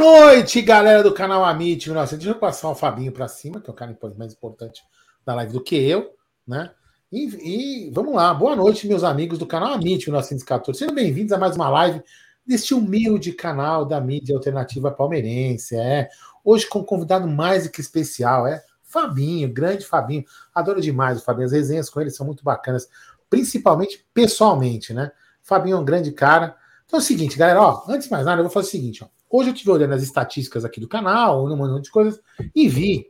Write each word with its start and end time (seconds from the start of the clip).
noite, 0.00 0.62
galera 0.62 1.02
do 1.02 1.12
canal 1.12 1.44
Amit 1.44 1.86
1900. 1.86 2.24
Deixa 2.24 2.34
eu 2.34 2.40
passar 2.40 2.70
o 2.70 2.74
Fabinho 2.74 3.12
para 3.12 3.28
cima, 3.28 3.60
que 3.60 3.68
é 3.68 3.72
o 3.72 3.76
cara 3.76 3.94
mais 4.16 4.32
importante 4.32 4.82
da 5.26 5.34
live 5.34 5.52
do 5.52 5.62
que 5.62 5.76
eu, 5.76 6.14
né? 6.48 6.70
E, 7.12 7.86
e, 7.86 7.90
vamos 7.90 8.14
lá, 8.14 8.32
boa 8.32 8.56
noite, 8.56 8.88
meus 8.88 9.04
amigos 9.04 9.38
do 9.38 9.46
canal 9.46 9.74
Amit 9.74 10.06
1914. 10.06 10.78
Sejam 10.78 10.94
bem-vindos 10.94 11.32
a 11.32 11.38
mais 11.38 11.54
uma 11.54 11.68
live 11.68 12.02
deste 12.46 12.72
humilde 12.72 13.32
canal 13.32 13.84
da 13.84 14.00
mídia 14.00 14.34
alternativa 14.34 14.90
palmeirense. 14.90 15.76
É. 15.76 16.08
Hoje 16.42 16.66
com 16.66 16.78
um 16.78 16.84
convidado 16.84 17.28
mais 17.28 17.64
do 17.64 17.70
que 17.70 17.82
especial, 17.82 18.46
é 18.46 18.64
Fabinho, 18.82 19.52
grande 19.52 19.84
Fabinho. 19.84 20.24
Adoro 20.54 20.80
demais 20.80 21.20
o 21.20 21.24
Fabinho, 21.24 21.44
as 21.44 21.52
resenhas 21.52 21.90
com 21.90 22.00
ele 22.00 22.10
são 22.10 22.24
muito 22.24 22.42
bacanas, 22.42 22.88
principalmente 23.28 24.06
pessoalmente, 24.14 24.94
né? 24.94 25.12
Fabinho 25.42 25.76
é 25.76 25.78
um 25.78 25.84
grande 25.84 26.10
cara. 26.10 26.56
Então 26.86 26.98
é 26.98 27.02
o 27.02 27.04
seguinte, 27.04 27.36
galera, 27.36 27.60
ó, 27.60 27.84
antes 27.86 28.06
de 28.06 28.10
mais 28.10 28.24
nada, 28.24 28.40
eu 28.40 28.44
vou 28.44 28.52
fazer 28.52 28.68
o 28.68 28.70
seguinte, 28.70 29.04
ó. 29.04 29.19
Hoje 29.30 29.50
eu 29.50 29.54
estive 29.54 29.70
olhando 29.70 29.94
as 29.94 30.02
estatísticas 30.02 30.64
aqui 30.64 30.80
do 30.80 30.88
canal, 30.88 31.46
um 31.46 31.56
monte 31.56 31.84
de 31.84 31.90
coisas, 31.90 32.20
e 32.54 32.68
vi 32.68 33.06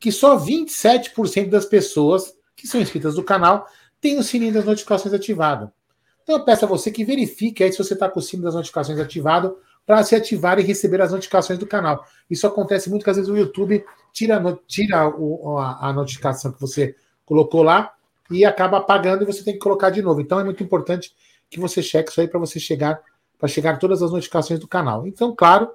que 0.00 0.10
só 0.10 0.38
27% 0.38 1.50
das 1.50 1.66
pessoas 1.66 2.34
que 2.56 2.66
são 2.66 2.80
inscritas 2.80 3.16
do 3.16 3.22
canal 3.22 3.66
têm 4.00 4.18
o 4.18 4.22
sininho 4.22 4.54
das 4.54 4.64
notificações 4.64 5.12
ativado. 5.12 5.70
Então 6.22 6.36
eu 6.36 6.44
peço 6.44 6.64
a 6.64 6.68
você 6.68 6.90
que 6.90 7.04
verifique 7.04 7.62
aí 7.62 7.70
se 7.70 7.78
você 7.78 7.94
está 7.94 8.08
com 8.08 8.18
o 8.18 8.22
sininho 8.22 8.44
das 8.44 8.54
notificações 8.54 8.98
ativado 8.98 9.58
para 9.84 10.02
se 10.02 10.14
ativar 10.14 10.58
e 10.58 10.62
receber 10.62 11.00
as 11.02 11.12
notificações 11.12 11.58
do 11.58 11.66
canal. 11.66 12.04
Isso 12.30 12.46
acontece 12.46 12.88
muito 12.88 13.04
que 13.04 13.10
às 13.10 13.16
vezes 13.16 13.30
o 13.30 13.36
YouTube 13.36 13.84
tira, 14.12 14.58
tira 14.66 15.08
o, 15.08 15.58
a, 15.58 15.88
a 15.88 15.92
notificação 15.92 16.52
que 16.52 16.60
você 16.60 16.94
colocou 17.24 17.62
lá 17.62 17.92
e 18.30 18.44
acaba 18.44 18.78
apagando 18.78 19.22
e 19.22 19.26
você 19.26 19.42
tem 19.42 19.54
que 19.54 19.60
colocar 19.60 19.90
de 19.90 20.02
novo. 20.02 20.20
Então 20.20 20.38
é 20.40 20.44
muito 20.44 20.62
importante 20.62 21.14
que 21.50 21.58
você 21.58 21.82
cheque 21.82 22.10
isso 22.10 22.20
aí 22.20 22.28
para 22.28 22.38
você 22.38 22.60
chegar 22.60 23.00
para 23.38 23.48
chegar 23.48 23.78
todas 23.78 24.02
as 24.02 24.10
notificações 24.10 24.58
do 24.58 24.66
canal. 24.66 25.06
Então, 25.06 25.34
claro, 25.34 25.70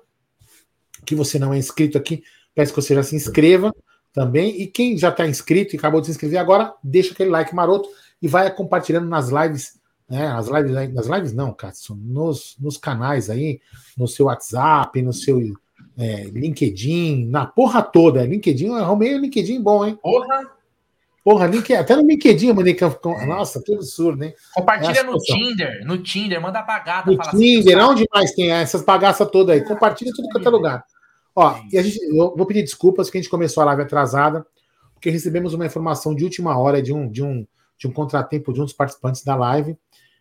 que 1.06 1.16
você 1.16 1.40
não 1.40 1.54
é 1.54 1.58
inscrito 1.58 1.98
aqui, 1.98 2.24
peço 2.54 2.74
que 2.74 2.82
você 2.82 2.96
já 2.96 3.04
se 3.04 3.16
inscreva 3.16 3.74
também. 4.12 4.62
E 4.62 4.68
quem 4.68 4.98
já 4.98 5.10
está 5.10 5.28
inscrito 5.28 5.76
e 5.76 5.80
acabou 5.80 6.02
de 6.02 6.08
se 6.08 6.12
inscrever 6.12 6.40
agora, 6.40 6.74
deixa 6.84 7.14
aquele 7.14 7.30
like 7.30 7.56
maroto 7.56 7.90
e 8.22 8.28
vai 8.28 8.54
compartilhando 8.54 9.08
nas 9.08 9.30
lives, 9.30 9.80
né? 10.10 10.28
As 10.28 10.48
lives, 10.48 10.94
nas 10.94 11.08
lives 11.08 11.34
não, 11.34 11.54
cara, 11.54 11.74
nos, 11.98 12.56
nos 12.60 12.78
canais 12.78 13.30
aí, 13.30 13.60
no 13.98 14.08
seu 14.08 14.28
WhatsApp, 14.28 15.02
no 15.02 15.14
seu 15.14 15.40
é, 15.98 16.26
LinkedIn, 16.26 17.28
na 17.28 17.46
porra 17.46 17.82
toda. 17.82 18.26
LinkedIn, 18.26 18.70
arrumei 18.76 19.16
o 19.16 19.20
LinkedIn 19.20 19.62
bom, 19.62 19.86
hein? 19.86 19.98
Porra! 20.02 20.63
Porra, 21.24 21.48
link, 21.48 21.74
até 21.74 21.96
no 21.96 22.06
LinkedIn 22.06 22.48
eu 22.48 22.56
mandei. 22.56 22.78
Nossa, 23.26 23.62
que 23.64 23.74
absurdo, 23.74 24.26
hein? 24.26 24.34
Compartilha 24.54 25.00
é 25.00 25.04
no 25.04 25.18
Tinder, 25.18 25.86
no 25.86 25.98
Tinder, 25.98 26.42
manda 26.42 26.60
apagada. 26.60 27.10
No 27.10 27.22
assim, 27.22 27.38
Tinder, 27.38 27.78
assim, 27.78 27.92
onde 27.92 28.08
mais 28.14 28.32
tem 28.34 28.52
essas 28.52 28.84
bagaças 28.84 29.30
todas 29.32 29.56
aí? 29.56 29.62
Ah, 29.62 29.68
Compartilha 29.68 30.12
tudo 30.14 30.28
quanto 30.30 30.46
é 30.46 30.52
lugar. 30.52 30.86
Ó, 31.34 31.56
e 31.72 31.78
a 31.78 31.82
gente, 31.82 31.98
eu 32.04 32.36
vou 32.36 32.46
pedir 32.46 32.62
desculpas 32.62 33.10
que 33.10 33.18
a 33.18 33.22
gente 33.22 33.30
começou 33.30 33.64
a 33.64 33.68
live 33.68 33.84
atrasada, 33.84 34.46
porque 34.94 35.10
recebemos 35.10 35.54
uma 35.54 35.66
informação 35.66 36.14
de 36.14 36.26
última 36.26 36.58
hora 36.58 36.82
de 36.82 36.94
um, 36.94 37.10
de 37.10 37.24
um, 37.24 37.48
de 37.78 37.88
um 37.88 37.92
contratempo 37.92 38.52
de 38.52 38.60
um 38.60 38.66
dos 38.66 38.74
participantes 38.74 39.24
da 39.24 39.34
live, 39.34 39.78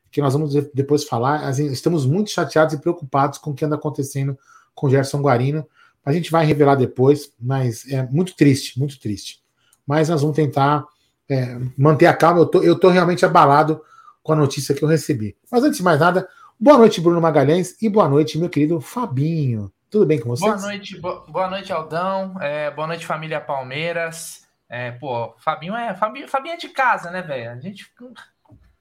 que 0.08 0.22
nós 0.22 0.34
vamos 0.34 0.54
depois 0.72 1.02
falar. 1.02 1.50
Estamos 1.58 2.06
muito 2.06 2.30
chateados 2.30 2.74
e 2.74 2.80
preocupados 2.80 3.38
com 3.38 3.50
o 3.50 3.54
que 3.54 3.64
anda 3.64 3.74
acontecendo 3.74 4.38
com 4.72 4.86
o 4.86 4.90
Gerson 4.90 5.20
Guarino. 5.20 5.66
A 6.04 6.12
gente 6.12 6.30
vai 6.30 6.46
revelar 6.46 6.76
depois, 6.76 7.32
mas 7.40 7.90
é 7.90 8.06
muito 8.06 8.36
triste, 8.36 8.78
muito 8.78 9.00
triste. 9.00 9.42
Mas 9.86 10.08
nós 10.08 10.20
vamos 10.20 10.36
tentar 10.36 10.84
é, 11.32 11.58
manter 11.76 12.06
a 12.06 12.14
calma. 12.14 12.40
Eu 12.40 12.46
tô, 12.46 12.62
eu 12.62 12.78
tô 12.78 12.88
realmente 12.88 13.24
abalado 13.24 13.82
com 14.22 14.32
a 14.32 14.36
notícia 14.36 14.74
que 14.74 14.82
eu 14.82 14.88
recebi. 14.88 15.36
Mas 15.50 15.64
antes 15.64 15.78
de 15.78 15.82
mais 15.82 15.98
nada, 15.98 16.28
boa 16.58 16.78
noite, 16.78 17.00
Bruno 17.00 17.20
Magalhães, 17.20 17.80
e 17.80 17.88
boa 17.88 18.08
noite, 18.08 18.38
meu 18.38 18.48
querido 18.48 18.80
Fabinho. 18.80 19.72
Tudo 19.90 20.06
bem 20.06 20.18
com 20.18 20.28
você? 20.28 20.44
Boa 20.44 20.56
noite, 20.56 21.00
bo 21.00 21.24
boa 21.28 21.50
noite, 21.50 21.72
Aldão. 21.72 22.36
É, 22.40 22.70
boa 22.70 22.86
noite, 22.86 23.04
família 23.04 23.40
Palmeiras. 23.40 24.46
É, 24.68 24.92
pô, 24.92 25.34
Fabinho 25.38 25.74
é, 25.74 25.94
Fabinho, 25.94 26.28
Fabinho 26.28 26.54
é 26.54 26.56
de 26.56 26.68
casa, 26.68 27.10
né, 27.10 27.20
velho? 27.20 27.50
A 27.50 27.60
gente 27.60 27.92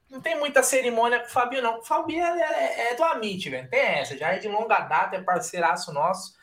não 0.10 0.22
tem 0.22 0.40
muita 0.40 0.64
cerimônia 0.64 1.20
com 1.20 1.26
o 1.26 1.30
Fabinho, 1.30 1.62
não. 1.62 1.80
O 1.80 1.84
Fabinho 1.84 2.24
é, 2.24 2.42
é, 2.42 2.94
é 2.94 2.96
do 2.96 3.04
Amit, 3.04 3.50
velho. 3.50 3.70
Tem 3.70 3.80
essa, 3.80 4.18
já 4.18 4.30
é 4.30 4.40
de 4.40 4.48
longa 4.48 4.80
data, 4.82 5.16
é 5.16 5.22
parceiraço 5.22 5.92
nosso 5.92 6.34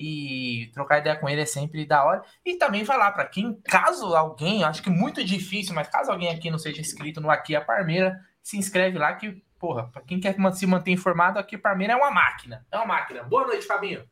e 0.00 0.70
trocar 0.72 0.98
ideia 0.98 1.16
com 1.16 1.28
ele 1.28 1.42
é 1.42 1.46
sempre 1.46 1.84
da 1.84 2.02
hora. 2.04 2.22
E 2.44 2.56
também 2.56 2.84
falar 2.86 3.12
para 3.12 3.26
quem, 3.26 3.60
caso 3.64 4.14
alguém, 4.16 4.64
acho 4.64 4.82
que 4.82 4.88
muito 4.88 5.22
difícil, 5.22 5.74
mas 5.74 5.88
caso 5.88 6.10
alguém 6.10 6.30
aqui 6.30 6.50
não 6.50 6.58
seja 6.58 6.80
inscrito 6.80 7.20
no 7.20 7.30
Aqui 7.30 7.54
a 7.54 7.60
Parmeira, 7.60 8.18
se 8.42 8.56
inscreve 8.56 8.98
lá 8.98 9.12
que, 9.14 9.42
porra, 9.58 9.88
para 9.92 10.00
quem 10.02 10.18
quer 10.18 10.34
se 10.54 10.66
manter 10.66 10.90
informado, 10.90 11.38
aqui 11.38 11.56
a 11.56 11.58
Parmeira 11.58 11.92
é 11.92 11.96
uma 11.96 12.10
máquina. 12.10 12.66
É 12.72 12.76
uma 12.78 12.86
máquina. 12.86 13.24
Boa 13.24 13.46
noite, 13.46 13.66
Fabinho. 13.66 14.02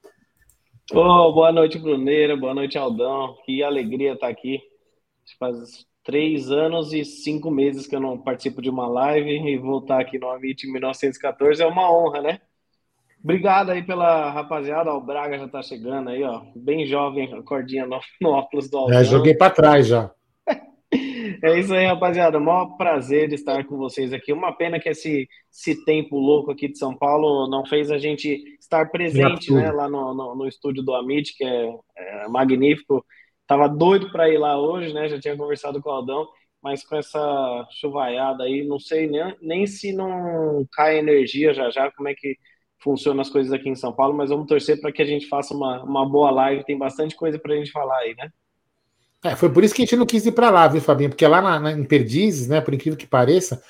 Oh, 0.93 1.33
boa 1.33 1.51
noite, 1.51 1.79
Bruneira. 1.79 2.37
Boa 2.37 2.55
noite, 2.55 2.77
Aldão. 2.77 3.37
Que 3.45 3.63
alegria 3.63 4.13
estar 4.13 4.29
aqui. 4.29 4.61
Faz 5.39 5.87
três 6.03 6.51
anos 6.51 6.93
e 6.93 7.05
cinco 7.05 7.51
meses 7.51 7.87
que 7.87 7.97
eu 7.97 8.01
não 8.01 8.19
participo 8.19 8.63
de 8.63 8.71
uma 8.71 8.89
live 8.89 9.31
e 9.31 9.59
voltar 9.59 10.01
aqui 10.01 10.19
no 10.19 10.31
Amit 10.31 10.67
em 10.67 10.73
1914 10.73 11.63
é 11.63 11.67
uma 11.67 11.91
honra, 11.91 12.23
né? 12.23 12.41
Obrigado 13.23 13.71
aí 13.71 13.83
pela 13.83 14.31
rapaziada. 14.31 14.93
O 14.93 15.01
Braga 15.01 15.39
já 15.39 15.49
tá 15.49 15.63
chegando 15.63 16.11
aí, 16.11 16.23
ó. 16.23 16.43
Bem 16.55 16.87
jovem, 16.87 17.33
a 17.35 17.43
cordinha 17.43 17.87
no, 17.87 17.99
no 18.21 18.31
óculos 18.31 18.71
do 18.71 18.79
Aldão. 18.79 18.99
É, 18.99 19.05
joguei 19.05 19.35
para 19.35 19.53
trás 19.53 19.87
já. 19.87 20.11
é 21.43 21.59
isso 21.59 21.75
aí, 21.75 21.87
rapaziada. 21.87 22.39
Maior 22.39 22.77
prazer 22.77 23.29
de 23.29 23.35
estar 23.35 23.65
com 23.65 23.77
vocês 23.77 24.13
aqui. 24.13 24.33
Uma 24.33 24.53
pena 24.53 24.79
que 24.79 24.89
esse, 24.89 25.29
esse 25.53 25.85
tempo 25.85 26.17
louco 26.17 26.53
aqui 26.53 26.69
de 26.69 26.79
São 26.79 26.97
Paulo 26.97 27.49
não 27.51 27.67
fez 27.67 27.91
a 27.91 27.99
gente 27.99 28.43
estar 28.61 28.89
presente 28.91 29.53
né, 29.53 29.71
lá 29.73 29.89
no, 29.89 30.15
no, 30.15 30.35
no, 30.37 30.47
estúdio 30.47 30.83
do 30.83 30.95
Amit, 30.95 31.37
que 31.37 31.45
é, 31.45 31.75
é 31.97 32.29
magnífico. 32.29 33.05
Tava 33.47 33.69
doido 33.69 34.13
para 34.13 34.29
ir 34.29 34.39
lá 34.39 34.61
hoje, 34.61 34.95
né? 34.95 35.09
Já 35.09 35.19
tinha 35.19 35.37
conversado 35.37 35.81
com 35.83 35.91
o 35.91 35.93
Aldão, 35.93 36.29
mas 36.63 36.85
com 36.85 36.95
essa 36.95 37.67
chuvaiada 37.81 38.45
aí, 38.45 38.65
não 38.65 38.79
sei 38.79 39.09
nem, 39.09 39.35
nem 39.41 39.67
se 39.67 39.93
não 39.93 40.65
cai 40.73 40.99
energia 40.99 41.53
já 41.53 41.71
já, 41.71 41.91
como 41.91 42.09
é 42.09 42.15
que 42.15 42.37
funcionam 42.79 43.21
as 43.21 43.31
coisas 43.31 43.53
aqui 43.53 43.69
em 43.69 43.75
São 43.75 43.93
Paulo, 43.93 44.17
mas 44.17 44.31
vamos 44.31 44.47
torcer 44.47 44.81
para 44.81 44.93
que 44.93 45.03
a 45.03 45.07
gente 45.07 45.29
faça 45.29 45.55
uma, 45.55 45.83
uma 45.83 46.09
boa 46.09 46.31
live. 46.31 46.65
Tem 46.65 46.79
bastante 46.79 47.15
coisa 47.15 47.39
para 47.39 47.53
a 47.53 47.57
gente 47.57 47.73
falar 47.73 47.99
aí, 47.99 48.15
né? 48.17 48.31
É, 49.25 49.35
foi 49.35 49.51
por 49.51 49.65
isso 49.65 49.75
que 49.75 49.83
a 49.83 49.85
gente 49.85 49.97
não 49.97 50.07
quis 50.07 50.25
ir 50.27 50.33
para 50.33 50.49
lá, 50.49 50.69
viu, 50.69 50.81
Fabinho? 50.81 51.11
Porque 51.11 51.27
lá 51.27 51.43
na, 51.43 51.59
na, 51.59 51.73
em 51.73 51.85
Perdizes, 51.85 52.47
né, 52.47 52.61
por 52.61 52.73
incrível 52.73 52.97
que 52.97 53.07
pareça, 53.07 53.61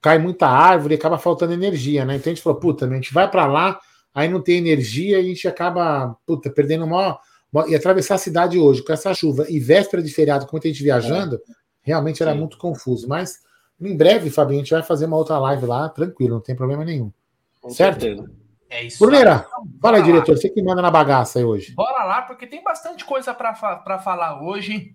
cai 0.00 0.18
muita 0.18 0.46
árvore 0.46 0.94
e 0.94 0.96
acaba 0.96 1.18
faltando 1.18 1.52
energia, 1.52 2.04
né? 2.04 2.16
Então 2.16 2.30
a 2.30 2.34
gente 2.34 2.42
falou, 2.42 2.58
puta, 2.58 2.86
a 2.86 2.94
gente 2.94 3.12
vai 3.12 3.30
para 3.30 3.46
lá, 3.46 3.78
aí 4.14 4.28
não 4.28 4.40
tem 4.40 4.56
energia 4.56 5.18
e 5.18 5.20
a 5.20 5.22
gente 5.22 5.46
acaba, 5.46 6.16
puta, 6.26 6.48
perdendo 6.48 6.86
uma, 6.86 7.18
uma, 7.52 7.68
E 7.68 7.74
atravessar 7.74 8.14
a 8.14 8.18
cidade 8.18 8.58
hoje 8.58 8.82
com 8.82 8.92
essa 8.92 9.12
chuva 9.12 9.44
e 9.50 9.60
véspera 9.60 10.02
de 10.02 10.10
feriado, 10.10 10.46
com 10.46 10.52
muita 10.52 10.68
gente 10.68 10.82
viajando, 10.82 11.36
é. 11.36 11.52
realmente 11.82 12.22
era 12.22 12.32
Sim. 12.32 12.38
muito 12.38 12.56
confuso. 12.56 13.06
Mas 13.06 13.40
em 13.78 13.94
breve, 13.94 14.30
Fabinho, 14.30 14.60
a 14.60 14.62
gente 14.62 14.72
vai 14.72 14.82
fazer 14.82 15.04
uma 15.04 15.18
outra 15.18 15.38
live 15.38 15.66
lá, 15.66 15.88
tranquilo, 15.90 16.36
não 16.36 16.40
tem 16.40 16.56
problema 16.56 16.84
nenhum. 16.84 17.12
Com 17.60 17.68
certo? 17.68 18.00
Certeza. 18.00 18.30
É 18.76 18.82
isso. 18.82 18.98
Bruneira, 18.98 19.46
fala 19.80 19.96
aí, 19.96 20.02
diretor. 20.02 20.36
Você 20.36 20.50
que 20.50 20.62
manda 20.62 20.82
na 20.82 20.90
bagaça 20.90 21.38
aí 21.38 21.44
hoje. 21.46 21.72
Bora 21.72 22.04
lá, 22.04 22.20
porque 22.20 22.46
tem 22.46 22.62
bastante 22.62 23.06
coisa 23.06 23.32
para 23.32 23.98
falar 23.98 24.42
hoje. 24.42 24.94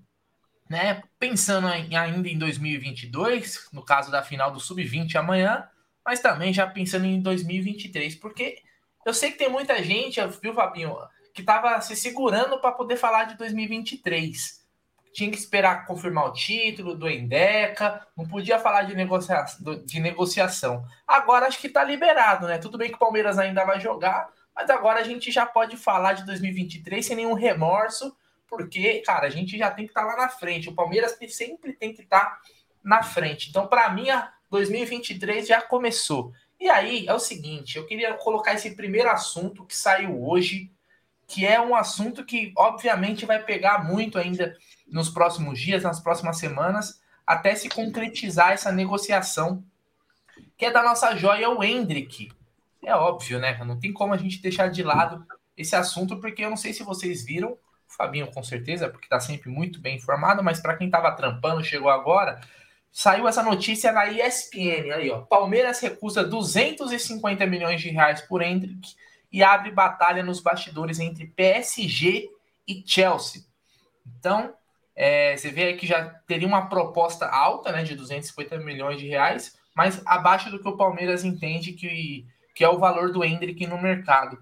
Né? 0.70 1.02
Pensando 1.18 1.68
em, 1.68 1.96
ainda 1.96 2.30
em 2.30 2.38
2022, 2.38 3.70
no 3.74 3.84
caso 3.84 4.12
da 4.12 4.22
final 4.22 4.52
do 4.52 4.60
Sub-20 4.60 5.16
amanhã, 5.16 5.68
mas 6.06 6.20
também 6.20 6.54
já 6.54 6.68
pensando 6.68 7.06
em 7.06 7.20
2023, 7.20 8.16
porque 8.16 8.60
eu 9.04 9.14
sei 9.16 9.32
que 9.32 9.40
tem 9.40 9.50
muita 9.50 9.84
gente, 9.84 10.22
viu, 10.42 10.54
Fabinho, 10.54 10.96
que 11.34 11.42
estava 11.42 11.82
se 11.82 11.96
segurando 11.96 12.62
para 12.62 12.72
poder 12.72 12.98
falar 12.98 13.26
de 13.26 13.36
2023 13.36 14.61
tinha 15.14 15.30
que 15.30 15.38
esperar 15.38 15.86
confirmar 15.86 16.26
o 16.26 16.34
título 16.34 16.96
do 16.96 17.10
Endeca, 17.10 18.06
não 18.16 18.26
podia 18.26 18.60
falar 18.60 18.84
de, 18.84 18.96
negocia 18.96 19.44
de 19.86 20.00
negociação. 20.00 20.84
Agora 21.08 21.48
acho 21.48 21.60
que 21.60 21.68
está 21.68 21.84
liberado, 21.84 22.48
né? 22.48 22.58
Tudo 22.58 22.78
bem 22.78 22.90
que 22.90 22.96
o 22.96 23.00
Palmeiras 23.00 23.38
ainda 23.38 23.66
vai 23.66 23.80
jogar, 23.80 24.30
mas 24.56 24.70
agora 24.70 25.00
a 25.00 25.04
gente 25.04 25.32
já 25.32 25.46
pode 25.46 25.76
falar 25.78 26.14
de 26.14 26.26
2023 26.26 27.06
sem 27.06 27.16
nenhum 27.16 27.34
remorso, 27.34 28.16
porque, 28.48 29.00
cara, 29.00 29.28
a 29.28 29.30
gente 29.30 29.58
já 29.58 29.72
tem 29.72 29.86
que 29.86 29.92
estar 29.92 30.02
tá 30.02 30.08
lá 30.08 30.18
na 30.18 30.30
frente. 30.30 30.70
O 30.70 30.76
Palmeiras 30.76 31.18
sempre 31.30 31.74
tem 31.74 31.94
que 31.94 32.02
estar 32.02 32.20
tá 32.20 32.42
na 32.84 33.02
frente. 33.02 33.50
Então, 33.50 33.68
para 33.68 33.90
mim, 33.90 34.10
a 34.10 34.32
2023 34.50 35.48
já 35.48 35.62
começou. 35.62 36.34
E 36.60 36.70
aí 36.70 37.08
é 37.08 37.14
o 37.14 37.20
seguinte: 37.20 37.78
eu 37.78 37.86
queria 37.86 38.14
colocar 38.14 38.54
esse 38.54 38.76
primeiro 38.76 39.10
assunto 39.10 39.66
que 39.66 39.76
saiu 39.76 40.22
hoje, 40.24 40.72
que 41.26 41.46
é 41.46 41.60
um 41.60 41.74
assunto 41.74 42.26
que, 42.26 42.52
obviamente, 42.58 43.26
vai 43.26 43.42
pegar 43.42 43.86
muito 43.86 44.18
ainda 44.18 44.56
nos 44.92 45.10
próximos 45.10 45.60
dias, 45.60 45.84
nas 45.84 46.00
próximas 46.00 46.38
semanas, 46.38 47.02
até 47.26 47.56
se 47.56 47.70
concretizar 47.70 48.52
essa 48.52 48.72
negociação, 48.72 49.64
que 50.58 50.66
é 50.66 50.72
da 50.72 50.84
nossa 50.84 51.16
joia, 51.16 51.50
o 51.50 51.64
Hendrick. 51.64 52.32
É 52.84 52.96
óbvio, 52.96 53.40
né? 53.40 53.58
Não 53.64 53.80
tem 53.80 53.94
como 53.94 54.14
a 54.14 54.18
gente 54.18 54.42
deixar 54.42 54.68
de 54.68 54.84
lado 54.84 55.26
esse 55.56 55.76
assunto, 55.76 56.20
porque 56.20 56.44
eu 56.44 56.50
não 56.50 56.58
sei 56.58 56.74
se 56.74 56.84
vocês 56.84 57.24
viram, 57.24 57.52
o 57.52 57.58
Fabinho 57.88 58.32
com 58.32 58.44
certeza, 58.44 58.90
porque 58.90 59.06
está 59.06 59.20
sempre 59.20 59.50
muito 59.50 59.80
bem 59.80 59.98
informado, 59.98 60.44
mas 60.44 60.60
para 60.60 60.76
quem 60.76 60.88
estava 60.88 61.12
trampando, 61.12 61.64
chegou 61.64 61.90
agora, 61.90 62.42
saiu 62.92 63.28
essa 63.28 63.44
notícia 63.44 63.92
na 63.92 64.08
ESPN, 64.08 64.92
aí 64.94 65.10
ó, 65.10 65.22
Palmeiras 65.22 65.80
recusa 65.80 66.24
250 66.24 67.46
milhões 67.46 67.82
de 67.82 67.90
reais 67.90 68.22
por 68.22 68.42
Hendrick, 68.42 68.96
e 69.32 69.44
abre 69.44 69.72
batalha 69.72 70.24
nos 70.24 70.42
bastidores 70.42 71.00
entre 71.00 71.28
PSG 71.28 72.30
e 72.68 72.84
Chelsea. 72.86 73.44
Então, 74.06 74.54
é, 74.96 75.36
você 75.36 75.50
vê 75.50 75.64
aí 75.66 75.78
que 75.78 75.88
já 75.88 76.06
teria 76.28 76.48
uma 76.48 76.68
proposta 76.68 77.26
alta, 77.26 77.72
né, 77.72 77.84
de 77.84 77.96
250 77.96 78.58
milhões 78.58 79.00
de 79.00 79.08
reais, 79.08 79.58
mas 79.76 80.02
abaixo 80.06 80.50
do 80.50 80.62
que 80.62 80.68
o 80.68 80.78
Palmeiras 80.78 81.24
entende 81.24 81.74
que, 81.74 82.26
que 82.56 82.64
é 82.64 82.70
o 82.70 82.80
valor 82.80 83.12
do 83.12 83.24
Hendrick 83.24 83.66
no 83.66 83.82
mercado. 83.82 84.38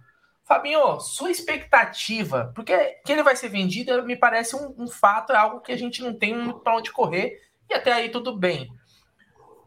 Fabinho, 0.46 1.00
sua 1.00 1.30
expectativa, 1.30 2.52
porque 2.56 2.76
que 3.06 3.12
ele 3.12 3.22
vai 3.22 3.36
ser 3.36 3.50
vendido 3.50 4.04
me 4.04 4.16
parece 4.16 4.56
um, 4.56 4.74
um 4.80 4.88
fato, 4.88 5.32
é 5.32 5.38
algo 5.38 5.62
que 5.62 5.72
a 5.72 5.78
gente 5.78 6.02
não 6.02 6.14
tem 6.18 6.36
muito 6.36 6.62
para 6.62 6.76
onde 6.76 6.92
correr, 6.92 7.40
e 7.70 7.74
até 7.76 7.94
aí 7.94 8.10
tudo 8.10 8.36
bem. 8.36 8.68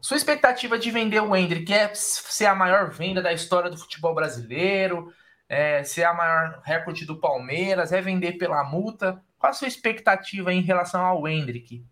Sua 0.01 0.17
expectativa 0.17 0.77
de 0.77 0.91
vender 0.91 1.21
o 1.21 1.33
Hendrick 1.33 1.73
é 1.73 1.89
ser 1.95 2.47
a 2.47 2.53
maior 2.53 2.91
venda 2.91 3.21
da 3.21 3.31
história 3.31 3.69
do 3.69 3.77
futebol 3.77 4.13
brasileiro, 4.13 5.13
é 5.47 5.85
ser 5.85 6.03
a 6.03 6.13
maior 6.13 6.61
recorde 6.65 7.05
do 7.05 7.17
Palmeiras, 7.17 7.93
é 7.93 8.01
vender 8.01 8.33
pela 8.33 8.65
multa? 8.65 9.23
Qual 9.43 9.51
a 9.51 9.53
sua 9.53 9.67
expectativa 9.67 10.53
em 10.53 10.61
relação 10.61 11.03
ao 11.03 11.27
Hendrick? 11.27 11.83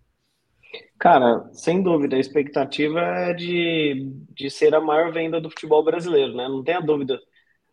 Cara, 0.97 1.49
sem 1.51 1.83
dúvida, 1.83 2.15
a 2.15 2.19
expectativa 2.19 3.01
é 3.01 3.33
de, 3.33 4.09
de 4.29 4.49
ser 4.49 4.73
a 4.73 4.79
maior 4.79 5.11
venda 5.11 5.41
do 5.41 5.49
futebol 5.49 5.83
brasileiro, 5.83 6.33
né? 6.33 6.47
Não 6.47 6.63
tenha 6.63 6.79
dúvida 6.79 7.19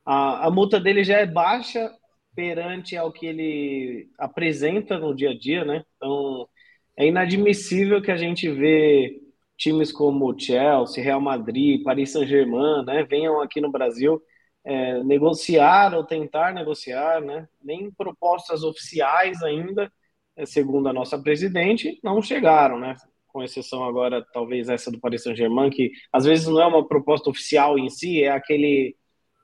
a, 0.04 0.46
a 0.46 0.50
multa 0.50 0.80
dele 0.80 1.04
já 1.04 1.18
é 1.18 1.26
baixa 1.26 1.92
perante 2.34 2.96
ao 2.96 3.12
que 3.12 3.26
ele 3.26 4.08
apresenta 4.18 4.98
no 4.98 5.14
dia 5.14 5.30
a 5.30 5.38
dia, 5.38 5.64
né? 5.64 5.84
Então, 5.96 6.48
é 6.96 7.06
inadmissível 7.06 8.00
que 8.00 8.10
a 8.10 8.16
gente 8.16 8.50
vê 8.50 9.20
times 9.56 9.92
como 9.92 10.36
Chelsea, 10.40 11.04
Real 11.04 11.20
Madrid, 11.20 11.84
Paris 11.84 12.10
Saint-Germain, 12.10 12.84
né, 12.86 13.04
venham 13.04 13.40
aqui 13.40 13.60
no 13.60 13.70
Brasil 13.70 14.20
é, 14.64 15.02
negociar 15.04 15.94
ou 15.94 16.04
tentar 16.04 16.52
negociar, 16.52 17.20
né? 17.20 17.48
Nem 17.62 17.90
propostas 17.90 18.62
oficiais 18.62 19.42
ainda, 19.42 19.90
é, 20.36 20.46
segundo 20.46 20.88
a 20.88 20.92
nossa 20.92 21.18
presidente, 21.18 21.98
não 22.02 22.22
chegaram, 22.22 22.78
né? 22.78 22.94
Com 23.28 23.42
exceção 23.42 23.84
agora, 23.84 24.24
talvez 24.32 24.68
essa 24.68 24.90
do 24.90 25.00
Paris 25.00 25.22
Saint-Germain, 25.22 25.70
que 25.70 25.90
às 26.12 26.24
vezes 26.24 26.46
não 26.46 26.60
é 26.60 26.66
uma 26.66 26.86
proposta 26.86 27.30
oficial 27.30 27.78
em 27.78 27.88
si, 27.88 28.22
é 28.22 28.30
aquele 28.30 28.96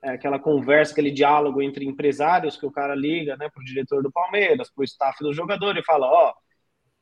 é, 0.05 0.11
aquela 0.11 0.39
conversa, 0.39 0.93
aquele 0.93 1.11
diálogo 1.11 1.63
entre 1.63 1.85
empresários 1.87 2.57
que 2.57 2.67
o 2.67 2.71
cara 2.71 2.95
liga 2.95 3.37
né, 3.39 3.49
para 3.49 3.61
o 3.61 3.65
diretor 3.65 4.03
do 4.03 4.13
Palmeiras, 4.13 4.71
para 4.71 4.83
o 4.83 4.85
staff 4.85 5.19
do 5.23 5.33
jogador 5.33 5.77
e 5.79 5.85
fala: 5.85 6.07
Ó, 6.07 6.31
oh, 6.31 6.35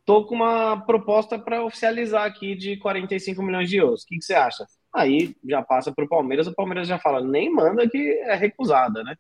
tô 0.05 0.25
com 0.27 0.37
uma 0.37 0.81
proposta 0.87 1.39
para 1.39 1.65
oficializar 1.65 2.25
aqui 2.25 2.55
de 2.55 2.77
45 2.79 3.43
milhões 3.43 3.69
de 3.69 3.77
euros, 3.79 4.03
o 4.03 4.07
que, 4.07 4.19
que 4.19 4.25
você 4.25 4.35
acha? 4.35 4.65
Aí 4.95 5.35
já 5.49 5.63
passa 5.63 5.93
para 5.93 6.05
o 6.05 6.09
Palmeiras, 6.09 6.47
o 6.47 6.55
Palmeiras 6.55 6.89
já 6.89 6.99
fala: 6.99 7.23
nem 7.23 7.51
manda 7.51 7.89
que 7.89 7.99
é 7.99 8.35
recusada, 8.35 9.03
né? 9.03 9.17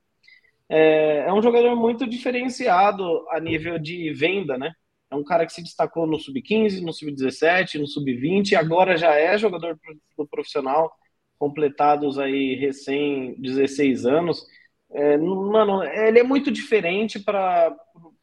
É, 0.68 1.26
é 1.28 1.32
um 1.32 1.42
jogador 1.42 1.76
muito 1.76 2.06
diferenciado 2.06 3.26
a 3.30 3.40
nível 3.40 3.78
de 3.78 4.12
venda, 4.12 4.56
né? 4.58 4.72
É 5.10 5.14
um 5.14 5.24
cara 5.24 5.44
que 5.44 5.52
se 5.52 5.62
destacou 5.62 6.06
no 6.06 6.18
sub-15, 6.18 6.80
no 6.80 6.92
sub-17, 6.92 7.78
no 7.78 7.86
sub-20, 7.86 8.54
agora 8.54 8.96
já 8.96 9.14
é 9.14 9.36
jogador 9.36 9.78
do 10.16 10.26
profissional 10.26 10.90
completados 11.38 12.18
aí 12.18 12.54
recém 12.54 13.34
16 13.38 14.06
anos. 14.06 14.46
É, 14.90 15.16
mano, 15.18 15.82
ele 15.82 16.20
é 16.20 16.22
muito 16.22 16.50
diferente 16.50 17.18
para 17.18 17.76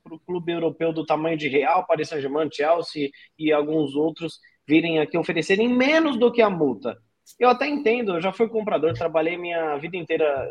o 0.10 0.19
clube 0.19 0.51
europeu 0.51 0.94
do 0.94 1.06
tamanho 1.06 1.38
de 1.38 1.48
Real, 1.48 1.86
Paris 1.86 2.10
Saint-Germain, 2.10 2.50
Chelsea 2.51 3.10
e 3.38 3.51
alguns 3.51 3.96
outros 3.96 4.40
virem 4.68 5.00
aqui 5.00 5.18
oferecerem 5.18 5.68
menos 5.68 6.18
do 6.18 6.31
que 6.31 6.42
a 6.42 6.50
multa. 6.50 6.98
Eu 7.38 7.50
até 7.50 7.68
entendo, 7.68 8.14
eu 8.14 8.22
já 8.22 8.31
fui 8.31 8.48
comprador, 8.48 8.94
trabalhei 8.94 9.38
minha 9.38 9.76
vida 9.78 9.98
inteira 9.98 10.48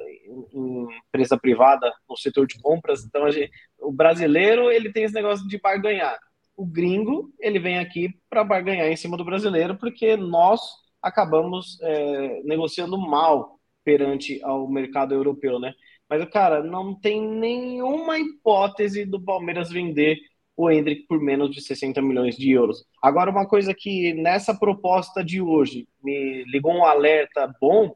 em 0.52 0.86
empresa 1.08 1.38
privada, 1.38 1.92
no 2.08 2.16
setor 2.16 2.46
de 2.46 2.60
compras, 2.60 3.04
então 3.04 3.30
gente, 3.30 3.50
o 3.78 3.90
brasileiro 3.92 4.70
ele 4.70 4.92
tem 4.92 5.04
esse 5.04 5.14
negócio 5.14 5.46
de 5.48 5.58
barganhar. 5.58 6.18
O 6.56 6.66
gringo, 6.66 7.32
ele 7.40 7.58
vem 7.58 7.78
aqui 7.78 8.10
para 8.28 8.44
barganhar 8.44 8.88
em 8.88 8.96
cima 8.96 9.16
do 9.16 9.24
brasileiro, 9.24 9.76
porque 9.76 10.16
nós 10.16 10.60
acabamos 11.02 11.80
é, 11.82 12.42
negociando 12.44 12.98
mal 12.98 13.58
perante 13.84 14.42
ao 14.42 14.68
mercado 14.68 15.14
europeu, 15.14 15.58
né? 15.58 15.72
Mas, 16.08 16.24
cara, 16.30 16.62
não 16.62 16.94
tem 16.94 17.20
nenhuma 17.20 18.18
hipótese 18.18 19.04
do 19.04 19.22
Palmeiras 19.22 19.70
vender 19.70 20.18
o 20.58 20.68
Hendrick 20.68 21.06
por 21.06 21.20
menos 21.20 21.54
de 21.54 21.62
60 21.62 22.02
milhões 22.02 22.36
de 22.36 22.50
euros. 22.50 22.84
Agora, 23.00 23.30
uma 23.30 23.46
coisa 23.46 23.72
que 23.72 24.12
nessa 24.14 24.52
proposta 24.52 25.24
de 25.24 25.40
hoje 25.40 25.86
me 26.02 26.42
ligou 26.46 26.72
um 26.72 26.84
alerta 26.84 27.54
bom 27.60 27.94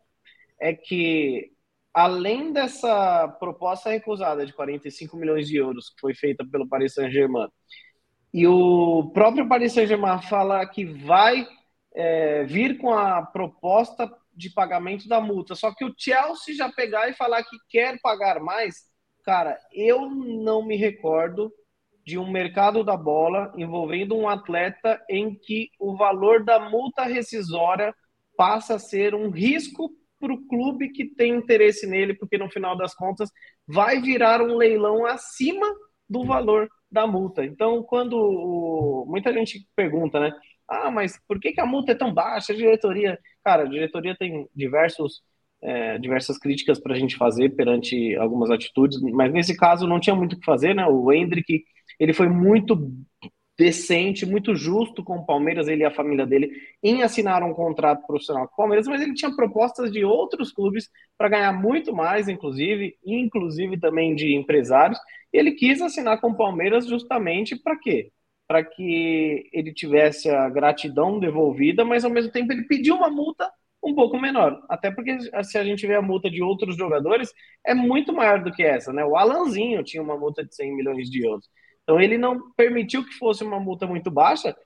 é 0.60 0.72
que, 0.72 1.50
além 1.92 2.52
dessa 2.52 3.26
proposta 3.40 3.90
recusada 3.90 4.46
de 4.46 4.52
45 4.52 5.16
milhões 5.16 5.48
de 5.48 5.56
euros 5.56 5.90
que 5.90 6.00
foi 6.00 6.14
feita 6.14 6.46
pelo 6.46 6.68
Paris 6.68 6.94
Saint-Germain, 6.94 7.48
e 8.32 8.46
o 8.46 9.10
próprio 9.12 9.48
Paris 9.48 9.72
Saint-Germain 9.72 10.22
fala 10.22 10.64
que 10.64 10.84
vai 10.84 11.44
é, 11.92 12.44
vir 12.44 12.78
com 12.78 12.94
a 12.94 13.22
proposta 13.22 14.08
de 14.32 14.48
pagamento 14.50 15.08
da 15.08 15.20
multa. 15.20 15.56
Só 15.56 15.74
que 15.74 15.84
o 15.84 15.92
Chelsea 15.98 16.54
já 16.54 16.70
pegar 16.70 17.08
e 17.08 17.14
falar 17.14 17.42
que 17.42 17.56
quer 17.68 17.98
pagar 18.00 18.38
mais, 18.38 18.84
cara, 19.24 19.58
eu 19.72 20.08
não 20.08 20.64
me 20.64 20.76
recordo 20.76 21.52
de 22.04 22.18
um 22.18 22.30
mercado 22.30 22.82
da 22.82 22.96
bola 22.96 23.52
envolvendo 23.56 24.16
um 24.16 24.28
atleta 24.28 25.00
em 25.08 25.34
que 25.34 25.70
o 25.78 25.96
valor 25.96 26.44
da 26.44 26.68
multa 26.68 27.04
rescisória 27.04 27.94
passa 28.36 28.74
a 28.74 28.78
ser 28.78 29.14
um 29.14 29.30
risco 29.30 29.90
para 30.18 30.32
o 30.32 30.46
clube 30.46 30.90
que 30.90 31.04
tem 31.04 31.34
interesse 31.34 31.86
nele, 31.86 32.14
porque 32.14 32.38
no 32.38 32.48
final 32.48 32.76
das 32.76 32.94
contas 32.94 33.30
vai 33.66 34.00
virar 34.00 34.40
um 34.40 34.56
leilão 34.56 35.04
acima 35.04 35.66
do 36.08 36.24
valor 36.24 36.68
da 36.90 37.06
multa. 37.06 37.44
Então, 37.44 37.82
quando 37.82 39.04
muita 39.08 39.32
gente 39.32 39.66
pergunta, 39.74 40.20
né? 40.20 40.32
Ah, 40.68 40.90
mas 40.90 41.18
por 41.26 41.40
que, 41.40 41.52
que 41.52 41.60
a 41.60 41.66
multa 41.66 41.92
é 41.92 41.94
tão 41.94 42.12
baixa? 42.14 42.52
A 42.52 42.56
diretoria. 42.56 43.18
Cara, 43.44 43.64
a 43.64 43.68
diretoria 43.68 44.16
tem 44.16 44.48
diversos, 44.54 45.22
é, 45.62 45.98
diversas 45.98 46.38
críticas 46.38 46.80
para 46.80 46.94
a 46.94 46.98
gente 46.98 47.16
fazer 47.16 47.50
perante 47.50 48.14
algumas 48.16 48.50
atitudes, 48.50 49.00
mas 49.00 49.32
nesse 49.32 49.56
caso 49.56 49.86
não 49.86 50.00
tinha 50.00 50.16
muito 50.16 50.34
o 50.34 50.38
que 50.38 50.44
fazer, 50.44 50.74
né? 50.74 50.86
O 50.86 51.12
Hendrick, 51.12 51.64
ele 51.98 52.12
foi 52.12 52.28
muito 52.28 52.90
decente, 53.58 54.26
muito 54.26 54.54
justo 54.56 55.04
com 55.04 55.16
o 55.18 55.26
Palmeiras, 55.26 55.68
ele 55.68 55.82
e 55.82 55.84
a 55.84 55.90
família 55.90 56.26
dele, 56.26 56.50
em 56.82 57.02
assinar 57.02 57.42
um 57.42 57.52
contrato 57.54 58.04
profissional 58.06 58.48
com 58.48 58.54
o 58.54 58.56
Palmeiras, 58.56 58.88
mas 58.88 59.00
ele 59.02 59.14
tinha 59.14 59.34
propostas 59.36 59.92
de 59.92 60.04
outros 60.04 60.52
clubes 60.52 60.88
para 61.16 61.28
ganhar 61.28 61.52
muito 61.52 61.94
mais, 61.94 62.28
inclusive, 62.28 62.96
inclusive 63.04 63.78
também 63.78 64.14
de 64.14 64.34
empresários. 64.34 64.98
Ele 65.32 65.52
quis 65.52 65.80
assinar 65.80 66.20
com 66.20 66.30
o 66.30 66.36
Palmeiras 66.36 66.86
justamente 66.86 67.56
para 67.56 67.78
quê? 67.78 68.10
para 68.46 68.62
que 68.64 69.48
ele 69.50 69.72
tivesse 69.72 70.28
a 70.28 70.46
gratidão 70.50 71.18
devolvida, 71.18 71.86
mas 71.86 72.04
ao 72.04 72.10
mesmo 72.10 72.30
tempo 72.30 72.52
ele 72.52 72.64
pediu 72.64 72.96
uma 72.96 73.08
multa 73.08 73.50
um 73.82 73.94
pouco 73.94 74.18
menor. 74.18 74.62
Até 74.68 74.90
porque 74.90 75.18
se 75.44 75.58
a 75.58 75.64
gente 75.64 75.86
vê 75.86 75.94
a 75.94 76.02
multa 76.02 76.30
de 76.30 76.42
outros 76.42 76.76
jogadores, 76.76 77.32
é 77.66 77.74
muito 77.74 78.12
maior 78.12 78.42
do 78.42 78.52
que 78.52 78.62
essa, 78.62 78.92
né? 78.92 79.04
O 79.04 79.16
Alanzinho 79.16 79.82
tinha 79.82 80.02
uma 80.02 80.16
multa 80.16 80.44
de 80.44 80.54
100 80.54 80.76
milhões 80.76 81.10
de 81.10 81.26
euros. 81.26 81.48
Então 81.82 82.00
ele 82.00 82.16
não 82.16 82.52
permitiu 82.52 83.04
que 83.04 83.14
fosse 83.14 83.42
uma 83.42 83.58
multa 83.58 83.86
muito 83.86 84.10
baixa, 84.10 84.56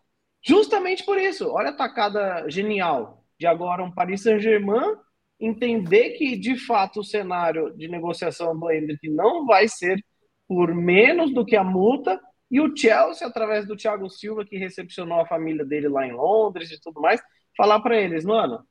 justamente 0.44 1.04
por 1.04 1.18
isso. 1.18 1.50
Olha 1.50 1.70
a 1.70 1.76
tacada 1.76 2.48
genial 2.48 3.24
de 3.38 3.46
agora 3.46 3.82
um 3.82 3.90
Paris 3.92 4.22
Saint-Germain 4.22 4.96
entender 5.38 6.10
que 6.12 6.36
de 6.36 6.56
fato 6.56 7.00
o 7.00 7.04
cenário 7.04 7.74
de 7.76 7.88
negociação 7.88 8.58
do 8.58 8.70
Hendrick 8.70 9.08
não 9.08 9.46
vai 9.46 9.68
ser 9.68 10.02
por 10.48 10.74
menos 10.74 11.32
do 11.34 11.44
que 11.44 11.56
a 11.56 11.64
multa 11.64 12.20
e 12.50 12.60
o 12.60 12.74
Chelsea, 12.76 13.26
através 13.26 13.66
do 13.66 13.76
Thiago 13.76 14.08
Silva, 14.08 14.44
que 14.44 14.56
recepcionou 14.56 15.20
a 15.20 15.26
família 15.26 15.64
dele 15.64 15.88
lá 15.88 16.06
em 16.06 16.12
Londres 16.12 16.70
e 16.70 16.80
tudo 16.80 17.00
mais, 17.00 17.20
falar 17.56 17.80
para 17.80 18.00
eles, 18.00 18.24
mano, 18.24 18.64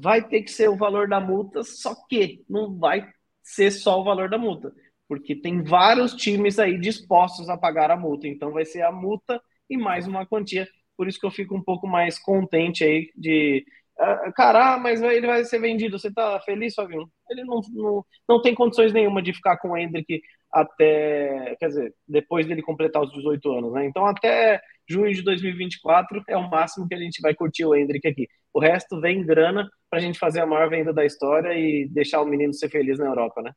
vai 0.00 0.26
ter 0.26 0.42
que 0.42 0.50
ser 0.50 0.68
o 0.68 0.76
valor 0.76 1.08
da 1.08 1.20
multa, 1.20 1.62
só 1.62 1.94
que 2.08 2.42
não 2.48 2.78
vai 2.78 3.06
ser 3.42 3.70
só 3.70 4.00
o 4.00 4.04
valor 4.04 4.28
da 4.28 4.38
multa, 4.38 4.72
porque 5.08 5.34
tem 5.34 5.62
vários 5.62 6.14
times 6.14 6.58
aí 6.58 6.78
dispostos 6.78 7.48
a 7.48 7.56
pagar 7.56 7.90
a 7.90 7.96
multa, 7.96 8.26
então 8.26 8.52
vai 8.52 8.64
ser 8.64 8.82
a 8.82 8.92
multa 8.92 9.40
e 9.68 9.76
mais 9.76 10.06
uma 10.06 10.26
quantia. 10.26 10.66
Por 10.96 11.08
isso 11.08 11.18
que 11.18 11.26
eu 11.26 11.30
fico 11.30 11.54
um 11.56 11.62
pouco 11.62 11.86
mais 11.86 12.18
contente 12.18 12.84
aí 12.84 13.10
de 13.16 13.64
ah, 13.98 14.32
cara, 14.32 14.74
ah, 14.74 14.78
mas 14.78 15.02
ele 15.02 15.26
vai 15.26 15.44
ser 15.44 15.58
vendido. 15.60 15.98
Você 15.98 16.10
tá 16.12 16.40
feliz, 16.40 16.74
Fabinho? 16.74 17.06
Ele 17.28 17.44
não, 17.44 17.60
não, 17.70 18.04
não 18.26 18.40
tem 18.40 18.54
condições 18.54 18.94
nenhuma 18.94 19.20
de 19.20 19.34
ficar 19.34 19.58
com 19.58 19.70
o 19.70 19.76
Hendrick 19.76 20.22
até, 20.50 21.54
quer 21.60 21.68
dizer, 21.68 21.94
depois 22.08 22.46
dele 22.46 22.62
completar 22.62 23.02
os 23.02 23.12
18 23.12 23.52
anos, 23.52 23.72
né? 23.74 23.84
Então, 23.84 24.06
até 24.06 24.60
junho 24.90 25.14
de 25.14 25.22
2024 25.22 26.22
é 26.28 26.36
o 26.36 26.50
máximo 26.50 26.88
que 26.88 26.94
a 26.94 26.98
gente 26.98 27.20
vai 27.20 27.34
curtir 27.34 27.64
o 27.64 27.74
Hendrick 27.74 28.06
aqui. 28.06 28.28
O 28.52 28.60
resto 28.60 29.00
vem 29.00 29.24
grana 29.24 29.68
para 29.88 29.98
a 29.98 30.02
gente 30.02 30.18
fazer 30.18 30.40
a 30.40 30.46
maior 30.46 30.68
venda 30.68 30.92
da 30.92 31.04
história 31.04 31.54
e 31.54 31.88
deixar 31.88 32.20
o 32.20 32.26
menino 32.26 32.52
ser 32.52 32.68
feliz 32.68 32.98
na 32.98 33.06
Europa, 33.06 33.42
né? 33.42 33.52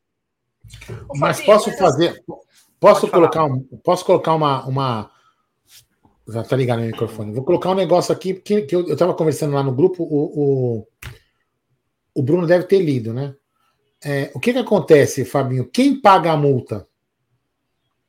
Mas 1.16 1.42
posso 1.42 1.76
fazer, 1.78 2.24
posso 2.80 3.08
colocar, 3.10 3.46
um, 3.46 3.62
posso 3.84 4.06
colocar 4.06 4.34
uma, 4.34 4.66
uma 4.66 5.12
já 6.28 6.44
tá 6.44 6.56
ligado 6.56 6.80
no 6.80 6.86
microfone. 6.86 7.34
Vou 7.34 7.44
colocar 7.44 7.72
um 7.72 7.76
negócio 7.76 8.14
aqui, 8.14 8.34
que, 8.36 8.62
que 8.62 8.76
eu, 8.76 8.88
eu 8.88 8.96
tava 8.96 9.14
conversando 9.14 9.54
lá 9.54 9.64
no 9.64 9.74
grupo, 9.74 10.04
o, 10.04 10.78
o, 10.78 10.88
o 12.16 12.24
Bruno 12.24 12.48
deve 12.48 12.66
ter 12.66 12.80
lido, 12.80 13.14
né? 13.14 13.36
é, 14.04 14.30
o 14.34 14.40
que, 14.40 14.52
que 14.52 14.60
acontece, 14.60 15.24
Fabinho? 15.24 15.70
Quem 15.72 16.00
paga 16.00 16.32
a 16.32 16.38
multa? 16.38 16.86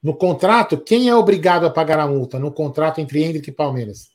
No 0.05 0.15
contrato, 0.15 0.77
quem 0.77 1.09
é 1.09 1.15
obrigado 1.17 1.65
a 1.65 1.71
pagar 1.71 1.99
a 1.99 2.07
multa 2.07 2.39
no 2.39 2.53
contrato 2.53 3.01
entre 3.01 3.25
Hendrick 3.25 3.49
e 3.49 3.53
Palmeiras? 3.53 4.11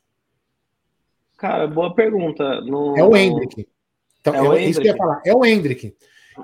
Cara, 1.36 1.66
boa 1.66 1.92
pergunta. 1.92 2.60
No... 2.60 2.96
É 2.96 3.02
o 3.02 3.16
Hendrick. 3.16 3.66
Então, 4.20 4.32
é, 4.32 4.40
o 4.40 4.52
é 4.54 4.64
isso 4.66 4.80
que 4.80 4.86
eu 4.86 4.92
ia 4.92 4.96
falar. 4.96 5.20
É 5.26 5.34
o 5.34 5.44
Hendrick. 5.44 5.92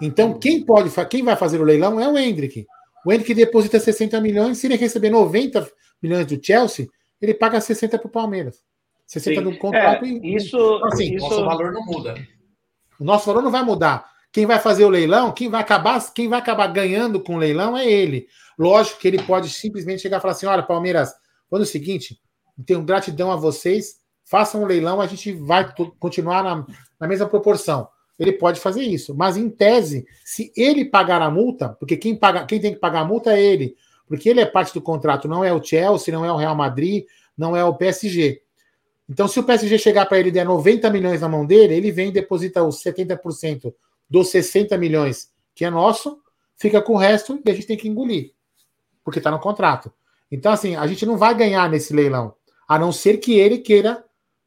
Então, 0.02 0.36
quem 0.36 0.64
pode, 0.64 0.90
quem 1.08 1.22
vai 1.22 1.36
fazer 1.36 1.60
o 1.60 1.64
leilão 1.64 2.00
é 2.00 2.08
o 2.08 2.18
Hendrick. 2.18 2.66
O 3.04 3.12
Hendrick 3.12 3.34
deposita 3.34 3.78
60 3.78 4.20
milhões, 4.20 4.58
se 4.58 4.66
ele 4.66 4.74
receber 4.74 5.10
90 5.10 5.64
milhões 6.02 6.26
do 6.26 6.44
Chelsea, 6.44 6.88
ele 7.22 7.32
paga 7.32 7.60
60 7.60 7.98
para 7.98 8.08
o 8.08 8.10
Palmeiras. 8.10 8.64
60 9.06 9.38
Sim. 9.38 9.44
no 9.44 9.56
contrato 9.56 10.04
é, 10.04 10.08
e. 10.08 10.34
Isso, 10.34 10.56
então, 10.56 10.88
assim, 10.88 11.14
isso... 11.14 11.28
Nosso 11.28 11.44
valor 11.44 11.72
não 11.72 11.86
muda. 11.86 12.14
O 12.98 13.04
nosso 13.04 13.26
valor 13.26 13.42
não 13.42 13.52
vai 13.52 13.62
mudar. 13.62 14.10
Quem 14.36 14.44
vai 14.44 14.58
fazer 14.58 14.84
o 14.84 14.90
leilão, 14.90 15.32
quem 15.32 15.48
vai 15.48 15.62
acabar, 15.62 16.12
quem 16.12 16.28
vai 16.28 16.38
acabar 16.38 16.66
ganhando 16.66 17.18
com 17.18 17.36
o 17.36 17.38
leilão 17.38 17.74
é 17.74 17.90
ele. 17.90 18.26
Lógico 18.58 19.00
que 19.00 19.08
ele 19.08 19.22
pode 19.22 19.48
simplesmente 19.48 20.02
chegar 20.02 20.18
e 20.18 20.20
falar 20.20 20.32
assim: 20.32 20.44
olha, 20.44 20.62
Palmeiras, 20.62 21.10
quando 21.48 21.62
o 21.62 21.64
seguinte, 21.64 22.20
tenho 22.66 22.82
gratidão 22.82 23.32
a 23.32 23.36
vocês, 23.36 23.98
façam 24.26 24.62
um 24.62 24.66
leilão, 24.66 25.00
a 25.00 25.06
gente 25.06 25.32
vai 25.32 25.72
continuar 25.98 26.44
na, 26.44 26.66
na 27.00 27.08
mesma 27.08 27.26
proporção. 27.26 27.88
Ele 28.18 28.30
pode 28.30 28.60
fazer 28.60 28.82
isso, 28.82 29.14
mas 29.14 29.38
em 29.38 29.48
tese, 29.48 30.06
se 30.22 30.52
ele 30.54 30.84
pagar 30.84 31.22
a 31.22 31.30
multa, 31.30 31.70
porque 31.70 31.96
quem, 31.96 32.14
paga, 32.14 32.44
quem 32.44 32.60
tem 32.60 32.74
que 32.74 32.78
pagar 32.78 33.00
a 33.00 33.04
multa 33.06 33.32
é 33.32 33.42
ele, 33.42 33.74
porque 34.06 34.28
ele 34.28 34.40
é 34.40 34.44
parte 34.44 34.74
do 34.74 34.82
contrato, 34.82 35.26
não 35.26 35.42
é 35.42 35.50
o 35.50 35.64
Chelsea, 35.64 36.12
não 36.12 36.26
é 36.26 36.30
o 36.30 36.36
Real 36.36 36.54
Madrid, 36.54 37.06
não 37.38 37.56
é 37.56 37.64
o 37.64 37.72
PSG. 37.72 38.42
Então, 39.08 39.28
se 39.28 39.40
o 39.40 39.44
PSG 39.44 39.78
chegar 39.78 40.04
para 40.04 40.18
ele 40.18 40.28
e 40.28 40.32
der 40.32 40.44
90 40.44 40.90
milhões 40.90 41.22
na 41.22 41.28
mão 41.28 41.46
dele, 41.46 41.72
ele 41.74 41.90
vem 41.90 42.08
e 42.10 42.12
deposita 42.12 42.62
os 42.62 42.82
70% 42.82 43.72
dos 44.08 44.28
60 44.28 44.76
milhões, 44.78 45.32
que 45.54 45.64
é 45.64 45.70
nosso, 45.70 46.20
fica 46.56 46.80
com 46.80 46.94
o 46.94 46.98
resto 46.98 47.40
e 47.44 47.50
a 47.50 47.54
gente 47.54 47.66
tem 47.66 47.76
que 47.76 47.88
engolir, 47.88 48.32
porque 49.04 49.18
está 49.18 49.30
no 49.30 49.38
contrato. 49.38 49.92
Então, 50.30 50.52
assim, 50.52 50.76
a 50.76 50.86
gente 50.86 51.06
não 51.06 51.16
vai 51.16 51.34
ganhar 51.34 51.68
nesse 51.68 51.94
leilão, 51.94 52.34
a 52.68 52.78
não 52.78 52.92
ser 52.92 53.18
que 53.18 53.38
ele 53.38 53.58
queira 53.58 54.04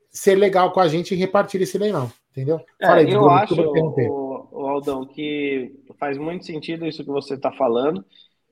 ser 0.09 0.35
legal 0.35 0.71
com 0.71 0.79
a 0.79 0.87
gente 0.87 1.13
e 1.13 1.17
repartir 1.17 1.61
esse 1.61 1.77
leilão, 1.77 2.11
entendeu? 2.31 2.59
É, 2.79 2.87
Fala 2.87 2.99
aí, 2.99 3.11
eu 3.11 3.21
Bruno, 3.21 3.29
acho, 3.29 3.61
o, 3.61 4.47
o 4.51 4.67
Aldão, 4.67 5.05
que 5.05 5.71
faz 5.97 6.17
muito 6.17 6.45
sentido 6.45 6.85
isso 6.85 7.03
que 7.03 7.09
você 7.09 7.35
está 7.35 7.51
falando, 7.51 8.03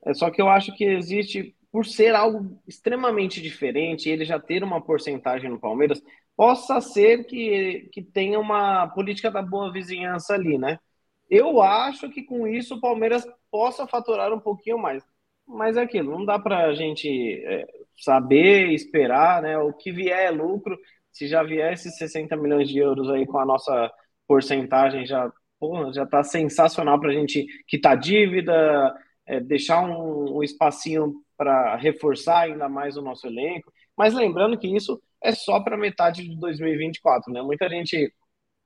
é 0.04 0.14
só 0.14 0.30
que 0.30 0.40
eu 0.40 0.48
acho 0.48 0.74
que 0.74 0.84
existe, 0.84 1.54
por 1.70 1.84
ser 1.84 2.14
algo 2.14 2.58
extremamente 2.66 3.42
diferente, 3.42 4.08
ele 4.08 4.24
já 4.24 4.38
ter 4.38 4.62
uma 4.62 4.80
porcentagem 4.80 5.50
no 5.50 5.58
Palmeiras, 5.58 6.02
possa 6.36 6.80
ser 6.80 7.24
que, 7.24 7.88
que 7.92 8.00
tenha 8.00 8.38
uma 8.38 8.86
política 8.88 9.30
da 9.30 9.42
boa 9.42 9.72
vizinhança 9.72 10.34
ali, 10.34 10.56
né? 10.56 10.78
Eu 11.28 11.60
acho 11.60 12.10
que 12.10 12.22
com 12.22 12.46
isso 12.46 12.76
o 12.76 12.80
Palmeiras 12.80 13.26
possa 13.50 13.86
faturar 13.86 14.32
um 14.32 14.40
pouquinho 14.40 14.78
mais. 14.78 15.02
Mas 15.46 15.76
é 15.76 15.82
aquilo, 15.82 16.10
não 16.12 16.24
dá 16.24 16.38
para 16.38 16.66
a 16.66 16.74
gente 16.74 17.08
é, 17.44 17.66
saber, 17.96 18.68
esperar, 18.72 19.42
né? 19.42 19.58
O 19.58 19.72
que 19.72 19.90
vier 19.92 20.26
é 20.26 20.30
lucro. 20.30 20.78
Se 21.12 21.26
já 21.26 21.42
vier 21.42 21.72
esses 21.72 21.96
60 21.96 22.36
milhões 22.36 22.68
de 22.68 22.78
euros 22.78 23.10
aí 23.10 23.26
com 23.26 23.38
a 23.38 23.46
nossa 23.46 23.90
porcentagem, 24.26 25.06
já 25.06 25.32
porra, 25.58 25.92
já 25.92 26.04
está 26.04 26.22
sensacional 26.22 27.00
para 27.00 27.10
a 27.10 27.14
gente 27.14 27.46
quitar 27.66 27.98
dívida, 27.98 28.94
é, 29.26 29.40
deixar 29.40 29.82
um, 29.84 30.38
um 30.38 30.42
espacinho 30.42 31.14
para 31.36 31.76
reforçar 31.76 32.40
ainda 32.42 32.68
mais 32.68 32.96
o 32.96 33.02
nosso 33.02 33.26
elenco. 33.26 33.72
Mas 33.96 34.14
lembrando 34.14 34.58
que 34.58 34.68
isso 34.68 35.00
é 35.22 35.32
só 35.32 35.60
para 35.60 35.76
metade 35.76 36.26
de 36.28 36.36
2024, 36.38 37.32
né? 37.32 37.42
Muita 37.42 37.68
gente 37.68 38.12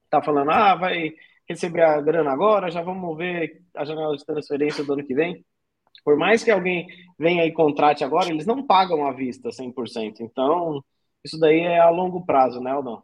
está 0.05 0.23
falando, 0.23 0.51
ah, 0.51 0.75
vai 0.75 1.13
receber 1.53 1.83
a 1.83 2.01
grana 2.01 2.33
agora, 2.33 2.71
já 2.71 2.83
vamos 2.83 3.17
ver 3.17 3.63
a 3.75 3.85
janela 3.85 4.17
de 4.17 4.25
transferência 4.25 4.85
do 4.85 4.93
ano 4.93 5.05
que 5.05 5.15
vem. 5.15 5.45
Por 6.05 6.17
mais 6.17 6.43
que 6.43 6.51
alguém 6.51 6.87
venha 7.19 7.45
e 7.47 7.53
contrate 7.53 8.03
agora, 8.03 8.29
eles 8.29 8.47
não 8.47 8.67
pagam 8.67 9.07
à 9.07 9.13
vista 9.13 9.51
100%. 9.51 10.21
Então, 10.21 10.83
isso 11.25 11.39
daí 11.39 11.61
é 11.61 11.79
a 11.79 11.91
longo 11.91 12.25
prazo, 12.27 12.61
né, 12.61 12.73
Aldão? 12.73 13.03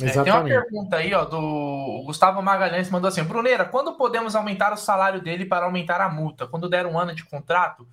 É, 0.00 0.10
tem 0.10 0.32
uma 0.32 0.44
pergunta 0.44 0.96
aí, 0.96 1.14
ó, 1.14 1.24
do 1.24 2.02
Gustavo 2.04 2.42
Magalhães 2.42 2.90
mandou 2.90 3.08
assim: 3.08 3.22
Bruneira, 3.22 3.64
quando 3.64 3.96
podemos 3.96 4.34
aumentar 4.34 4.72
o 4.72 4.76
salário 4.76 5.20
dele 5.20 5.44
para 5.46 5.66
aumentar 5.66 6.00
a 6.00 6.08
multa? 6.08 6.48
Quando 6.48 6.68
der 6.68 6.84
um 6.86 6.98
ano 6.98 7.14
de 7.14 7.24
contrato? 7.24 7.86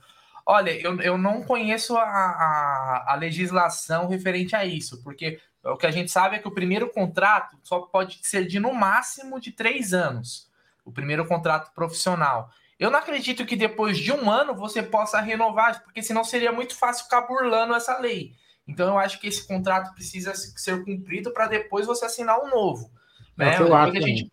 Olha, 0.45 0.71
eu, 0.71 0.99
eu 1.01 1.17
não 1.17 1.43
conheço 1.43 1.95
a, 1.95 2.03
a, 2.03 3.05
a 3.09 3.15
legislação 3.15 4.07
referente 4.07 4.55
a 4.55 4.65
isso, 4.65 5.03
porque 5.03 5.39
o 5.63 5.77
que 5.77 5.85
a 5.85 5.91
gente 5.91 6.11
sabe 6.11 6.35
é 6.35 6.39
que 6.39 6.47
o 6.47 6.53
primeiro 6.53 6.89
contrato 6.89 7.57
só 7.63 7.81
pode 7.81 8.19
ser 8.23 8.47
de 8.47 8.59
no 8.59 8.73
máximo 8.73 9.39
de 9.39 9.51
três 9.51 9.93
anos. 9.93 10.49
O 10.83 10.91
primeiro 10.91 11.25
contrato 11.27 11.71
profissional. 11.73 12.49
Eu 12.79 12.89
não 12.89 12.97
acredito 12.97 13.45
que 13.45 13.55
depois 13.55 13.99
de 13.99 14.11
um 14.11 14.31
ano 14.31 14.55
você 14.55 14.81
possa 14.81 15.21
renovar, 15.21 15.83
porque 15.83 16.01
senão 16.01 16.23
seria 16.23 16.51
muito 16.51 16.75
fácil 16.75 17.03
ficar 17.03 17.21
burlando 17.21 17.75
essa 17.75 17.99
lei. 17.99 18.31
Então 18.67 18.87
eu 18.87 18.97
acho 18.97 19.19
que 19.19 19.27
esse 19.27 19.47
contrato 19.47 19.93
precisa 19.93 20.33
ser 20.33 20.83
cumprido 20.83 21.31
para 21.31 21.47
depois 21.47 21.85
você 21.85 22.05
assinar 22.05 22.39
um 22.39 22.49
novo. 22.49 22.91
É 23.37 23.45
né? 23.45 23.53
o 23.53 23.57
que 23.57 23.63
eu 23.63 23.75
acho. 23.75 24.01
Gente... 24.01 24.27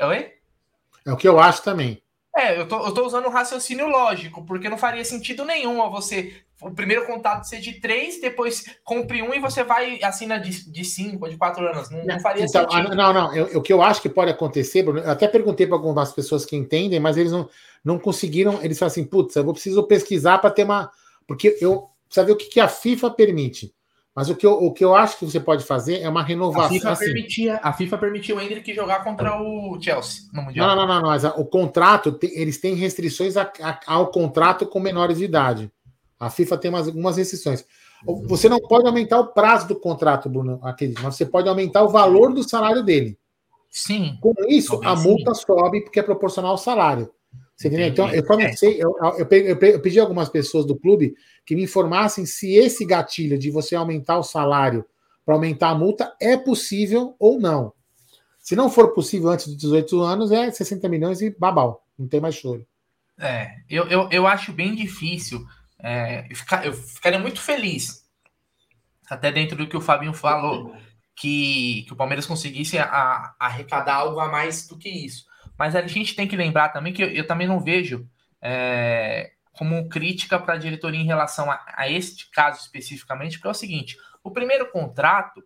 Oi? 0.00 0.32
É 1.04 1.12
o 1.12 1.16
que 1.16 1.26
eu 1.26 1.40
acho 1.40 1.62
também. 1.62 2.00
É, 2.36 2.58
eu 2.58 2.66
tô, 2.66 2.86
eu 2.86 2.94
tô 2.94 3.04
usando 3.04 3.26
um 3.26 3.32
raciocínio 3.32 3.88
lógico, 3.88 4.44
porque 4.46 4.68
não 4.68 4.78
faria 4.78 5.04
sentido 5.04 5.44
nenhum 5.44 5.82
a 5.82 5.88
você 5.88 6.42
o 6.62 6.70
primeiro 6.70 7.06
contato 7.06 7.44
ser 7.44 7.60
de 7.60 7.80
três, 7.80 8.20
depois 8.20 8.64
compre 8.84 9.22
um 9.22 9.34
e 9.34 9.40
você 9.40 9.64
vai 9.64 10.02
assina 10.02 10.38
de, 10.38 10.70
de 10.70 10.84
cinco, 10.84 11.28
de 11.28 11.36
quatro 11.36 11.66
anos. 11.66 11.90
Não, 11.90 12.04
não 12.04 12.20
faria 12.20 12.44
então, 12.44 12.70
sentido. 12.70 12.94
Não, 12.94 13.12
não. 13.12 13.34
Eu, 13.34 13.58
o 13.58 13.62
que 13.62 13.72
eu 13.72 13.82
acho 13.82 14.00
que 14.00 14.08
pode 14.08 14.30
acontecer, 14.30 14.82
Bruno, 14.82 15.00
eu 15.00 15.10
até 15.10 15.26
perguntei 15.26 15.66
para 15.66 15.76
algumas 15.76 16.12
pessoas 16.12 16.44
que 16.44 16.56
entendem, 16.56 17.00
mas 17.00 17.16
eles 17.16 17.32
não, 17.32 17.48
não 17.84 17.98
conseguiram. 17.98 18.62
Eles 18.62 18.78
falam 18.78 18.90
assim, 18.90 19.04
putz, 19.04 19.34
eu 19.36 19.44
vou 19.44 19.52
preciso 19.52 19.82
pesquisar 19.84 20.38
para 20.38 20.50
ter 20.50 20.64
uma. 20.64 20.90
Porque 21.26 21.56
eu 21.60 21.88
precisa 22.06 22.26
ver 22.26 22.32
o 22.32 22.36
que, 22.36 22.46
que 22.46 22.60
a 22.60 22.68
FIFA 22.68 23.10
permite. 23.10 23.74
Mas 24.14 24.28
o 24.28 24.36
que, 24.36 24.44
eu, 24.44 24.52
o 24.52 24.72
que 24.72 24.84
eu 24.84 24.94
acho 24.94 25.18
que 25.18 25.24
você 25.24 25.40
pode 25.40 25.64
fazer 25.64 26.00
é 26.00 26.08
uma 26.08 26.22
renovação. 26.22 26.66
A 26.66 26.68
FIFA, 26.68 26.90
assim. 26.90 27.04
permitia, 27.06 27.60
a 27.62 27.72
FIFA 27.72 27.98
permitiu 27.98 28.36
o 28.36 28.40
Hendrick 28.40 28.74
jogar 28.74 29.02
contra 29.02 29.40
o 29.40 29.78
Chelsea 29.80 30.24
no 30.34 30.42
Mundial. 30.42 30.68
Não, 30.68 30.76
não, 30.76 30.86
não, 30.86 31.00
não 31.00 31.08
mas 31.08 31.24
o 31.24 31.44
contrato, 31.46 32.18
eles 32.22 32.58
têm 32.58 32.74
restrições 32.74 33.38
a, 33.38 33.50
a, 33.60 33.80
ao 33.86 34.08
contrato 34.08 34.66
com 34.66 34.78
menores 34.78 35.16
de 35.16 35.24
idade. 35.24 35.72
A 36.22 36.30
FIFA 36.30 36.56
tem 36.56 36.70
umas, 36.70 36.86
algumas 36.86 37.16
restrições. 37.16 37.64
Você 38.28 38.48
não 38.48 38.60
pode 38.60 38.86
aumentar 38.86 39.18
o 39.18 39.28
prazo 39.28 39.66
do 39.66 39.74
contrato, 39.74 40.28
Bruno, 40.28 40.60
acredito, 40.62 41.02
mas 41.02 41.16
você 41.16 41.26
pode 41.26 41.48
aumentar 41.48 41.82
o 41.82 41.88
valor 41.88 42.32
do 42.32 42.48
salário 42.48 42.84
dele. 42.84 43.18
Sim. 43.68 44.16
Com 44.20 44.32
isso, 44.48 44.80
a 44.84 44.94
multa 44.94 45.34
sim. 45.34 45.42
sobe 45.44 45.80
porque 45.80 45.98
é 45.98 46.02
proporcional 46.02 46.52
ao 46.52 46.58
salário. 46.58 47.10
Você 47.56 47.66
entendeu? 47.66 47.88
Então, 47.88 48.08
eu 48.10 48.24
só 48.24 48.36
não 48.36 48.44
é. 48.44 48.52
sei, 48.56 48.80
eu, 48.80 48.94
eu, 49.18 49.26
eu, 49.28 49.58
eu 49.58 49.80
pedi 49.80 49.98
a 49.98 50.02
algumas 50.04 50.28
pessoas 50.28 50.64
do 50.64 50.76
clube 50.76 51.14
que 51.44 51.56
me 51.56 51.64
informassem 51.64 52.24
se 52.24 52.54
esse 52.54 52.84
gatilho 52.84 53.36
de 53.36 53.50
você 53.50 53.74
aumentar 53.74 54.18
o 54.18 54.22
salário 54.22 54.84
para 55.26 55.34
aumentar 55.34 55.70
a 55.70 55.74
multa 55.74 56.14
é 56.20 56.36
possível 56.36 57.16
ou 57.18 57.40
não. 57.40 57.72
Se 58.38 58.54
não 58.54 58.70
for 58.70 58.94
possível 58.94 59.28
antes 59.28 59.48
dos 59.48 59.56
18 59.56 60.00
anos, 60.00 60.30
é 60.30 60.50
60 60.50 60.88
milhões 60.88 61.20
e 61.20 61.30
babau, 61.30 61.84
não 61.98 62.06
tem 62.06 62.20
mais 62.20 62.36
choro. 62.36 62.64
É, 63.18 63.50
eu, 63.68 63.84
eu, 63.86 64.08
eu 64.10 64.26
acho 64.26 64.52
bem 64.52 64.74
difícil. 64.74 65.44
É, 65.82 66.26
eu, 66.30 66.36
ficar, 66.36 66.64
eu 66.64 66.72
ficaria 66.72 67.18
muito 67.18 67.40
feliz, 67.40 68.08
até 69.10 69.32
dentro 69.32 69.56
do 69.56 69.66
que 69.66 69.76
o 69.76 69.80
Fabinho 69.80 70.14
falou, 70.14 70.76
que, 71.16 71.84
que 71.86 71.92
o 71.92 71.96
Palmeiras 71.96 72.26
conseguisse 72.26 72.78
a, 72.78 72.84
a 72.84 73.34
arrecadar 73.38 73.96
algo 73.96 74.20
a 74.20 74.28
mais 74.28 74.66
do 74.66 74.78
que 74.78 74.88
isso. 74.88 75.26
Mas 75.58 75.74
a 75.76 75.86
gente 75.86 76.14
tem 76.14 76.26
que 76.26 76.36
lembrar 76.36 76.70
também 76.70 76.92
que 76.92 77.02
eu, 77.02 77.08
eu 77.08 77.26
também 77.26 77.46
não 77.46 77.60
vejo 77.60 78.08
é, 78.40 79.32
como 79.52 79.88
crítica 79.88 80.38
para 80.38 80.54
a 80.54 80.58
diretoria 80.58 81.00
em 81.00 81.06
relação 81.06 81.50
a, 81.50 81.64
a, 81.76 81.88
este 81.88 82.30
caso 82.30 82.60
especificamente, 82.60 83.38
porque 83.38 83.48
é 83.48 83.50
o 83.50 83.54
seguinte: 83.54 83.96
o 84.22 84.30
primeiro 84.30 84.70
contrato, 84.70 85.42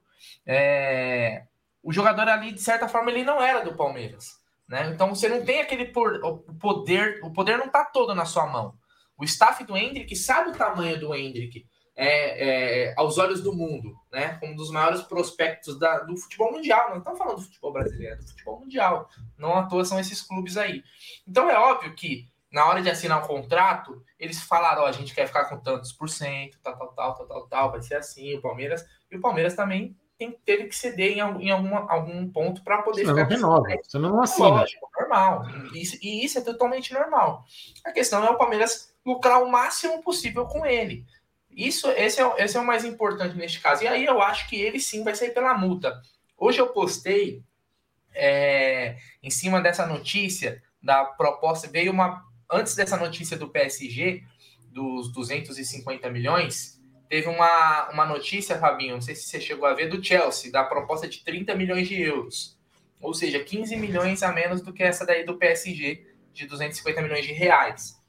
é, 0.47 1.45
o 1.83 1.93
jogador 1.93 2.29
ali, 2.29 2.53
de 2.53 2.61
certa 2.61 2.89
forma, 2.89 3.11
ele 3.11 3.25
não 3.25 3.43
era 3.43 3.65
do 3.65 3.75
Palmeiras. 3.75 4.39
Né? 4.69 4.91
Então 4.93 5.15
você 5.15 5.29
não 5.29 5.45
tem 5.45 5.61
aquele 5.61 5.87
por, 5.87 6.15
o 6.25 6.39
poder, 6.55 7.21
o 7.23 7.33
poder 7.33 7.57
não 7.57 7.67
está 7.67 7.85
todo 7.85 8.15
na 8.15 8.25
sua 8.25 8.47
mão. 8.47 8.75
O 9.19 9.25
staff 9.25 9.65
do 9.65 9.77
Hendrick 9.77 10.15
sabe 10.15 10.51
o 10.51 10.57
tamanho 10.57 10.99
do 10.99 11.15
Hendrick 11.15 11.67
é, 11.97 12.89
é, 12.89 12.95
aos 12.97 13.17
olhos 13.17 13.43
do 13.43 13.55
mundo, 13.55 13.97
né? 14.13 14.37
Como 14.39 14.53
um 14.53 14.57
dos 14.57 14.71
maiores 14.71 15.01
prospectos 15.03 15.79
da, 15.79 16.01
do 16.01 16.17
futebol 16.17 16.53
mundial. 16.53 16.91
Não 16.91 16.99
estamos 16.99 17.19
falando 17.19 17.37
do 17.37 17.43
futebol 17.43 17.73
brasileiro, 17.73 18.15
é 18.15 18.17
do 18.19 18.29
futebol 18.29 18.61
mundial. 18.61 19.09
Não 19.39 19.57
à 19.57 19.67
toa 19.67 19.85
são 19.85 19.99
esses 19.99 20.21
clubes 20.21 20.57
aí. 20.59 20.85
Então 21.27 21.49
é 21.49 21.59
óbvio 21.59 21.95
que 21.95 22.29
na 22.53 22.67
hora 22.67 22.83
de 22.83 22.91
assinar 22.91 23.23
um 23.23 23.27
contrato, 23.27 24.05
eles 24.19 24.41
falaram: 24.43 24.83
ó, 24.83 24.87
a 24.87 24.93
gente 24.93 25.15
quer 25.15 25.27
ficar 25.27 25.47
com 25.47 25.59
tantos 25.59 25.93
por 25.93 26.09
cento, 26.09 26.59
tal, 26.63 26.77
tal, 26.77 26.95
tal, 26.95 27.15
tal, 27.15 27.27
tal, 27.27 27.49
tal, 27.49 27.71
vai 27.71 27.81
ser 27.81 27.97
assim. 27.97 28.35
O 28.35 28.43
Palmeiras 28.43 28.85
e 29.11 29.17
o 29.17 29.21
Palmeiras 29.21 29.55
também 29.55 29.97
tem, 30.19 30.33
teve 30.45 30.65
que 30.65 30.77
ceder 30.77 31.13
em, 31.13 31.19
em 31.19 31.51
alguma, 31.51 31.91
algum 31.91 32.29
ponto 32.31 32.63
para 32.63 32.83
poder 32.83 33.03
ficar. 33.03 33.15
Não 33.15 33.29
renova, 33.29 33.69
você 33.83 33.99
não 33.99 34.23
assina. 34.23 34.49
Lógico, 34.49 34.91
normal. 34.99 35.45
Isso, 35.75 35.99
e 36.03 36.25
isso 36.25 36.39
é 36.39 36.43
totalmente 36.43 36.93
normal. 36.93 37.45
A 37.85 37.93
questão 37.93 38.25
é 38.25 38.31
o 38.31 38.39
Palmeiras 38.39 38.95
lucrar 39.05 39.43
o 39.43 39.51
máximo 39.51 40.03
possível 40.03 40.47
com 40.47 40.65
ele. 40.65 41.05
Isso, 41.51 41.89
esse 41.91 42.21
é, 42.21 42.35
esse 42.45 42.57
é 42.57 42.61
o 42.61 42.67
mais 42.67 42.85
importante 42.85 43.37
neste 43.37 43.61
caso. 43.61 43.83
E 43.83 43.89
aí 43.89 44.05
eu 44.05 44.21
acho 44.21 44.49
que 44.49 44.61
ele 44.61 44.81
sim 44.81 45.03
vai 45.05 45.15
sair 45.15 45.31
pela 45.31 45.57
multa. 45.57 46.01
Hoje 46.37 46.61
eu 46.61 46.69
postei 46.69 47.43
é, 48.15 48.97
em 49.23 49.31
cima 49.31 49.61
dessa 49.61 49.87
notícia 49.87 50.63
da 50.83 51.05
proposta. 51.05 51.69
Veio 51.69 51.93
uma. 51.93 52.25
Antes 52.51 52.77
dessa 52.77 52.97
notícia 52.97 53.37
do 53.37 53.49
PSG, 53.49 54.23
dos 54.71 55.11
250 55.13 56.09
milhões, 56.11 56.76
teve 57.09 57.29
uma, 57.29 57.91
uma 57.91 58.07
notícia, 58.07 58.59
Fabinho, 58.59 58.95
não 58.95 59.01
sei 59.01 59.15
se 59.15 59.25
você 59.25 59.41
chegou 59.41 59.67
a 59.67 59.75
ver, 59.75 59.89
do 59.89 60.03
Chelsea, 60.03 60.51
da 60.51 60.65
proposta 60.65 61.09
de 61.09 61.25
30 61.25 61.55
milhões 61.55 61.89
de 61.89 62.01
euros. 62.01 62.57
Ou 63.01 63.15
seja, 63.15 63.43
15 63.43 63.77
milhões 63.77 64.23
a 64.23 64.33
menos 64.33 64.61
do 64.61 64.73
que 64.73 64.83
essa 64.83 65.05
daí 65.05 65.25
do 65.25 65.37
PSG, 65.37 66.07
de 66.33 66.47
250 66.47 67.03
milhões 67.03 67.25
de 67.25 67.33
reais. 67.33 68.01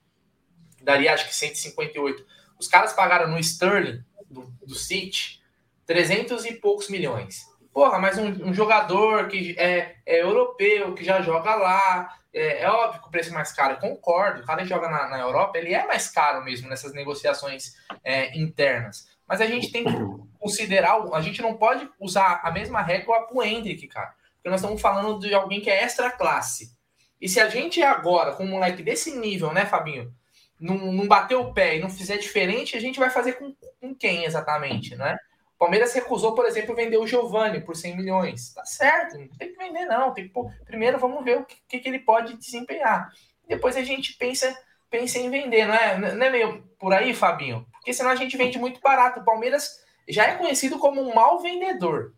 Daria, 0.82 1.14
acho 1.14 1.28
que 1.28 1.36
158. 1.36 2.26
Os 2.60 2.68
caras 2.68 2.94
pagaram 2.94 3.30
no 3.30 3.40
Sterling, 3.40 4.04
do, 4.30 4.42
do 4.66 4.76
City, 4.76 5.42
300 5.86 6.46
e 6.46 6.54
poucos 6.54 6.90
milhões. 6.90 7.46
Porra, 7.74 8.00
mas 8.00 8.18
um, 8.18 8.50
um 8.50 8.54
jogador 8.54 9.28
que 9.28 9.56
é, 9.58 9.96
é, 10.06 10.22
europeu, 10.22 10.94
que 10.96 11.04
já 11.04 11.22
joga 11.22 11.56
lá, 11.56 12.18
é, 12.38 12.62
é, 12.62 12.70
óbvio 12.70 13.02
que 13.02 13.08
o 13.08 13.12
preço 13.12 13.30
é 13.30 13.34
mais 13.34 13.52
caro. 13.52 13.74
Eu 13.74 13.80
concordo, 13.80 14.42
o 14.42 14.46
cara 14.46 14.62
que 14.62 14.70
joga 14.70 14.90
na, 14.90 15.08
na 15.10 15.20
Europa, 15.20 15.58
ele 15.58 15.74
é 15.74 15.86
mais 15.86 16.08
caro 16.10 16.44
mesmo 16.44 16.70
nessas 16.70 16.94
negociações 16.94 17.74
é, 18.04 18.38
internas. 18.38 19.08
Mas 19.28 19.42
a 19.42 19.46
gente 19.46 19.72
tem 19.72 19.84
que 19.84 19.92
considerar, 20.40 21.02
a 21.14 21.22
gente 21.22 21.42
não 21.42 21.58
pode 21.58 21.90
usar 22.00 22.42
a 22.44 22.52
mesma 22.52 22.82
régua 22.82 23.28
para 23.28 23.38
o 23.38 23.44
Hendrick, 23.44 23.88
cara. 23.88 24.14
Porque 24.36 24.50
nós 24.50 24.62
estamos 24.62 24.82
falando 24.82 25.20
de 25.20 25.34
alguém 25.34 25.60
que 25.60 25.70
é 25.70 25.84
extra 25.84 26.12
classe. 26.12 26.72
E 27.20 27.28
se 27.28 27.40
a 27.40 27.50
gente 27.50 27.82
agora, 27.82 28.34
com 28.34 28.44
um 28.44 28.50
moleque 28.50 28.84
desse 28.84 29.18
nível, 29.18 29.52
né, 29.52 29.66
Fabinho, 29.66 30.14
não, 30.60 30.78
não 30.92 31.08
bater 31.08 31.36
o 31.36 31.54
pé 31.54 31.78
e 31.78 31.80
não 31.80 31.90
fizer 31.90 32.18
diferente, 32.18 32.78
a 32.78 32.80
gente 32.80 33.00
vai 33.00 33.10
fazer 33.10 33.34
com, 33.34 33.54
com 33.82 33.94
quem 33.94 34.24
exatamente, 34.24 34.96
né? 34.96 35.18
O 35.58 35.66
Palmeiras 35.66 35.92
recusou, 35.92 36.36
por 36.36 36.46
exemplo, 36.46 36.76
vender 36.76 36.98
o 36.98 37.08
Giovani 37.08 37.62
por 37.62 37.76
100 37.76 37.98
milhões. 37.98 38.54
Tá 38.54 38.64
certo, 38.64 39.18
não 39.18 39.28
tem 39.30 39.52
que 39.52 39.58
vender, 39.58 39.86
não. 39.86 40.14
Tem 40.14 40.28
que, 40.28 40.30
pô, 40.30 40.52
primeiro 40.64 41.00
vamos 41.00 41.24
ver 41.26 41.40
o 41.40 41.46
que, 41.46 41.80
que 41.80 41.90
ele 41.90 41.98
pode 41.98 42.38
desempenhar. 42.38 43.12
Depois 43.48 43.76
a 43.76 43.82
gente 43.82 44.14
pensa, 44.18 44.56
pensa 44.88 45.18
em 45.18 45.32
vender, 45.32 45.66
não 45.66 45.74
é, 45.74 45.98
não 45.98 46.26
é 46.28 46.30
meio 46.30 46.64
por 46.78 46.94
aí, 46.94 47.12
Fabinho? 47.12 47.66
Porque 47.72 47.92
senão 47.92 48.12
a 48.12 48.16
gente 48.16 48.38
vende 48.38 48.60
muito 48.60 48.80
barato. 48.80 49.20
O 49.20 49.26
Palmeiras 49.26 49.84
já 50.08 50.28
é 50.28 50.36
conhecido 50.36 50.78
como 50.78 51.02
um 51.02 51.16
mau 51.16 51.40
vendedor. 51.40 52.14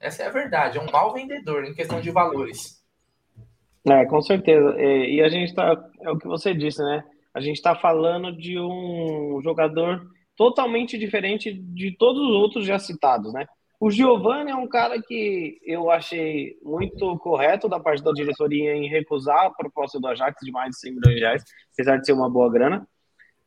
Essa 0.00 0.24
é 0.24 0.26
a 0.26 0.30
verdade, 0.30 0.76
é 0.76 0.80
um 0.80 0.90
mau 0.90 1.12
vendedor 1.12 1.64
em 1.64 1.74
questão 1.74 2.00
de 2.00 2.10
valores. 2.10 2.82
É, 3.88 4.04
com 4.04 4.20
certeza. 4.20 4.76
E 4.80 5.22
a 5.22 5.28
gente 5.28 5.54
tá. 5.54 5.80
É 6.00 6.10
o 6.10 6.18
que 6.18 6.26
você 6.26 6.52
disse, 6.52 6.82
né? 6.82 7.04
A 7.32 7.40
gente 7.40 7.56
está 7.56 7.76
falando 7.76 8.36
de 8.36 8.58
um 8.58 9.40
jogador 9.44 10.04
totalmente 10.40 10.96
diferente 10.96 11.52
de 11.52 11.94
todos 11.98 12.22
os 12.22 12.34
outros 12.34 12.64
já 12.64 12.78
citados, 12.78 13.30
né? 13.30 13.46
O 13.78 13.90
Giovanni 13.90 14.50
é 14.50 14.56
um 14.56 14.66
cara 14.66 14.98
que 14.98 15.60
eu 15.62 15.90
achei 15.90 16.56
muito 16.62 17.18
correto 17.18 17.68
da 17.68 17.78
parte 17.78 18.02
da 18.02 18.10
diretoria 18.10 18.74
em 18.74 18.88
recusar 18.88 19.44
a 19.44 19.50
proposta 19.50 20.00
do 20.00 20.06
Ajax 20.06 20.42
de 20.42 20.50
mais 20.50 20.70
de 20.70 20.80
100 20.80 20.94
milhões 20.94 21.14
de 21.14 21.20
reais, 21.20 21.44
apesar 21.74 21.98
de 21.98 22.06
ser 22.06 22.14
uma 22.14 22.30
boa 22.30 22.50
grana. 22.50 22.88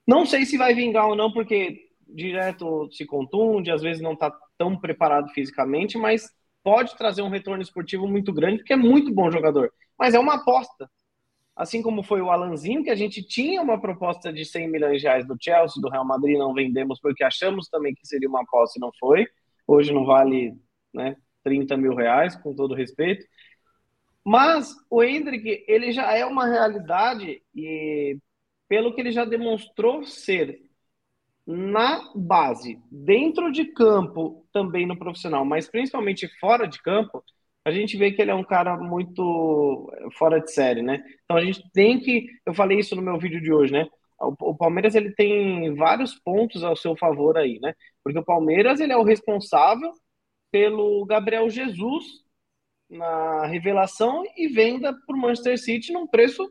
Não 0.05 0.23
sei 0.23 0.45
se 0.45 0.55
vai 0.55 0.75
vingar 0.75 1.07
ou 1.07 1.15
não, 1.15 1.31
porque 1.31 1.79
direto 2.07 2.87
se 2.91 3.07
contunde, 3.07 3.71
às 3.71 3.81
vezes 3.81 3.99
não 3.99 4.13
está 4.13 4.31
tão 4.55 4.79
preparado 4.79 5.29
fisicamente, 5.29 5.97
mas 5.97 6.29
pode 6.63 6.95
trazer 6.95 7.23
um 7.23 7.29
retorno 7.29 7.63
esportivo 7.63 8.07
muito 8.07 8.31
grande, 8.31 8.57
porque 8.57 8.73
é 8.73 8.77
muito 8.77 9.11
bom 9.11 9.31
jogador. 9.31 9.73
Mas 9.97 10.13
é 10.13 10.19
uma 10.19 10.35
aposta 10.35 10.87
assim 11.55 11.81
como 11.81 12.03
foi 12.03 12.21
o 12.21 12.29
Alanzinho, 12.29 12.83
que 12.83 12.89
a 12.89 12.95
gente 12.95 13.23
tinha 13.23 13.61
uma 13.61 13.79
proposta 13.79 14.31
de 14.33 14.43
100 14.45 14.69
milhões 14.69 15.01
de 15.01 15.07
reais 15.07 15.25
do 15.25 15.37
Chelsea, 15.39 15.81
do 15.81 15.89
Real 15.89 16.05
Madrid, 16.05 16.37
não 16.37 16.53
vendemos 16.53 16.99
porque 16.99 17.23
achamos 17.23 17.67
também 17.69 17.93
que 17.93 18.07
seria 18.07 18.29
uma 18.29 18.41
aposta 18.41 18.77
e 18.77 18.81
não 18.81 18.91
foi. 18.99 19.27
Hoje 19.67 19.93
não 19.93 20.05
vale 20.05 20.57
né, 20.93 21.15
30 21.43 21.77
mil 21.77 21.95
reais, 21.95 22.35
com 22.35 22.55
todo 22.55 22.75
respeito. 22.75 23.25
Mas 24.25 24.73
o 24.89 25.03
Hendrick, 25.03 25.65
ele 25.67 25.91
já 25.91 26.13
é 26.13 26.25
uma 26.25 26.47
realidade 26.47 27.41
e 27.53 28.17
pelo 28.67 28.93
que 28.93 29.01
ele 29.01 29.11
já 29.11 29.25
demonstrou 29.25 30.03
ser 30.05 30.61
na 31.45 32.09
base, 32.15 32.81
dentro 32.89 33.51
de 33.51 33.65
campo, 33.65 34.47
também 34.53 34.87
no 34.87 34.97
profissional, 34.97 35.43
mas 35.43 35.69
principalmente 35.69 36.27
fora 36.39 36.65
de 36.65 36.81
campo, 36.81 37.21
a 37.65 37.71
gente 37.71 37.97
vê 37.97 38.11
que 38.11 38.21
ele 38.21 38.31
é 38.31 38.35
um 38.35 38.43
cara 38.43 38.77
muito 38.77 39.91
fora 40.17 40.39
de 40.39 40.51
série, 40.51 40.81
né? 40.81 41.03
Então 41.23 41.37
a 41.37 41.43
gente 41.43 41.63
tem 41.71 41.99
que, 41.99 42.27
eu 42.45 42.53
falei 42.53 42.79
isso 42.79 42.95
no 42.95 43.01
meu 43.01 43.17
vídeo 43.17 43.41
de 43.41 43.51
hoje, 43.53 43.71
né? 43.71 43.87
O, 44.19 44.55
Palmeiras 44.55 44.95
ele 44.95 45.13
tem 45.13 45.73
vários 45.75 46.15
pontos 46.15 46.63
ao 46.63 46.75
seu 46.75 46.95
favor 46.95 47.37
aí, 47.37 47.59
né? 47.59 47.73
Porque 48.03 48.19
o 48.19 48.23
Palmeiras 48.23 48.79
ele 48.79 48.93
é 48.93 48.97
o 48.97 49.03
responsável 49.03 49.91
pelo 50.51 51.05
Gabriel 51.05 51.49
Jesus 51.49 52.05
na 52.89 53.45
revelação 53.47 54.23
e 54.37 54.47
venda 54.47 54.93
para 55.05 55.15
o 55.15 55.19
Manchester 55.19 55.57
City 55.57 55.91
num 55.91 56.07
preço 56.07 56.49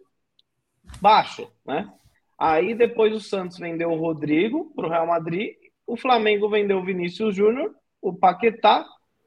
baixo, 1.00 1.50
né? 1.64 1.90
Aí 2.38 2.74
depois 2.74 3.14
o 3.14 3.20
Santos 3.20 3.58
vendeu 3.58 3.90
o 3.90 3.98
Rodrigo 3.98 4.72
para 4.74 4.86
o 4.86 4.90
Real 4.90 5.06
Madrid, 5.06 5.54
o 5.86 5.96
Flamengo 5.96 6.48
vendeu 6.48 6.78
o 6.78 6.84
Vinícius 6.84 7.36
Júnior, 7.36 7.74
o 8.00 8.12
Paquetá 8.12 8.84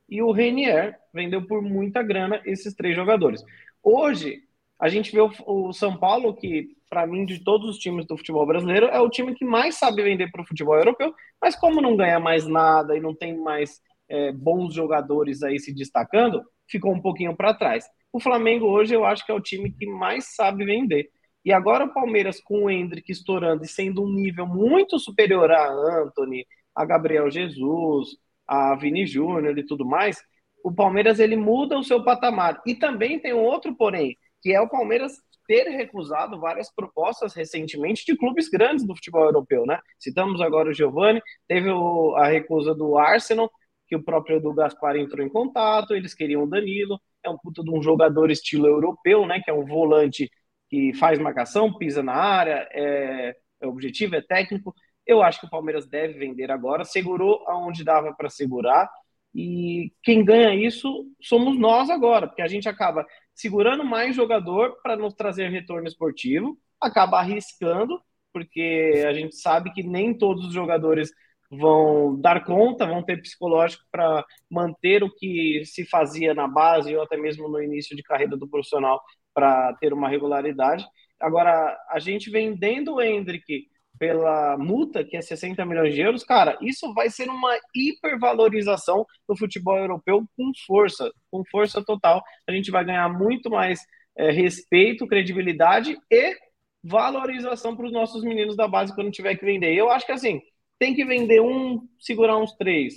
e 0.10 0.22
o 0.22 0.32
Renier 0.32 1.00
vendeu 1.16 1.48
por 1.48 1.62
muita 1.62 2.04
grana 2.04 2.42
esses 2.46 2.76
três 2.76 2.96
jogadores. 2.96 3.44
Hoje, 3.82 4.42
a 4.80 4.90
gente 4.90 5.12
vê 5.12 5.22
o, 5.22 5.32
o 5.48 5.74
São 5.74 5.98
Paulo, 5.98 6.36
que 6.36 6.76
para 6.90 7.08
mim, 7.08 7.26
de 7.26 7.44
todos 7.44 7.70
os 7.70 7.78
times 7.78 8.06
do 8.06 8.18
futebol 8.18 8.46
brasileiro, 8.46 8.86
é 8.88 9.00
o 9.00 9.10
time 9.10 9.34
que 9.34 9.44
mais 9.44 9.76
sabe 9.76 10.04
vender 10.04 10.30
para 10.32 10.42
o 10.42 10.46
futebol 10.46 10.76
europeu, 10.76 11.14
mas 11.42 11.56
como 11.56 11.82
não 11.82 11.96
ganha 11.96 12.20
mais 12.20 12.46
nada 12.46 12.96
e 12.96 13.02
não 13.02 13.16
tem 13.16 13.38
mais 13.38 13.82
é, 14.08 14.32
bons 14.32 14.74
jogadores 14.74 15.42
aí 15.42 15.60
se 15.60 15.74
destacando, 15.74 16.44
ficou 16.70 16.94
um 16.94 17.02
pouquinho 17.02 17.36
para 17.36 17.54
trás. 17.54 17.86
O 18.14 18.20
Flamengo 18.20 18.68
hoje 18.68 18.94
eu 18.94 19.06
acho 19.06 19.26
que 19.26 19.32
é 19.32 19.36
o 19.36 19.42
time 19.42 19.72
que 19.72 19.86
mais 19.86 20.36
sabe 20.36 20.66
vender. 20.66 21.10
E 21.44 21.52
agora 21.52 21.86
o 21.86 21.94
Palmeiras 21.94 22.40
com 22.42 22.64
o 22.64 22.70
Hendrick 22.70 23.12
estourando 23.12 23.64
e 23.64 23.68
sendo 23.68 24.04
um 24.04 24.12
nível 24.12 24.48
muito 24.48 24.98
superior 24.98 25.52
a 25.52 25.70
Anthony, 26.02 26.46
a 26.74 26.86
Gabriel 26.86 27.30
Jesus, 27.30 28.10
a 28.48 28.76
Vini 28.76 29.06
Júnior 29.06 29.58
e 29.58 29.66
tudo 29.66 29.86
mais, 29.86 30.22
o 30.66 30.74
Palmeiras 30.74 31.20
ele 31.20 31.36
muda 31.36 31.78
o 31.78 31.84
seu 31.84 32.04
patamar. 32.04 32.60
E 32.66 32.74
também 32.74 33.20
tem 33.20 33.36
um 33.36 33.44
outro 33.44 33.76
porém, 33.76 34.18
que 34.42 34.52
é 34.52 34.60
o 34.60 34.68
Palmeiras 34.68 35.14
ter 35.48 35.70
recusado 35.70 36.40
várias 36.40 36.74
propostas 36.74 37.36
recentemente 37.36 38.04
de 38.04 38.18
clubes 38.18 38.50
grandes 38.50 38.84
do 38.84 38.96
futebol 38.96 39.26
europeu, 39.26 39.64
né? 39.64 39.80
Citamos 40.00 40.42
agora 40.42 40.72
o 40.72 40.74
Giovani, 40.74 41.22
teve 41.48 41.70
o, 41.70 42.16
a 42.16 42.26
recusa 42.26 42.74
do 42.74 42.98
Arsenal, 42.98 43.48
que 43.88 43.96
o 43.96 44.02
próprio 44.02 44.38
Edu 44.38 44.56
Gaspar 44.56 44.96
entrou 44.96 45.24
em 45.24 45.30
contato, 45.30 45.94
eles 45.94 46.16
queriam 46.16 46.42
o 46.42 46.50
Danilo, 46.50 47.00
é 47.24 47.30
um 47.30 47.38
puto 47.38 47.64
de 47.64 47.70
um 47.70 47.80
jogador 47.80 48.32
estilo 48.32 48.66
europeu, 48.66 49.24
né? 49.28 49.40
Que 49.46 49.52
é 49.52 49.54
um 49.54 49.68
volante 49.68 50.32
que 50.68 50.96
faz 50.96 51.20
marcação, 51.20 51.78
pisa 51.78 52.02
na 52.02 52.16
área, 52.16 52.68
é, 52.72 53.36
é 53.62 53.68
objetivo, 53.68 54.16
é 54.16 54.22
técnico. 54.22 54.74
Eu 55.06 55.22
acho 55.22 55.40
que 55.40 55.46
o 55.46 55.50
Palmeiras 55.52 55.86
deve 55.86 56.18
vender 56.18 56.50
agora, 56.50 56.84
segurou 56.84 57.48
aonde 57.48 57.84
dava 57.84 58.16
para 58.16 58.32
segurar, 58.32 58.90
e 59.36 59.92
quem 60.02 60.24
ganha 60.24 60.56
isso 60.56 61.06
somos 61.22 61.60
nós 61.60 61.90
agora, 61.90 62.26
porque 62.26 62.42
a 62.42 62.48
gente 62.48 62.70
acaba 62.70 63.06
segurando 63.34 63.84
mais 63.84 64.16
jogador 64.16 64.78
para 64.82 64.96
nos 64.96 65.14
trazer 65.14 65.50
retorno 65.50 65.86
esportivo, 65.90 66.58
acaba 66.80 67.20
arriscando, 67.20 68.02
porque 68.32 69.04
a 69.06 69.14
gente 69.14 69.36
sabe 69.36 69.74
que 69.74 69.84
nem 69.84 70.18
todos 70.18 70.46
os 70.46 70.54
jogadores 70.54 71.12
vão 71.52 72.18
dar 72.20 72.46
conta, 72.46 72.86
vão 72.86 73.04
ter 73.04 73.22
psicológico 73.22 73.84
para 73.92 74.26
manter 74.50 75.04
o 75.04 75.14
que 75.14 75.64
se 75.66 75.86
fazia 75.86 76.34
na 76.34 76.48
base 76.48 76.96
ou 76.96 77.04
até 77.04 77.18
mesmo 77.18 77.50
no 77.50 77.62
início 77.62 77.94
de 77.94 78.04
carreira 78.04 78.38
do 78.38 78.48
profissional 78.48 79.02
para 79.34 79.74
ter 79.82 79.92
uma 79.92 80.08
regularidade. 80.08 80.86
Agora, 81.20 81.78
a 81.90 82.00
gente 82.00 82.30
vendendo 82.30 82.96
o 82.96 83.02
Hendrick 83.02 83.68
pela 83.98 84.58
multa, 84.58 85.04
que 85.04 85.16
é 85.16 85.22
60 85.22 85.66
milhões 85.66 85.94
de 85.94 86.02
euros, 86.02 86.24
cara, 86.24 86.58
isso 86.62 86.94
vai 86.94 87.10
ser 87.10 87.30
uma 87.30 87.58
hipervalorização 87.74 89.06
do 89.28 89.38
futebol 89.38 89.78
europeu 89.78 90.24
com 90.36 90.52
força, 90.66 91.12
com 91.32 91.44
força 91.50 91.84
total. 91.84 92.22
A 92.48 92.52
gente 92.52 92.72
vai 92.72 92.84
ganhar 92.84 93.10
muito 93.10 93.50
mais 93.50 93.80
é, 94.18 94.32
respeito, 94.32 95.08
credibilidade 95.08 95.98
e 96.12 96.38
valorização 96.84 97.76
para 97.76 97.88
os 97.88 97.92
nossos 97.92 98.24
meninos 98.24 98.56
da 98.56 98.68
base 98.68 98.94
quando 98.94 99.12
tiver 99.12 99.36
que 99.36 99.46
vender. 99.46 99.74
Eu 99.74 99.90
acho 99.90 100.06
que 100.06 100.12
assim, 100.12 100.42
tem 100.80 100.94
que 100.94 101.06
vender 101.06 101.42
um, 101.42 101.88
segurar 102.00 102.38
uns 102.38 102.54
três. 102.54 102.94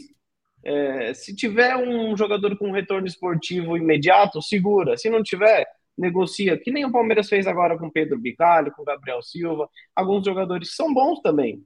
É, 0.64 1.14
se 1.14 1.34
tiver 1.34 1.76
um 1.76 2.16
jogador 2.16 2.56
com 2.58 2.72
retorno 2.72 3.06
esportivo 3.06 3.76
imediato, 3.76 4.42
segura. 4.42 4.96
Se 4.96 5.08
não 5.08 5.22
tiver, 5.22 5.66
negocia, 5.98 6.56
que 6.56 6.70
nem 6.70 6.84
o 6.84 6.92
Palmeiras 6.92 7.28
fez 7.28 7.46
agora 7.46 7.76
com 7.76 7.90
Pedro 7.90 8.18
Bicalho, 8.18 8.72
com 8.72 8.84
Gabriel 8.84 9.20
Silva, 9.20 9.68
alguns 9.94 10.24
jogadores 10.24 10.74
são 10.74 10.94
bons 10.94 11.20
também. 11.20 11.62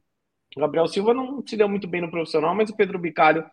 O 0.56 0.60
Gabriel 0.60 0.86
Silva 0.86 1.14
não 1.14 1.44
se 1.46 1.56
deu 1.56 1.68
muito 1.68 1.86
bem 1.86 2.00
no 2.00 2.10
profissional, 2.10 2.54
mas 2.54 2.70
o 2.70 2.76
Pedro 2.76 2.98
Bicalho 2.98 3.44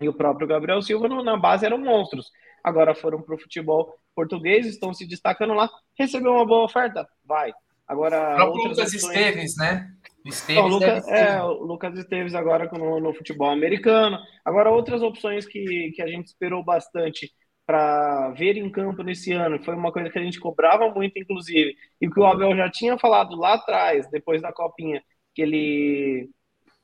e 0.00 0.08
o 0.08 0.14
próprio 0.14 0.46
Gabriel 0.46 0.82
Silva 0.82 1.08
na 1.08 1.36
base 1.36 1.64
eram 1.64 1.78
monstros. 1.78 2.30
Agora 2.62 2.94
foram 2.94 3.22
para 3.22 3.34
o 3.34 3.40
futebol 3.40 3.94
português, 4.14 4.66
estão 4.66 4.92
se 4.92 5.06
destacando 5.06 5.54
lá. 5.54 5.70
Recebeu 5.96 6.32
uma 6.32 6.46
boa 6.46 6.64
oferta? 6.64 7.08
Vai. 7.24 7.52
Agora. 7.86 8.44
O 8.44 8.54
Lucas 8.54 8.78
opções... 8.78 8.94
Esteves, 8.94 9.56
né? 9.56 9.90
Esteves 10.24 10.62
o 10.62 10.66
Lucas, 10.66 11.08
é, 11.08 11.42
o 11.42 11.52
Lucas 11.64 11.98
Esteves 11.98 12.34
agora 12.34 12.68
no, 12.72 13.00
no, 13.00 13.14
futebol 13.14 13.50
americano. 13.50 14.18
Agora, 14.44 14.70
outras 14.70 15.02
opções 15.02 15.46
que, 15.46 15.92
que 15.94 16.02
a 16.02 16.06
gente 16.06 16.26
esperou 16.26 16.62
bastante 16.62 17.32
para 17.68 18.30
ver 18.30 18.56
em 18.56 18.70
campo 18.70 19.02
nesse 19.02 19.30
ano, 19.34 19.62
foi 19.62 19.74
uma 19.74 19.92
coisa 19.92 20.08
que 20.08 20.18
a 20.18 20.22
gente 20.22 20.40
cobrava 20.40 20.88
muito, 20.88 21.18
inclusive, 21.18 21.76
e 22.00 22.08
que 22.08 22.18
o 22.18 22.24
Abel 22.24 22.56
já 22.56 22.70
tinha 22.70 22.96
falado 22.96 23.36
lá 23.36 23.56
atrás, 23.56 24.08
depois 24.10 24.40
da 24.40 24.50
Copinha, 24.50 25.02
que 25.34 25.42
ele 25.42 26.30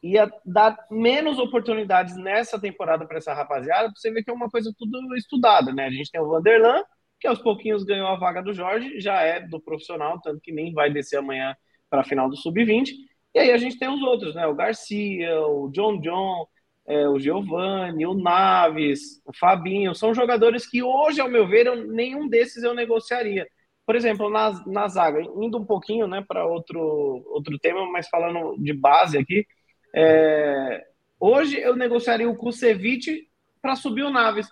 ia 0.02 0.30
dar 0.44 0.76
menos 0.90 1.38
oportunidades 1.38 2.14
nessa 2.18 2.60
temporada 2.60 3.06
para 3.06 3.16
essa 3.16 3.32
rapaziada, 3.32 3.90
você 3.96 4.10
vê 4.12 4.22
que 4.22 4.30
é 4.30 4.34
uma 4.34 4.50
coisa 4.50 4.74
tudo 4.76 5.16
estudada, 5.16 5.72
né? 5.72 5.86
A 5.86 5.90
gente 5.90 6.10
tem 6.10 6.20
o 6.20 6.28
Vanderlan, 6.28 6.82
que 7.18 7.26
aos 7.26 7.38
pouquinhos 7.38 7.82
ganhou 7.82 8.08
a 8.08 8.16
vaga 8.16 8.42
do 8.42 8.52
Jorge, 8.52 9.00
já 9.00 9.22
é 9.22 9.40
do 9.40 9.58
profissional, 9.58 10.20
tanto 10.20 10.42
que 10.42 10.52
nem 10.52 10.74
vai 10.74 10.92
descer 10.92 11.16
amanhã 11.16 11.56
para 11.88 12.02
a 12.02 12.04
final 12.04 12.28
do 12.28 12.36
Sub-20. 12.36 12.90
E 13.34 13.38
aí 13.38 13.52
a 13.52 13.56
gente 13.56 13.78
tem 13.78 13.88
os 13.88 14.02
outros, 14.02 14.34
né? 14.34 14.46
O 14.46 14.54
Garcia, 14.54 15.40
o 15.46 15.70
John 15.70 15.98
John, 16.02 16.46
é, 16.86 17.08
o 17.08 17.18
Giovanni, 17.18 18.06
o 18.06 18.14
Naves, 18.14 19.22
o 19.24 19.32
Fabinho, 19.32 19.94
são 19.94 20.14
jogadores 20.14 20.68
que 20.68 20.82
hoje, 20.82 21.20
ao 21.20 21.30
meu 21.30 21.46
ver, 21.46 21.66
eu, 21.66 21.86
nenhum 21.86 22.28
desses 22.28 22.62
eu 22.62 22.74
negociaria. 22.74 23.46
Por 23.86 23.96
exemplo, 23.96 24.30
na, 24.30 24.50
na 24.66 24.88
zaga, 24.88 25.20
indo 25.20 25.58
um 25.58 25.64
pouquinho 25.64 26.06
né, 26.06 26.24
para 26.26 26.46
outro, 26.46 26.80
outro 27.26 27.58
tema, 27.58 27.90
mas 27.90 28.08
falando 28.08 28.56
de 28.58 28.72
base 28.72 29.18
aqui, 29.18 29.46
é, 29.94 30.84
hoje 31.18 31.58
eu 31.58 31.76
negociaria 31.76 32.28
o 32.28 32.36
Kusevich 32.36 33.28
para 33.62 33.76
subir 33.76 34.02
o 34.02 34.10
Naves. 34.10 34.48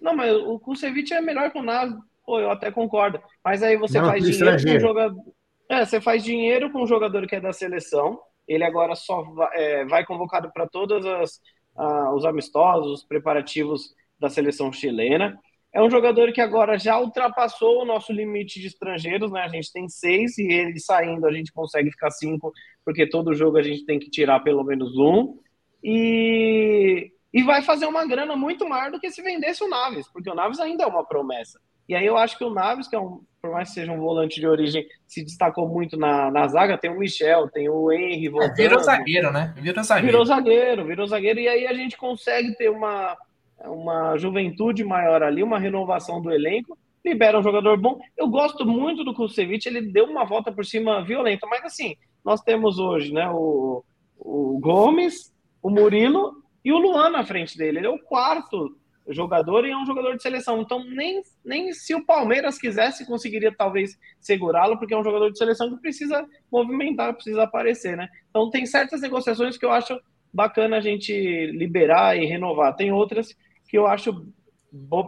Não, 0.00 0.14
mas 0.14 0.34
o 0.34 0.58
Kusevich 0.58 1.12
é 1.12 1.20
melhor 1.20 1.50
que 1.50 1.58
o 1.58 1.62
Naves, 1.62 1.96
pô, 2.24 2.40
eu 2.40 2.50
até 2.50 2.70
concordo. 2.70 3.20
Mas 3.44 3.62
aí 3.62 3.76
você 3.76 4.00
Não, 4.00 4.08
faz 4.08 4.24
dinheiro 4.24 4.62
com 4.62 4.80
jogador. 4.80 5.22
É, 5.68 5.84
você 5.84 6.00
faz 6.00 6.22
dinheiro 6.22 6.70
com 6.70 6.82
um 6.82 6.86
jogador 6.86 7.26
que 7.26 7.36
é 7.36 7.40
da 7.40 7.52
seleção. 7.52 8.20
Ele 8.46 8.62
agora 8.62 8.94
só 8.94 9.22
vai, 9.22 9.50
é, 9.54 9.84
vai 9.84 10.06
convocado 10.06 10.50
para 10.52 10.68
todas 10.68 11.04
as 11.04 11.40
uh, 11.76 12.14
os 12.14 12.24
amistosos, 12.24 13.00
os 13.00 13.04
preparativos 13.04 13.94
da 14.18 14.28
seleção 14.28 14.72
chilena. 14.72 15.38
É 15.72 15.82
um 15.82 15.90
jogador 15.90 16.32
que 16.32 16.40
agora 16.40 16.78
já 16.78 16.98
ultrapassou 16.98 17.82
o 17.82 17.84
nosso 17.84 18.12
limite 18.12 18.58
de 18.60 18.66
estrangeiros, 18.66 19.30
né? 19.30 19.42
A 19.42 19.48
gente 19.48 19.70
tem 19.70 19.88
seis 19.88 20.38
e 20.38 20.50
ele 20.50 20.80
saindo 20.80 21.26
a 21.26 21.32
gente 21.32 21.52
consegue 21.52 21.90
ficar 21.90 22.10
cinco, 22.10 22.50
porque 22.84 23.06
todo 23.06 23.34
jogo 23.34 23.58
a 23.58 23.62
gente 23.62 23.84
tem 23.84 23.98
que 23.98 24.08
tirar 24.08 24.40
pelo 24.40 24.64
menos 24.64 24.96
um. 24.96 25.38
E, 25.84 27.12
e 27.32 27.42
vai 27.42 27.62
fazer 27.62 27.86
uma 27.86 28.06
grana 28.06 28.34
muito 28.34 28.66
maior 28.66 28.90
do 28.90 28.98
que 28.98 29.10
se 29.10 29.20
vendesse 29.20 29.62
o 29.62 29.68
Naves, 29.68 30.08
porque 30.10 30.30
o 30.30 30.34
Naves 30.34 30.58
ainda 30.60 30.84
é 30.84 30.86
uma 30.86 31.04
promessa. 31.04 31.60
E 31.88 31.94
aí 31.94 32.04
eu 32.04 32.16
acho 32.16 32.36
que 32.36 32.44
o 32.44 32.50
Naves, 32.50 32.88
que 32.88 32.96
é 32.96 33.00
um, 33.00 33.20
por 33.40 33.52
mais 33.52 33.68
que 33.68 33.74
seja 33.76 33.92
um 33.92 34.00
volante 34.00 34.40
de 34.40 34.46
origem, 34.46 34.84
se 35.06 35.22
destacou 35.22 35.68
muito 35.68 35.96
na, 35.96 36.30
na 36.30 36.48
zaga. 36.48 36.76
Tem 36.76 36.90
o 36.90 36.98
Michel, 36.98 37.48
tem 37.48 37.68
o 37.68 37.92
Henry 37.92 38.28
voltando. 38.28 38.52
É, 38.52 38.54
virou 38.54 38.80
zagueiro, 38.80 39.32
né? 39.32 39.54
Virou 39.56 39.84
zagueiro. 39.84 40.06
Virou 40.06 40.24
zagueiro, 40.24 40.84
virou 40.84 41.06
zagueiro. 41.06 41.40
E 41.40 41.48
aí 41.48 41.66
a 41.66 41.72
gente 41.72 41.96
consegue 41.96 42.56
ter 42.56 42.68
uma, 42.70 43.16
uma 43.64 44.16
juventude 44.18 44.84
maior 44.84 45.22
ali, 45.22 45.42
uma 45.42 45.58
renovação 45.58 46.20
do 46.20 46.32
elenco. 46.32 46.76
Libera 47.04 47.38
um 47.38 47.42
jogador 47.42 47.76
bom. 47.76 48.00
Eu 48.16 48.28
gosto 48.28 48.66
muito 48.66 49.04
do 49.04 49.14
Kusevich, 49.14 49.68
ele 49.68 49.80
deu 49.80 50.06
uma 50.06 50.24
volta 50.24 50.50
por 50.50 50.64
cima 50.64 51.04
violenta. 51.04 51.46
Mas 51.46 51.64
assim, 51.64 51.94
nós 52.24 52.40
temos 52.40 52.80
hoje 52.80 53.12
né, 53.12 53.30
o, 53.30 53.84
o 54.18 54.58
Gomes, 54.60 55.32
o 55.62 55.70
Murilo 55.70 56.42
e 56.64 56.72
o 56.72 56.78
Luan 56.78 57.10
na 57.10 57.24
frente 57.24 57.56
dele. 57.56 57.78
Ele 57.78 57.86
é 57.86 57.90
o 57.90 58.02
quarto 58.02 58.76
jogador 59.08 59.64
e 59.64 59.70
é 59.70 59.76
um 59.76 59.86
jogador 59.86 60.16
de 60.16 60.22
seleção. 60.22 60.60
Então, 60.60 60.84
nem, 60.84 61.22
nem 61.44 61.72
se 61.72 61.94
o 61.94 62.04
Palmeiras 62.04 62.58
quisesse, 62.58 63.06
conseguiria 63.06 63.54
talvez 63.56 63.98
segurá-lo, 64.20 64.78
porque 64.78 64.94
é 64.94 64.98
um 64.98 65.04
jogador 65.04 65.30
de 65.30 65.38
seleção 65.38 65.70
que 65.70 65.80
precisa 65.80 66.26
movimentar, 66.50 67.14
precisa 67.14 67.42
aparecer, 67.42 67.96
né? 67.96 68.08
Então, 68.30 68.50
tem 68.50 68.66
certas 68.66 69.00
negociações 69.00 69.56
que 69.56 69.64
eu 69.64 69.70
acho 69.70 69.98
bacana 70.32 70.76
a 70.76 70.80
gente 70.80 71.12
liberar 71.52 72.16
e 72.16 72.26
renovar. 72.26 72.76
Tem 72.76 72.92
outras 72.92 73.34
que 73.68 73.78
eu 73.78 73.86
acho 73.86 74.26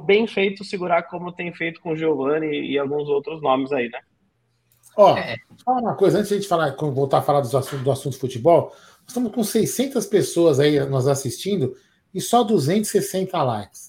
bem 0.04 0.26
feito 0.26 0.64
segurar, 0.64 1.02
como 1.04 1.32
tem 1.32 1.52
feito 1.52 1.80
com 1.80 1.92
o 1.92 1.96
Giovanni 1.96 2.70
e 2.70 2.78
alguns 2.78 3.08
outros 3.08 3.42
nomes 3.42 3.72
aí, 3.72 3.88
né? 3.88 4.00
Ó, 4.96 5.16
é. 5.16 5.36
fala 5.64 5.80
uma 5.80 5.94
coisa, 5.94 6.18
antes 6.18 6.28
de 6.28 6.34
a 6.34 6.38
gente 6.38 6.48
falar, 6.48 6.74
voltar 6.76 7.18
a 7.18 7.22
falar 7.22 7.40
do 7.40 7.56
assunto, 7.56 7.84
do 7.84 7.90
assunto 7.90 8.18
futebol, 8.18 8.72
nós 9.02 9.08
estamos 9.08 9.32
com 9.32 9.44
600 9.44 10.06
pessoas 10.06 10.58
aí 10.58 10.80
nos 10.86 11.06
assistindo 11.06 11.76
e 12.12 12.20
só 12.20 12.42
260 12.42 13.40
likes. 13.42 13.87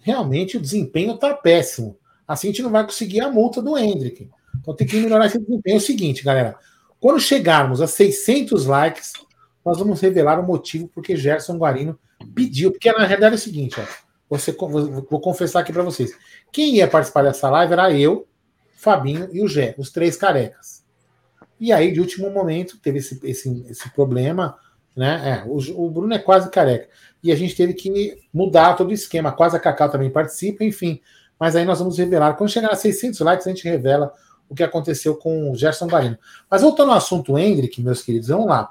Realmente 0.00 0.56
o 0.56 0.60
desempenho 0.60 1.14
está 1.14 1.34
péssimo. 1.34 1.96
Assim 2.26 2.48
a 2.48 2.50
gente 2.50 2.62
não 2.62 2.70
vai 2.70 2.84
conseguir 2.84 3.20
a 3.20 3.30
multa 3.30 3.60
do 3.60 3.76
Hendrick. 3.76 4.28
Então 4.60 4.74
tem 4.74 4.86
que 4.86 4.96
melhorar 4.96 5.26
esse 5.26 5.38
desempenho. 5.38 5.74
É 5.74 5.78
o 5.78 5.80
seguinte, 5.80 6.24
galera. 6.24 6.56
Quando 6.98 7.20
chegarmos 7.20 7.80
a 7.80 7.86
600 7.86 8.66
likes, 8.66 9.12
nós 9.64 9.78
vamos 9.78 10.00
revelar 10.00 10.38
o 10.38 10.46
motivo 10.46 10.88
porque 10.88 11.16
Gerson 11.16 11.56
Guarino 11.56 11.98
pediu. 12.34 12.70
Porque 12.70 12.92
na 12.92 13.06
realidade 13.06 13.34
é 13.34 13.38
o 13.38 13.40
seguinte, 13.40 13.80
ó, 13.80 13.84
você, 14.28 14.52
vou 14.52 15.20
confessar 15.20 15.60
aqui 15.60 15.72
para 15.72 15.82
vocês. 15.82 16.12
Quem 16.52 16.76
ia 16.76 16.88
participar 16.88 17.22
dessa 17.22 17.50
live 17.50 17.72
era 17.72 17.92
eu, 17.92 18.28
Fabinho 18.76 19.28
e 19.32 19.42
o 19.42 19.48
Gé, 19.48 19.74
os 19.76 19.90
três 19.90 20.16
carecas. 20.16 20.84
E 21.58 21.72
aí, 21.72 21.92
de 21.92 22.00
último 22.00 22.30
momento, 22.30 22.78
teve 22.78 22.98
esse, 22.98 23.20
esse, 23.24 23.66
esse 23.68 23.90
problema, 23.90 24.56
né? 24.96 25.42
É, 25.44 25.48
o, 25.48 25.84
o 25.84 25.90
Bruno 25.90 26.14
é 26.14 26.18
quase 26.18 26.50
careca 26.50 26.88
e 27.22 27.30
a 27.30 27.36
gente 27.36 27.54
teve 27.54 27.74
que 27.74 28.18
mudar 28.32 28.74
todo 28.74 28.90
o 28.90 28.94
esquema. 28.94 29.32
Quase 29.32 29.56
a 29.56 29.60
Cacau 29.60 29.90
também 29.90 30.10
participa, 30.10 30.64
enfim. 30.64 31.00
Mas 31.38 31.54
aí 31.54 31.64
nós 31.64 31.78
vamos 31.78 31.98
revelar. 31.98 32.34
Quando 32.34 32.50
chegar 32.50 32.70
a 32.70 32.76
600 32.76 33.20
likes, 33.20 33.46
a 33.46 33.50
gente 33.50 33.64
revela 33.64 34.12
o 34.48 34.54
que 34.54 34.62
aconteceu 34.62 35.16
com 35.16 35.50
o 35.50 35.56
Gerson 35.56 35.86
Guarino. 35.86 36.18
Mas 36.50 36.62
voltando 36.62 36.90
ao 36.90 36.98
assunto 36.98 37.38
Hendrick, 37.38 37.80
meus 37.82 38.02
queridos, 38.02 38.28
vamos 38.28 38.46
lá. 38.46 38.70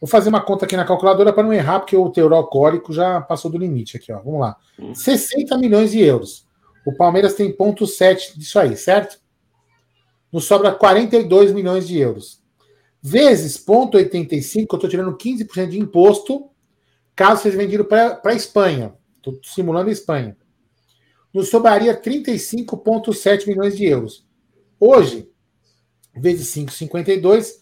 Vou 0.00 0.08
fazer 0.08 0.28
uma 0.28 0.42
conta 0.42 0.66
aqui 0.66 0.76
na 0.76 0.84
calculadora 0.84 1.32
para 1.32 1.42
não 1.42 1.52
errar, 1.52 1.80
porque 1.80 1.96
o 1.96 2.10
teor 2.10 2.32
alcoólico 2.32 2.92
já 2.92 3.20
passou 3.20 3.50
do 3.50 3.56
limite 3.56 3.96
aqui, 3.96 4.12
ó. 4.12 4.20
Vamos 4.20 4.40
lá. 4.40 4.56
60 4.94 5.56
milhões 5.56 5.92
de 5.92 6.00
euros. 6.00 6.46
O 6.86 6.92
Palmeiras 6.92 7.34
tem 7.34 7.50
ponto 7.50 7.86
7 7.86 8.38
disso 8.38 8.58
aí, 8.58 8.76
certo? 8.76 9.18
Nos 10.30 10.44
sobra 10.44 10.72
42 10.72 11.52
milhões 11.52 11.88
de 11.88 11.98
euros. 11.98 12.42
Vezes 13.08 13.56
ponto 13.56 13.96
85, 13.96 14.74
eu 14.74 14.76
estou 14.78 14.90
tirando 14.90 15.16
15% 15.16 15.68
de 15.68 15.78
imposto, 15.78 16.50
caso 17.14 17.40
seja 17.40 17.56
vendido 17.56 17.84
para 17.84 18.20
a 18.24 18.32
Espanha. 18.32 18.94
Estou 19.14 19.38
simulando 19.44 19.90
a 19.90 19.92
Espanha. 19.92 20.36
Nos 21.32 21.48
sobraria 21.48 21.96
35,7 21.96 23.46
milhões 23.46 23.76
de 23.76 23.84
euros. 23.84 24.26
Hoje, 24.80 25.30
vezes 26.16 26.52
5,52, 26.52 27.52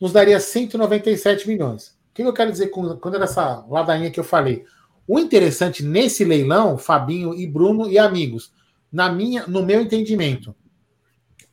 nos 0.00 0.12
daria 0.12 0.40
197 0.40 1.46
milhões. 1.46 1.96
O 2.10 2.14
que 2.14 2.22
eu 2.22 2.32
quero 2.32 2.50
dizer 2.50 2.66
com, 2.66 2.96
quando 2.96 3.14
era 3.14 3.24
essa 3.24 3.64
ladainha 3.68 4.10
que 4.10 4.18
eu 4.18 4.24
falei? 4.24 4.64
O 5.06 5.20
interessante 5.20 5.84
nesse 5.84 6.24
leilão, 6.24 6.76
Fabinho 6.76 7.36
e 7.36 7.46
Bruno 7.46 7.88
e 7.88 8.00
amigos, 8.00 8.52
na 8.90 9.12
minha, 9.12 9.46
no 9.46 9.64
meu 9.64 9.80
entendimento, 9.80 10.56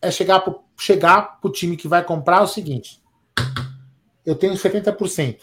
é 0.02 0.10
chegar 0.10 0.40
para 0.40 0.56
chegar 0.80 1.38
o 1.44 1.50
time 1.52 1.78
que 1.78 1.88
vai 1.88 2.04
comprar 2.04 2.42
o 2.42 2.48
seguinte: 2.48 3.05
eu 4.26 4.36
tenho 4.36 4.54
70% 4.54 5.42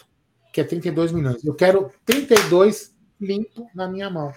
que 0.53 0.61
é 0.61 0.63
32 0.63 1.11
milhões. 1.11 1.43
Eu 1.43 1.55
quero 1.55 1.91
32 2.05 2.95
limpo 3.19 3.67
na 3.73 3.87
minha 3.87 4.09
mão. 4.09 4.31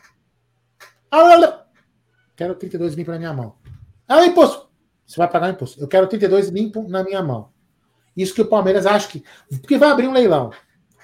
Ah, 1.10 1.66
quero 2.34 2.54
32 2.54 2.94
limpo 2.94 3.10
na 3.10 3.18
minha 3.18 3.34
mão. 3.34 3.54
Ah, 4.08 4.24
imposto. 4.24 4.70
Você 5.06 5.18
vai 5.18 5.28
pagar 5.28 5.50
imposto. 5.50 5.78
Eu 5.78 5.86
quero 5.86 6.06
32 6.06 6.48
limpo 6.48 6.88
na 6.88 7.04
minha 7.04 7.22
mão. 7.22 7.50
Isso 8.16 8.34
que 8.34 8.40
o 8.40 8.48
Palmeiras 8.48 8.86
acha 8.86 9.08
que. 9.08 9.22
Porque 9.60 9.76
vai 9.76 9.90
abrir 9.90 10.08
um 10.08 10.12
leilão. 10.12 10.50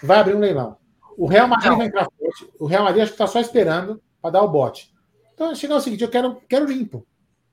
Vai 0.02 0.18
abrir 0.18 0.35
um 0.35 0.40
leilão. 0.40 0.78
O 1.16 1.26
Real 1.26 1.46
Madrid 1.46 1.70
Não. 1.70 1.76
vai 1.76 1.87
entrar 1.88 2.09
forte. 2.18 2.50
O 2.59 2.66
Real 2.66 2.85
Madrid 2.85 3.02
acho 3.02 3.12
que 3.12 3.14
está 3.22 3.26
só 3.26 3.38
esperando 3.38 4.02
para 4.20 4.31
dar 4.31 4.42
o 4.42 4.48
bote. 4.48 4.92
Então, 5.35 5.55
chega 5.55 5.76
o 5.76 5.81
seguinte: 5.81 6.02
eu 6.02 6.09
quero, 6.09 6.40
quero 6.48 6.64
limpo. 6.64 7.07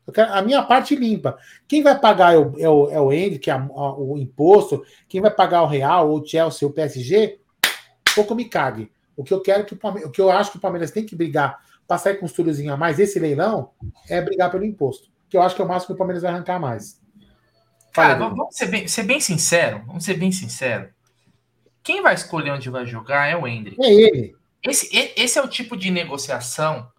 Eu 0.10 0.14
quero 0.14 0.34
a 0.34 0.42
minha 0.42 0.64
parte 0.64 0.96
limpa. 0.96 1.38
Quem 1.68 1.84
vai 1.84 1.98
pagar 2.00 2.34
é 2.34 2.38
o, 2.38 2.60
é 2.60 2.70
o, 2.70 2.90
é 2.90 3.00
o 3.00 3.10
Andy, 3.12 3.38
que 3.38 3.52
é 3.52 3.54
a, 3.54 3.58
a, 3.58 3.94
o 3.96 4.18
imposto. 4.18 4.84
Quem 5.08 5.22
vai 5.22 5.30
pagar 5.30 5.62
o 5.62 5.68
Real, 5.68 6.10
ou 6.10 6.20
o 6.20 6.26
Chelsea, 6.26 6.68
o 6.68 6.72
PSG, 6.72 7.40
pouco 8.16 8.34
me 8.34 8.46
cague. 8.46 8.92
O 9.16 9.24
que 9.24 9.34
eu 9.34 9.40
quero 9.40 9.66
que 9.66 9.74
o 9.74 9.78
Palmeiras, 9.78 10.10
o 10.10 10.12
que 10.12 10.20
eu 10.20 10.32
acho 10.32 10.52
que 10.52 10.58
o 10.58 10.62
Palmeiras 10.62 10.90
tem 10.90 11.06
que 11.06 11.16
brigar 11.16 11.60
para 11.88 12.00
sair 12.00 12.16
com 12.16 12.26
os 12.26 12.34
túliozinhos 12.34 12.74
a 12.74 12.78
mais 12.78 13.00
esse 13.00 13.20
leilão 13.20 13.72
é 14.10 14.20
brigar 14.22 14.50
pelo 14.50 14.66
imposto. 14.66 15.10
Que 15.30 15.38
eu 15.38 15.42
acho 15.44 15.56
que 15.56 15.62
é 15.62 15.66
o 15.66 15.68
máximo 15.68 15.88
que 15.88 15.94
o 15.94 15.98
Palmeiras 15.98 16.24
vai 16.24 16.32
arrancar 16.32 16.60
mais. 16.60 17.00
Cara, 17.94 18.16
vamos 18.16 18.56
ser 18.56 18.68
bem, 18.68 18.88
ser 18.88 19.04
bem 19.04 19.20
sincero. 19.20 19.84
Vamos 19.86 20.04
ser 20.04 20.16
bem 20.16 20.32
sincero. 20.32 20.90
Quem 21.84 22.02
vai 22.02 22.16
escolher 22.16 22.52
onde 22.52 22.70
vai 22.70 22.86
jogar 22.86 23.28
é 23.28 23.36
o 23.36 23.48
Hendrick. 23.48 23.84
É 23.84 23.94
ele. 23.94 24.36
Esse, 24.64 24.90
esse 25.16 25.38
é 25.38 25.42
o 25.42 25.48
tipo 25.48 25.78
de 25.78 25.92
negociação 25.92 26.90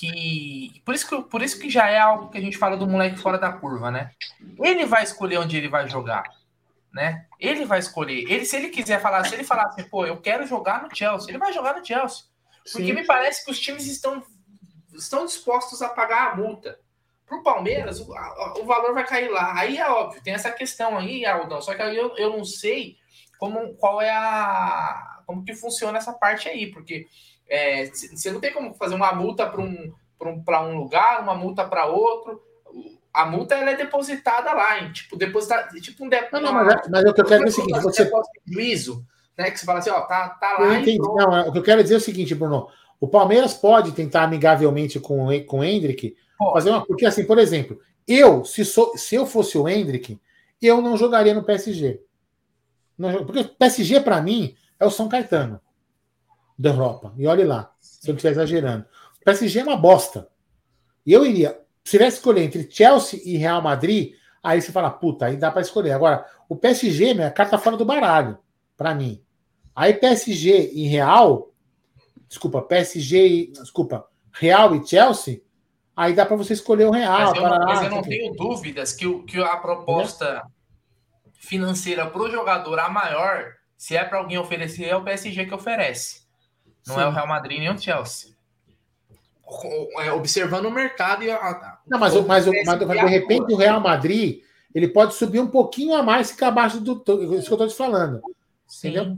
que. 0.00 0.82
Por 0.84 0.94
isso 0.94 1.08
que, 1.08 1.22
por 1.22 1.42
isso 1.42 1.58
que 1.60 1.68
já 1.68 1.88
é 1.88 1.98
algo 1.98 2.30
que 2.30 2.38
a 2.38 2.40
gente 2.40 2.56
fala 2.56 2.76
do 2.76 2.86
moleque 2.86 3.18
fora 3.18 3.38
da 3.38 3.52
curva, 3.52 3.90
né? 3.90 4.10
Ele 4.58 4.86
vai 4.86 5.02
escolher 5.02 5.38
onde 5.38 5.56
ele 5.56 5.68
vai 5.68 5.88
jogar 5.88 6.24
né? 6.92 7.26
Ele 7.38 7.64
vai 7.64 7.78
escolher. 7.78 8.30
Ele, 8.30 8.44
se 8.44 8.56
ele 8.56 8.68
quiser 8.68 9.00
falar, 9.00 9.24
se 9.24 9.34
ele 9.34 9.44
falar 9.44 9.66
assim, 9.66 9.84
pô, 9.84 10.04
eu 10.04 10.20
quero 10.20 10.46
jogar 10.46 10.82
no 10.82 10.94
Chelsea, 10.94 11.30
ele 11.30 11.38
vai 11.38 11.52
jogar 11.52 11.76
no 11.76 11.84
Chelsea. 11.84 12.24
Porque 12.72 12.88
Sim. 12.88 12.92
me 12.92 13.06
parece 13.06 13.44
que 13.44 13.50
os 13.50 13.58
times 13.58 13.86
estão, 13.86 14.22
estão 14.92 15.24
dispostos 15.24 15.80
a 15.82 15.88
pagar 15.88 16.32
a 16.32 16.36
multa. 16.36 16.78
Para 17.26 17.38
o 17.38 17.42
Palmeiras, 17.44 18.00
o, 18.00 18.64
valor 18.64 18.92
vai 18.92 19.06
cair 19.06 19.30
lá. 19.30 19.56
Aí 19.56 19.78
é 19.78 19.88
óbvio, 19.88 20.20
tem 20.20 20.34
essa 20.34 20.50
questão 20.50 20.98
aí, 20.98 21.24
Aldão. 21.24 21.62
Só 21.62 21.74
que 21.74 21.82
aí 21.82 21.96
eu, 21.96 22.16
eu 22.16 22.30
não 22.30 22.44
sei 22.44 22.96
como 23.38 23.74
qual 23.76 24.02
é 24.02 24.10
a. 24.10 25.22
como 25.26 25.44
que 25.44 25.54
funciona 25.54 25.98
essa 25.98 26.12
parte 26.12 26.48
aí, 26.48 26.72
porque 26.72 27.06
é, 27.50 27.86
você 27.86 28.30
não 28.30 28.40
tem 28.40 28.52
como 28.52 28.72
fazer 28.74 28.94
uma 28.94 29.12
multa 29.12 29.44
para 29.44 29.60
um 29.60 29.92
para 30.44 30.62
um 30.62 30.78
lugar, 30.78 31.22
uma 31.22 31.34
multa 31.34 31.64
para 31.64 31.86
outro. 31.86 32.40
A 33.12 33.26
multa 33.26 33.54
ela 33.54 33.70
é 33.70 33.76
depositada 33.76 34.52
lá, 34.52 34.80
em, 34.80 34.92
tipo, 34.92 35.16
depositada, 35.16 35.68
tipo 35.80 36.04
um 36.04 36.08
depósito. 36.08 36.40
Não, 36.40 36.52
não, 36.52 36.64
mas, 36.64 36.74
é, 36.74 36.88
mas 36.88 37.04
o 37.04 37.14
que 37.14 37.20
eu 37.20 37.24
quero 37.24 37.44
dizer 37.44 37.62
é 37.62 37.62
o 37.62 37.66
seguinte: 37.66 37.82
você. 37.82 38.10
Juízo, 38.46 39.04
né? 39.36 39.50
Que 39.50 39.58
você 39.58 39.66
fala 39.66 39.78
assim, 39.80 39.90
ó, 39.90 40.02
tá, 40.02 40.28
tá 40.28 40.58
lá. 40.58 40.66
Eu 40.66 40.74
entendi. 40.74 40.98
Não, 40.98 41.36
é, 41.36 41.48
o 41.48 41.52
que 41.52 41.58
eu 41.58 41.62
quero 41.62 41.82
dizer 41.82 41.94
é 41.94 41.98
o 41.98 42.02
seguinte, 42.02 42.34
Bruno. 42.34 42.68
O 43.00 43.08
Palmeiras 43.08 43.54
pode 43.54 43.92
tentar 43.92 44.24
amigavelmente 44.24 45.00
com, 45.00 45.28
com 45.46 45.60
o 45.60 45.64
Hendrick 45.64 46.14
fazer 46.52 46.70
uma. 46.70 46.84
Porque, 46.84 47.06
assim, 47.06 47.24
por 47.24 47.38
exemplo, 47.38 47.80
eu, 48.06 48.44
se, 48.44 48.64
sou, 48.64 48.96
se 48.96 49.14
eu 49.14 49.26
fosse 49.26 49.56
o 49.56 49.66
Hendrick, 49.66 50.20
eu 50.60 50.82
não 50.82 50.96
jogaria 50.96 51.34
no 51.34 51.42
PSG. 51.42 52.00
Não, 52.96 53.24
porque 53.24 53.40
o 53.40 53.48
PSG, 53.48 54.00
para 54.00 54.20
mim, 54.20 54.54
é 54.78 54.84
o 54.84 54.90
São 54.90 55.08
Caetano 55.08 55.60
da 56.60 56.70
Europa. 56.70 57.14
E 57.16 57.26
olhe 57.26 57.42
lá, 57.42 57.72
se 57.80 58.08
eu 58.08 58.12
não 58.12 58.16
estiver 58.16 58.32
exagerando. 58.32 58.84
O 59.20 59.24
PSG 59.24 59.60
é 59.60 59.62
uma 59.62 59.76
bosta. 59.76 60.28
E 61.06 61.12
eu 61.12 61.24
iria. 61.24 61.58
Se 61.82 61.92
tivesse 61.92 62.18
escolher 62.18 62.42
entre 62.42 62.70
Chelsea 62.70 63.18
e 63.24 63.38
Real 63.38 63.62
Madrid, 63.62 64.12
aí 64.42 64.60
você 64.60 64.70
fala, 64.70 64.90
puta, 64.90 65.26
aí 65.26 65.38
dá 65.38 65.50
para 65.50 65.62
escolher. 65.62 65.92
Agora, 65.92 66.26
o 66.48 66.54
PSG, 66.54 67.14
minha 67.14 67.30
carta 67.30 67.56
fora 67.56 67.78
do 67.78 67.84
baralho, 67.86 68.38
para 68.76 68.94
mim. 68.94 69.22
Aí 69.74 69.94
PSG 69.94 70.72
e 70.74 70.86
Real, 70.86 71.50
desculpa, 72.28 72.60
PSG 72.60 73.26
e. 73.26 73.52
Desculpa, 73.52 74.06
Real 74.30 74.76
e 74.76 74.86
Chelsea, 74.86 75.40
aí 75.96 76.12
dá 76.12 76.26
para 76.26 76.36
você 76.36 76.52
escolher 76.52 76.84
o 76.84 76.90
Real. 76.90 77.30
Mas 77.30 77.36
eu, 77.36 77.42
não, 77.42 77.58
mas 77.58 77.82
eu 77.82 77.90
não 77.90 78.02
tenho 78.02 78.34
dúvidas 78.34 78.92
que, 78.92 79.06
o, 79.06 79.22
que 79.22 79.42
a 79.42 79.56
proposta 79.56 80.42
financeira 81.32 82.06
para 82.06 82.22
o 82.22 82.30
jogador, 82.30 82.78
a 82.78 82.90
maior, 82.90 83.54
se 83.78 83.96
é 83.96 84.04
para 84.04 84.18
alguém 84.18 84.36
oferecer, 84.36 84.84
é 84.84 84.94
o 84.94 85.02
PSG 85.02 85.46
que 85.46 85.54
oferece. 85.54 86.28
Não 86.86 86.94
Sim. 86.94 87.00
é 87.02 87.06
o 87.06 87.10
Real 87.10 87.26
Madrid 87.26 87.58
nem 87.58 87.70
o 87.70 87.78
Chelsea. 87.78 88.30
É, 89.98 90.12
observando 90.12 90.66
o 90.66 90.70
mercado 90.70 91.24
e 91.24 91.30
a, 91.30 91.78
Não, 91.86 91.98
mas, 91.98 92.14
mas, 92.24 92.46
mas, 92.46 92.64
mas 92.66 93.00
de 93.00 93.06
repente 93.06 93.52
o 93.52 93.56
Real 93.56 93.80
Madrid 93.80 94.42
ele 94.74 94.88
pode 94.88 95.14
subir 95.14 95.40
um 95.40 95.48
pouquinho 95.48 95.94
a 95.94 96.02
mais 96.02 96.30
ficar 96.30 96.48
abaixo 96.48 96.80
do. 96.80 96.92
Isso 96.92 97.04
que 97.04 97.14
eu 97.14 97.38
estou 97.38 97.66
te 97.66 97.74
falando. 97.74 98.22
Sim. 98.66 98.90
Entendeu? 98.90 99.16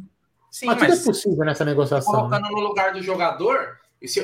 Sim, 0.51 0.66
mas, 0.66 0.79
mas 0.79 0.98
tudo 0.98 1.03
é 1.03 1.05
possível 1.05 1.44
nessa 1.44 1.64
negociação. 1.64 2.12
Colocando 2.12 2.44
né? 2.44 2.51
no 2.51 2.61
lugar 2.61 2.92
do 2.92 3.03
jogador, 3.03 3.79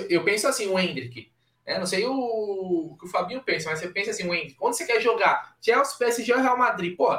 eu 0.09 0.25
penso 0.25 0.49
assim, 0.49 0.67
o 0.67 0.79
Hendrick. 0.79 1.31
É, 1.65 1.79
não 1.79 1.87
sei 1.87 2.07
o, 2.07 2.13
o 2.13 2.97
que 2.99 3.05
o 3.05 3.09
Fabinho 3.09 3.43
pensa, 3.43 3.69
mas 3.69 3.79
você 3.79 3.89
pensa 3.89 4.11
assim, 4.11 4.27
o 4.27 4.35
Hendrick, 4.35 4.57
onde 4.61 4.77
você 4.77 4.87
quer 4.87 5.01
jogar? 5.01 5.55
Chelsea, 5.61 5.99
PSG 5.99 6.33
ou 6.33 6.41
Real 6.41 6.57
Madrid? 6.57 6.97
Pô, 6.97 7.15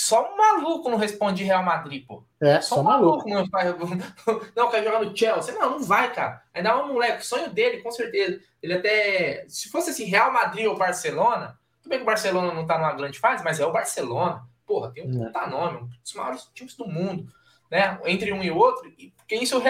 só 0.00 0.32
um 0.32 0.36
maluco 0.36 0.88
não 0.88 0.96
responde 0.96 1.42
Real 1.42 1.64
Madrid, 1.64 2.06
pô. 2.06 2.22
É, 2.40 2.60
só, 2.60 2.76
só 2.76 2.80
um 2.82 2.84
maluco. 2.84 3.28
maluco. 3.28 3.96
Não, 3.96 4.40
não, 4.54 4.70
quer 4.70 4.84
jogar 4.84 5.02
no 5.02 5.16
Chelsea. 5.16 5.52
Não, 5.52 5.70
não 5.70 5.82
vai, 5.82 6.14
cara. 6.14 6.40
Ainda 6.54 6.80
um 6.80 6.92
moleque, 6.92 7.20
o 7.20 7.26
sonho 7.26 7.50
dele, 7.50 7.82
com 7.82 7.90
certeza. 7.90 8.40
Ele 8.62 8.74
até. 8.74 9.44
Se 9.48 9.68
fosse 9.68 9.90
assim, 9.90 10.04
Real 10.04 10.32
Madrid 10.32 10.66
ou 10.66 10.78
Barcelona, 10.78 11.58
tudo 11.82 11.90
bem 11.90 11.98
que 11.98 12.04
o 12.04 12.06
Barcelona 12.06 12.54
não 12.54 12.64
tá 12.64 12.78
numa 12.78 12.92
grande 12.92 13.18
fase, 13.18 13.42
mas 13.42 13.58
é 13.58 13.66
o 13.66 13.72
Barcelona. 13.72 14.46
Porra, 14.64 14.92
tem 14.92 15.04
um 15.04 15.20
é. 15.20 15.26
puta 15.26 15.48
nome, 15.48 15.78
um 15.78 15.88
dos 15.88 16.14
maiores 16.14 16.48
times 16.54 16.76
do 16.76 16.86
mundo. 16.86 17.26
Né? 17.68 17.98
Entre 18.04 18.32
um 18.32 18.40
e 18.40 18.52
outro, 18.52 18.88
porque 19.16 19.34
isso 19.34 19.60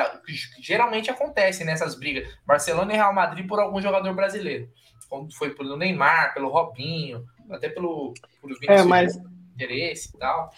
geralmente 0.60 1.10
acontece 1.10 1.64
nessas 1.64 1.94
brigas. 1.94 2.28
Barcelona 2.44 2.92
e 2.92 2.96
Real 2.96 3.14
Madrid 3.14 3.48
por 3.48 3.58
algum 3.58 3.80
jogador 3.80 4.12
brasileiro. 4.12 4.68
Como 5.08 5.32
foi 5.32 5.54
pelo 5.54 5.74
Neymar, 5.74 6.34
pelo 6.34 6.50
Robinho, 6.50 7.24
até 7.50 7.70
pelo, 7.70 8.12
pelo 8.42 8.54
Vinícius. 8.58 8.80
É, 8.80 8.84
mas 8.84 9.18
interesse 9.58 10.10
e 10.14 10.18
tal. 10.18 10.50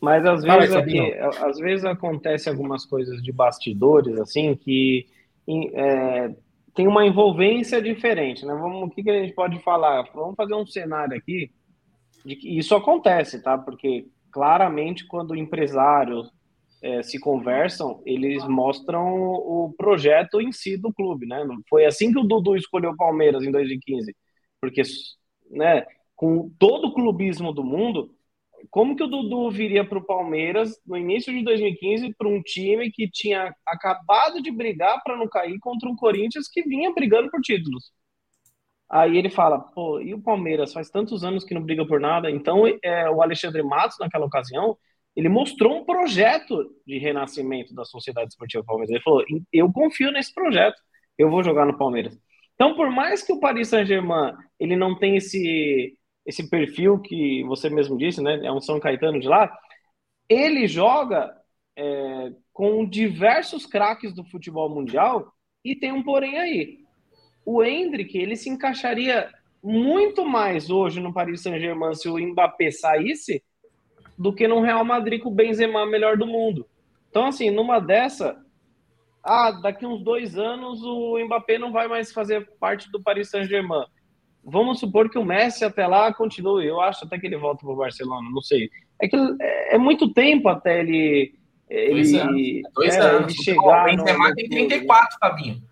Mas 0.00 0.24
às 0.26 0.42
vezes, 0.42 0.74
aqui, 0.74 1.14
às 1.42 1.58
vezes 1.58 1.84
acontece 1.84 2.48
algumas 2.48 2.84
coisas 2.84 3.22
de 3.22 3.32
bastidores, 3.32 4.18
assim, 4.18 4.54
que 4.54 5.06
é, 5.72 6.34
tem 6.74 6.86
uma 6.86 7.06
envolvência 7.06 7.80
diferente, 7.80 8.44
né? 8.44 8.54
Vamos, 8.54 8.88
o 8.88 8.90
que, 8.90 9.02
que 9.02 9.10
a 9.10 9.22
gente 9.22 9.34
pode 9.34 9.58
falar? 9.60 10.02
Vamos 10.14 10.34
fazer 10.36 10.54
um 10.54 10.66
cenário 10.66 11.16
aqui 11.16 11.50
de 12.24 12.36
que 12.36 12.58
isso 12.58 12.74
acontece, 12.74 13.42
tá? 13.42 13.56
Porque 13.56 14.06
claramente 14.30 15.06
quando 15.06 15.36
empresários 15.36 16.30
é, 16.82 17.02
se 17.02 17.18
conversam, 17.18 18.02
eles 18.04 18.46
mostram 18.46 19.14
o 19.14 19.74
projeto 19.76 20.40
em 20.40 20.52
si 20.52 20.76
do 20.76 20.92
clube, 20.92 21.26
né? 21.26 21.46
Foi 21.68 21.86
assim 21.86 22.12
que 22.12 22.18
o 22.18 22.24
Dudu 22.24 22.56
escolheu 22.56 22.90
o 22.90 22.96
Palmeiras 22.96 23.42
em 23.42 23.50
2015, 23.50 24.14
porque, 24.60 24.82
né? 25.50 25.86
Com 26.14 26.50
todo 26.58 26.88
o 26.88 26.94
clubismo 26.94 27.52
do 27.52 27.64
mundo, 27.64 28.10
como 28.70 28.96
que 28.96 29.02
o 29.02 29.06
Dudu 29.06 29.50
viria 29.50 29.84
para 29.86 29.98
o 29.98 30.04
Palmeiras 30.04 30.80
no 30.86 30.96
início 30.96 31.32
de 31.32 31.42
2015 31.42 32.14
para 32.14 32.28
um 32.28 32.42
time 32.42 32.90
que 32.90 33.10
tinha 33.10 33.54
acabado 33.66 34.40
de 34.42 34.50
brigar 34.50 35.02
para 35.02 35.16
não 35.16 35.28
cair 35.28 35.58
contra 35.60 35.88
um 35.88 35.96
Corinthians 35.96 36.48
que 36.48 36.62
vinha 36.62 36.92
brigando 36.92 37.30
por 37.30 37.40
títulos? 37.40 37.92
Aí 38.88 39.16
ele 39.16 39.30
fala, 39.30 39.58
pô, 39.58 40.00
e 40.00 40.14
o 40.14 40.22
Palmeiras 40.22 40.72
faz 40.72 40.90
tantos 40.90 41.24
anos 41.24 41.44
que 41.44 41.54
não 41.54 41.62
briga 41.62 41.86
por 41.86 42.00
nada. 42.00 42.30
Então, 42.30 42.64
é, 42.82 43.10
o 43.10 43.22
Alexandre 43.22 43.62
Matos, 43.62 43.98
naquela 43.98 44.26
ocasião, 44.26 44.76
ele 45.16 45.28
mostrou 45.28 45.78
um 45.78 45.84
projeto 45.84 46.70
de 46.86 46.98
renascimento 46.98 47.74
da 47.74 47.84
Sociedade 47.84 48.28
Esportiva 48.28 48.64
Palmeiras. 48.64 48.90
Ele 48.90 49.02
falou, 49.02 49.24
eu 49.52 49.72
confio 49.72 50.12
nesse 50.12 50.32
projeto, 50.32 50.80
eu 51.18 51.30
vou 51.30 51.42
jogar 51.42 51.66
no 51.66 51.78
Palmeiras. 51.78 52.18
Então, 52.54 52.74
por 52.76 52.90
mais 52.90 53.22
que 53.22 53.32
o 53.32 53.40
Paris 53.40 53.68
Saint-Germain 53.68 54.32
ele 54.60 54.76
não 54.76 54.96
tenha 54.96 55.18
esse 55.18 55.96
esse 56.24 56.48
perfil 56.48 56.98
que 56.98 57.42
você 57.44 57.68
mesmo 57.68 57.96
disse, 57.96 58.22
né? 58.22 58.40
É 58.44 58.50
um 58.50 58.60
São 58.60 58.80
Caetano 58.80 59.20
de 59.20 59.28
lá. 59.28 59.56
Ele 60.28 60.66
joga 60.66 61.34
é, 61.76 62.32
com 62.52 62.86
diversos 62.86 63.66
craques 63.66 64.12
do 64.14 64.24
futebol 64.24 64.68
mundial 64.70 65.32
e 65.64 65.74
tem 65.74 65.92
um 65.92 66.02
porém 66.02 66.38
aí. 66.38 66.78
O 67.44 67.62
Hendrick, 67.62 68.16
ele 68.16 68.36
se 68.36 68.48
encaixaria 68.48 69.30
muito 69.62 70.24
mais 70.24 70.70
hoje 70.70 71.00
no 71.00 71.12
Paris 71.12 71.42
Saint-Germain 71.42 71.94
se 71.94 72.08
o 72.08 72.18
Mbappé 72.18 72.70
saísse 72.70 73.42
do 74.18 74.32
que 74.32 74.46
no 74.46 74.60
Real 74.60 74.84
Madrid 74.84 75.20
com 75.20 75.28
o 75.28 75.34
Benzema 75.34 75.84
melhor 75.84 76.16
do 76.16 76.26
mundo. 76.26 76.66
Então, 77.10 77.26
assim, 77.26 77.50
numa 77.50 77.80
dessa, 77.80 78.42
ah, 79.22 79.50
daqui 79.50 79.84
uns 79.84 80.02
dois 80.02 80.38
anos 80.38 80.82
o 80.82 81.18
Mbappé 81.24 81.58
não 81.58 81.72
vai 81.72 81.88
mais 81.88 82.12
fazer 82.12 82.48
parte 82.58 82.90
do 82.90 83.02
Paris 83.02 83.30
Saint-Germain 83.30 83.84
vamos 84.44 84.80
supor 84.80 85.10
que 85.10 85.18
o 85.18 85.24
Messi 85.24 85.64
até 85.64 85.86
lá 85.86 86.12
continue. 86.12 86.66
Eu 86.66 86.80
acho 86.80 87.04
até 87.04 87.18
que 87.18 87.26
ele 87.26 87.36
volta 87.36 87.64
para 87.64 87.72
o 87.72 87.76
Barcelona, 87.76 88.28
não 88.30 88.42
sei. 88.42 88.70
É 89.00 89.08
que 89.08 89.16
é, 89.40 89.74
é 89.74 89.78
muito 89.78 90.12
tempo 90.12 90.48
até 90.48 90.80
ele. 90.80 91.34
Dois 91.68 92.12
ele, 92.12 92.20
anos. 92.20 92.72
Dois 92.74 92.94
é, 92.94 93.00
anos. 93.00 93.34
Ele 93.34 93.42
chegar. 93.42 93.82
O 93.82 93.84
Benzema 93.84 94.34
tem 94.34 94.48
34, 94.48 95.18
Fabinho. 95.18 95.62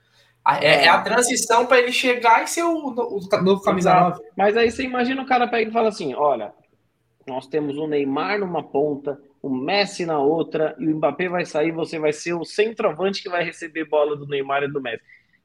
É, 0.61 0.87
é, 0.87 0.89
a 0.89 1.01
transição 1.01 1.67
para 1.67 1.79
ele 1.79 1.93
chegar 1.93 2.43
e 2.43 2.49
ser 2.49 2.65
o, 2.65 2.75
o, 2.75 3.19
o 3.19 3.43
novo 3.43 3.63
camisa 3.63 3.95
9. 3.95 4.21
Mas 4.37 4.57
aí 4.57 4.71
você 4.71 4.83
imagina 4.83 5.23
o 5.23 5.27
cara 5.27 5.47
pega 5.47 5.71
e 5.71 5.73
fala 5.73 5.89
assim: 5.89 6.15
olha, 6.15 6.53
nós 7.27 7.47
temos 7.47 7.77
o 7.77 7.87
Neymar 7.87 8.41
numa 8.41 8.63
ponta, 8.63 9.21
o 9.41 9.49
Messi 9.49 10.05
na 10.05 10.19
outra, 10.19 10.75
e 10.79 10.89
o 10.89 10.97
Mbappé 10.97 11.29
vai 11.29 11.45
sair, 11.45 11.71
você 11.71 11.99
vai 11.99 12.13
ser 12.13 12.33
o 12.33 12.45
centroavante 12.45 13.23
que 13.23 13.29
vai 13.29 13.45
receber 13.45 13.85
bola 13.85 14.17
do 14.17 14.27
Neymar 14.27 14.65
e 14.65 14.73
do 14.73 14.81
Messi. 14.81 15.03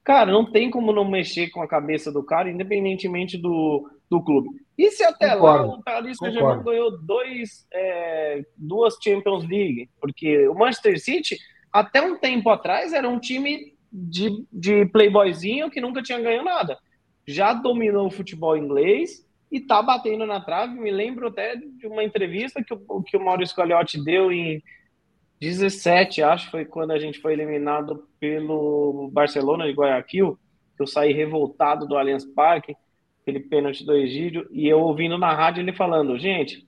Cara, 0.08 0.32
não 0.32 0.50
tem 0.50 0.72
como 0.72 0.94
não 0.94 1.04
mexer 1.04 1.50
com 1.50 1.62
a 1.62 1.68
cabeça 1.68 2.10
do 2.10 2.24
cara, 2.24 2.50
independentemente 2.50 3.38
do, 3.38 3.92
do 4.10 4.24
clube. 4.24 4.48
E 4.78 4.90
se 4.90 5.04
até 5.04 5.36
Concordo. 5.36 5.68
lá 5.68 5.76
o 5.76 5.84
Paris 5.84 6.16
Saint-Germain 6.18 6.64
ganhou 6.64 6.98
dois, 6.98 7.68
é, 7.74 8.42
duas 8.56 8.96
Champions 9.04 9.46
League? 9.46 9.90
Porque 10.00 10.48
o 10.48 10.54
Manchester 10.54 10.98
City, 10.98 11.38
até 11.74 12.02
um 12.02 12.18
tempo 12.18 12.50
atrás, 12.50 12.94
era 12.94 13.10
um 13.10 13.20
time 13.20 13.76
de, 13.92 14.46
de 14.50 14.86
playboyzinho 14.86 15.70
que 15.70 15.82
nunca 15.82 16.02
tinha 16.02 16.22
ganho 16.22 16.42
nada. 16.42 16.80
Já 17.28 17.52
dominou 17.52 18.08
o 18.08 18.12
futebol 18.12 18.56
inglês 18.56 19.28
e 19.52 19.60
tá 19.60 19.82
batendo 19.82 20.26
na 20.26 20.40
trave. 20.40 20.80
Me 20.80 20.90
lembro 20.90 21.28
até 21.28 21.58
de 21.58 21.86
uma 21.86 22.02
entrevista 22.02 22.64
que 22.64 22.74
o, 22.74 23.04
que 23.04 23.18
o 23.18 23.26
Maurício 23.26 23.58
Gagliotti 23.58 24.02
deu 24.02 24.32
em 24.32 24.64
17, 25.40 26.22
acho, 26.24 26.50
foi 26.50 26.66
quando 26.66 26.92
a 26.92 27.00
gente 27.00 27.20
foi 27.20 27.34
eliminado 27.34 28.08
pelo 28.20 29.10
Barcelona 29.12 29.66
de 29.66 29.74
Guayaquil, 29.74 30.38
que 30.76 30.82
eu 30.84 30.88
saí 30.88 31.14
revoltado 31.14 31.88
do 31.88 31.98
Allianz 31.98 32.26
Parque, 32.26 32.76
aquele 33.22 33.40
pênalti 33.40 33.86
do 33.86 33.96
Egídio, 33.96 34.48
e 34.52 34.68
eu 34.68 34.80
ouvindo 34.80 35.18
na 35.18 35.34
rádio 35.34 35.62
ele 35.62 35.74
falando, 35.74 36.18
gente, 36.18 36.66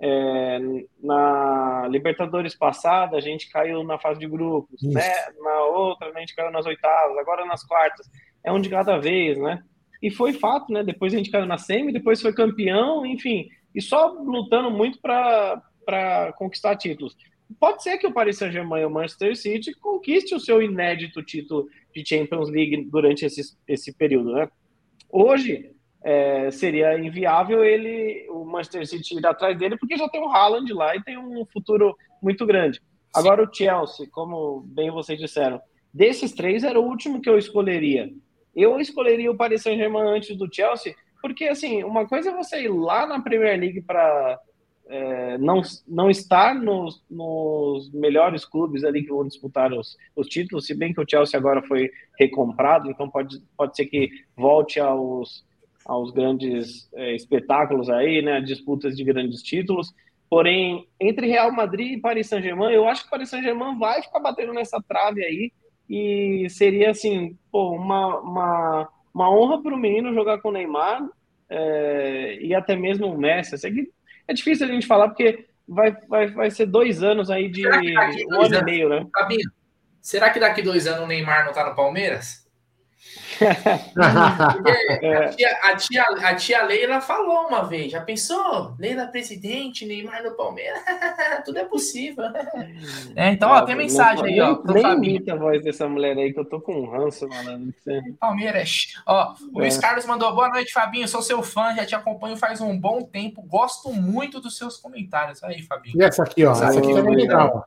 é, 0.00 0.58
na 1.02 1.88
Libertadores 1.88 2.54
passada 2.54 3.16
a 3.16 3.20
gente 3.20 3.48
caiu 3.48 3.82
na 3.82 3.98
fase 3.98 4.20
de 4.20 4.26
grupos, 4.26 4.82
né? 4.82 5.12
Na 5.40 5.64
outra 5.64 6.10
a 6.14 6.20
gente 6.20 6.34
caiu 6.34 6.50
nas 6.50 6.66
oitavas, 6.66 7.16
agora 7.16 7.46
nas 7.46 7.64
quartas. 7.64 8.08
É 8.44 8.52
um 8.52 8.60
de 8.60 8.68
cada 8.68 8.98
vez, 8.98 9.38
né? 9.38 9.62
E 10.02 10.10
foi 10.10 10.34
fato, 10.34 10.72
né? 10.72 10.82
Depois 10.82 11.14
a 11.14 11.16
gente 11.16 11.30
caiu 11.30 11.46
na 11.46 11.56
semi, 11.56 11.92
depois 11.92 12.20
foi 12.20 12.34
campeão, 12.34 13.06
enfim, 13.06 13.48
e 13.74 13.80
só 13.80 14.08
lutando 14.08 14.70
muito 14.70 15.00
para 15.00 16.32
conquistar 16.36 16.76
títulos. 16.76 17.16
Pode 17.60 17.82
ser 17.82 17.98
que 17.98 18.06
o 18.06 18.12
Paris 18.12 18.38
Saint-Germain 18.38 18.82
e 18.82 18.86
o 18.86 18.90
Manchester 18.90 19.36
City 19.36 19.74
conquiste 19.74 20.34
o 20.34 20.40
seu 20.40 20.62
inédito 20.62 21.22
título 21.22 21.68
de 21.94 22.06
Champions 22.06 22.50
League 22.50 22.84
durante 22.90 23.24
esse, 23.24 23.56
esse 23.68 23.92
período, 23.92 24.32
né? 24.32 24.48
Hoje 25.10 25.70
é, 26.02 26.50
seria 26.50 26.98
inviável 26.98 27.64
ele, 27.64 28.26
o 28.30 28.44
Manchester 28.44 28.86
City 28.86 29.16
ir 29.16 29.26
atrás 29.26 29.56
dele, 29.58 29.76
porque 29.78 29.96
já 29.96 30.08
tem 30.08 30.20
o 30.20 30.28
Haaland 30.28 30.72
lá 30.72 30.96
e 30.96 31.02
tem 31.02 31.16
um 31.16 31.44
futuro 31.46 31.96
muito 32.22 32.44
grande. 32.44 32.80
Agora 33.14 33.42
o 33.42 33.54
Chelsea, 33.54 34.08
como 34.10 34.62
bem 34.66 34.90
vocês 34.90 35.18
disseram, 35.18 35.60
desses 35.92 36.32
três 36.32 36.64
era 36.64 36.80
o 36.80 36.84
último 36.84 37.20
que 37.20 37.30
eu 37.30 37.38
escolheria. 37.38 38.10
eu 38.54 38.80
escolheria 38.80 39.30
o 39.30 39.36
Paris 39.36 39.62
Saint-Germain 39.62 40.16
antes 40.16 40.36
do 40.36 40.52
Chelsea, 40.52 40.94
porque 41.22 41.44
assim, 41.44 41.84
uma 41.84 42.06
coisa 42.06 42.30
é 42.30 42.36
você 42.36 42.64
ir 42.64 42.68
lá 42.68 43.06
na 43.06 43.22
Premier 43.22 43.58
League 43.58 43.82
para 43.82 44.38
é, 44.86 45.38
não, 45.38 45.62
não 45.88 46.10
estar 46.10 46.54
nos, 46.54 47.02
nos, 47.10 47.90
melhores 47.92 48.44
clubes 48.44 48.84
ali 48.84 49.02
que 49.02 49.08
vão 49.08 49.26
disputar 49.26 49.72
os, 49.72 49.96
os, 50.14 50.28
títulos, 50.28 50.66
se 50.66 50.74
bem 50.74 50.92
que 50.92 51.00
o 51.00 51.06
Chelsea 51.08 51.38
agora 51.38 51.62
foi 51.62 51.90
recomprado, 52.18 52.90
então 52.90 53.08
pode, 53.08 53.40
pode 53.56 53.74
ser 53.76 53.86
que 53.86 54.10
volte 54.36 54.78
aos, 54.78 55.44
aos 55.84 56.10
grandes 56.10 56.88
é, 56.94 57.14
espetáculos 57.14 57.88
aí, 57.88 58.20
né, 58.20 58.40
disputas 58.40 58.96
de 58.96 59.04
grandes 59.04 59.42
títulos. 59.42 59.94
Porém, 60.28 60.86
entre 61.00 61.28
Real 61.28 61.52
Madrid 61.52 61.92
e 61.92 62.00
Paris 62.00 62.26
Saint-Germain, 62.26 62.72
eu 62.72 62.86
acho 62.88 63.04
que 63.04 63.10
Paris 63.10 63.30
Saint-Germain 63.30 63.78
vai 63.78 64.02
ficar 64.02 64.20
batendo 64.20 64.52
nessa 64.52 64.82
trave 64.82 65.24
aí 65.24 65.52
e 65.88 66.48
seria 66.50 66.90
assim, 66.90 67.38
pô, 67.50 67.70
uma, 67.70 68.20
uma, 68.20 68.88
uma 69.14 69.30
honra 69.30 69.62
para 69.62 69.74
o 69.74 69.78
menino 69.78 70.14
jogar 70.14 70.40
com 70.40 70.48
o 70.48 70.52
Neymar 70.52 71.06
é, 71.48 72.38
e 72.40 72.54
até 72.54 72.74
mesmo 72.74 73.06
o 73.06 73.18
Messi. 73.18 73.54
É 74.26 74.32
difícil 74.32 74.66
a 74.66 74.70
gente 74.70 74.86
falar 74.86 75.08
porque 75.08 75.46
vai, 75.66 75.92
vai, 76.08 76.26
vai 76.28 76.50
ser 76.50 76.66
dois 76.66 77.02
anos 77.02 77.30
aí 77.30 77.48
de 77.48 77.66
um 77.66 77.72
ano 78.42 78.54
e 78.54 78.64
meio, 78.64 78.88
né? 78.88 79.06
Fabinho, 79.12 79.50
será 80.00 80.30
que 80.30 80.40
daqui 80.40 80.62
dois 80.62 80.86
anos 80.86 81.04
o 81.04 81.06
Neymar 81.06 81.46
não 81.46 81.52
tá 81.52 81.68
no 81.68 81.74
Palmeiras? 81.74 82.43
A, 83.96 85.28
tia, 85.30 85.50
a, 85.62 85.76
tia, 85.76 86.02
a 86.02 86.34
tia 86.34 86.62
Leila 86.62 87.00
falou 87.00 87.48
uma 87.48 87.64
vez, 87.64 87.90
já 87.92 88.00
pensou? 88.00 88.74
Leila 88.78 89.06
presidente, 89.06 89.84
Neymar 89.84 90.22
no 90.22 90.36
Palmeiras, 90.36 90.80
tudo 91.44 91.58
é 91.58 91.64
possível. 91.64 92.24
É, 93.16 93.30
então, 93.30 93.50
ó, 93.50 93.62
tem 93.62 93.74
mensagem 93.74 94.24
aí, 94.24 94.40
ó. 94.40 94.60
Nem 94.64 94.92
imita 94.94 95.32
a 95.32 95.36
voz 95.36 95.62
dessa 95.62 95.88
mulher 95.88 96.16
aí, 96.16 96.32
que 96.32 96.38
eu 96.38 96.44
tô 96.44 96.60
com 96.60 96.74
um 96.74 96.90
ranço, 96.90 97.28
mano. 97.28 97.72
Palmeiras. 98.20 98.94
Ó, 99.06 99.34
o 99.52 99.58
Luiz 99.58 99.78
é. 99.78 99.80
Carlos 99.80 100.06
mandou, 100.06 100.34
boa 100.34 100.48
noite, 100.48 100.72
Fabinho, 100.72 101.08
sou 101.08 101.22
seu 101.22 101.42
fã, 101.42 101.74
já 101.74 101.84
te 101.84 101.94
acompanho 101.94 102.36
faz 102.36 102.60
um 102.60 102.78
bom 102.78 103.02
tempo, 103.02 103.42
gosto 103.42 103.92
muito 103.92 104.40
dos 104.40 104.56
seus 104.56 104.76
comentários. 104.76 105.42
Aí, 105.42 105.62
Fabinho. 105.62 106.00
E 106.00 106.04
essa 106.04 106.22
aqui, 106.22 106.44
ó, 106.44 106.52
essa 106.52 106.78
aqui 106.78 106.92
também 106.92 107.14
é 107.14 107.16
legal. 107.16 107.66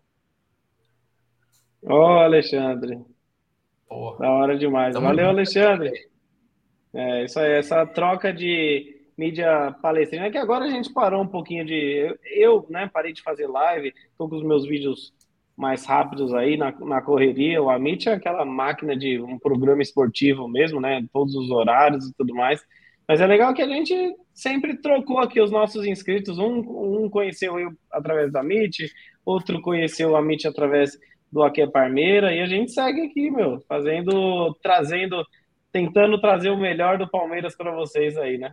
Ó, 1.86 2.16
oh, 2.16 2.20
Alexandre. 2.20 3.00
Porra. 3.88 4.20
Da 4.20 4.32
hora 4.32 4.58
demais. 4.58 4.94
Tamo 4.94 5.08
Valeu, 5.08 5.30
Alexandre. 5.30 5.92
É, 6.94 7.26
isso 7.26 7.40
aí, 7.40 7.54
essa 7.54 7.86
troca 7.86 8.34
de 8.34 8.96
mídia 9.18 9.76
palestrina, 9.82 10.26
é 10.26 10.32
que 10.32 10.38
agora 10.38 10.66
a 10.66 10.70
gente 10.70 10.92
parou 10.94 11.22
um 11.22 11.28
pouquinho 11.28 11.66
de. 11.66 11.74
Eu, 11.74 12.18
eu 12.24 12.68
né, 12.70 12.90
parei 12.92 13.14
de 13.14 13.22
fazer 13.22 13.48
live, 13.48 13.94
tô 14.18 14.30
com 14.30 14.36
os 14.36 14.44
meus 14.44 14.66
vídeos 14.66 15.14
mais 15.56 15.86
rápidos 15.86 16.34
aí 16.34 16.56
na, 16.56 16.72
na 16.72 17.02
correria. 17.02 17.62
O 17.62 17.70
Amit 17.70 18.08
é 18.08 18.14
aquela 18.14 18.46
máquina 18.46 18.96
de 18.96 19.20
um 19.20 19.40
programa 19.40 19.82
esportivo 19.82 20.48
mesmo, 20.48 20.80
né? 20.80 21.04
Todos 21.12 21.36
os 21.36 21.50
horários 21.50 22.08
e 22.08 22.14
tudo 22.14 22.36
mais. 22.36 22.64
Mas 23.08 23.22
é 23.22 23.26
legal 23.26 23.54
que 23.54 23.62
a 23.62 23.68
gente 23.68 24.16
sempre 24.34 24.78
trocou 24.78 25.20
aqui 25.20 25.42
os 25.42 25.50
nossos 25.50 25.86
inscritos. 25.86 26.38
Um, 26.38 27.06
um 27.06 27.10
conheceu 27.10 27.58
eu 27.58 27.72
através 27.92 28.32
da 28.32 28.42
Amit, 28.42 28.92
outro 29.26 29.62
conheceu 29.62 30.12
o 30.12 30.16
Amit 30.16 30.48
através 30.48 30.98
do 31.38 31.44
Aqui 31.44 31.62
é 31.62 31.68
Parmeira 31.68 32.34
e 32.34 32.42
a 32.42 32.48
gente 32.48 32.72
segue 32.72 33.02
aqui, 33.02 33.30
meu, 33.30 33.64
fazendo, 33.70 34.56
trazendo, 34.62 35.24
tentando 35.72 36.20
trazer 36.20 36.50
o 36.50 36.58
melhor 36.58 36.98
do 36.98 37.08
Palmeiras 37.08 37.56
para 37.56 37.72
vocês 37.72 38.18
aí, 38.18 38.38
né? 38.38 38.52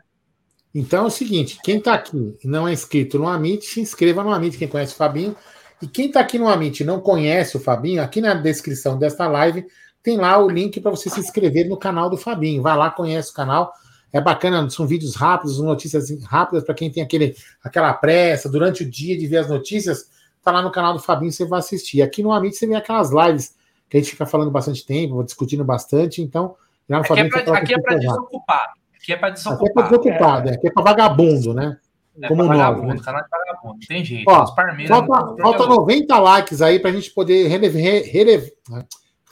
Então 0.74 1.04
é 1.04 1.06
o 1.06 1.10
seguinte, 1.10 1.58
quem 1.64 1.78
está 1.78 1.94
aqui 1.94 2.36
e 2.42 2.46
não 2.46 2.68
é 2.68 2.72
inscrito 2.72 3.18
no 3.18 3.26
Amit, 3.26 3.64
se 3.64 3.80
inscreva 3.80 4.22
no 4.22 4.32
Amit, 4.32 4.58
quem 4.58 4.68
conhece 4.68 4.92
o 4.92 4.96
Fabinho. 4.96 5.34
E 5.80 5.86
quem 5.86 6.06
está 6.06 6.20
aqui 6.20 6.38
no 6.38 6.48
Amit 6.48 6.82
e 6.82 6.86
não 6.86 7.00
conhece 7.00 7.56
o 7.56 7.60
Fabinho, 7.60 8.02
aqui 8.02 8.20
na 8.20 8.34
descrição 8.34 8.98
desta 8.98 9.26
live 9.26 9.64
tem 10.02 10.18
lá 10.18 10.38
o 10.38 10.48
link 10.48 10.78
para 10.80 10.90
você 10.90 11.08
se 11.08 11.18
inscrever 11.18 11.66
no 11.66 11.78
canal 11.78 12.10
do 12.10 12.18
Fabinho. 12.18 12.62
Vai 12.62 12.76
lá, 12.76 12.90
conhece 12.90 13.30
o 13.30 13.34
canal. 13.34 13.72
É 14.12 14.20
bacana, 14.20 14.68
são 14.68 14.86
vídeos 14.86 15.14
rápidos, 15.14 15.58
notícias 15.58 16.10
rápidas 16.24 16.62
para 16.62 16.74
quem 16.74 16.90
tem 16.90 17.02
aquele, 17.02 17.34
aquela 17.62 17.92
pressa 17.94 18.48
durante 18.48 18.82
o 18.82 18.90
dia 18.90 19.16
de 19.16 19.26
ver 19.26 19.38
as 19.38 19.48
notícias 19.48 20.10
tá 20.44 20.52
lá 20.52 20.62
no 20.62 20.70
canal 20.70 20.92
do 20.92 21.00
Fabinho, 21.00 21.32
você 21.32 21.44
vai 21.44 21.58
assistir. 21.58 22.02
Aqui 22.02 22.22
no 22.22 22.30
Amit 22.30 22.54
você 22.54 22.66
vê 22.66 22.74
aquelas 22.74 23.10
lives 23.10 23.56
que 23.88 23.96
a 23.96 24.00
gente 24.00 24.10
fica 24.10 24.26
falando 24.26 24.50
bastante 24.50 24.84
tempo, 24.84 25.24
discutindo 25.24 25.64
bastante, 25.64 26.20
então. 26.20 26.54
Lá 26.88 26.98
no 26.98 27.04
aqui 27.04 27.08
Fabinho, 27.08 27.26
é 27.26 27.42
pra, 27.42 27.58
aqui 27.58 27.74
é 27.74 27.80
para 27.80 27.96
desocupar. 27.96 28.74
Aqui 28.94 29.12
é 29.12 29.16
para 29.16 29.30
desocupar. 29.30 29.64
Aqui 29.64 29.68
é 29.68 29.72
para 29.72 29.88
desocupar, 29.88 30.46
é. 30.46 30.54
Aqui 30.54 30.68
é 30.68 30.70
para 30.70 30.82
vagabundo, 30.82 31.54
né? 31.54 31.78
É 32.20 32.28
Como 32.28 32.44
nós. 32.44 32.56
Vagabundo, 32.56 32.94
né? 32.94 33.00
canal 33.02 33.22
de 33.22 33.28
vagabundo, 33.30 33.78
tem 33.88 34.04
jeito. 34.04 34.30
Ó, 34.30 34.46
falta, 34.46 35.42
falta 35.42 35.66
90 35.66 36.18
likes 36.18 36.62
aí 36.62 36.78
para 36.78 36.90
a 36.90 36.92
gente 36.92 37.10
poder 37.10 37.48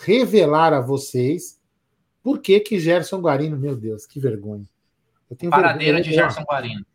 revelar 0.01 0.72
a 0.72 0.81
vocês 0.81 1.61
por 2.22 2.40
que 2.40 2.59
que 2.61 2.79
Gerson 2.79 3.20
Guarino, 3.20 3.57
meu 3.57 3.77
Deus, 3.77 4.07
que 4.07 4.18
vergonha. 4.18 4.64
Eu 5.31 5.37
tenho 5.37 5.51
Paradeira 5.51 5.98
vergonha, 5.98 6.03
de 6.03 6.12
Gerson 6.12 6.42
Guarino. 6.42 6.87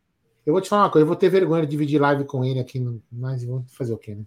Eu 0.48 0.54
vou 0.54 0.62
te 0.62 0.70
falar 0.70 0.84
uma 0.84 0.90
coisa, 0.90 1.04
eu 1.04 1.08
vou 1.08 1.16
ter 1.18 1.28
vergonha 1.28 1.64
de 1.64 1.72
dividir 1.72 2.00
live 2.00 2.24
com 2.24 2.42
ele 2.46 2.62
aqui, 2.62 2.82
mas 3.12 3.44
vou 3.44 3.66
fazer 3.68 3.94
o 3.94 3.98
quê, 3.98 4.16
né? 4.16 4.24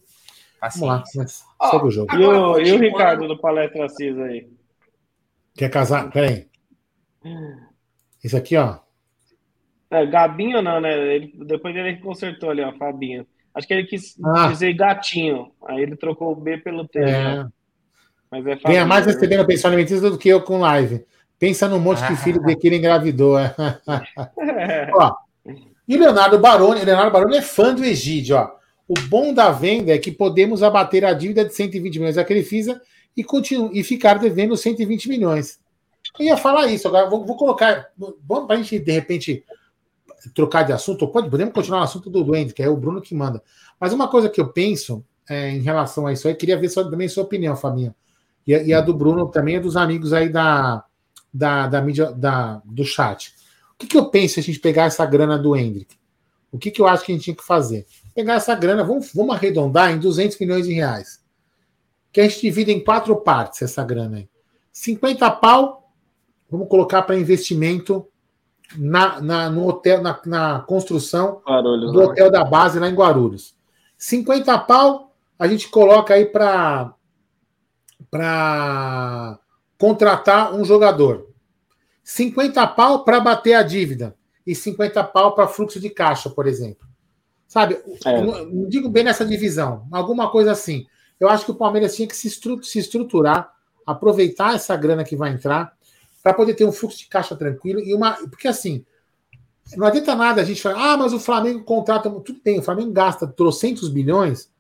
Vamos 0.60 0.80
lá, 0.80 1.02
mas 1.16 1.46
segue 1.70 1.86
o 1.86 1.90
jogo. 1.90 2.14
E 2.14 2.22
o, 2.22 2.58
e 2.60 2.72
o 2.72 2.78
Ricardo 2.78 3.26
do 3.26 3.38
Palestra 3.38 3.86
Assis 3.86 4.18
aí? 4.18 4.46
Quer 5.54 5.70
casar? 5.70 6.10
Peraí. 6.10 6.46
Esse 8.22 8.36
aqui, 8.36 8.54
ó. 8.54 8.80
É, 9.90 10.04
Gabinho 10.04 10.60
não, 10.60 10.78
né? 10.78 10.92
Ele, 10.92 11.32
depois 11.46 11.74
ele 11.74 11.96
consertou 11.96 12.50
ali, 12.50 12.62
ó, 12.62 12.70
Fabinho. 12.74 13.26
Acho 13.54 13.66
que 13.66 13.72
ele 13.72 13.86
quis 13.86 14.14
ah. 14.22 14.48
dizer 14.48 14.74
gatinho. 14.74 15.50
Aí 15.66 15.82
ele 15.82 15.96
trocou 15.96 16.32
o 16.32 16.36
B 16.36 16.58
pelo 16.58 16.86
T. 16.86 16.98
É. 16.98 17.02
Né? 17.02 17.48
Mas 18.30 18.46
é 18.46 18.56
Ganha 18.56 18.84
mais 18.84 19.06
recebendo 19.06 19.40
a 19.40 19.46
pensão 19.46 19.70
alimentícia 19.70 20.10
do 20.10 20.18
que 20.18 20.28
eu 20.28 20.42
com 20.42 20.58
live. 20.58 21.02
Pensa 21.38 21.66
no 21.66 21.80
monte 21.80 22.06
de 22.06 22.16
filho 22.16 22.42
de 22.42 22.54
que 22.60 22.66
ele 22.66 22.76
engravidou. 22.76 23.38
É. 23.38 23.54
Ó, 24.92 25.14
e 25.90 25.96
Leonardo 25.96 26.38
Baroni, 26.38 26.84
Leonardo 26.84 27.10
Baroni 27.10 27.38
é 27.38 27.42
fã 27.42 27.74
do 27.74 27.84
Egídio, 27.84 28.36
ó. 28.36 28.48
O 28.86 28.94
bom 29.08 29.34
da 29.34 29.50
venda 29.50 29.92
é 29.92 29.98
que 29.98 30.12
podemos 30.12 30.62
abater 30.62 31.04
a 31.04 31.12
dívida 31.12 31.44
de 31.44 31.52
120 31.52 31.98
milhões 31.98 32.14
da 32.14 32.24
Crefisa 32.24 32.80
e, 33.16 33.24
continu, 33.24 33.70
e 33.72 33.82
ficar 33.82 34.20
devendo 34.20 34.56
120 34.56 35.08
milhões. 35.08 35.58
Eu 36.16 36.26
ia 36.26 36.36
falar 36.36 36.68
isso, 36.68 36.86
agora 36.86 37.10
vou, 37.10 37.26
vou 37.26 37.36
colocar. 37.36 37.88
Vamos 37.98 38.46
para 38.46 38.54
a 38.54 38.62
gente, 38.62 38.78
de 38.78 38.92
repente, 38.92 39.44
trocar 40.32 40.62
de 40.62 40.72
assunto. 40.72 41.08
Pode, 41.08 41.28
podemos 41.28 41.52
continuar 41.52 41.78
no 41.78 41.84
assunto 41.86 42.08
do 42.08 42.22
Duende, 42.22 42.54
que 42.54 42.62
é 42.62 42.68
o 42.68 42.76
Bruno 42.76 43.00
que 43.00 43.12
manda. 43.12 43.42
Mas 43.80 43.92
uma 43.92 44.06
coisa 44.06 44.28
que 44.28 44.40
eu 44.40 44.46
penso 44.52 45.04
é, 45.28 45.50
em 45.50 45.60
relação 45.60 46.06
a 46.06 46.12
isso 46.12 46.28
aí, 46.28 46.36
queria 46.36 46.56
ver 46.56 46.68
só, 46.68 46.88
também 46.88 47.08
sua 47.08 47.24
opinião, 47.24 47.56
Fabinho. 47.56 47.92
E, 48.46 48.52
e, 48.52 48.72
a 48.72 48.80
do 48.80 48.94
Bruno 48.94 49.26
também 49.26 49.56
é 49.56 49.60
dos 49.60 49.76
amigos 49.76 50.12
aí 50.12 50.28
da, 50.28 50.84
da, 51.34 51.66
da 51.66 51.82
mídia 51.82 52.12
da, 52.12 52.62
do 52.64 52.84
chat 52.84 53.39
que, 53.80 53.86
que 53.86 53.96
eu 53.96 54.10
penso 54.10 54.34
se 54.34 54.40
a 54.40 54.42
gente 54.42 54.60
pegar 54.60 54.84
essa 54.84 55.06
grana 55.06 55.38
do 55.38 55.56
Hendrick? 55.56 55.96
O 56.52 56.58
que, 56.58 56.70
que 56.70 56.82
eu 56.82 56.86
acho 56.86 57.04
que 57.04 57.12
a 57.12 57.14
gente 57.14 57.24
tinha 57.24 57.36
que 57.36 57.44
fazer? 57.44 57.86
Pegar 58.14 58.34
essa 58.34 58.54
grana, 58.54 58.84
vamos, 58.84 59.10
vamos 59.14 59.34
arredondar 59.34 59.90
em 59.90 59.98
200 59.98 60.38
milhões 60.38 60.66
de 60.66 60.72
reais. 60.74 61.24
Que 62.12 62.20
a 62.20 62.28
gente 62.28 62.40
divide 62.42 62.72
em 62.72 62.82
quatro 62.82 63.16
partes 63.16 63.62
essa 63.62 63.82
grana 63.82 64.18
aí. 64.18 64.28
50 64.72 65.30
pau, 65.32 65.92
vamos 66.50 66.68
colocar 66.68 67.02
para 67.02 67.18
investimento 67.18 68.06
na, 68.76 69.20
na, 69.20 69.50
no 69.50 69.66
hotel, 69.66 70.02
na, 70.02 70.20
na 70.26 70.60
construção 70.60 71.40
Guarulhos, 71.46 71.92
do 71.92 72.00
né? 72.00 72.04
hotel 72.04 72.30
da 72.30 72.44
base 72.44 72.78
lá 72.78 72.88
em 72.88 72.94
Guarulhos. 72.94 73.54
50 73.96 74.58
pau, 74.58 75.14
a 75.38 75.46
gente 75.46 75.68
coloca 75.68 76.14
aí 76.14 76.26
para 76.26 76.94
para 78.10 79.38
contratar 79.78 80.52
um 80.52 80.64
jogador. 80.64 81.29
50 82.10 82.66
pau 82.66 83.04
para 83.04 83.20
bater 83.20 83.54
a 83.54 83.62
dívida 83.62 84.16
e 84.44 84.52
50 84.52 85.04
pau 85.04 85.32
para 85.32 85.46
fluxo 85.46 85.78
de 85.78 85.88
caixa, 85.88 86.28
por 86.28 86.44
exemplo. 86.44 86.88
Sabe? 87.46 87.80
É. 88.04 88.20
Não, 88.20 88.68
digo 88.68 88.88
bem 88.88 89.04
nessa 89.04 89.24
divisão, 89.24 89.86
alguma 89.92 90.28
coisa 90.28 90.50
assim. 90.50 90.86
Eu 91.20 91.28
acho 91.28 91.44
que 91.44 91.52
o 91.52 91.54
Palmeiras 91.54 91.94
tinha 91.94 92.08
que 92.08 92.16
se, 92.16 92.28
estruturar, 92.78 93.52
aproveitar 93.86 94.56
essa 94.56 94.76
grana 94.76 95.04
que 95.04 95.14
vai 95.14 95.30
entrar 95.30 95.72
para 96.20 96.34
poder 96.34 96.54
ter 96.54 96.64
um 96.64 96.72
fluxo 96.72 96.98
de 96.98 97.06
caixa 97.06 97.36
tranquilo 97.36 97.78
e 97.78 97.94
uma. 97.94 98.14
Porque 98.28 98.48
assim, 98.48 98.84
não 99.76 99.86
adianta 99.86 100.12
nada 100.16 100.42
a 100.42 100.44
gente 100.44 100.60
falar, 100.60 100.94
ah, 100.94 100.96
mas 100.96 101.12
o 101.12 101.20
Flamengo 101.20 101.62
contrata. 101.62 102.10
Tudo 102.10 102.40
bem, 102.44 102.58
o 102.58 102.62
Flamengo 102.62 102.90
gasta 102.90 103.24
trocentos 103.24 103.88
bilhões 103.88 104.50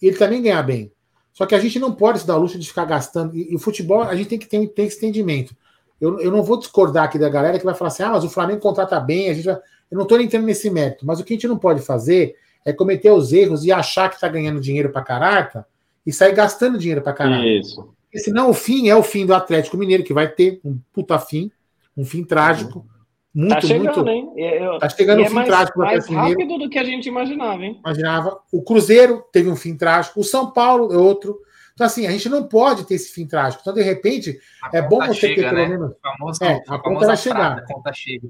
e 0.00 0.06
ele 0.06 0.16
também 0.16 0.40
ganha 0.40 0.62
bem. 0.62 0.90
Só 1.34 1.44
que 1.44 1.54
a 1.54 1.60
gente 1.60 1.78
não 1.78 1.92
pode 1.92 2.20
se 2.20 2.26
dar 2.26 2.38
o 2.38 2.40
luxo 2.40 2.58
de 2.58 2.66
ficar 2.66 2.86
gastando. 2.86 3.36
E, 3.36 3.52
e 3.52 3.54
o 3.54 3.58
futebol, 3.58 4.02
a 4.02 4.16
gente 4.16 4.28
tem 4.28 4.38
que 4.38 4.46
ter, 4.46 4.66
ter 4.68 4.84
esse 4.84 4.96
entendimento 4.96 5.54
eu, 6.02 6.18
eu 6.18 6.32
não 6.32 6.42
vou 6.42 6.58
discordar 6.58 7.04
aqui 7.04 7.16
da 7.16 7.28
galera 7.28 7.60
que 7.60 7.64
vai 7.64 7.74
falar 7.74 7.88
assim: 7.88 8.02
ah, 8.02 8.10
mas 8.10 8.24
o 8.24 8.28
Flamengo 8.28 8.60
contrata 8.60 8.98
bem, 8.98 9.30
a 9.30 9.34
gente 9.34 9.44
vai... 9.44 9.54
Eu 9.54 9.96
não 9.96 10.02
estou 10.02 10.20
entrando 10.20 10.46
nesse 10.46 10.68
mérito, 10.68 11.06
mas 11.06 11.20
o 11.20 11.24
que 11.24 11.32
a 11.32 11.36
gente 11.36 11.46
não 11.46 11.56
pode 11.56 11.80
fazer 11.80 12.34
é 12.64 12.72
cometer 12.72 13.10
os 13.10 13.32
erros 13.32 13.64
e 13.64 13.70
achar 13.70 14.08
que 14.08 14.16
está 14.16 14.26
ganhando 14.26 14.60
dinheiro 14.60 14.90
para 14.90 15.02
caraca 15.02 15.64
e 16.04 16.12
sair 16.12 16.34
gastando 16.34 16.76
dinheiro 16.76 17.02
para 17.02 17.12
caraca. 17.12 17.46
Isso. 17.46 17.94
Porque 18.04 18.18
senão 18.18 18.50
o 18.50 18.54
fim 18.54 18.88
é 18.88 18.96
o 18.96 19.02
fim 19.02 19.24
do 19.24 19.32
Atlético 19.32 19.76
Mineiro, 19.76 20.02
que 20.02 20.12
vai 20.12 20.26
ter 20.26 20.60
um 20.64 20.76
puta 20.92 21.18
fim, 21.20 21.52
um 21.96 22.04
fim 22.04 22.24
trágico. 22.24 22.84
Muito, 23.32 23.54
tá 23.54 23.60
chegando, 23.60 24.04
muito. 24.04 24.08
Hein? 24.08 24.32
Eu, 24.36 24.78
tá 24.78 24.88
chegando 24.88 25.20
um 25.20 25.24
é 25.24 25.28
fim 25.28 25.34
mais, 25.34 25.48
trágico 25.48 25.78
do 25.78 25.84
mais 25.84 26.06
rápido 26.08 26.38
Mineiro. 26.38 26.64
do 26.64 26.70
que 26.70 26.78
a 26.78 26.84
gente 26.84 27.06
imaginava, 27.08 27.64
hein? 27.64 27.78
Imaginava. 27.78 28.40
O 28.50 28.60
Cruzeiro 28.62 29.24
teve 29.32 29.48
um 29.48 29.56
fim 29.56 29.76
trágico, 29.76 30.18
o 30.20 30.24
São 30.24 30.50
Paulo 30.50 30.92
é 30.92 30.96
outro. 30.96 31.38
Então, 31.74 31.86
assim, 31.86 32.06
a 32.06 32.10
gente 32.10 32.28
não 32.28 32.46
pode 32.46 32.84
ter 32.84 32.94
esse 32.94 33.12
fim 33.12 33.26
trágico. 33.26 33.62
Então, 33.62 33.74
de 33.74 33.82
repente, 33.82 34.38
a 34.62 34.76
é 34.76 34.82
bom 34.82 34.98
você 35.06 35.14
chega, 35.14 35.34
ter 35.34 35.42
pelo 35.42 35.56
né? 35.56 35.68
menos. 35.68 35.94
Famoso, 36.02 36.44
é, 36.44 36.62
a 36.68 36.78
conta 36.78 37.06
vai 37.06 37.16
chegar. 37.16 37.58
A 37.58 37.66
conta 37.66 37.92
chega. 37.92 38.28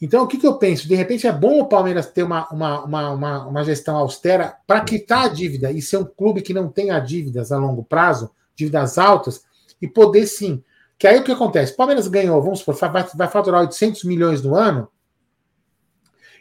Então, 0.00 0.24
o 0.24 0.26
que, 0.26 0.38
que 0.38 0.46
eu 0.46 0.56
penso? 0.56 0.88
De 0.88 0.94
repente, 0.94 1.26
é 1.26 1.32
bom 1.32 1.60
o 1.60 1.66
Palmeiras 1.66 2.06
ter 2.06 2.22
uma, 2.22 2.48
uma, 2.50 2.84
uma, 2.84 3.10
uma, 3.10 3.46
uma 3.46 3.64
gestão 3.64 3.96
austera 3.96 4.56
para 4.66 4.80
quitar 4.80 5.26
a 5.26 5.28
dívida 5.28 5.70
e 5.70 5.82
ser 5.82 5.98
um 5.98 6.04
clube 6.04 6.40
que 6.40 6.54
não 6.54 6.68
tenha 6.68 6.98
dívidas 6.98 7.52
a 7.52 7.58
longo 7.58 7.84
prazo, 7.84 8.30
dívidas 8.56 8.96
altas, 8.96 9.44
e 9.80 9.86
poder 9.86 10.26
sim. 10.26 10.62
Que 10.98 11.06
aí 11.06 11.18
o 11.18 11.24
que 11.24 11.32
acontece? 11.32 11.72
O 11.72 11.76
Palmeiras 11.76 12.08
ganhou, 12.08 12.42
vamos 12.42 12.60
supor, 12.60 12.74
vai, 12.74 13.04
vai 13.14 13.28
faturar 13.28 13.60
800 13.62 14.04
milhões 14.04 14.42
no 14.42 14.54
ano 14.54 14.88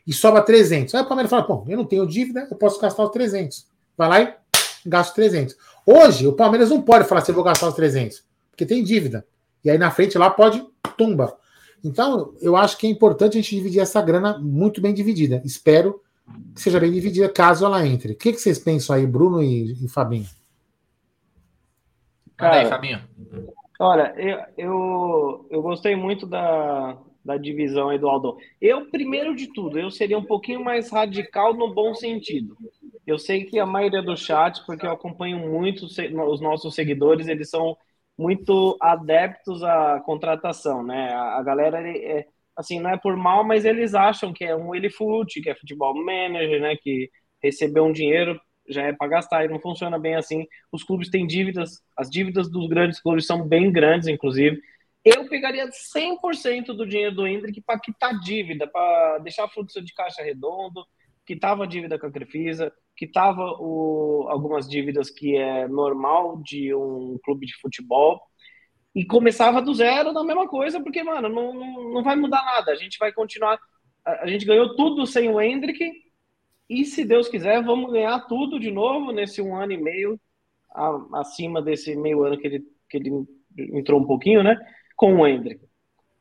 e 0.05 0.13
sobra 0.13 0.41
300. 0.41 0.95
Aí 0.95 1.01
o 1.01 1.05
Palmeiras 1.05 1.29
fala: 1.29 1.43
pô, 1.43 1.63
eu 1.67 1.77
não 1.77 1.85
tenho 1.85 2.07
dívida, 2.07 2.47
eu 2.49 2.57
posso 2.57 2.79
gastar 2.79 3.03
os 3.03 3.11
300. 3.11 3.67
Vai 3.97 4.09
lá 4.09 4.21
e 4.21 4.33
gasta 4.85 5.11
os 5.11 5.15
300. 5.15 5.55
Hoje, 5.85 6.27
o 6.27 6.33
Palmeiras 6.33 6.69
não 6.69 6.81
pode 6.81 7.07
falar 7.07 7.21
se 7.21 7.31
eu 7.31 7.35
vou 7.35 7.43
gastar 7.43 7.67
os 7.67 7.73
300, 7.73 8.23
porque 8.51 8.65
tem 8.65 8.83
dívida. 8.83 9.25
E 9.63 9.69
aí 9.69 9.77
na 9.77 9.91
frente 9.91 10.17
lá 10.17 10.29
pode 10.29 10.63
tumba. 10.97 11.37
Então, 11.83 12.33
eu 12.41 12.55
acho 12.55 12.77
que 12.77 12.87
é 12.87 12.89
importante 12.89 13.37
a 13.37 13.41
gente 13.41 13.55
dividir 13.55 13.79
essa 13.79 14.01
grana 14.01 14.37
muito 14.37 14.81
bem 14.81 14.93
dividida. 14.93 15.41
Espero 15.45 16.01
que 16.53 16.61
seja 16.61 16.79
bem 16.79 16.91
dividida 16.91 17.29
caso 17.29 17.65
ela 17.65 17.85
entre. 17.85 18.13
O 18.13 18.15
que, 18.15 18.33
que 18.33 18.39
vocês 18.39 18.59
pensam 18.59 18.95
aí, 18.95 19.07
Bruno 19.07 19.41
e, 19.41 19.73
e 19.83 19.87
Fabinho? 19.87 20.27
Cara, 22.35 22.59
aí, 22.59 22.65
Fabinho. 22.67 23.01
Olha, 23.79 24.13
eu, 24.17 24.39
eu, 24.57 25.47
eu 25.49 25.61
gostei 25.61 25.95
muito 25.95 26.25
da, 26.25 26.97
da 27.23 27.37
divisão 27.37 27.89
aí 27.89 27.97
do 27.97 28.09
Aldão. 28.09 28.37
Eu, 28.61 28.89
primeiro 28.89 29.35
de 29.35 29.47
tudo, 29.53 29.79
eu 29.79 29.89
seria 29.89 30.17
um 30.17 30.25
pouquinho 30.25 30.63
mais 30.63 30.89
radical 30.89 31.53
no 31.53 31.73
bom 31.73 31.93
sentido. 31.93 32.57
Eu 33.05 33.17
sei 33.17 33.45
que 33.45 33.59
a 33.59 33.65
maioria 33.65 34.01
do 34.01 34.15
chat, 34.15 34.63
porque 34.65 34.85
eu 34.85 34.91
acompanho 34.91 35.39
muito 35.39 35.85
os 35.85 36.41
nossos 36.41 36.75
seguidores, 36.75 37.27
eles 37.27 37.49
são 37.49 37.75
muito 38.17 38.77
adeptos 38.81 39.63
à 39.63 39.99
contratação, 40.01 40.83
né? 40.83 41.13
A, 41.13 41.41
galera, 41.41 41.79
é, 41.81 42.27
assim, 42.55 42.79
não 42.79 42.89
é 42.89 42.97
por 42.97 43.15
mal, 43.15 43.43
mas 43.43 43.65
eles 43.65 43.95
acham 43.95 44.33
que 44.33 44.43
é 44.43 44.55
um 44.55 44.75
elefute, 44.75 45.41
que 45.41 45.49
é 45.49 45.55
futebol 45.55 45.95
manager, 45.95 46.61
né? 46.61 46.75
Que 46.75 47.09
recebeu 47.41 47.85
um 47.85 47.93
dinheiro 47.93 48.39
já 48.69 48.83
é 48.83 48.93
para 48.93 49.07
gastar 49.07 49.45
e 49.45 49.47
não 49.47 49.59
funciona 49.59 49.97
bem 49.97 50.15
assim. 50.15 50.45
Os 50.71 50.83
clubes 50.83 51.09
têm 51.09 51.25
dívidas, 51.25 51.81
as 51.97 52.09
dívidas 52.09 52.49
dos 52.49 52.67
grandes 52.67 53.01
clubes 53.01 53.25
são 53.25 53.47
bem 53.47 53.71
grandes, 53.71 54.07
inclusive. 54.07 54.61
Eu 55.03 55.27
pegaria 55.27 55.67
100% 55.67 56.67
do 56.67 56.85
dinheiro 56.85 57.15
do 57.15 57.27
Hendrick 57.27 57.61
para 57.61 57.79
quitar 57.79 58.19
dívida, 58.19 58.67
para 58.67 59.17
deixar 59.19 59.47
fluxo 59.47 59.81
de 59.81 59.93
caixa 59.93 60.21
redondo, 60.21 60.85
quitava 61.29 61.63
a 61.63 61.67
dívida 61.67 61.99
com 61.99 62.07
a 62.07 62.11
Crefisa, 62.11 62.73
quitava 62.97 63.43
o, 63.59 64.25
algumas 64.29 64.67
dívidas 64.67 65.11
que 65.11 65.37
é 65.37 65.67
normal 65.67 66.41
de 66.41 66.73
um 66.73 67.19
clube 67.23 67.45
de 67.45 67.55
futebol 67.61 68.19
e 68.95 69.05
começava 69.05 69.61
do 69.61 69.71
zero 69.71 70.11
na 70.11 70.23
mesma 70.23 70.47
coisa, 70.47 70.81
porque, 70.81 71.03
mano, 71.03 71.29
não, 71.29 71.91
não 71.93 72.01
vai 72.01 72.15
mudar 72.15 72.43
nada. 72.43 72.71
A 72.71 72.75
gente 72.75 72.97
vai 72.97 73.13
continuar. 73.13 73.59
A, 74.03 74.23
a 74.23 74.27
gente 74.27 74.43
ganhou 74.43 74.75
tudo 74.75 75.05
sem 75.05 75.29
o 75.29 75.39
Hendrick 75.39 75.91
e, 76.67 76.83
se 76.83 77.05
Deus 77.05 77.29
quiser, 77.29 77.63
vamos 77.63 77.91
ganhar 77.91 78.21
tudo 78.21 78.59
de 78.59 78.71
novo 78.71 79.11
nesse 79.11 79.39
um 79.39 79.55
ano 79.55 79.73
e 79.73 79.77
meio, 79.77 80.19
a, 80.73 81.19
acima 81.19 81.61
desse 81.61 81.95
meio 81.95 82.23
ano 82.23 82.39
que 82.39 82.47
ele, 82.47 82.63
que 82.89 82.97
ele 82.97 83.11
entrou 83.55 84.01
um 84.01 84.07
pouquinho, 84.07 84.41
né? 84.41 84.57
Com 84.95 85.17
o 85.17 85.27
Hendrick. 85.27 85.63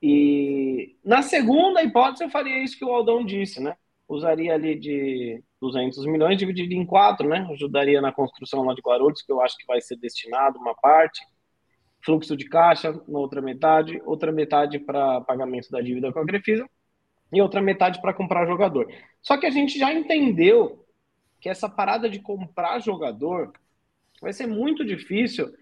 E 0.02 0.98
na 1.02 1.22
segunda 1.22 1.82
hipótese, 1.82 2.24
eu 2.24 2.30
faria 2.30 2.62
isso 2.62 2.76
que 2.78 2.84
o 2.84 2.92
Aldão 2.92 3.24
disse, 3.24 3.58
né? 3.58 3.74
Usaria 4.08 4.54
ali 4.54 4.74
de 4.78 5.42
200 5.60 6.06
milhões 6.06 6.38
dividido 6.38 6.72
em 6.72 6.86
quatro, 6.86 7.28
né? 7.28 7.46
Ajudaria 7.50 8.00
na 8.00 8.10
construção 8.10 8.64
lá 8.64 8.74
de 8.74 8.80
Guarulhos, 8.80 9.22
que 9.22 9.30
eu 9.30 9.40
acho 9.40 9.56
que 9.58 9.66
vai 9.66 9.80
ser 9.80 9.96
destinado 9.96 10.58
uma 10.58 10.74
parte, 10.74 11.20
fluxo 12.02 12.36
de 12.36 12.48
caixa 12.48 12.92
na 13.06 13.18
outra 13.18 13.42
metade, 13.42 14.00
outra 14.06 14.32
metade 14.32 14.78
para 14.78 15.20
pagamento 15.20 15.70
da 15.70 15.80
dívida 15.80 16.12
com 16.12 16.20
a 16.20 16.24
Grefisa 16.24 16.68
e 17.32 17.42
outra 17.42 17.60
metade 17.60 18.00
para 18.00 18.14
comprar 18.14 18.46
jogador. 18.46 18.90
Só 19.20 19.36
que 19.36 19.46
a 19.46 19.50
gente 19.50 19.78
já 19.78 19.92
entendeu 19.92 20.86
que 21.40 21.48
essa 21.48 21.68
parada 21.68 22.08
de 22.08 22.18
comprar 22.18 22.80
jogador 22.80 23.52
vai 24.20 24.32
ser 24.32 24.46
muito 24.46 24.84
difícil, 24.84 25.52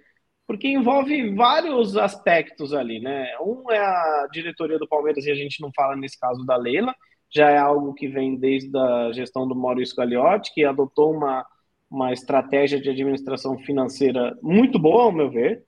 porque 0.47 0.69
envolve 0.69 1.35
vários 1.35 1.97
aspectos 1.97 2.73
ali, 2.73 3.01
né? 3.01 3.37
Um 3.41 3.71
é 3.71 3.79
a 3.79 4.29
diretoria 4.33 4.79
do 4.79 4.89
Palmeiras, 4.89 5.27
e 5.27 5.31
a 5.31 5.35
gente 5.35 5.61
não 5.61 5.71
fala 5.75 5.97
nesse 5.97 6.19
caso 6.19 6.45
da 6.47 6.57
Leila, 6.57 6.95
já 7.37 7.51
é 7.51 7.59
algo 7.59 7.95
que 7.95 8.09
vem 8.09 8.37
desde 8.37 8.77
a 8.77 9.13
gestão 9.13 9.47
do 9.47 9.55
Maurício 9.55 9.95
Gagliotti, 9.95 10.53
que 10.55 10.65
adotou 10.65 11.15
uma, 11.15 11.47
uma 11.91 12.13
estratégia 12.13 12.81
de 12.81 12.91
administração 12.91 13.59
financeira 13.59 14.37
muito 14.43 14.79
boa, 14.79 15.05
ao 15.05 15.13
meu 15.13 15.31
ver. 15.31 15.65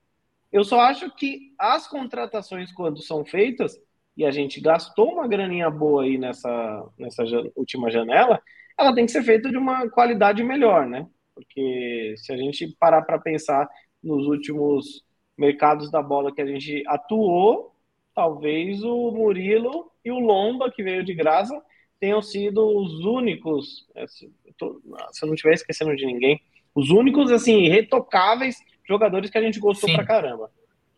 Eu 0.50 0.64
só 0.64 0.80
acho 0.80 1.14
que 1.14 1.52
as 1.58 1.86
contratações, 1.86 2.72
quando 2.72 3.02
são 3.02 3.24
feitas, 3.24 3.78
e 4.16 4.24
a 4.24 4.30
gente 4.30 4.60
gastou 4.60 5.12
uma 5.12 5.28
graninha 5.28 5.70
boa 5.70 6.02
aí 6.02 6.18
nessa, 6.18 6.88
nessa 6.98 7.22
última 7.54 7.90
janela, 7.90 8.40
ela 8.76 8.94
tem 8.94 9.06
que 9.06 9.12
ser 9.12 9.22
feita 9.22 9.50
de 9.50 9.56
uma 9.56 9.88
qualidade 9.90 10.42
melhor, 10.42 10.86
né? 10.86 11.06
Porque 11.34 12.14
se 12.16 12.32
a 12.32 12.36
gente 12.36 12.74
parar 12.80 13.02
para 13.02 13.18
pensar 13.18 13.68
nos 14.02 14.26
últimos 14.26 15.04
mercados 15.36 15.90
da 15.90 16.02
bola 16.02 16.34
que 16.34 16.40
a 16.40 16.46
gente 16.46 16.82
atuou, 16.86 17.72
talvez 18.18 18.82
o 18.82 19.12
Murilo 19.12 19.92
e 20.04 20.10
o 20.10 20.18
Lomba, 20.18 20.72
que 20.72 20.82
veio 20.82 21.04
de 21.04 21.14
graça, 21.14 21.56
tenham 22.00 22.20
sido 22.20 22.66
os 22.66 23.04
únicos, 23.04 23.86
é, 23.94 24.08
se 24.08 24.28
eu 24.58 25.26
não 25.28 25.34
estiver 25.34 25.54
esquecendo 25.54 25.94
de 25.94 26.04
ninguém, 26.04 26.40
os 26.74 26.90
únicos, 26.90 27.30
assim, 27.30 27.68
retocáveis 27.68 28.56
jogadores 28.84 29.30
que 29.30 29.38
a 29.38 29.40
gente 29.40 29.60
gostou 29.60 29.88
Sim. 29.88 29.94
pra 29.94 30.04
caramba. 30.04 30.50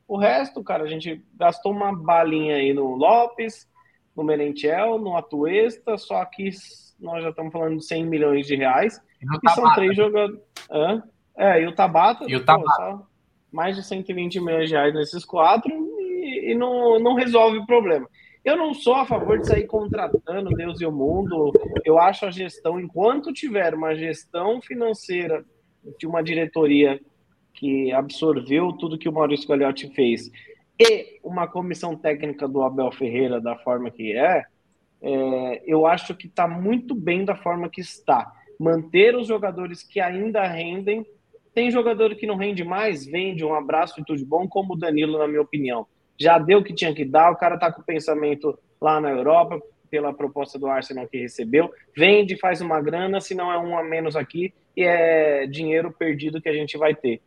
O 0.08 0.16
resto, 0.16 0.64
cara, 0.64 0.84
a 0.84 0.86
gente 0.86 1.22
gastou 1.34 1.72
uma 1.72 1.94
balinha 1.94 2.56
aí 2.56 2.72
no 2.72 2.94
Lopes, 2.94 3.68
no 4.16 4.24
Merentiel, 4.24 4.98
no 4.98 5.14
Atuesta, 5.14 5.98
só 5.98 6.24
que 6.24 6.48
nós 6.98 7.22
já 7.22 7.28
estamos 7.28 7.52
falando 7.52 7.76
de 7.76 7.84
100 7.84 8.06
milhões 8.06 8.46
de 8.46 8.56
reais. 8.56 8.98
E, 9.20 9.50
são 9.50 9.74
três 9.74 9.94
jogadores. 9.94 10.40
É, 11.36 11.60
e 11.60 11.66
o 11.66 11.74
Tabata, 11.74 12.24
e 12.26 12.34
o 12.34 12.42
Tabata. 12.42 13.02
mais 13.52 13.76
de 13.76 13.82
120 13.82 14.40
milhões 14.40 14.70
de 14.70 14.74
reais 14.74 14.94
nesses 14.94 15.22
quatro 15.22 15.89
e, 16.50 16.54
não, 16.54 16.98
não 16.98 17.14
resolve 17.14 17.58
o 17.58 17.66
problema. 17.66 18.08
Eu 18.44 18.56
não 18.56 18.72
sou 18.72 18.94
a 18.94 19.04
favor 19.04 19.38
de 19.38 19.46
sair 19.46 19.66
contratando 19.66 20.50
Deus 20.50 20.80
e 20.80 20.86
o 20.86 20.92
mundo. 20.92 21.52
Eu 21.84 21.98
acho 21.98 22.24
a 22.24 22.30
gestão, 22.30 22.80
enquanto 22.80 23.32
tiver 23.32 23.74
uma 23.74 23.94
gestão 23.94 24.62
financeira 24.62 25.44
de 25.98 26.06
uma 26.06 26.22
diretoria 26.22 26.98
que 27.52 27.92
absorveu 27.92 28.72
tudo 28.72 28.98
que 28.98 29.08
o 29.08 29.12
Maurício 29.12 29.48
Gagliotti 29.48 29.92
fez 29.94 30.30
e 30.78 31.20
uma 31.22 31.46
comissão 31.46 31.94
técnica 31.94 32.48
do 32.48 32.62
Abel 32.62 32.90
Ferreira 32.92 33.40
da 33.40 33.56
forma 33.56 33.90
que 33.90 34.16
é, 34.16 34.44
é 35.02 35.62
eu 35.66 35.84
acho 35.84 36.14
que 36.14 36.26
está 36.26 36.48
muito 36.48 36.94
bem 36.94 37.24
da 37.24 37.36
forma 37.36 37.68
que 37.68 37.82
está. 37.82 38.32
Manter 38.58 39.14
os 39.14 39.26
jogadores 39.26 39.82
que 39.82 40.00
ainda 40.00 40.46
rendem. 40.46 41.04
Tem 41.52 41.70
jogador 41.70 42.14
que 42.14 42.26
não 42.26 42.36
rende 42.36 42.64
mais, 42.64 43.04
vende 43.04 43.44
um 43.44 43.54
abraço 43.54 44.00
e 44.00 44.04
tudo 44.04 44.18
de 44.18 44.24
bom, 44.24 44.48
como 44.48 44.72
o 44.72 44.78
Danilo, 44.78 45.18
na 45.18 45.28
minha 45.28 45.42
opinião 45.42 45.86
já 46.20 46.38
deu 46.38 46.58
o 46.58 46.62
que 46.62 46.74
tinha 46.74 46.94
que 46.94 47.04
dar, 47.04 47.30
o 47.30 47.36
cara 47.36 47.54
está 47.54 47.72
com 47.72 47.80
o 47.80 47.84
pensamento 47.84 48.56
lá 48.78 49.00
na 49.00 49.10
Europa, 49.10 49.58
pela 49.90 50.12
proposta 50.12 50.58
do 50.58 50.66
Arsenal 50.66 51.08
que 51.08 51.18
recebeu, 51.18 51.72
vende, 51.96 52.36
faz 52.36 52.60
uma 52.60 52.80
grana, 52.80 53.20
se 53.20 53.34
não 53.34 53.50
é 53.50 53.58
um 53.58 53.76
a 53.76 53.82
menos 53.82 54.14
aqui, 54.14 54.52
e 54.76 54.84
é 54.84 55.46
dinheiro 55.46 55.90
perdido 55.90 56.40
que 56.40 56.48
a 56.48 56.52
gente 56.52 56.76
vai 56.76 56.94
ter. 56.94 57.22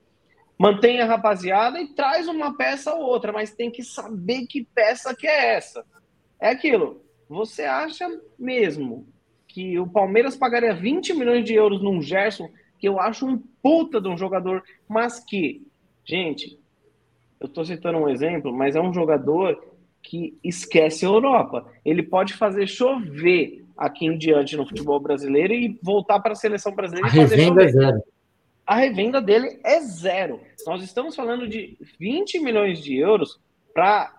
Mantém 0.58 1.02
a 1.02 1.06
rapaziada 1.06 1.82
e 1.82 1.88
traz 1.88 2.28
uma 2.28 2.56
peça 2.56 2.94
ou 2.94 3.02
outra, 3.02 3.34
mas 3.34 3.54
tem 3.54 3.72
que 3.72 3.84
saber 3.84 4.46
que 4.46 4.64
peça 4.74 5.16
que 5.16 5.28
é 5.28 5.56
essa. 5.56 5.84
É 6.40 6.50
aquilo. 6.50 7.04
Você 7.28 7.64
acha 7.64 8.08
mesmo 8.38 9.08
que 9.48 9.80
o 9.80 9.88
Palmeiras 9.88 10.38
pagaria 10.38 10.74
20 10.74 11.14
milhões 11.16 11.44
de 11.44 11.54
euros 11.56 11.82
num 11.82 12.02
Gerson, 12.02 12.48
que 12.78 12.88
eu 12.88 13.00
acho 13.00 13.26
um 13.26 13.42
puta 13.62 14.00
de 14.00 14.08
um 14.08 14.18
jogador, 14.18 14.64
mas 14.88 15.20
que, 15.20 15.66
gente, 16.06 16.60
eu 17.44 17.48
estou 17.48 17.66
citando 17.66 17.98
um 17.98 18.08
exemplo, 18.08 18.54
mas 18.54 18.74
é 18.74 18.82
um 18.82 18.94
jogador 18.94 19.62
que 20.02 20.38
esquece 20.42 21.06
a 21.06 21.10
Europa. 21.10 21.70
Ele 21.84 22.02
pode 22.02 22.34
fazer 22.34 22.66
chover 22.68 23.66
aqui 23.78 24.06
em 24.06 24.18
diante 24.18 24.56
no 24.56 24.66
futebol 24.66 24.98
brasileiro 24.98 25.54
e 25.54 25.78
voltar 25.84 26.22
para 26.22 26.32
a 26.32 26.36
seleção 26.36 26.74
brasileira. 26.74 27.08
A 27.08 27.12
revenda 27.12 27.64
é 27.64 27.68
zero. 27.68 28.04
A 28.66 28.76
revenda 28.76 29.22
dele 29.22 29.60
é 29.62 29.82
zero. 29.82 30.40
Nós 30.66 30.82
estamos 30.82 31.18
falando 31.18 31.46
de 31.46 31.78
20 32.00 32.40
milhões 32.40 32.82
de 32.82 32.96
euros 32.96 33.38
para 33.74 34.14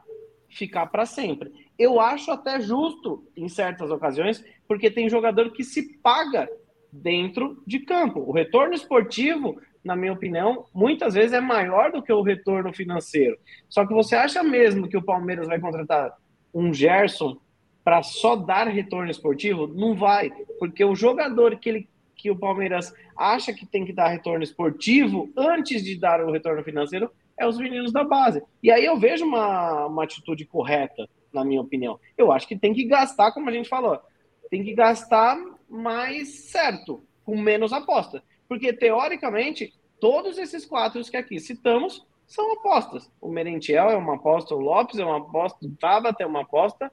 ficar 0.51 0.87
para 0.87 1.07
sempre. 1.07 1.51
Eu 1.79 1.99
acho 1.99 2.31
até 2.31 2.61
justo 2.61 3.27
em 3.35 3.49
certas 3.49 3.91
ocasiões, 3.91 4.45
porque 4.69 4.91
tem 4.91 5.09
jogador 5.09 5.51
que 5.51 5.65
se 5.65 5.95
paga 5.99 6.47
dentro 6.93 7.63
de 7.67 7.81
campo. 7.81 8.21
O 8.21 8.33
retorno 8.33 8.75
esportivo 8.75 9.59
na 9.85 9.95
minha 9.95 10.13
opinião, 10.13 10.65
muitas 10.75 11.15
vezes 11.15 11.33
é 11.33 11.41
maior 11.41 11.93
do 11.93 12.03
que 12.03 12.13
o 12.13 12.23
retorno 12.23 12.73
financeiro. 12.73 13.37
Só 13.69 13.87
que 13.87 13.93
você 13.93 14.17
acha 14.17 14.43
mesmo 14.43 14.89
que 14.89 14.97
o 14.97 15.05
Palmeiras 15.05 15.47
vai 15.47 15.61
contratar 15.61 16.17
um 16.55 16.73
Gerson 16.73 17.37
para 17.85 18.03
só 18.03 18.35
dar 18.35 18.67
retorno 18.67 19.11
esportivo? 19.11 19.67
Não 19.67 19.95
vai, 19.95 20.31
porque 20.59 20.85
o 20.85 20.95
jogador 20.95 21.57
que 21.59 21.69
ele 21.69 21.89
que 22.17 22.31
o 22.31 22.39
Palmeiras 22.39 22.95
acha 23.15 23.53
que 23.53 23.67
tem 23.67 23.85
que 23.85 23.93
dar 23.93 24.09
retorno 24.09 24.43
esportivo 24.43 25.31
antes 25.37 25.85
de 25.85 25.99
dar 25.99 26.25
o 26.25 26.33
retorno 26.33 26.65
financeiro 26.65 27.11
é 27.37 27.47
os 27.47 27.59
meninos 27.59 27.93
da 27.93 28.03
base. 28.03 28.43
E 28.63 28.71
aí 28.71 28.83
eu 28.83 28.99
vejo 28.99 29.27
uma, 29.27 29.87
uma 29.87 30.05
atitude 30.05 30.47
correta, 30.47 31.07
na 31.33 31.45
minha 31.45 31.61
opinião. 31.61 32.01
Eu 32.17 32.33
acho 32.33 32.49
que 32.49 32.57
tem 32.57 32.73
que 32.73 32.85
gastar, 32.85 33.33
como 33.33 33.51
a 33.51 33.53
gente 33.53 33.69
falou, 33.69 34.01
tem 34.49 34.65
que 34.65 34.73
gastar 34.73 35.37
mais 35.69 36.51
certo, 36.51 37.05
com 37.25 37.37
menos 37.37 37.73
aposta. 37.75 38.23
Porque, 38.49 38.73
teoricamente, 38.73 39.73
todos 40.01 40.39
esses 40.39 40.67
quatro 40.67 41.03
que 41.03 41.17
aqui 41.17 41.39
citamos 41.41 42.07
são 42.27 42.53
apostas. 42.53 43.11
O 43.21 43.29
Merentiel 43.29 43.91
é 43.91 43.97
uma 43.97 44.17
aposta, 44.17 44.55
o 44.55 44.61
Lopes 44.61 44.99
é 44.99 45.05
uma 45.05 45.19
aposta, 45.19 45.67
o 45.67 45.77
Tabata 45.77 46.23
é 46.23 46.27
uma 46.27 46.43
aposta. 46.43 46.91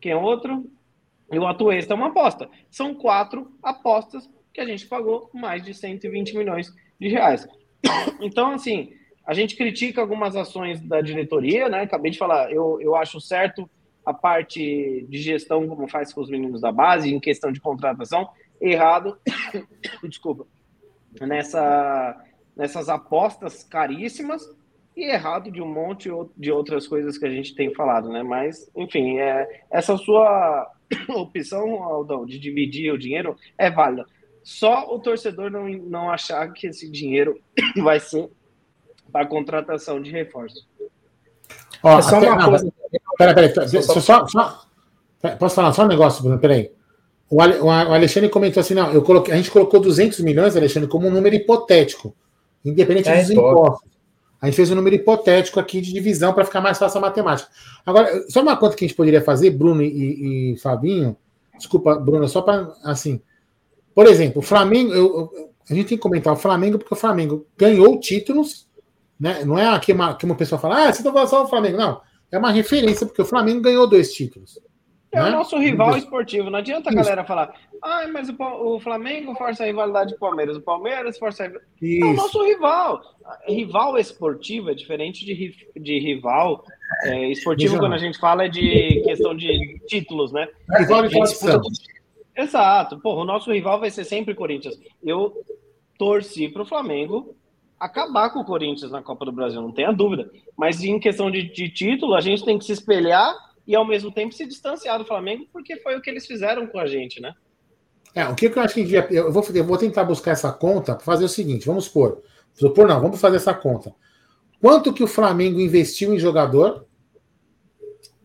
Quem 0.00 0.12
é 0.12 0.16
outro? 0.16 0.70
E 1.32 1.38
o 1.38 1.46
Atuesta 1.46 1.94
é 1.94 1.96
uma 1.96 2.08
aposta. 2.08 2.48
São 2.70 2.94
quatro 2.94 3.52
apostas 3.62 4.28
que 4.52 4.60
a 4.60 4.66
gente 4.66 4.86
pagou 4.86 5.30
mais 5.32 5.62
de 5.62 5.72
120 5.72 6.36
milhões 6.36 6.74
de 6.98 7.08
reais. 7.08 7.48
Então, 8.20 8.52
assim, 8.52 8.92
a 9.24 9.32
gente 9.32 9.56
critica 9.56 10.00
algumas 10.00 10.34
ações 10.36 10.80
da 10.80 11.00
diretoria, 11.00 11.68
né? 11.68 11.82
Acabei 11.82 12.10
de 12.10 12.18
falar, 12.18 12.52
eu, 12.52 12.80
eu 12.80 12.96
acho 12.96 13.20
certo 13.20 13.68
a 14.04 14.12
parte 14.12 15.06
de 15.08 15.18
gestão, 15.18 15.68
como 15.68 15.86
faz 15.86 16.12
com 16.12 16.20
os 16.20 16.28
meninos 16.28 16.60
da 16.60 16.72
base, 16.72 17.14
em 17.14 17.20
questão 17.20 17.52
de 17.52 17.60
contratação, 17.60 18.28
errado, 18.60 19.18
desculpa, 20.04 20.46
nessa, 21.20 22.22
nessas 22.56 22.88
apostas 22.88 23.64
caríssimas 23.64 24.42
e 24.96 25.04
errado 25.04 25.50
de 25.50 25.62
um 25.62 25.72
monte 25.72 26.10
de 26.36 26.52
outras 26.52 26.86
coisas 26.86 27.16
que 27.16 27.24
a 27.24 27.30
gente 27.30 27.54
tem 27.54 27.72
falado, 27.74 28.10
né? 28.10 28.22
Mas, 28.22 28.70
enfim, 28.76 29.18
é, 29.18 29.62
essa 29.70 29.96
sua 29.96 30.70
opção, 31.08 31.82
Aldão, 31.82 32.26
de 32.26 32.38
dividir 32.38 32.92
o 32.92 32.98
dinheiro 32.98 33.36
é 33.56 33.70
válida. 33.70 34.04
Só 34.42 34.92
o 34.94 34.98
torcedor 34.98 35.50
não, 35.50 35.68
não 35.68 36.10
achar 36.10 36.52
que 36.52 36.66
esse 36.66 36.90
dinheiro 36.90 37.40
vai 37.82 38.00
ser 38.00 38.28
para 39.10 39.26
contratação 39.26 40.00
de 40.00 40.10
reforço. 40.10 40.68
Ó, 41.82 41.98
é 41.98 42.02
só 42.02 42.18
até, 42.18 42.28
uma 42.28 42.36
não, 42.36 42.50
coisa. 42.50 42.72
Peraí, 43.16 43.34
peraí, 43.34 43.68
só, 43.82 44.00
só, 44.00 44.26
só, 44.26 44.66
posso 45.38 45.54
falar 45.54 45.72
só 45.72 45.84
um 45.84 45.88
negócio, 45.88 46.22
Bruno? 46.22 46.38
Peraí. 46.38 46.70
O, 47.30 47.36
o 47.36 47.70
Alexandre 47.70 48.28
comentou 48.28 48.60
assim: 48.60 48.74
não, 48.74 48.92
eu 48.92 49.02
coloquei, 49.02 49.32
a 49.32 49.36
gente 49.36 49.50
colocou 49.50 49.78
200 49.78 50.18
milhões, 50.20 50.56
Alexandre, 50.56 50.88
como 50.88 51.06
um 51.06 51.10
número 51.10 51.36
hipotético, 51.36 52.14
independente 52.64 53.08
é, 53.08 53.20
dos 53.20 53.30
impostos. 53.30 53.88
A 54.40 54.46
gente 54.46 54.56
fez 54.56 54.70
um 54.70 54.74
número 54.74 54.96
hipotético 54.96 55.60
aqui 55.60 55.80
de 55.80 55.92
divisão 55.92 56.32
para 56.32 56.44
ficar 56.44 56.60
mais 56.60 56.78
fácil 56.78 56.98
a 56.98 57.02
matemática. 57.02 57.48
Agora, 57.86 58.24
só 58.28 58.42
uma 58.42 58.56
conta 58.56 58.74
que 58.74 58.84
a 58.84 58.88
gente 58.88 58.96
poderia 58.96 59.22
fazer, 59.22 59.50
Bruno 59.50 59.82
e, 59.82 60.54
e 60.54 60.56
Fabinho. 60.58 61.16
Desculpa, 61.56 61.94
Bruno, 61.96 62.26
só 62.26 62.42
para 62.42 62.72
assim. 62.82 63.20
Por 63.94 64.06
exemplo, 64.06 64.38
o 64.38 64.42
Flamengo, 64.42 64.92
eu, 64.94 65.30
eu, 65.34 65.50
a 65.68 65.74
gente 65.74 65.88
tem 65.88 65.98
que 65.98 66.02
comentar 66.02 66.32
o 66.32 66.36
Flamengo, 66.36 66.78
porque 66.78 66.94
o 66.94 66.96
Flamengo 66.96 67.46
ganhou 67.56 68.00
títulos, 68.00 68.66
né? 69.18 69.44
Não 69.44 69.58
é 69.58 69.66
aqui 69.66 69.92
uma, 69.92 70.16
que 70.16 70.24
uma 70.24 70.34
pessoa 70.34 70.58
fala, 70.58 70.88
ah, 70.88 70.92
você 70.92 71.00
está 71.00 71.12
falando 71.12 71.28
só 71.28 71.44
o 71.44 71.48
Flamengo. 71.48 71.76
Não, 71.76 72.00
é 72.32 72.38
uma 72.38 72.50
referência, 72.50 73.06
porque 73.06 73.20
o 73.20 73.26
Flamengo 73.26 73.60
ganhou 73.60 73.86
dois 73.86 74.10
títulos. 74.12 74.58
É 75.12 75.20
né? 75.20 75.28
o 75.28 75.32
nosso 75.32 75.58
rival 75.58 75.96
esportivo. 75.96 76.50
Não 76.50 76.60
adianta 76.60 76.90
a 76.90 76.94
galera 76.94 77.24
falar, 77.24 77.52
ah, 77.82 78.06
mas 78.12 78.28
o, 78.28 78.34
o, 78.38 78.80
Flamengo 78.80 79.34
força 79.34 79.64
a 79.64 79.66
rivalidade 79.66 80.10
com 80.12 80.16
o 80.16 80.28
Palmeiras, 80.28 80.56
o 80.56 80.60
Palmeiras 80.60 81.18
força 81.18 81.44
a 81.44 81.46
rivalidade. 81.46 82.02
É 82.02 82.04
o 82.04 82.14
nosso 82.14 82.44
rival. 82.44 83.00
Rival 83.48 83.98
esportivo 83.98 84.70
é 84.70 84.74
diferente 84.74 85.24
de, 85.24 85.54
de 85.76 85.98
rival 85.98 86.64
é, 87.04 87.28
esportivo, 87.28 87.78
quando 87.78 87.94
a 87.94 87.98
gente 87.98 88.18
fala 88.18 88.44
é 88.44 88.48
de 88.48 89.02
questão 89.04 89.34
de 89.34 89.80
títulos, 89.86 90.32
né? 90.32 90.48
Rival 90.78 91.08
de 91.08 91.20
disputa... 91.20 91.60
Exato. 92.36 92.98
Porra, 93.00 93.22
o 93.22 93.26
nosso 93.26 93.52
rival 93.52 93.80
vai 93.80 93.90
ser 93.90 94.04
sempre 94.04 94.34
Corinthians. 94.34 94.78
Eu 95.02 95.34
torci 95.98 96.48
para 96.48 96.62
o 96.62 96.66
Flamengo 96.66 97.34
acabar 97.78 98.30
com 98.30 98.40
o 98.40 98.44
Corinthians 98.44 98.90
na 98.90 99.02
Copa 99.02 99.24
do 99.24 99.32
Brasil, 99.32 99.60
não 99.60 99.72
tenha 99.72 99.92
dúvida. 99.92 100.30
Mas 100.56 100.82
em 100.82 100.98
questão 101.00 101.30
de, 101.30 101.42
de 101.42 101.68
título, 101.68 102.14
a 102.14 102.20
gente 102.20 102.44
tem 102.44 102.58
que 102.58 102.64
se 102.64 102.72
espelhar 102.72 103.34
e 103.70 103.76
ao 103.76 103.86
mesmo 103.86 104.10
tempo 104.10 104.34
se 104.34 104.44
distanciar 104.44 104.98
do 104.98 105.04
Flamengo, 105.04 105.46
porque 105.52 105.76
foi 105.76 105.96
o 105.96 106.02
que 106.02 106.10
eles 106.10 106.26
fizeram 106.26 106.66
com 106.66 106.80
a 106.80 106.86
gente, 106.88 107.20
né? 107.20 107.32
É, 108.12 108.26
o 108.26 108.34
que 108.34 108.46
eu 108.46 108.60
acho 108.60 108.74
que 108.74 108.80
eu 109.14 109.30
vou, 109.30 109.44
eu 109.54 109.64
vou 109.64 109.78
tentar 109.78 110.02
buscar 110.02 110.32
essa 110.32 110.50
conta 110.50 110.96
para 110.96 111.04
fazer 111.04 111.24
o 111.24 111.28
seguinte, 111.28 111.66
vamos 111.66 111.84
supor, 111.84 112.20
supor 112.52 112.88
não, 112.88 113.00
vamos 113.00 113.20
fazer 113.20 113.36
essa 113.36 113.54
conta. 113.54 113.94
Quanto 114.60 114.92
que 114.92 115.04
o 115.04 115.06
Flamengo 115.06 115.60
investiu 115.60 116.12
em 116.12 116.18
jogador? 116.18 116.84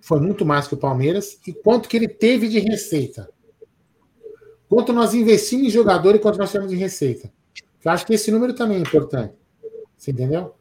Foi 0.01 0.19
muito 0.19 0.43
mais 0.43 0.67
que 0.67 0.73
o 0.73 0.77
Palmeiras. 0.77 1.39
E 1.45 1.53
quanto 1.53 1.87
que 1.87 1.95
ele 1.95 2.07
teve 2.07 2.47
de 2.47 2.57
receita? 2.57 3.29
Quanto 4.67 4.91
nós 4.91 5.13
investimos 5.13 5.67
em 5.67 5.69
jogador 5.69 6.15
e 6.15 6.19
quanto 6.19 6.39
nós 6.39 6.49
tivemos 6.49 6.71
de 6.71 6.77
receita? 6.77 7.31
Eu 7.83 7.91
acho 7.91 8.03
que 8.03 8.15
esse 8.15 8.31
número 8.31 8.55
também 8.55 8.77
é 8.77 8.81
importante. 8.81 9.35
Você 9.95 10.09
entendeu? 10.09 10.55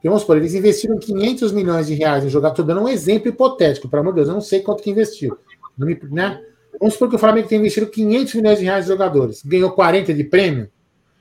Porque, 0.00 0.08
vamos 0.08 0.22
supor, 0.22 0.38
eles 0.38 0.54
investiram 0.54 0.98
500 0.98 1.52
milhões 1.52 1.86
de 1.86 1.94
reais 1.94 2.24
em 2.24 2.30
jogador. 2.30 2.54
Estou 2.54 2.64
dando 2.64 2.80
um 2.80 2.88
exemplo 2.88 3.28
hipotético, 3.28 3.86
pelo 3.86 4.00
amor 4.00 4.12
de 4.12 4.16
Deus, 4.16 4.28
eu 4.28 4.34
não 4.34 4.40
sei 4.40 4.60
quanto 4.60 4.82
que 4.82 4.90
investiu. 4.90 5.36
Me, 5.76 5.94
né? 6.10 6.40
Vamos 6.78 6.94
supor 6.94 7.10
que 7.10 7.16
o 7.16 7.18
Flamengo 7.18 7.46
tem 7.46 7.58
investido 7.58 7.86
500 7.86 8.34
milhões 8.36 8.58
de 8.58 8.64
reais 8.64 8.86
em 8.86 8.88
jogadores, 8.88 9.42
ganhou 9.44 9.70
40 9.72 10.14
de 10.14 10.24
prêmio, 10.24 10.70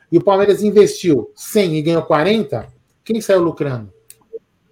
e 0.10 0.18
o 0.18 0.24
Palmeiras 0.24 0.64
investiu 0.64 1.30
100 1.36 1.76
e 1.76 1.82
ganhou 1.82 2.04
40, 2.04 2.68
quem 3.04 3.20
saiu 3.20 3.42
lucrando 3.42 3.92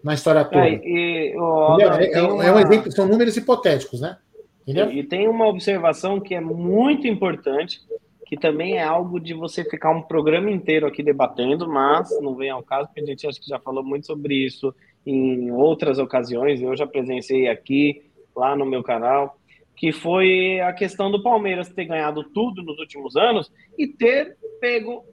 na 0.01 0.13
história 0.13 0.45
toda? 0.45 0.65
É, 0.65 0.81
e, 0.85 1.35
ó, 1.37 1.77
é, 1.77 2.11
é, 2.13 2.21
uma... 2.21 2.45
é, 2.45 2.53
um 2.53 2.59
exemplo, 2.59 2.91
são 2.93 3.05
números 3.05 3.35
hipotéticos, 3.35 3.99
né? 3.99 4.17
Entendeu? 4.61 4.89
E 4.89 5.03
tem 5.03 5.27
uma 5.27 5.47
observação 5.47 6.21
que 6.21 6.33
é 6.33 6.39
muito 6.39 7.07
importante, 7.07 7.81
que 8.27 8.35
também 8.35 8.77
é 8.77 8.83
algo 8.83 9.19
de 9.19 9.33
você 9.33 9.63
ficar 9.63 9.89
um 9.91 10.01
programa 10.01 10.51
inteiro 10.51 10.85
aqui 10.85 11.01
debatendo, 11.01 11.67
mas 11.67 12.09
não 12.21 12.35
vem 12.35 12.49
ao 12.49 12.61
caso, 12.61 12.87
porque 12.87 12.99
a 12.99 13.05
gente 13.05 13.25
acho 13.25 13.39
que 13.39 13.47
já 13.47 13.57
falou 13.57 13.83
muito 13.83 14.05
sobre 14.05 14.35
isso 14.35 14.75
em 15.05 15.49
outras 15.51 15.97
ocasiões, 15.97 16.61
eu 16.61 16.75
já 16.75 16.85
presenciei 16.85 17.47
aqui, 17.47 18.03
lá 18.35 18.53
no 18.55 18.65
meu 18.65 18.83
canal, 18.83 19.37
que 19.77 19.93
foi 19.93 20.59
a 20.59 20.73
questão 20.73 21.09
do 21.09 21.23
Palmeiras 21.23 21.69
ter 21.69 21.85
ganhado 21.85 22.23
tudo 22.25 22.61
nos 22.61 22.77
últimos 22.77 23.15
anos 23.15 23.49
e 23.77 23.87
ter 23.87 24.35
pego 24.59 25.05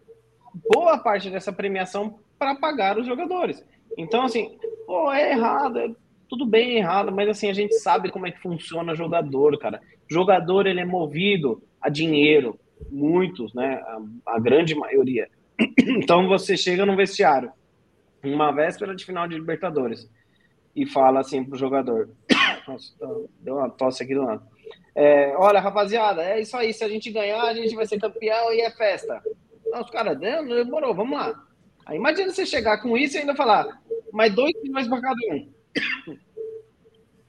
boa 0.73 0.99
parte 0.99 1.31
dessa 1.31 1.53
premiação 1.53 2.19
para 2.37 2.57
pagar 2.57 2.99
os 2.99 3.07
jogadores. 3.07 3.65
Então, 3.97 4.25
assim, 4.25 4.59
pô, 4.87 5.12
é 5.12 5.31
errado, 5.31 5.79
é 5.79 5.91
tudo 6.29 6.45
bem 6.45 6.79
errado, 6.79 7.12
mas 7.12 7.29
assim, 7.29 7.49
a 7.49 7.53
gente 7.53 7.75
sabe 7.75 8.11
como 8.11 8.27
é 8.27 8.33
que 8.33 8.41
funciona 8.41 8.97
jogador, 8.97 9.57
cara. 9.59 9.81
Jogador, 10.11 10.67
ele 10.67 10.81
é 10.81 10.85
movido 10.85 11.62
a 11.81 11.89
dinheiro, 11.89 12.59
muitos, 12.91 13.53
né, 13.55 13.83
a, 14.27 14.35
a 14.35 14.39
grande 14.39 14.75
maioria. 14.75 15.29
Então, 15.87 16.27
você 16.27 16.57
chega 16.57 16.85
no 16.85 16.97
vestiário, 16.97 17.53
uma 18.22 18.51
véspera 18.51 18.95
de 18.95 19.05
final 19.05 19.29
de 19.29 19.35
Libertadores, 19.35 20.11
e 20.75 20.87
fala 20.87 21.20
assim 21.20 21.45
pro 21.45 21.59
jogador, 21.59 22.11
nossa, 22.66 22.95
deu 23.41 23.57
uma 23.57 23.70
tosse 23.70 24.03
aqui 24.03 24.14
do 24.14 24.22
lado. 24.22 24.43
É, 24.95 25.35
olha, 25.37 25.61
rapaziada, 25.61 26.22
é 26.22 26.41
isso 26.41 26.57
aí. 26.57 26.72
Se 26.72 26.85
a 26.85 26.89
gente 26.89 27.11
ganhar, 27.11 27.43
a 27.43 27.55
gente 27.55 27.75
vai 27.75 27.87
ser 27.87 28.01
campeão 28.01 28.53
e 28.53 28.61
é 28.61 28.70
festa. 28.70 29.22
Os 29.81 29.91
caras, 29.91 30.18
demorou, 30.18 30.95
vamos 30.95 31.18
lá. 31.18 31.35
Aí 31.87 31.97
imagina 31.97 32.33
você 32.33 32.47
chegar 32.47 32.79
com 32.79 32.97
isso 32.97 33.16
e 33.16 33.20
ainda 33.20 33.35
falar, 33.35 33.83
mais 34.12 34.35
dois 34.35 34.53
milhões 34.62 34.89
para 34.89 35.01
cada 35.01 35.20
um. 35.33 35.53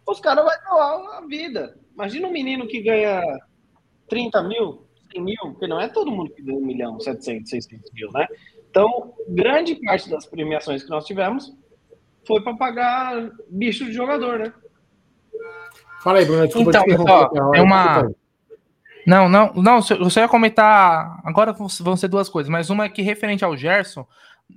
Os 0.07 0.19
caras 0.19 0.45
vão 0.45 0.53
doar 0.77 1.17
a 1.17 1.25
vida. 1.25 1.77
Imagina 1.93 2.27
um 2.27 2.31
menino 2.31 2.67
que 2.67 2.81
ganha 2.81 3.21
30 4.07 4.43
mil, 4.43 4.84
100 5.15 5.23
mil, 5.23 5.37
porque 5.41 5.67
não 5.67 5.79
é 5.79 5.87
todo 5.87 6.11
mundo 6.11 6.31
que 6.31 6.41
ganha 6.41 6.57
1 6.57 6.61
milhão, 6.65 6.99
700, 6.99 7.49
600 7.49 7.91
mil, 7.93 8.11
né? 8.11 8.27
Então, 8.69 9.13
grande 9.29 9.75
parte 9.75 10.09
das 10.09 10.25
premiações 10.25 10.83
que 10.83 10.89
nós 10.89 11.05
tivemos 11.05 11.55
foi 12.27 12.41
para 12.41 12.55
pagar 12.55 13.31
bicho 13.49 13.85
de 13.85 13.93
jogador, 13.93 14.39
né? 14.39 14.53
Fala 16.03 16.19
aí, 16.19 16.25
Bruno. 16.25 16.45
Desculpa 16.45 16.71
então, 16.85 17.05
ó, 17.07 17.55
é 17.55 17.61
uma. 17.61 18.11
Não, 19.07 19.29
não, 19.29 19.53
não, 19.53 19.81
só 19.81 20.19
ia 20.19 20.27
comentar. 20.27 21.21
Agora 21.23 21.53
vão 21.53 21.95
ser 21.95 22.07
duas 22.07 22.27
coisas, 22.27 22.49
mas 22.49 22.69
uma 22.69 22.85
é 22.85 22.89
que 22.89 23.01
referente 23.01 23.45
ao 23.45 23.55
Gerson, 23.55 24.05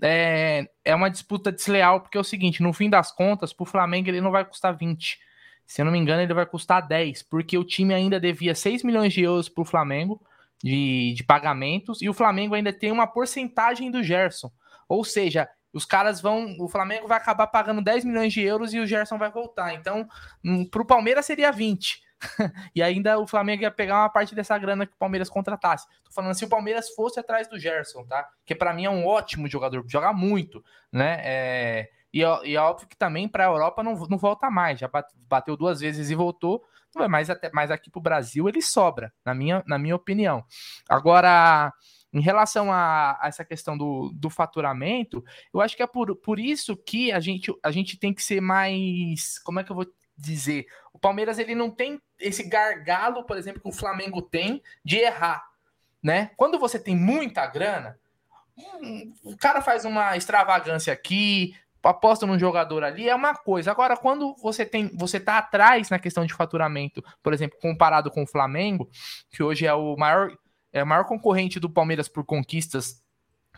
é, 0.03 0.69
é 0.85 0.95
uma 0.95 1.11
disputa 1.11 1.53
desleal, 1.53 2.01
porque 2.01 2.19
é 2.19 2.21
o 2.21 2.25
seguinte: 2.25 2.63
no 2.63 2.73
fim 2.73 2.91
das 2.91 3.13
contas, 3.13 3.53
pro 3.53 3.65
Flamengo 3.65 4.09
ele 4.09 4.21
não 4.21 4.31
vai 4.31 4.45
custar 4.45 4.77
20. 4.77 5.19
Se 5.67 5.81
eu 5.83 5.85
não 5.85 5.93
me 5.93 5.99
engano, 5.99 6.23
ele 6.23 6.33
vai 6.33 6.47
custar 6.47 6.87
10, 6.87 7.23
porque 7.25 7.57
o 7.59 7.65
time 7.65 7.93
ainda 7.93 8.19
devia 8.19 8.55
6 8.55 8.83
milhões 8.83 9.13
de 9.13 9.23
euros 9.23 9.51
pro 9.51 9.67
Flamengo 9.67 10.21
de, 10.63 11.15
de 11.17 11.25
pagamentos, 11.25 12.03
e 12.03 12.09
o 12.09 12.15
Flamengo 12.15 12.55
ainda 12.55 12.73
tem 12.73 12.91
uma 12.91 13.07
porcentagem 13.07 13.91
do 13.91 14.03
Gerson. 14.03 14.51
Ou 14.89 15.05
seja, 15.05 15.49
os 15.73 15.85
caras 15.85 16.21
vão. 16.21 16.57
O 16.59 16.69
Flamengo 16.69 17.07
vai 17.07 17.19
acabar 17.19 17.47
pagando 17.47 17.83
10 17.83 18.05
milhões 18.05 18.33
de 18.33 18.41
euros 18.43 18.73
e 18.73 18.79
o 18.79 18.87
Gerson 18.87 19.19
vai 19.19 19.31
voltar. 19.31 19.75
Então, 19.75 20.09
hum, 20.45 20.65
para 20.65 20.83
o 20.83 20.87
Palmeiras 20.87 21.27
seria 21.27 21.53
20. 21.53 22.03
e 22.75 22.83
ainda 22.83 23.19
o 23.19 23.27
Flamengo 23.27 23.63
ia 23.63 23.71
pegar 23.71 24.01
uma 24.01 24.09
parte 24.09 24.35
dessa 24.35 24.59
grana 24.59 24.87
que 24.87 24.95
o 24.95 24.99
Palmeiras 24.99 25.29
contratasse. 25.29 25.87
Tô 26.05 26.11
falando 26.11 26.35
se 26.35 26.45
o 26.45 26.49
Palmeiras 26.49 26.89
fosse 26.91 27.21
atrás 27.21 27.47
do 27.49 27.59
Gerson, 27.59 28.05
tá? 28.07 28.29
Que 28.45 28.55
para 28.55 28.73
mim 28.73 28.87
é 28.87 28.91
um 28.91 29.07
ótimo 29.07 29.47
jogador, 29.47 29.85
joga 29.87 30.13
muito, 30.13 30.65
né? 30.93 31.21
É... 31.23 31.91
E, 32.13 32.21
e 32.21 32.57
óbvio 32.57 32.89
que 32.89 32.97
também 32.97 33.29
para 33.29 33.45
a 33.45 33.51
Europa 33.51 33.83
não, 33.83 33.95
não 34.09 34.17
volta 34.17 34.51
mais. 34.51 34.81
Já 34.81 34.91
bateu 35.29 35.57
duas 35.57 35.81
vezes 35.81 36.09
e 36.09 36.15
voltou. 36.15 36.65
Mas, 37.07 37.29
até, 37.29 37.51
mas 37.53 37.71
aqui 37.71 37.91
para 37.91 37.99
o 37.99 38.03
Brasil 38.03 38.49
ele 38.49 38.63
sobra, 38.63 39.13
na 39.25 39.35
minha, 39.35 39.63
na 39.67 39.79
minha 39.79 39.95
opinião. 39.95 40.43
Agora, 40.89 41.73
em 42.13 42.21
relação 42.21 42.73
a, 42.73 43.19
a, 43.21 43.29
essa 43.29 43.45
questão 43.45 43.77
do, 43.77 44.11
do 44.15 44.31
faturamento, 44.31 45.23
eu 45.53 45.61
acho 45.61 45.77
que 45.77 45.83
é 45.83 45.87
por, 45.87 46.17
por 46.17 46.39
isso 46.39 46.77
que 46.77 47.13
a 47.13 47.21
gente, 47.21 47.53
a 47.63 47.71
gente 47.71 47.99
tem 47.99 48.15
que 48.15 48.23
ser 48.23 48.41
mais. 48.41 49.39
Como 49.41 49.61
é 49.61 49.65
que 49.65 49.71
eu 49.71 49.77
vou 49.77 49.87
dizer? 50.17 50.67
O 50.93 50.99
Palmeiras 50.99 51.39
ele 51.39 51.55
não 51.55 51.71
tem 51.71 52.01
esse 52.19 52.43
gargalo, 52.43 53.25
por 53.25 53.37
exemplo, 53.37 53.61
que 53.61 53.69
o 53.69 53.73
Flamengo 53.73 54.23
tem 54.23 54.63
de 54.85 54.97
errar. 54.97 55.47
Né? 56.03 56.31
Quando 56.37 56.59
você 56.59 56.79
tem 56.79 56.97
muita 56.97 57.47
grana, 57.47 57.99
o 59.23 59.37
cara 59.37 59.61
faz 59.61 59.85
uma 59.85 60.17
extravagância 60.17 60.93
aqui, 60.93 61.55
aposta 61.89 62.27
num 62.27 62.39
jogador 62.39 62.85
ali, 62.85 63.09
é 63.09 63.15
uma 63.15 63.35
coisa. 63.35 63.71
Agora, 63.71 63.97
quando 63.97 64.35
você 64.37 64.65
tem, 64.65 64.89
você 64.97 65.19
tá 65.19 65.39
atrás 65.39 65.91
na 65.91 65.99
questão 65.99 66.25
de 66.25 66.35
faturamento, 66.35 67.03
por 67.23 67.33
exemplo, 67.33 67.59
comparado 67.61 68.11
com 68.11 68.23
o 68.23 68.27
Flamengo, 68.27 68.89
que 69.31 69.43
hoje 69.43 69.67
é 69.67 69.75
o 69.75 69.97
maior 69.97 70.31
é 70.73 70.83
o 70.83 70.87
maior 70.87 71.05
concorrente 71.05 71.59
do 71.59 71.71
Palmeiras 71.71 72.09
por 72.09 72.25
conquistas, 72.25 73.03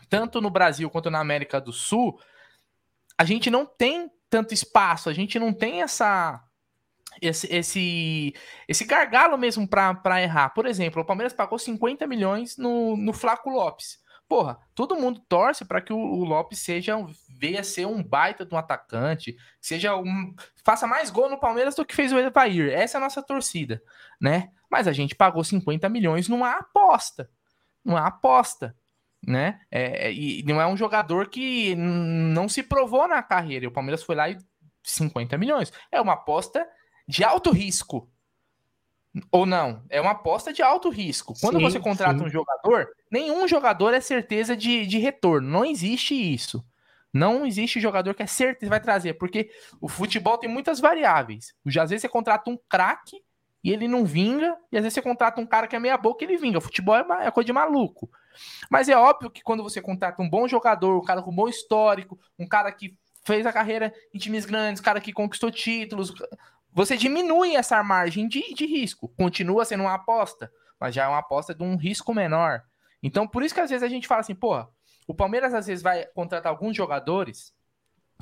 tanto 0.09 0.39
no 0.39 0.49
Brasil 0.49 0.89
quanto 0.89 1.09
na 1.09 1.19
América 1.19 1.59
do 1.59 1.73
Sul, 1.73 2.17
a 3.17 3.25
gente 3.25 3.49
não 3.49 3.65
tem 3.65 4.09
tanto 4.29 4.53
espaço, 4.53 5.09
a 5.09 5.13
gente 5.13 5.37
não 5.37 5.53
tem 5.53 5.81
essa 5.81 6.41
esse, 7.21 7.53
esse, 7.53 8.33
esse 8.67 8.85
gargalo 8.85 9.37
mesmo 9.37 9.67
para 9.67 10.21
errar. 10.21 10.49
Por 10.49 10.65
exemplo, 10.65 11.01
o 11.01 11.05
Palmeiras 11.05 11.33
pagou 11.33 11.59
50 11.59 12.07
milhões 12.07 12.57
no, 12.57 12.95
no 12.95 13.11
Flaco 13.11 13.49
Lopes. 13.49 13.99
Porra, 14.31 14.57
todo 14.73 14.95
mundo 14.95 15.19
torce 15.27 15.65
para 15.65 15.81
que 15.81 15.91
o, 15.91 15.97
o, 15.97 16.23
Lopes 16.23 16.59
seja 16.59 16.95
venha 17.37 17.65
ser 17.65 17.85
um 17.85 18.01
baita 18.01 18.45
de 18.45 18.55
um 18.55 18.57
atacante, 18.57 19.35
seja 19.59 19.93
um 19.97 20.33
faça 20.63 20.87
mais 20.87 21.09
gol 21.09 21.29
no 21.29 21.37
Palmeiras 21.37 21.75
do 21.75 21.83
que 21.83 21.93
fez 21.93 22.13
o 22.13 22.17
Evair. 22.17 22.71
Essa 22.71 22.95
é 22.95 22.99
a 22.99 23.01
nossa 23.01 23.21
torcida, 23.21 23.83
né? 24.21 24.47
Mas 24.69 24.87
a 24.87 24.93
gente 24.93 25.15
pagou 25.15 25.43
50 25.43 25.89
milhões 25.89 26.29
numa 26.29 26.51
aposta. 26.51 27.29
Numa 27.83 28.07
aposta. 28.07 28.73
Né? 29.27 29.59
É, 29.69 30.07
é 30.07 30.13
e 30.13 30.43
não 30.43 30.61
é 30.61 30.65
um 30.65 30.77
jogador 30.77 31.27
que 31.27 31.75
não 31.75 32.47
se 32.47 32.63
provou 32.63 33.09
na 33.09 33.21
carreira. 33.21 33.67
O 33.67 33.71
Palmeiras 33.71 34.01
foi 34.01 34.15
lá 34.15 34.29
e 34.29 34.37
50 34.81 35.37
milhões. 35.37 35.73
É 35.91 35.99
uma 35.99 36.13
aposta 36.13 36.65
de 37.05 37.21
alto 37.21 37.51
risco. 37.51 38.09
Ou 39.31 39.45
não, 39.45 39.83
é 39.89 39.99
uma 39.99 40.11
aposta 40.11 40.53
de 40.53 40.61
alto 40.61 40.89
risco. 40.89 41.33
Quando 41.41 41.57
sim, 41.57 41.63
você 41.63 41.79
contrata 41.79 42.19
sim. 42.19 42.25
um 42.25 42.29
jogador, 42.29 42.87
nenhum 43.11 43.47
jogador 43.47 43.93
é 43.93 43.99
certeza 43.99 44.55
de, 44.55 44.85
de 44.85 44.97
retorno. 44.99 45.49
Não 45.49 45.65
existe 45.65 46.13
isso. 46.15 46.63
Não 47.13 47.45
existe 47.45 47.79
jogador 47.79 48.13
que 48.13 48.23
é 48.23 48.27
certeza 48.27 48.69
vai 48.69 48.79
trazer, 48.79 49.15
porque 49.15 49.51
o 49.81 49.89
futebol 49.89 50.37
tem 50.37 50.49
muitas 50.49 50.79
variáveis. 50.79 51.53
Às 51.67 51.89
vezes 51.89 52.01
você 52.01 52.09
contrata 52.09 52.49
um 52.49 52.57
craque 52.69 53.21
e 53.61 53.71
ele 53.71 53.87
não 53.87 54.05
vinga, 54.05 54.55
e 54.71 54.77
às 54.77 54.83
vezes 54.83 54.93
você 54.93 55.01
contrata 55.01 55.41
um 55.41 55.45
cara 55.45 55.67
que 55.67 55.75
é 55.75 55.79
meia 55.79 55.97
boca 55.97 56.23
e 56.23 56.27
ele 56.27 56.37
vinga. 56.37 56.61
Futebol 56.61 56.95
é, 56.95 57.27
é 57.27 57.31
coisa 57.31 57.45
de 57.45 57.53
maluco. 57.53 58.09
Mas 58.69 58.87
é 58.87 58.95
óbvio 58.95 59.29
que 59.29 59.43
quando 59.43 59.61
você 59.61 59.81
contrata 59.81 60.21
um 60.21 60.29
bom 60.29 60.47
jogador, 60.47 60.97
um 60.97 61.03
cara 61.03 61.21
com 61.21 61.35
bom 61.35 61.49
histórico, 61.49 62.17
um 62.39 62.47
cara 62.47 62.71
que 62.71 62.97
fez 63.23 63.45
a 63.45 63.53
carreira 63.53 63.93
em 64.13 64.17
times 64.17 64.45
grandes, 64.45 64.81
um 64.81 64.83
cara 64.85 65.01
que 65.01 65.13
conquistou 65.13 65.51
títulos, 65.51 66.13
você 66.73 66.95
diminui 66.95 67.55
essa 67.55 67.83
margem 67.83 68.27
de, 68.27 68.53
de 68.53 68.65
risco. 68.65 69.09
Continua 69.09 69.65
sendo 69.65 69.83
uma 69.83 69.95
aposta, 69.95 70.51
mas 70.79 70.95
já 70.95 71.05
é 71.05 71.07
uma 71.07 71.19
aposta 71.19 71.53
de 71.53 71.63
um 71.63 71.75
risco 71.75 72.13
menor. 72.13 72.63
Então, 73.03 73.27
por 73.27 73.43
isso 73.43 73.53
que 73.53 73.61
às 73.61 73.69
vezes 73.69 73.83
a 73.83 73.89
gente 73.89 74.07
fala 74.07 74.21
assim, 74.21 74.35
porra, 74.35 74.69
o 75.07 75.13
Palmeiras 75.13 75.53
às 75.53 75.67
vezes 75.67 75.83
vai 75.83 76.05
contratar 76.07 76.51
alguns 76.51 76.75
jogadores 76.75 77.53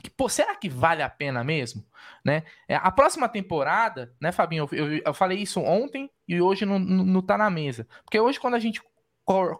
que, 0.01 0.09
pô, 0.09 0.29
será 0.29 0.55
que 0.55 0.69
vale 0.69 1.03
a 1.03 1.09
pena 1.09 1.43
mesmo? 1.43 1.85
Né? 2.23 2.43
É, 2.67 2.75
a 2.75 2.89
próxima 2.89 3.27
temporada, 3.27 4.13
né, 4.19 4.31
Fabinho, 4.31 4.67
eu, 4.71 4.85
eu, 4.93 5.01
eu 5.05 5.13
falei 5.13 5.39
isso 5.39 5.59
ontem 5.61 6.09
e 6.27 6.41
hoje 6.41 6.65
não, 6.65 6.79
não, 6.79 7.03
não 7.03 7.21
tá 7.21 7.37
na 7.37 7.49
mesa. 7.49 7.87
Porque 8.03 8.19
hoje, 8.19 8.39
quando 8.39 8.55
a 8.55 8.59
gente 8.59 8.81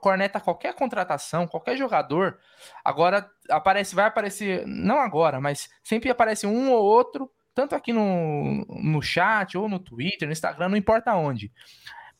corneta 0.02 0.40
qualquer 0.40 0.74
contratação, 0.74 1.46
qualquer 1.46 1.78
jogador, 1.78 2.40
agora 2.84 3.30
aparece, 3.50 3.94
vai 3.94 4.06
aparecer, 4.06 4.66
não 4.66 5.00
agora, 5.00 5.40
mas 5.40 5.70
sempre 5.84 6.10
aparece 6.10 6.48
um 6.48 6.72
ou 6.72 6.84
outro, 6.84 7.30
tanto 7.60 7.76
aqui 7.76 7.92
no, 7.92 8.66
no 8.70 9.02
chat, 9.02 9.58
ou 9.58 9.68
no 9.68 9.80
Twitter, 9.80 10.26
no 10.26 10.32
Instagram, 10.32 10.70
não 10.70 10.78
importa 10.78 11.14
onde. 11.14 11.52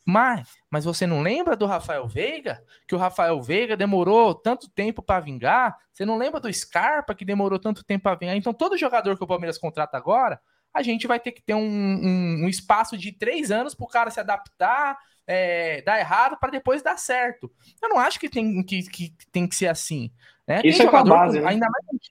Mas, 0.04 0.50
mas 0.70 0.84
você 0.84 1.06
não 1.06 1.22
lembra 1.22 1.56
do 1.56 1.64
Rafael 1.64 2.06
Veiga? 2.06 2.62
Que 2.86 2.94
o 2.94 2.98
Rafael 2.98 3.40
Veiga 3.40 3.74
demorou 3.74 4.34
tanto 4.34 4.68
tempo 4.68 5.00
para 5.02 5.20
vingar? 5.20 5.78
Você 5.94 6.04
não 6.04 6.18
lembra 6.18 6.40
do 6.40 6.52
Scarpa 6.52 7.14
que 7.14 7.24
demorou 7.24 7.58
tanto 7.58 7.82
tempo 7.82 8.02
para 8.02 8.16
vingar? 8.16 8.36
Então, 8.36 8.52
todo 8.52 8.76
jogador 8.76 9.16
que 9.16 9.24
o 9.24 9.26
Palmeiras 9.26 9.56
contrata 9.56 9.96
agora, 9.96 10.38
a 10.74 10.82
gente 10.82 11.06
vai 11.06 11.18
ter 11.18 11.32
que 11.32 11.40
ter 11.40 11.54
um, 11.54 11.64
um, 11.64 12.44
um 12.44 12.48
espaço 12.48 12.98
de 12.98 13.10
três 13.10 13.50
anos 13.50 13.74
para 13.74 13.84
o 13.84 13.88
cara 13.88 14.10
se 14.10 14.20
adaptar, 14.20 14.98
é, 15.26 15.80
dar 15.80 15.98
errado 15.98 16.36
para 16.38 16.50
depois 16.50 16.82
dar 16.82 16.98
certo. 16.98 17.50
Eu 17.80 17.88
não 17.88 17.98
acho 17.98 18.20
que 18.20 18.28
tem 18.28 18.62
que, 18.62 18.82
que, 18.90 19.14
tem 19.32 19.48
que 19.48 19.56
ser 19.56 19.68
assim. 19.68 20.12
Né? 20.46 20.60
Isso 20.64 20.78
tem 20.78 20.86
é 20.86 20.90
jogador, 20.90 21.08
base, 21.08 21.40
né? 21.40 21.48
ainda 21.48 21.66
mais 21.70 22.10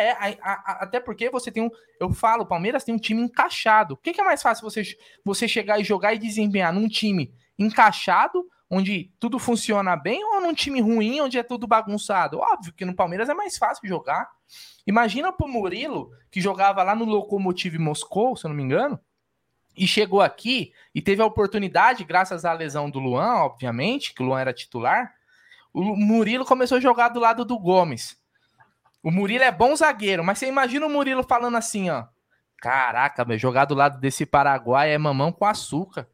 é, 0.00 0.36
a, 0.40 0.52
a, 0.52 0.78
até 0.82 1.00
porque 1.00 1.30
você 1.30 1.50
tem 1.50 1.62
um. 1.62 1.70
Eu 2.00 2.12
falo, 2.12 2.42
o 2.42 2.46
Palmeiras 2.46 2.84
tem 2.84 2.94
um 2.94 2.98
time 2.98 3.22
encaixado. 3.22 3.94
O 3.94 3.96
que, 3.96 4.12
que, 4.12 4.20
é 4.20 4.24
mais 4.24 4.42
fácil 4.42 4.62
você, 4.62 4.82
você 5.24 5.48
chegar 5.48 5.80
e 5.80 5.84
jogar 5.84 6.14
e 6.14 6.18
desempenhar 6.18 6.72
num 6.72 6.88
time 6.88 7.34
encaixado, 7.58 8.46
onde 8.68 9.12
tudo 9.18 9.38
funciona 9.38 9.96
bem, 9.96 10.22
ou 10.24 10.40
num 10.40 10.54
time 10.54 10.80
ruim, 10.80 11.20
onde 11.20 11.38
é 11.38 11.42
tudo 11.42 11.66
bagunçado? 11.66 12.38
Óbvio 12.38 12.72
que 12.72 12.84
no 12.84 12.94
Palmeiras 12.94 13.28
é 13.28 13.34
mais 13.34 13.56
fácil 13.56 13.88
jogar. 13.88 14.28
Imagina 14.86 15.32
pro 15.32 15.48
Murilo, 15.48 16.10
que 16.30 16.40
jogava 16.40 16.82
lá 16.82 16.94
no 16.94 17.04
Lokomotiv 17.04 17.78
Moscou, 17.78 18.36
se 18.36 18.46
eu 18.46 18.48
não 18.48 18.56
me 18.56 18.62
engano, 18.62 19.00
e 19.76 19.86
chegou 19.86 20.22
aqui 20.22 20.72
e 20.94 21.02
teve 21.02 21.20
a 21.20 21.26
oportunidade, 21.26 22.04
graças 22.04 22.44
à 22.44 22.52
lesão 22.52 22.88
do 22.88 22.98
Luan, 22.98 23.34
obviamente, 23.44 24.14
que 24.14 24.22
o 24.22 24.26
Luan 24.26 24.40
era 24.40 24.52
titular. 24.52 25.12
O 25.72 25.94
Murilo 25.94 26.46
começou 26.46 26.78
a 26.78 26.80
jogar 26.80 27.10
do 27.10 27.20
lado 27.20 27.44
do 27.44 27.58
Gomes. 27.58 28.16
O 29.06 29.10
Murilo 29.12 29.44
é 29.44 29.52
bom 29.52 29.76
zagueiro, 29.76 30.24
mas 30.24 30.36
você 30.36 30.48
imagina 30.48 30.84
o 30.84 30.90
Murilo 30.90 31.22
falando 31.22 31.56
assim, 31.56 31.88
ó. 31.90 32.06
Caraca, 32.56 33.24
meu, 33.24 33.38
jogar 33.38 33.64
do 33.64 33.72
lado 33.72 34.00
desse 34.00 34.26
Paraguai 34.26 34.90
é 34.90 34.98
mamão 34.98 35.30
com 35.30 35.44
açúcar. 35.44 36.08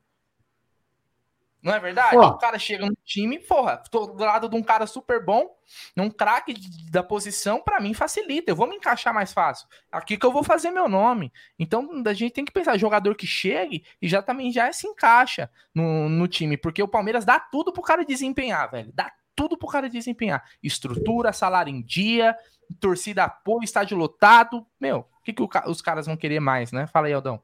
Não 1.63 1.73
é 1.73 1.81
verdade? 1.81 2.19
Oh. 2.19 2.27
O 2.27 2.37
cara 2.37 2.59
chega 2.59 2.85
no 2.85 2.95
time, 3.03 3.39
porra, 3.39 3.79
tô 3.79 4.09
do 4.09 4.23
lado 4.23 4.47
de 4.47 4.55
um 4.57 4.63
cara 4.63 4.87
super 4.87 5.25
bom, 5.25 5.57
um 5.97 6.11
craque 6.11 6.55
da 6.91 7.03
posição, 7.03 7.63
para 7.63 7.81
mim 7.81 7.95
facilita. 7.95 8.51
Eu 8.51 8.57
vou 8.57 8.69
me 8.69 8.77
encaixar 8.77 9.15
mais 9.15 9.33
fácil. 9.33 9.67
Aqui 9.91 10.19
que 10.19 10.27
eu 10.27 10.33
vou 10.33 10.45
fazer 10.45 10.71
meu 10.71 10.87
nome. 10.87 11.33
Então 11.59 11.89
a 12.07 12.13
gente 12.13 12.35
tem 12.35 12.45
que 12.45 12.53
pensar, 12.53 12.77
jogador 12.77 13.15
que 13.15 13.27
chegue 13.27 13.87
e 14.03 14.07
já 14.07 14.21
também 14.21 14.53
já 14.53 14.71
se 14.71 14.87
encaixa 14.87 15.51
no, 15.75 16.11
no 16.11 16.29
time, 16.29 16.59
porque 16.59 16.83
o 16.83 16.89
Palmeiras 16.89 17.25
dá 17.25 17.41
tudo 17.41 17.73
pro 17.73 17.81
cara 17.81 18.05
desempenhar, 18.05 18.71
velho. 18.71 18.93
Dá 18.93 19.11
tudo 19.35 19.57
pro 19.57 19.69
cara 19.69 19.89
desempenhar. 19.89 20.45
Estrutura, 20.63 21.33
salário 21.33 21.73
em 21.73 21.83
dia, 21.83 22.37
torcida 22.81 23.25
apoio, 23.25 23.65
estádio 23.65 23.97
lotado. 23.97 24.67
Meu, 24.81 24.99
o 24.99 25.25
que, 25.25 25.33
que 25.33 25.43
os 25.67 25.83
caras 25.83 26.07
vão 26.07 26.17
querer 26.17 26.41
mais, 26.41 26.73
né? 26.73 26.87
Fala 26.87 27.07
aí, 27.07 27.13
Aldão. 27.13 27.41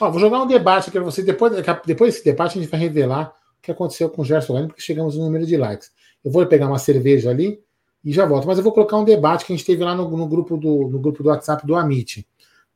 Ó, 0.00 0.10
vou 0.10 0.20
jogar 0.20 0.42
um 0.42 0.46
debate 0.46 0.88
aqui 0.88 0.98
para 0.98 1.04
você. 1.04 1.22
Depois, 1.22 1.52
depois 1.84 2.14
desse 2.14 2.24
debate, 2.24 2.58
a 2.58 2.62
gente 2.62 2.70
vai 2.70 2.80
revelar 2.80 3.32
o 3.58 3.62
que 3.62 3.70
aconteceu 3.70 4.10
com 4.10 4.22
o 4.22 4.24
Gerson 4.24 4.66
porque 4.66 4.82
chegamos 4.82 5.16
no 5.16 5.24
número 5.24 5.46
de 5.46 5.56
likes. 5.56 5.90
Eu 6.24 6.30
vou 6.30 6.44
pegar 6.46 6.66
uma 6.66 6.78
cerveja 6.78 7.30
ali 7.30 7.60
e 8.04 8.12
já 8.12 8.26
volto. 8.26 8.46
Mas 8.46 8.58
eu 8.58 8.64
vou 8.64 8.72
colocar 8.72 8.96
um 8.96 9.04
debate 9.04 9.44
que 9.44 9.52
a 9.52 9.56
gente 9.56 9.66
teve 9.66 9.82
lá 9.82 9.94
no, 9.94 10.08
no 10.08 10.28
grupo, 10.28 10.56
do, 10.56 10.88
no 10.88 10.98
grupo 10.98 11.22
do 11.22 11.28
WhatsApp 11.28 11.66
do 11.66 11.74
Amit. 11.74 12.26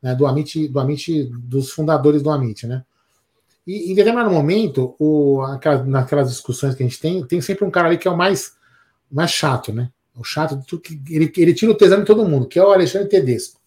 Né, 0.03 0.14
do 0.14 0.26
Amit, 0.26 0.66
do 0.68 0.80
Amit, 0.80 1.24
dos 1.26 1.70
fundadores 1.70 2.22
do 2.22 2.30
Amit, 2.30 2.66
né? 2.66 2.84
E 3.70 3.92
em 3.92 3.94
determinado 3.94 4.32
momento, 4.32 4.96
o, 4.98 5.44
naquelas 5.86 6.28
discussões 6.28 6.74
que 6.74 6.82
a 6.82 6.86
gente 6.86 6.98
tem, 6.98 7.24
tem 7.24 7.40
sempre 7.40 7.64
um 7.64 7.70
cara 7.70 7.86
ali 7.86 7.98
que 7.98 8.08
é 8.08 8.10
o 8.10 8.16
mais, 8.16 8.56
mais 9.08 9.30
chato, 9.30 9.72
né? 9.72 9.92
O 10.16 10.24
chato 10.24 10.56
de 10.56 10.66
tudo 10.66 10.82
que 10.82 11.00
ele, 11.08 11.32
ele 11.36 11.54
tira 11.54 11.70
o 11.70 11.74
tesão 11.76 12.00
de 12.00 12.04
todo 12.04 12.28
mundo, 12.28 12.48
que 12.48 12.58
é 12.58 12.64
o 12.64 12.72
Alexandre 12.72 13.08
Tedesco. 13.08 13.60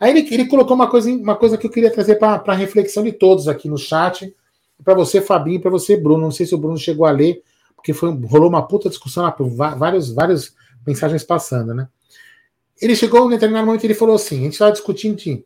Aí 0.00 0.12
ele, 0.16 0.26
ele 0.34 0.46
colocou 0.46 0.74
uma 0.74 0.88
coisa, 0.88 1.10
uma 1.10 1.36
coisa 1.36 1.58
que 1.58 1.66
eu 1.66 1.70
queria 1.70 1.90
trazer 1.90 2.14
para 2.14 2.42
a 2.46 2.54
reflexão 2.54 3.04
de 3.04 3.12
todos 3.12 3.46
aqui 3.46 3.68
no 3.68 3.76
chat, 3.76 4.34
para 4.82 4.94
você, 4.94 5.20
Fabinho, 5.20 5.60
para 5.60 5.70
você, 5.70 5.94
Bruno. 5.94 6.22
Não 6.22 6.30
sei 6.30 6.46
se 6.46 6.54
o 6.54 6.58
Bruno 6.58 6.78
chegou 6.78 7.04
a 7.04 7.10
ler, 7.10 7.42
porque 7.76 7.92
foi, 7.92 8.18
rolou 8.24 8.48
uma 8.48 8.66
puta 8.66 8.88
discussão 8.88 9.24
lá, 9.24 9.36
vários, 9.76 10.10
várias 10.10 10.54
mensagens 10.86 11.22
passando, 11.22 11.74
né? 11.74 11.86
Ele 12.80 12.96
chegou 12.96 13.26
em 13.26 13.34
determinado 13.34 13.66
momento 13.66 13.84
ele 13.84 13.92
falou 13.92 14.14
assim: 14.14 14.38
a 14.38 14.44
gente 14.44 14.52
estava 14.54 14.72
discutindo 14.72 15.16
de 15.16 15.44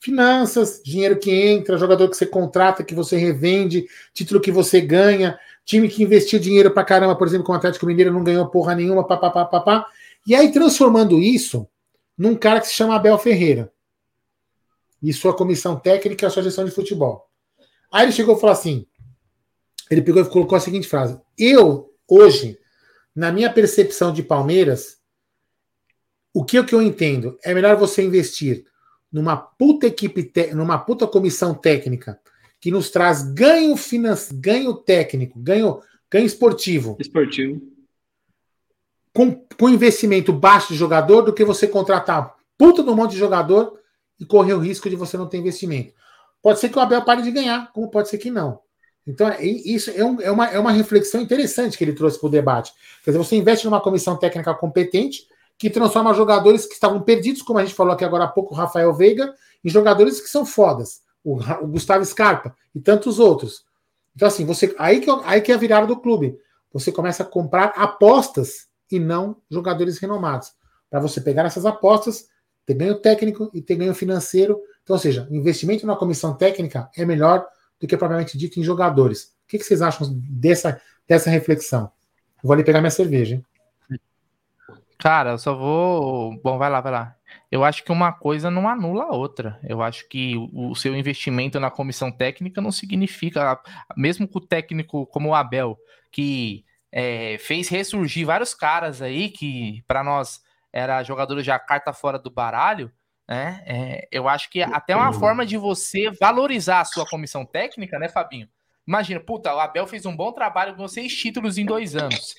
finanças, 0.00 0.80
dinheiro 0.82 1.18
que 1.18 1.30
entra, 1.30 1.76
jogador 1.76 2.08
que 2.08 2.16
você 2.16 2.26
contrata, 2.26 2.82
que 2.82 2.94
você 2.94 3.16
revende, 3.16 3.86
título 4.14 4.40
que 4.40 4.50
você 4.50 4.80
ganha, 4.80 5.38
time 5.64 5.88
que 5.88 6.02
investiu 6.02 6.40
dinheiro 6.40 6.70
pra 6.70 6.82
caramba, 6.82 7.14
por 7.14 7.26
exemplo, 7.26 7.44
com 7.44 7.52
o 7.52 7.54
Atlético 7.54 7.86
Mineiro 7.86 8.12
não 8.12 8.24
ganhou 8.24 8.48
porra 8.48 8.74
nenhuma, 8.74 9.06
papapá, 9.06 9.44
papá. 9.44 9.86
E 10.26 10.34
aí 10.34 10.50
transformando 10.50 11.18
isso 11.18 11.68
num 12.16 12.34
cara 12.34 12.60
que 12.60 12.66
se 12.66 12.74
chama 12.74 12.96
Abel 12.96 13.18
Ferreira. 13.18 13.70
E 15.02 15.12
sua 15.12 15.34
comissão 15.34 15.78
técnica 15.78 16.24
e 16.24 16.26
a 16.26 16.30
sua 16.30 16.42
gestão 16.42 16.64
de 16.64 16.70
futebol. 16.70 17.28
Aí 17.92 18.04
ele 18.04 18.12
chegou 18.12 18.36
e 18.36 18.40
falou 18.40 18.52
assim: 18.52 18.86
ele 19.90 20.02
pegou 20.02 20.22
e 20.22 20.28
colocou 20.28 20.56
a 20.56 20.60
seguinte 20.60 20.86
frase: 20.86 21.18
Eu, 21.38 21.92
hoje, 22.06 22.58
na 23.14 23.32
minha 23.32 23.52
percepção 23.52 24.12
de 24.12 24.22
Palmeiras, 24.22 24.98
o 26.32 26.44
que, 26.44 26.62
que 26.62 26.74
eu 26.74 26.82
entendo? 26.82 27.38
É 27.42 27.52
melhor 27.52 27.76
você 27.76 28.02
investir 28.02 28.64
numa 29.12 29.36
puta 29.36 29.86
equipe, 29.86 30.32
numa 30.54 30.78
puta 30.78 31.06
comissão 31.06 31.54
técnica 31.54 32.18
que 32.60 32.70
nos 32.70 32.90
traz 32.90 33.22
ganho 33.22 33.76
financeiro, 33.76 34.40
ganho 34.40 34.74
técnico, 34.74 35.38
ganho, 35.38 35.80
ganho 36.10 36.26
esportivo. 36.26 36.96
Esportivo. 37.00 37.60
Com, 39.14 39.44
com 39.58 39.68
investimento 39.68 40.32
baixo 40.32 40.72
de 40.72 40.78
jogador 40.78 41.22
do 41.22 41.32
que 41.32 41.44
você 41.44 41.66
contratar 41.66 42.36
puta 42.60 42.82
de 42.82 42.90
um 42.90 42.94
monte 42.94 43.12
de 43.12 43.18
jogador 43.18 43.80
e 44.20 44.26
correr 44.26 44.52
o 44.52 44.58
risco 44.58 44.90
de 44.90 44.94
você 44.94 45.16
não 45.16 45.26
ter 45.26 45.38
investimento. 45.38 45.94
Pode 46.42 46.60
ser 46.60 46.68
que 46.68 46.76
o 46.76 46.80
Abel 46.80 47.02
pare 47.02 47.22
de 47.22 47.30
ganhar, 47.30 47.72
como 47.72 47.90
pode 47.90 48.10
ser 48.10 48.18
que 48.18 48.30
não. 48.30 48.60
Então, 49.06 49.26
é, 49.26 49.42
isso 49.42 49.90
é, 49.90 50.04
um, 50.04 50.20
é, 50.20 50.30
uma, 50.30 50.46
é 50.46 50.58
uma 50.58 50.70
reflexão 50.70 51.22
interessante 51.22 51.78
que 51.78 51.82
ele 51.82 51.94
trouxe 51.94 52.18
para 52.18 52.26
o 52.26 52.30
debate. 52.30 52.72
Quer 53.02 53.12
dizer, 53.12 53.18
você 53.18 53.34
investe 53.34 53.64
numa 53.64 53.80
comissão 53.80 54.14
técnica 54.14 54.54
competente 54.54 55.26
que 55.60 55.68
transforma 55.68 56.14
jogadores 56.14 56.64
que 56.64 56.72
estavam 56.72 57.02
perdidos, 57.02 57.42
como 57.42 57.58
a 57.58 57.62
gente 57.62 57.74
falou 57.74 57.92
aqui 57.92 58.02
agora 58.02 58.24
há 58.24 58.28
pouco, 58.28 58.54
o 58.54 58.56
Rafael 58.56 58.94
Veiga, 58.94 59.34
em 59.62 59.68
jogadores 59.68 60.18
que 60.18 60.26
são 60.26 60.46
fodas. 60.46 61.02
O, 61.22 61.34
o 61.34 61.66
Gustavo 61.66 62.02
Scarpa 62.02 62.56
e 62.74 62.80
tantos 62.80 63.18
outros. 63.18 63.66
Então, 64.16 64.26
assim, 64.26 64.46
você 64.46 64.74
aí 64.78 65.00
que, 65.00 65.10
aí 65.22 65.42
que 65.42 65.52
é 65.52 65.54
a 65.54 65.58
virada 65.58 65.86
do 65.86 66.00
clube. 66.00 66.38
Você 66.72 66.90
começa 66.90 67.24
a 67.24 67.26
comprar 67.26 67.74
apostas 67.76 68.68
e 68.90 68.98
não 68.98 69.36
jogadores 69.50 69.98
renomados. 69.98 70.50
Para 70.88 70.98
você 70.98 71.20
pegar 71.20 71.44
essas 71.44 71.66
apostas, 71.66 72.26
ter 72.64 72.72
ganho 72.72 72.98
técnico 72.98 73.50
e 73.52 73.60
ter 73.60 73.76
ganho 73.76 73.94
financeiro. 73.94 74.58
Então, 74.82 74.96
ou 74.96 75.00
seja, 75.00 75.28
investimento 75.30 75.86
na 75.86 75.94
comissão 75.94 76.32
técnica 76.32 76.88
é 76.96 77.04
melhor 77.04 77.46
do 77.78 77.86
que 77.86 77.98
propriamente 77.98 78.38
dito 78.38 78.58
em 78.58 78.62
jogadores. 78.62 79.24
O 79.44 79.48
que, 79.48 79.58
que 79.58 79.64
vocês 79.64 79.82
acham 79.82 80.08
dessa, 80.10 80.80
dessa 81.06 81.28
reflexão? 81.28 81.92
Vou 82.42 82.54
ali 82.54 82.64
pegar 82.64 82.80
minha 82.80 82.90
cerveja. 82.90 83.34
Hein? 83.34 83.44
Cara, 85.00 85.30
eu 85.30 85.38
só 85.38 85.54
vou. 85.54 86.38
Bom, 86.42 86.58
vai 86.58 86.68
lá, 86.68 86.80
vai 86.80 86.92
lá. 86.92 87.16
Eu 87.50 87.64
acho 87.64 87.82
que 87.82 87.90
uma 87.90 88.12
coisa 88.12 88.50
não 88.50 88.68
anula 88.68 89.04
a 89.04 89.16
outra. 89.16 89.58
Eu 89.64 89.82
acho 89.82 90.06
que 90.08 90.34
o 90.52 90.74
seu 90.74 90.94
investimento 90.94 91.58
na 91.58 91.70
comissão 91.70 92.12
técnica 92.12 92.60
não 92.60 92.70
significa, 92.70 93.58
mesmo 93.96 94.28
com 94.28 94.38
o 94.38 94.46
técnico 94.46 95.06
como 95.06 95.30
o 95.30 95.34
Abel, 95.34 95.78
que 96.12 96.64
é, 96.92 97.38
fez 97.38 97.68
ressurgir 97.68 98.26
vários 98.26 98.54
caras 98.54 99.00
aí 99.00 99.30
que 99.30 99.82
para 99.88 100.04
nós 100.04 100.42
era 100.72 101.02
jogadores 101.02 101.46
já 101.46 101.58
carta 101.58 101.94
fora 101.94 102.18
do 102.18 102.30
baralho, 102.30 102.92
né? 103.26 103.62
É, 103.64 104.08
eu 104.12 104.28
acho 104.28 104.50
que 104.50 104.62
até 104.62 104.94
uma 104.94 105.12
forma 105.14 105.46
de 105.46 105.56
você 105.56 106.10
valorizar 106.20 106.80
a 106.80 106.84
sua 106.84 107.06
comissão 107.06 107.46
técnica, 107.46 107.98
né, 107.98 108.08
Fabinho? 108.08 108.48
Imagina, 108.86 109.18
puta, 109.18 109.54
o 109.54 109.60
Abel 109.60 109.86
fez 109.86 110.04
um 110.04 110.14
bom 110.14 110.30
trabalho 110.30 110.76
com 110.76 110.86
seis 110.86 111.14
títulos 111.14 111.56
em 111.56 111.64
dois 111.64 111.96
anos. 111.96 112.34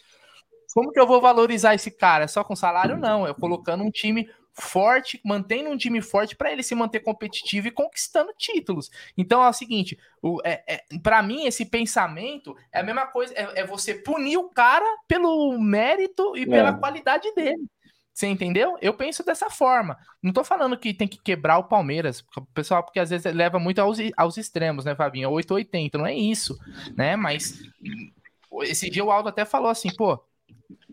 Como 0.73 0.91
que 0.91 0.99
eu 0.99 1.07
vou 1.07 1.21
valorizar 1.21 1.75
esse 1.75 1.91
cara? 1.91 2.27
Só 2.27 2.43
com 2.43 2.55
salário? 2.55 2.97
Não, 2.97 3.27
eu 3.27 3.35
colocando 3.35 3.83
um 3.83 3.91
time 3.91 4.29
forte, 4.53 5.19
mantendo 5.23 5.69
um 5.69 5.77
time 5.77 6.01
forte 6.01 6.35
para 6.35 6.51
ele 6.51 6.63
se 6.63 6.75
manter 6.75 6.99
competitivo 6.99 7.67
e 7.67 7.71
conquistando 7.71 8.33
títulos. 8.37 8.89
Então 9.17 9.43
é 9.43 9.49
o 9.49 9.53
seguinte: 9.53 9.97
o, 10.21 10.39
é, 10.43 10.63
é 10.67 10.83
para 11.01 11.21
mim, 11.21 11.45
esse 11.45 11.65
pensamento 11.65 12.55
é 12.71 12.79
a 12.79 12.83
mesma 12.83 13.07
coisa, 13.07 13.33
é, 13.35 13.61
é, 13.61 13.65
você 13.65 13.95
punir 13.95 14.37
o 14.37 14.49
cara 14.49 14.85
pelo 15.07 15.57
mérito 15.59 16.35
e 16.35 16.45
pela 16.45 16.69
é. 16.69 16.77
qualidade 16.77 17.33
dele. 17.33 17.65
Você 18.13 18.27
entendeu? 18.27 18.77
Eu 18.81 18.93
penso 18.93 19.25
dessa 19.25 19.49
forma. 19.49 19.97
Não 20.21 20.33
tô 20.33 20.43
falando 20.43 20.77
que 20.77 20.93
tem 20.93 21.07
que 21.07 21.17
quebrar 21.17 21.57
o 21.57 21.63
Palmeiras, 21.63 22.23
pessoal, 22.53 22.83
porque 22.83 22.99
às 22.99 23.09
vezes 23.09 23.33
leva 23.33 23.57
muito 23.57 23.79
aos, 23.79 23.97
aos 24.17 24.37
extremos, 24.37 24.83
né, 24.83 24.93
Fabinho? 24.93 25.29
880, 25.29 25.97
não 25.97 26.05
é 26.05 26.13
isso, 26.13 26.59
né? 26.95 27.15
Mas 27.15 27.61
esse 28.63 28.89
dia 28.89 29.03
o 29.03 29.09
Aldo 29.09 29.29
até 29.29 29.45
falou 29.45 29.69
assim, 29.69 29.89
pô, 29.95 30.21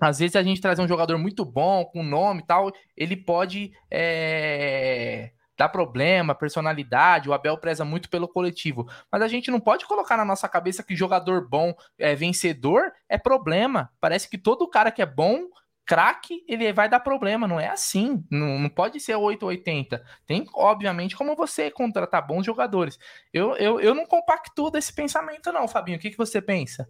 às 0.00 0.18
vezes 0.18 0.36
a 0.36 0.42
gente 0.42 0.60
traz 0.60 0.78
um 0.78 0.88
jogador 0.88 1.18
muito 1.18 1.44
bom, 1.44 1.84
com 1.84 2.02
nome 2.02 2.42
e 2.42 2.46
tal, 2.46 2.72
ele 2.96 3.16
pode 3.16 3.72
é, 3.90 5.32
dar 5.56 5.68
problema, 5.68 6.34
personalidade, 6.34 7.28
o 7.28 7.32
Abel 7.32 7.58
preza 7.58 7.84
muito 7.84 8.08
pelo 8.08 8.28
coletivo. 8.28 8.88
Mas 9.10 9.22
a 9.22 9.28
gente 9.28 9.50
não 9.50 9.58
pode 9.58 9.84
colocar 9.86 10.16
na 10.16 10.24
nossa 10.24 10.48
cabeça 10.48 10.84
que 10.84 10.94
jogador 10.94 11.48
bom, 11.48 11.74
é, 11.98 12.14
vencedor, 12.14 12.92
é 13.08 13.18
problema. 13.18 13.90
Parece 14.00 14.30
que 14.30 14.38
todo 14.38 14.68
cara 14.68 14.92
que 14.92 15.02
é 15.02 15.06
bom 15.06 15.48
craque, 15.84 16.44
ele 16.46 16.70
vai 16.70 16.86
dar 16.86 17.00
problema, 17.00 17.48
não 17.48 17.58
é 17.58 17.68
assim, 17.68 18.22
não, 18.30 18.58
não 18.58 18.68
pode 18.68 19.00
ser 19.00 19.16
880. 19.16 20.04
Tem, 20.26 20.44
obviamente, 20.54 21.16
como 21.16 21.34
você 21.34 21.70
contratar 21.70 22.26
bons 22.26 22.44
jogadores. 22.44 22.98
Eu, 23.32 23.56
eu, 23.56 23.80
eu 23.80 23.94
não 23.94 24.04
compacto 24.04 24.70
desse 24.70 24.92
pensamento, 24.92 25.50
não, 25.50 25.66
Fabinho. 25.66 25.96
O 25.96 26.00
que, 26.00 26.10
que 26.10 26.18
você 26.18 26.42
pensa? 26.42 26.86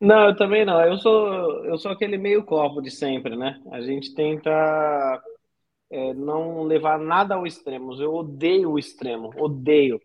Não, 0.00 0.28
eu 0.28 0.36
também 0.36 0.64
não. 0.64 0.80
Eu 0.82 0.98
sou, 0.98 1.64
eu 1.64 1.78
sou 1.78 1.90
aquele 1.90 2.18
meio 2.18 2.44
copo 2.44 2.80
de 2.80 2.90
sempre, 2.90 3.36
né? 3.36 3.60
A 3.72 3.80
gente 3.80 4.14
tenta 4.14 5.22
é, 5.90 6.12
não 6.14 6.62
levar 6.62 6.98
nada 6.98 7.34
ao 7.34 7.46
extremo. 7.46 7.94
Eu 8.00 8.14
odeio 8.14 8.72
o 8.72 8.78
extremo, 8.78 9.32
odeio. 9.36 10.00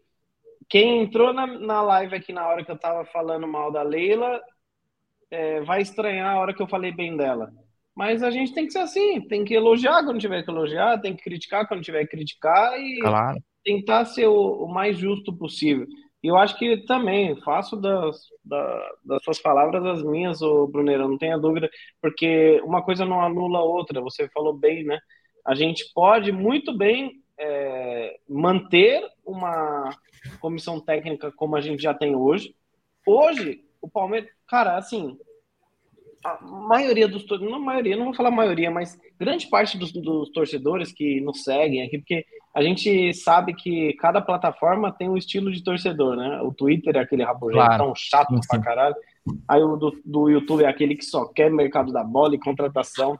Quem 0.69 1.03
entrou 1.03 1.33
na, 1.33 1.45
na 1.45 1.81
live 1.81 2.15
aqui 2.15 2.31
na 2.31 2.47
hora 2.47 2.63
que 2.63 2.71
eu 2.71 2.77
tava 2.77 3.03
falando 3.05 3.47
mal 3.47 3.71
da 3.71 3.81
Leila 3.81 4.41
é, 5.29 5.61
vai 5.61 5.81
estranhar 5.81 6.35
a 6.35 6.39
hora 6.39 6.53
que 6.53 6.61
eu 6.61 6.67
falei 6.67 6.91
bem 6.91 7.17
dela. 7.17 7.51
Mas 7.95 8.23
a 8.23 8.31
gente 8.31 8.53
tem 8.53 8.65
que 8.65 8.71
ser 8.71 8.79
assim, 8.79 9.21
tem 9.27 9.43
que 9.43 9.53
elogiar 9.53 10.03
quando 10.03 10.19
tiver 10.19 10.43
que 10.43 10.49
elogiar, 10.49 10.99
tem 10.99 11.15
que 11.15 11.23
criticar 11.23 11.67
quando 11.67 11.81
tiver 11.81 12.05
que 12.05 12.15
criticar 12.15 12.79
e 12.79 12.99
claro. 12.99 13.37
tentar 13.63 14.05
ser 14.05 14.27
o, 14.27 14.63
o, 14.63 14.67
mais 14.67 14.97
justo 14.97 15.35
possível. 15.35 15.85
E 16.23 16.27
eu 16.27 16.37
acho 16.37 16.57
que 16.57 16.77
também 16.85 17.35
faço 17.41 17.75
das, 17.75 18.29
da, 18.45 18.91
das 19.03 19.23
suas 19.23 19.39
palavras 19.39 19.83
as 19.85 20.03
minhas, 20.03 20.41
o 20.41 20.67
Bruneiro, 20.67 21.07
não 21.07 21.17
tenha 21.17 21.37
dúvida, 21.37 21.69
porque 21.99 22.61
uma 22.63 22.83
coisa 22.83 23.05
não 23.05 23.21
anula 23.21 23.59
a 23.59 23.63
outra, 23.63 24.01
você 24.01 24.29
falou 24.29 24.53
bem, 24.53 24.83
né? 24.83 24.99
A 25.45 25.55
gente 25.55 25.91
pode 25.93 26.31
muito 26.31 26.77
bem 26.77 27.21
é, 27.39 28.19
manter 28.29 29.03
uma 29.25 29.89
comissão 30.39 30.79
técnica 30.79 31.31
como 31.31 31.55
a 31.55 31.61
gente 31.61 31.81
já 31.81 31.93
tem 31.93 32.15
hoje. 32.15 32.55
Hoje, 33.05 33.65
o 33.81 33.89
Palmeiras, 33.89 34.29
cara, 34.47 34.77
assim, 34.77 35.17
a 36.23 36.39
maioria 36.41 37.07
dos 37.07 37.25
não 37.41 37.59
maioria, 37.59 37.95
não 37.95 38.05
vou 38.05 38.13
falar 38.13 38.31
maioria, 38.31 38.69
mas 38.69 38.99
grande 39.19 39.47
parte 39.47 39.77
dos, 39.77 39.91
dos, 39.91 40.29
torcedores 40.31 40.91
que 40.91 41.19
nos 41.21 41.43
seguem 41.43 41.83
aqui, 41.83 41.97
porque 41.97 42.25
a 42.53 42.61
gente 42.61 43.13
sabe 43.13 43.53
que 43.53 43.93
cada 43.93 44.21
plataforma 44.21 44.91
tem 44.91 45.09
um 45.09 45.17
estilo 45.17 45.51
de 45.51 45.63
torcedor, 45.63 46.15
né? 46.15 46.41
O 46.41 46.53
Twitter 46.53 46.95
é 46.95 46.99
aquele 46.99 47.23
rabugento 47.23 47.65
claro. 47.65 47.83
tão 47.85 47.95
chato 47.95 48.29
sim, 48.29 48.41
sim. 48.41 48.47
pra 48.47 48.61
caralho. 48.61 48.95
Aí 49.47 49.61
o 49.61 49.75
do, 49.75 50.01
do 50.03 50.29
YouTube 50.29 50.63
é 50.63 50.67
aquele 50.67 50.95
que 50.95 51.05
só 51.05 51.25
quer 51.25 51.51
mercado 51.51 51.91
da 51.93 52.03
bola 52.03 52.35
e 52.35 52.39
contratação. 52.39 53.17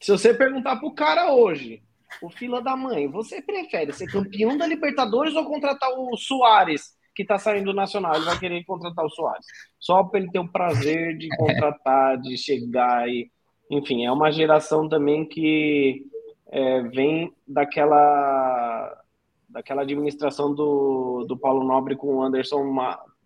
Se 0.00 0.10
você 0.12 0.32
perguntar 0.32 0.76
pro 0.76 0.94
cara 0.94 1.32
hoje, 1.32 1.82
o 2.22 2.30
fila 2.30 2.62
da 2.62 2.76
mãe, 2.76 3.08
você 3.08 3.42
prefere 3.42 3.92
ser 3.92 4.06
campeão 4.06 4.56
da 4.56 4.66
Libertadores 4.66 5.34
ou 5.34 5.44
contratar 5.44 5.90
o 5.90 6.16
Soares? 6.16 6.97
Que 7.18 7.22
está 7.22 7.36
saindo 7.36 7.72
do 7.72 7.74
Nacional, 7.74 8.14
ele 8.14 8.26
vai 8.26 8.38
querer 8.38 8.64
contratar 8.64 9.04
o 9.04 9.10
Soares. 9.10 9.44
Só 9.76 10.04
para 10.04 10.20
ele 10.20 10.30
ter 10.30 10.38
o 10.38 10.46
prazer 10.46 11.18
de 11.18 11.28
contratar, 11.36 12.16
de 12.20 12.38
chegar 12.38 13.08
e. 13.08 13.28
Enfim, 13.68 14.06
é 14.06 14.12
uma 14.12 14.30
geração 14.30 14.88
também 14.88 15.26
que 15.26 16.06
é, 16.50 16.82
vem 16.82 17.32
daquela 17.46 19.02
daquela 19.48 19.82
administração 19.82 20.54
do, 20.54 21.24
do 21.26 21.36
Paulo 21.36 21.66
Nobre 21.66 21.96
com 21.96 22.16
o 22.16 22.22
Anderson 22.22 22.62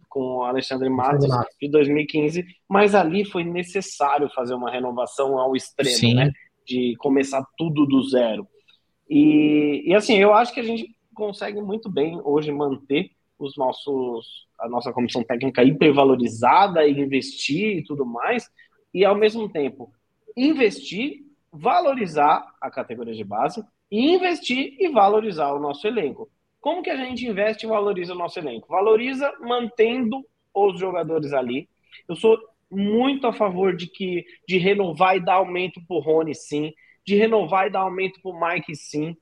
com 0.08 0.38
o 0.38 0.42
Alexandre 0.42 0.88
Matos 0.88 1.28
de 1.60 1.68
2015, 1.68 2.44
mas 2.68 2.94
ali 2.94 3.24
foi 3.24 3.44
necessário 3.44 4.28
fazer 4.34 4.54
uma 4.54 4.70
renovação 4.70 5.38
ao 5.38 5.54
extremo, 5.54 5.96
Sim. 5.96 6.14
né? 6.14 6.32
De 6.66 6.94
começar 6.98 7.44
tudo 7.56 7.86
do 7.86 8.02
zero. 8.08 8.46
E, 9.08 9.82
e 9.86 9.94
assim, 9.94 10.16
eu 10.16 10.32
acho 10.32 10.52
que 10.52 10.60
a 10.60 10.64
gente 10.64 10.86
consegue 11.14 11.60
muito 11.60 11.90
bem 11.90 12.20
hoje 12.24 12.50
manter 12.50 13.10
os 13.44 13.56
nossos, 13.56 14.46
a 14.58 14.68
nossa 14.68 14.92
comissão 14.92 15.22
técnica 15.22 15.62
hipervalorizada 15.62 16.86
e 16.86 17.00
investir 17.00 17.78
e 17.78 17.84
tudo 17.84 18.04
mais, 18.04 18.48
e 18.92 19.04
ao 19.04 19.14
mesmo 19.14 19.48
tempo 19.48 19.92
investir, 20.36 21.24
valorizar 21.52 22.46
a 22.60 22.70
categoria 22.70 23.14
de 23.14 23.24
base 23.24 23.62
e 23.90 24.14
investir 24.14 24.76
e 24.78 24.88
valorizar 24.88 25.52
o 25.52 25.60
nosso 25.60 25.86
elenco. 25.86 26.30
Como 26.60 26.82
que 26.82 26.90
a 26.90 26.96
gente 26.96 27.26
investe 27.26 27.66
e 27.66 27.68
valoriza 27.68 28.14
o 28.14 28.18
nosso 28.18 28.38
elenco? 28.38 28.68
Valoriza 28.68 29.32
mantendo 29.40 30.24
os 30.54 30.78
jogadores 30.78 31.32
ali. 31.32 31.68
Eu 32.08 32.16
sou 32.16 32.38
muito 32.70 33.26
a 33.26 33.32
favor 33.32 33.76
de 33.76 33.86
que 33.86 34.24
de 34.48 34.56
renovar 34.58 35.16
e 35.16 35.20
dar 35.20 35.34
aumento 35.34 35.80
para 35.86 35.96
o 35.96 36.00
Rony, 36.00 36.34
sim. 36.34 36.72
De 37.04 37.16
renovar 37.16 37.66
e 37.66 37.70
dar 37.70 37.80
aumento 37.80 38.20
para 38.22 38.30
o 38.30 38.40
Mike, 38.40 38.74
sim. 38.76 39.16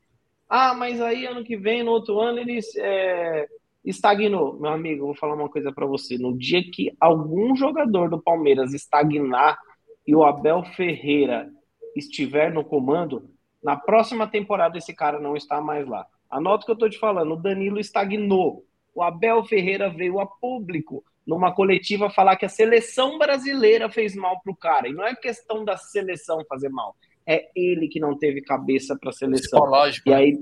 Ah, 0.48 0.74
mas 0.74 1.00
aí 1.00 1.26
ano 1.26 1.44
que 1.44 1.56
vem, 1.56 1.82
no 1.82 1.92
outro 1.92 2.20
ano, 2.20 2.38
eles 2.38 2.76
é, 2.76 3.46
estagnou. 3.84 4.58
Meu 4.60 4.70
amigo, 4.70 5.06
vou 5.06 5.14
falar 5.14 5.34
uma 5.34 5.48
coisa 5.48 5.72
para 5.72 5.86
você. 5.86 6.18
No 6.18 6.36
dia 6.36 6.62
que 6.62 6.92
algum 7.00 7.56
jogador 7.56 8.10
do 8.10 8.22
Palmeiras 8.22 8.74
estagnar 8.74 9.58
e 10.06 10.14
o 10.14 10.24
Abel 10.24 10.62
Ferreira 10.76 11.50
estiver 11.96 12.52
no 12.52 12.64
comando, 12.64 13.30
na 13.62 13.76
próxima 13.76 14.26
temporada 14.26 14.78
esse 14.78 14.94
cara 14.94 15.18
não 15.18 15.36
está 15.36 15.60
mais 15.60 15.86
lá. 15.86 16.06
Anota 16.30 16.62
o 16.62 16.66
que 16.66 16.70
eu 16.70 16.74
estou 16.74 16.90
te 16.90 16.98
falando. 16.98 17.32
O 17.32 17.42
Danilo 17.42 17.78
estagnou. 17.78 18.64
O 18.94 19.02
Abel 19.02 19.44
Ferreira 19.44 19.88
veio 19.88 20.20
a 20.20 20.26
público 20.26 21.04
numa 21.26 21.52
coletiva 21.52 22.10
falar 22.10 22.36
que 22.36 22.46
a 22.46 22.48
seleção 22.48 23.18
brasileira 23.18 23.90
fez 23.90 24.14
mal 24.14 24.40
pro 24.42 24.54
cara. 24.54 24.88
E 24.88 24.92
não 24.92 25.04
é 25.04 25.14
questão 25.14 25.64
da 25.64 25.76
seleção 25.76 26.44
fazer 26.48 26.68
mal. 26.68 26.94
É 27.26 27.48
ele 27.54 27.88
que 27.88 28.00
não 28.00 28.16
teve 28.16 28.40
cabeça 28.42 28.96
para 28.98 29.12
seleção. 29.12 29.60
Psicológico. 29.60 30.08
E 30.08 30.14
aí, 30.14 30.38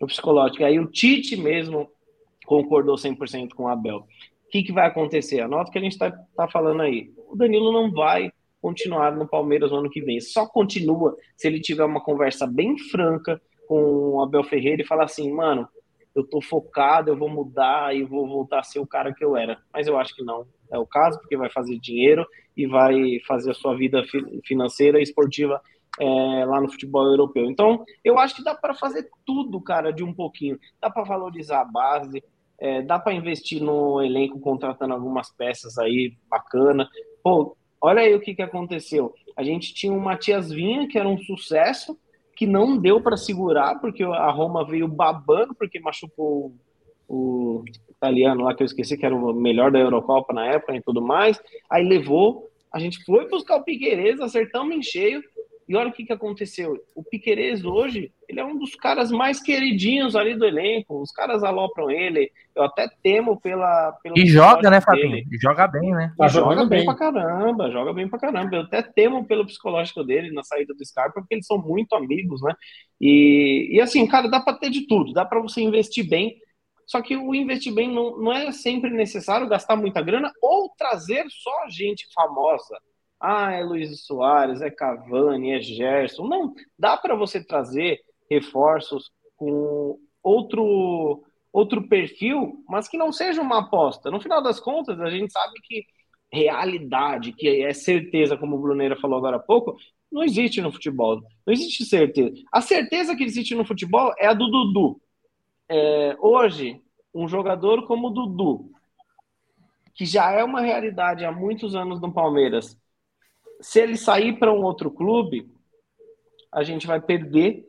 o 0.00 0.06
psicológico. 0.06 0.62
E 0.62 0.64
aí 0.64 0.78
o 0.78 0.86
Tite 0.86 1.36
mesmo 1.36 1.90
concordou 2.50 2.96
100% 2.96 3.50
com 3.50 3.62
o 3.62 3.68
Abel. 3.68 3.98
O 3.98 4.50
que, 4.50 4.64
que 4.64 4.72
vai 4.72 4.88
acontecer? 4.88 5.40
Anota 5.40 5.70
o 5.70 5.72
que 5.72 5.78
a 5.78 5.82
gente 5.82 5.92
está 5.92 6.10
tá 6.10 6.48
falando 6.48 6.82
aí. 6.82 7.12
O 7.28 7.36
Danilo 7.36 7.72
não 7.72 7.92
vai 7.92 8.32
continuar 8.60 9.14
no 9.14 9.28
Palmeiras 9.28 9.70
no 9.70 9.76
ano 9.76 9.88
que 9.88 10.00
vem. 10.00 10.20
Só 10.20 10.48
continua 10.48 11.16
se 11.36 11.46
ele 11.46 11.60
tiver 11.60 11.84
uma 11.84 12.02
conversa 12.02 12.48
bem 12.48 12.76
franca 12.76 13.40
com 13.68 14.16
o 14.16 14.20
Abel 14.20 14.42
Ferreira 14.42 14.82
e 14.82 14.86
falar 14.86 15.04
assim, 15.04 15.32
mano, 15.32 15.68
eu 16.12 16.24
tô 16.24 16.42
focado, 16.42 17.08
eu 17.08 17.16
vou 17.16 17.28
mudar 17.28 17.94
e 17.94 18.02
vou 18.02 18.26
voltar 18.26 18.58
a 18.58 18.64
ser 18.64 18.80
o 18.80 18.86
cara 18.86 19.14
que 19.14 19.24
eu 19.24 19.36
era. 19.36 19.56
Mas 19.72 19.86
eu 19.86 19.96
acho 19.96 20.12
que 20.12 20.24
não 20.24 20.44
é 20.72 20.78
o 20.78 20.84
caso, 20.84 21.20
porque 21.20 21.36
vai 21.36 21.50
fazer 21.50 21.78
dinheiro 21.78 22.26
e 22.56 22.66
vai 22.66 23.20
fazer 23.28 23.52
a 23.52 23.54
sua 23.54 23.76
vida 23.76 24.02
financeira 24.44 24.98
e 24.98 25.04
esportiva 25.04 25.62
é, 26.00 26.44
lá 26.44 26.60
no 26.60 26.68
futebol 26.68 27.06
europeu. 27.06 27.48
Então, 27.48 27.84
eu 28.04 28.18
acho 28.18 28.34
que 28.34 28.42
dá 28.42 28.56
para 28.56 28.74
fazer 28.74 29.08
tudo, 29.24 29.60
cara, 29.60 29.92
de 29.92 30.02
um 30.02 30.12
pouquinho. 30.12 30.58
Dá 30.80 30.90
para 30.90 31.04
valorizar 31.04 31.60
a 31.60 31.64
base, 31.64 32.24
é, 32.60 32.82
dá 32.82 32.98
para 32.98 33.14
investir 33.14 33.62
no 33.62 34.02
elenco 34.02 34.38
contratando 34.38 34.92
algumas 34.92 35.34
peças 35.34 35.78
aí 35.78 36.12
bacana. 36.28 36.88
Pô, 37.22 37.56
olha 37.80 38.02
aí 38.02 38.14
o 38.14 38.20
que, 38.20 38.34
que 38.34 38.42
aconteceu. 38.42 39.14
A 39.36 39.42
gente 39.42 39.72
tinha 39.72 39.92
o 39.92 40.00
Matias 40.00 40.50
Vinha, 40.50 40.86
que 40.86 40.98
era 40.98 41.08
um 41.08 41.18
sucesso, 41.18 41.98
que 42.36 42.46
não 42.46 42.76
deu 42.76 43.00
para 43.00 43.16
segurar, 43.16 43.80
porque 43.80 44.04
a 44.04 44.30
Roma 44.30 44.64
veio 44.64 44.86
babando, 44.86 45.54
porque 45.54 45.80
machucou 45.80 46.54
o 47.08 47.64
italiano 47.88 48.44
lá, 48.44 48.54
que 48.54 48.62
eu 48.62 48.66
esqueci, 48.66 48.96
que 48.96 49.04
era 49.04 49.14
o 49.14 49.32
melhor 49.32 49.72
da 49.72 49.78
Eurocopa 49.78 50.32
na 50.32 50.46
época 50.46 50.76
e 50.76 50.82
tudo 50.82 51.02
mais. 51.02 51.40
Aí 51.70 51.82
levou, 51.82 52.48
a 52.72 52.78
gente 52.78 53.02
foi 53.04 53.28
buscar 53.28 53.56
o 53.56 53.64
Piqueires, 53.64 54.20
acertamos 54.20 54.76
em 54.76 54.82
cheio, 54.82 55.22
e 55.70 55.76
olha 55.76 55.88
o 55.88 55.92
que, 55.92 56.04
que 56.04 56.12
aconteceu. 56.12 56.84
O 56.96 57.04
Piquerez 57.04 57.64
hoje, 57.64 58.12
ele 58.28 58.40
é 58.40 58.44
um 58.44 58.58
dos 58.58 58.74
caras 58.74 59.12
mais 59.12 59.40
queridinhos 59.40 60.16
ali 60.16 60.34
do 60.34 60.44
elenco. 60.44 61.00
Os 61.00 61.12
caras 61.12 61.44
alopram 61.44 61.88
ele. 61.88 62.28
Eu 62.56 62.64
até 62.64 62.88
temo 63.04 63.40
pela. 63.40 63.96
e 64.16 64.26
joga, 64.26 64.68
né, 64.68 64.80
Fabinho? 64.80 65.24
Joga 65.40 65.68
bem, 65.68 65.92
né? 65.92 66.12
Tá 66.18 66.26
joga 66.26 66.66
bem, 66.66 66.78
bem 66.78 66.84
pra 66.84 66.96
caramba, 66.96 67.70
joga 67.70 67.92
bem 67.92 68.08
pra 68.08 68.18
caramba. 68.18 68.56
Eu 68.56 68.62
até 68.62 68.82
temo 68.82 69.24
pelo 69.24 69.46
psicológico 69.46 70.02
dele 70.02 70.32
na 70.32 70.42
saída 70.42 70.74
do 70.74 70.84
Scarpa, 70.84 71.20
porque 71.20 71.36
eles 71.36 71.46
são 71.46 71.56
muito 71.56 71.94
amigos, 71.94 72.42
né? 72.42 72.52
E, 73.00 73.68
e 73.70 73.80
assim, 73.80 74.04
cara, 74.08 74.26
dá 74.26 74.40
pra 74.40 74.54
ter 74.54 74.70
de 74.70 74.88
tudo. 74.88 75.12
Dá 75.12 75.24
pra 75.24 75.38
você 75.38 75.60
investir 75.60 76.04
bem. 76.08 76.34
Só 76.84 77.00
que 77.00 77.16
o 77.16 77.32
investir 77.32 77.72
bem 77.72 77.88
não, 77.88 78.18
não 78.18 78.32
é 78.32 78.50
sempre 78.50 78.90
necessário 78.90 79.48
gastar 79.48 79.76
muita 79.76 80.02
grana 80.02 80.32
ou 80.42 80.68
trazer 80.76 81.26
só 81.28 81.68
gente 81.68 82.08
famosa 82.12 82.76
ah, 83.20 83.52
é 83.52 83.62
Luiz 83.62 84.04
Soares, 84.06 84.62
é 84.62 84.70
Cavani, 84.70 85.52
é 85.52 85.60
Gerson. 85.60 86.26
Não, 86.26 86.54
dá 86.78 86.96
para 86.96 87.14
você 87.14 87.44
trazer 87.44 88.00
reforços 88.30 89.10
com 89.36 89.98
outro 90.22 91.22
outro 91.52 91.88
perfil, 91.88 92.64
mas 92.68 92.86
que 92.86 92.96
não 92.96 93.12
seja 93.12 93.42
uma 93.42 93.58
aposta. 93.58 94.08
No 94.08 94.20
final 94.20 94.40
das 94.40 94.60
contas, 94.60 95.00
a 95.00 95.10
gente 95.10 95.32
sabe 95.32 95.52
que 95.64 95.84
realidade, 96.32 97.32
que 97.32 97.64
é 97.64 97.72
certeza, 97.72 98.36
como 98.36 98.56
o 98.56 98.60
Bruneira 98.60 98.96
falou 98.96 99.18
agora 99.18 99.36
há 99.36 99.40
pouco, 99.40 99.76
não 100.10 100.22
existe 100.22 100.60
no 100.60 100.70
futebol. 100.70 101.20
Não 101.44 101.52
existe 101.52 101.84
certeza. 101.84 102.34
A 102.52 102.60
certeza 102.60 103.16
que 103.16 103.24
existe 103.24 103.54
no 103.54 103.64
futebol 103.64 104.12
é 104.16 104.26
a 104.26 104.32
do 104.32 104.46
Dudu. 104.46 105.00
É, 105.68 106.16
hoje, 106.20 106.80
um 107.14 107.28
jogador 107.28 107.86
como 107.86 108.08
o 108.08 108.10
Dudu, 108.10 108.70
que 109.94 110.04
já 110.04 110.30
é 110.30 110.42
uma 110.42 110.60
realidade 110.60 111.24
há 111.24 111.32
muitos 111.32 111.74
anos 111.74 112.00
no 112.00 112.12
Palmeiras, 112.12 112.79
se 113.60 113.80
ele 113.80 113.96
sair 113.96 114.38
para 114.38 114.52
um 114.52 114.62
outro 114.62 114.90
clube, 114.90 115.50
a 116.52 116.62
gente 116.62 116.86
vai 116.86 117.00
perder 117.00 117.66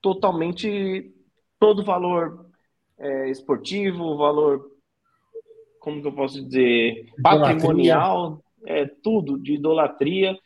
totalmente 0.00 1.12
todo 1.58 1.80
o 1.80 1.84
valor 1.84 2.46
é, 2.98 3.30
esportivo, 3.30 4.04
o 4.04 4.16
valor, 4.16 4.70
como 5.80 6.00
que 6.00 6.08
eu 6.08 6.12
posso 6.12 6.44
dizer, 6.44 7.08
patrimonial, 7.22 8.42
é, 8.66 8.86
tudo, 9.02 9.38
de 9.38 9.54
idolatria. 9.54 10.38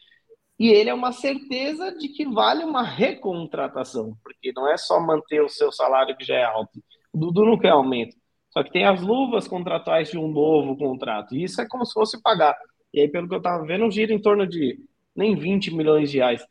E 0.59 0.69
ele 0.69 0.89
é 0.89 0.95
uma 0.95 1.13
certeza 1.13 1.93
de 1.93 2.09
que 2.09 2.25
vale 2.25 2.65
uma 2.65 2.83
recontratação, 2.83 4.17
porque 4.23 4.53
não 4.55 4.71
é 4.71 4.77
só 4.77 4.99
manter 4.99 5.43
o 5.43 5.49
seu 5.49 5.71
salário 5.71 6.17
que 6.17 6.25
já 6.25 6.37
é 6.37 6.45
alto. 6.45 6.83
O 7.13 7.19
Dudu 7.19 7.45
não 7.45 7.59
quer 7.59 7.71
aumento. 7.71 8.17
Só 8.51 8.63
que 8.63 8.73
tem 8.73 8.87
as 8.87 9.03
luvas 9.03 9.47
contratuais 9.47 10.11
de 10.11 10.17
um 10.17 10.29
novo 10.29 10.77
contrato. 10.79 11.35
E 11.35 11.45
isso 11.45 11.61
é 11.61 11.69
como 11.69 11.85
se 11.85 11.93
fosse 11.93 12.23
pagar. 12.23 12.57
E 12.93 13.01
aí, 13.01 13.09
pelo 13.09 13.29
que 13.29 13.35
eu 13.35 13.39
estava 13.39 13.65
vendo, 13.65 13.91
gira 13.91 14.13
em 14.13 14.19
torno 14.19 14.47
de 14.47 14.79
nem 15.15 15.35
20 15.35 15.75
milhões 15.75 16.11
de 16.11 16.19
reais. 16.19 16.45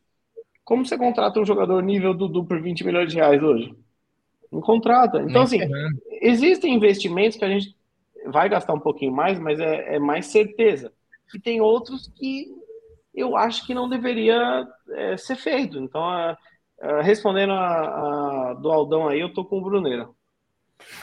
Como 0.63 0.85
você 0.85 0.97
contrata 0.97 1.39
um 1.39 1.45
jogador 1.45 1.81
nível 1.81 2.13
Dudu 2.13 2.43
por 2.45 2.59
20 2.59 2.83
milhões 2.83 3.09
de 3.09 3.15
reais 3.15 3.41
hoje? 3.41 3.73
Não 4.51 4.61
contrata. 4.61 5.21
Então, 5.21 5.43
assim, 5.43 5.59
existem 6.21 6.73
investimentos 6.73 7.37
que 7.37 7.45
a 7.45 7.49
gente 7.49 7.75
vai 8.27 8.49
gastar 8.49 8.73
um 8.73 8.79
pouquinho 8.79 9.11
mais, 9.11 9.39
mas 9.39 9.59
é, 9.59 9.95
é 9.95 9.99
mais 9.99 10.27
certeza. 10.27 10.91
E 11.33 11.39
tem 11.39 11.61
outros 11.61 12.11
que 12.15 12.47
eu 13.13 13.37
acho 13.37 13.65
que 13.65 13.73
não 13.73 13.87
deveria 13.87 14.67
é, 14.91 15.17
ser 15.17 15.35
feito. 15.35 15.77
Então, 15.77 16.13
é, 16.13 16.37
é 16.81 17.01
respondendo 17.01 17.53
a, 17.53 18.49
a, 18.49 18.53
do 18.55 18.71
Aldão 18.71 19.07
aí, 19.07 19.19
eu 19.19 19.33
tô 19.33 19.45
com 19.45 19.59
o 19.59 19.63
Bruneira. 19.63 20.07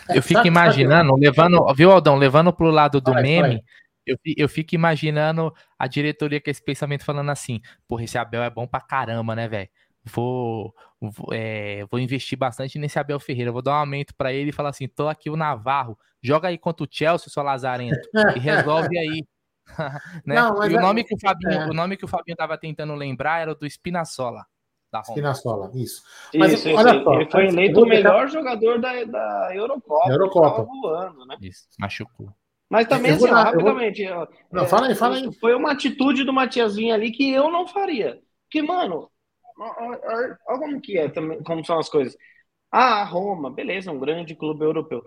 Eu 0.08 0.22
fico 0.22 0.46
imaginando, 0.46 1.16
levando, 1.16 1.64
viu, 1.74 1.90
Aldão, 1.90 2.16
levando 2.16 2.52
pro 2.52 2.70
lado 2.70 3.00
do 3.00 3.12
vai, 3.12 3.22
meme, 3.22 3.48
vai. 3.48 3.62
Eu, 4.06 4.16
eu 4.36 4.48
fico 4.48 4.74
imaginando 4.74 5.52
a 5.78 5.86
diretoria 5.86 6.40
com 6.40 6.50
esse 6.50 6.62
pensamento 6.62 7.04
falando 7.04 7.30
assim: 7.30 7.60
porra, 7.86 8.04
esse 8.04 8.18
Abel 8.18 8.42
é 8.42 8.50
bom 8.50 8.66
pra 8.66 8.80
caramba, 8.80 9.34
né, 9.34 9.48
velho? 9.48 9.68
Vou, 10.04 10.74
vou, 11.00 11.28
é, 11.32 11.84
vou, 11.88 12.00
investir 12.00 12.36
bastante 12.36 12.78
nesse 12.78 12.98
Abel 12.98 13.20
Ferreira. 13.20 13.52
Vou 13.52 13.62
dar 13.62 13.72
um 13.72 13.80
aumento 13.80 14.14
para 14.16 14.32
ele 14.32 14.50
e 14.50 14.52
falar 14.52 14.70
assim: 14.70 14.88
tô 14.88 15.08
aqui 15.08 15.30
o 15.30 15.36
Navarro, 15.36 15.96
joga 16.20 16.48
aí 16.48 16.58
contra 16.58 16.84
o 16.84 16.88
Chelsea, 16.90 17.28
seu 17.30 17.42
Lazarento, 17.42 18.08
e 18.34 18.38
resolve 18.40 18.98
aí. 18.98 19.24
né? 20.26 20.34
Não, 20.34 20.64
e 20.64 20.74
o 20.74 20.78
é 20.78 20.80
nome, 20.80 21.04
que 21.04 21.14
o, 21.14 21.18
Fabinho, 21.20 21.52
é. 21.52 21.68
o 21.68 21.72
nome 21.72 21.96
que 21.96 22.04
o 22.04 22.08
Fabinho 22.08 22.36
tava 22.36 22.58
tentando 22.58 22.94
lembrar 22.94 23.40
era 23.40 23.52
o 23.52 23.54
do 23.54 23.64
Espinassola. 23.64 24.44
Espinassola, 25.00 25.70
isso. 25.74 26.02
Mas 26.34 26.52
isso, 26.52 26.68
olha 26.68 26.96
isso, 26.96 27.04
só, 27.04 27.14
ele 27.14 27.30
foi 27.30 27.46
eleito 27.46 27.80
o 27.80 27.86
melhor 27.86 28.28
jogador 28.28 28.78
da, 28.78 29.04
da 29.04 29.50
Eurocopa. 29.54 30.10
Eurocopa. 30.10 30.62
Voando, 30.64 31.24
né? 31.24 31.36
Isso, 31.40 31.66
machucou. 31.78 32.28
Mas 32.72 32.88
também, 32.88 33.12
assim, 33.12 33.26
dar, 33.26 33.44
rapidamente. 33.44 34.08
Vou... 34.08 34.28
Não, 34.50 34.64
é, 34.64 34.66
fala 34.66 34.86
aí, 34.86 34.94
fala 34.94 35.16
aí. 35.16 35.30
Foi 35.34 35.54
uma 35.54 35.72
atitude 35.72 36.24
do 36.24 36.32
Matiazinho 36.32 36.94
ali 36.94 37.10
que 37.10 37.30
eu 37.30 37.50
não 37.50 37.68
faria. 37.68 38.18
Porque, 38.44 38.62
mano, 38.62 39.10
olha 39.58 40.38
como 40.46 40.80
que 40.80 40.96
é, 40.98 41.12
como 41.44 41.62
são 41.66 41.78
as 41.78 41.90
coisas. 41.90 42.16
Ah, 42.70 43.04
Roma, 43.04 43.50
beleza, 43.50 43.92
um 43.92 43.98
grande 43.98 44.34
clube 44.34 44.64
europeu. 44.64 45.02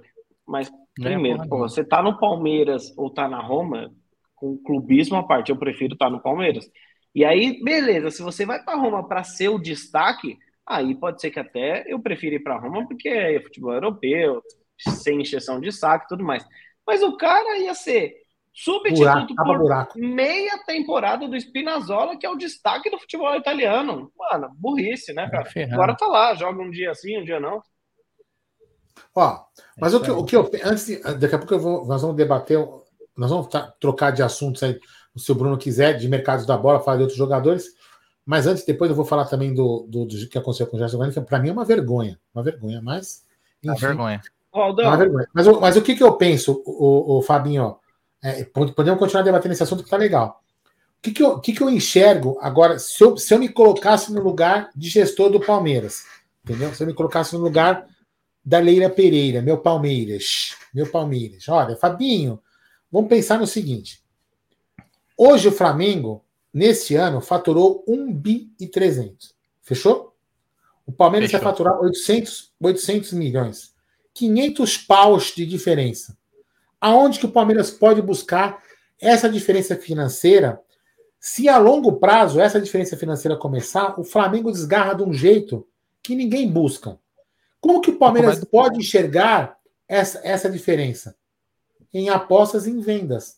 Mas, 0.48 0.68
é 0.68 1.04
primeiro, 1.04 1.42
é, 1.42 1.48
pô, 1.48 1.58
você 1.58 1.84
tá 1.84 2.04
no 2.04 2.20
Palmeiras 2.20 2.96
ou 2.96 3.10
tá 3.10 3.28
na 3.28 3.42
Roma, 3.42 3.92
com 4.36 4.56
clubismo 4.60 5.18
à 5.18 5.24
parte, 5.24 5.50
eu 5.50 5.58
prefiro 5.58 5.94
estar 5.94 6.06
tá 6.06 6.12
no 6.12 6.22
Palmeiras. 6.22 6.70
E 7.16 7.26
aí, 7.26 7.64
beleza, 7.64 8.12
se 8.12 8.22
você 8.22 8.46
vai 8.46 8.64
para 8.64 8.78
Roma 8.78 9.08
para 9.08 9.24
ser 9.24 9.50
o 9.50 9.58
destaque, 9.58 10.38
aí 10.68 10.94
pode 10.94 11.20
ser 11.20 11.32
que 11.32 11.40
até 11.40 11.84
eu 11.92 12.00
prefira 12.00 12.36
ir 12.36 12.44
para 12.44 12.60
Roma 12.60 12.88
porque 12.88 13.10
é 13.10 13.42
futebol 13.42 13.74
europeu, 13.74 14.44
sem 14.78 15.22
injeção 15.22 15.60
de 15.60 15.72
saco 15.72 16.06
e 16.06 16.10
tudo 16.10 16.24
mais. 16.24 16.46
Mas 16.86 17.02
o 17.02 17.18
cara 17.18 17.58
ia 17.58 17.74
ser 17.74 18.14
substituto 18.54 19.36
buraco, 19.36 19.94
por 19.94 20.02
meia 20.02 20.58
temporada 20.66 21.28
do 21.28 21.36
Spinazzola, 21.36 22.18
que 22.18 22.26
é 22.26 22.30
o 22.30 22.38
destaque 22.38 22.90
do 22.90 22.98
futebol 22.98 23.36
italiano. 23.36 24.12
Mano, 24.18 24.50
burrice, 24.56 25.14
né, 25.14 25.30
cara? 25.30 25.50
É 25.56 25.64
Agora 25.66 25.96
tá 25.96 26.08
lá, 26.08 26.34
joga 26.36 26.62
um 26.62 26.72
dia 26.72 26.92
assim, 26.92 27.18
um 27.18 27.24
dia 27.24 27.40
não. 27.40 27.62
Ó, 29.14 29.44
mas 29.80 29.94
é 29.94 29.98
o, 29.98 30.02
que, 30.02 30.12
o 30.12 30.24
que 30.24 30.36
eu. 30.36 30.50
Antes 30.64 30.86
de, 30.86 30.98
daqui 31.18 31.36
a 31.36 31.40
pouco 31.40 31.60
vou, 31.60 31.86
nós 31.86 32.02
vamos 32.02 32.16
debater, 32.16 32.58
nós 33.16 33.30
vamos 33.30 33.48
trocar 33.80 34.12
de 34.12 34.24
assuntos 34.24 34.64
aí, 34.64 34.80
se 35.18 35.32
o 35.32 35.36
Bruno 35.36 35.58
quiser, 35.58 35.98
de 35.98 36.08
mercados 36.08 36.46
da 36.46 36.58
bola, 36.58 36.80
falar 36.80 36.98
de 36.98 37.04
outros 37.04 37.18
jogadores. 37.18 37.76
Mas 38.26 38.48
antes, 38.48 38.66
depois 38.66 38.90
eu 38.90 38.96
vou 38.96 39.06
falar 39.06 39.26
também 39.26 39.54
do, 39.54 39.86
do, 39.88 40.06
do 40.06 40.30
que 40.30 40.38
aconteceu 40.38 40.66
com 40.66 40.78
o 40.78 40.80
Gerson 40.80 41.12
que 41.12 41.22
para 41.22 41.40
mim 41.40 41.50
é 41.50 41.52
uma 41.52 41.66
vergonha. 41.66 42.20
Uma 42.34 42.44
vergonha, 42.44 42.82
mas. 42.82 43.24
Enfim, 43.62 43.70
uma 43.70 43.76
vergonha. 43.76 44.22
Aldão. 44.62 44.98
Mas, 45.34 45.48
mas 45.48 45.78
o 45.78 45.82
que, 45.82 45.96
que 45.96 46.04
eu 46.04 46.14
penso, 46.14 46.62
o, 46.66 47.18
o 47.18 47.22
Fabinho? 47.22 47.78
É, 48.24 48.44
podemos 48.44 49.00
continuar 49.00 49.24
debatendo 49.24 49.54
esse 49.54 49.64
assunto 49.64 49.84
que 49.84 49.90
tá 49.90 49.98
legal. 49.98 50.42
O 50.98 51.02
que, 51.02 51.12
que, 51.12 51.22
eu, 51.22 51.40
que, 51.40 51.54
que 51.54 51.62
eu 51.62 51.70
enxergo 51.70 52.38
agora, 52.42 52.80
se 52.80 53.04
eu, 53.04 53.16
se 53.18 53.32
eu 53.34 53.38
me 53.38 53.50
colocasse 53.50 54.12
no 54.12 54.24
lugar 54.24 54.72
de 54.76 54.90
gestor 54.90 55.30
do 55.30 55.40
Palmeiras, 55.40 56.04
entendeu? 56.44 56.74
Se 56.74 56.82
eu 56.82 56.88
me 56.88 56.94
colocasse 56.94 57.36
no 57.36 57.42
lugar 57.42 57.86
da 58.44 58.60
Leila 58.60 58.90
Pereira, 58.90 59.42
meu 59.42 59.60
Palmeiras, 59.60 60.56
meu 60.74 60.90
Palmeiras. 60.90 61.48
Olha, 61.48 61.76
Fabinho, 61.76 62.42
vamos 62.92 63.10
pensar 63.10 63.38
no 63.38 63.46
seguinte. 63.46 64.04
Hoje 65.18 65.48
o 65.48 65.52
Flamengo, 65.52 66.24
nesse 66.52 66.96
ano, 66.96 67.22
faturou 67.22 67.84
1 67.88 68.14
bi 68.14 68.52
e 68.60 68.68
300. 68.68 69.36
Fechou? 69.62 70.16
O 70.86 70.92
Palmeiras 70.92 71.30
Fechou. 71.30 71.44
vai 71.44 71.54
faturar 71.54 71.80
800, 71.80 72.52
800 72.60 73.14
milhões. 73.14 73.75
500 74.16 74.78
paus 74.78 75.34
de 75.36 75.46
diferença. 75.46 76.18
Aonde 76.80 77.20
que 77.20 77.26
o 77.26 77.32
Palmeiras 77.32 77.70
pode 77.70 78.02
buscar 78.02 78.64
essa 79.00 79.30
diferença 79.30 79.76
financeira? 79.76 80.60
Se 81.20 81.50
a 81.50 81.58
longo 81.58 81.94
prazo 81.94 82.40
essa 82.40 82.62
diferença 82.62 82.96
financeira 82.96 83.38
começar, 83.38 84.00
o 84.00 84.04
Flamengo 84.04 84.52
desgarra 84.52 84.94
de 84.94 85.04
um 85.04 85.14
jeito 85.14 85.68
que 86.02 86.16
ninguém 86.16 86.50
busca. 86.50 86.98
Como 87.60 87.82
que 87.82 87.90
o 87.90 87.98
Palmeiras 87.98 88.44
pode 88.46 88.80
enxergar 88.80 89.58
essa, 89.88 90.22
essa 90.24 90.50
diferença? 90.50 91.16
Em 91.94 92.10
apostas 92.10 92.68
e 92.68 92.72
em 92.72 92.80
vendas. 92.80 93.38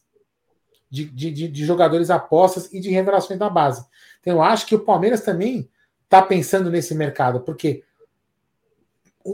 De, 0.90 1.04
de, 1.06 1.50
de, 1.50 1.66
jogadores 1.66 2.10
apostas 2.10 2.72
e 2.72 2.80
de 2.80 2.90
revelações 2.90 3.38
da 3.38 3.50
base. 3.50 3.86
Então, 4.22 4.36
eu 4.36 4.42
acho 4.42 4.66
que 4.66 4.76
o 4.76 4.80
Palmeiras 4.80 5.20
também 5.20 5.70
está 6.06 6.22
pensando 6.22 6.70
nesse 6.70 6.96
mercado, 6.96 7.42
porque 7.42 7.84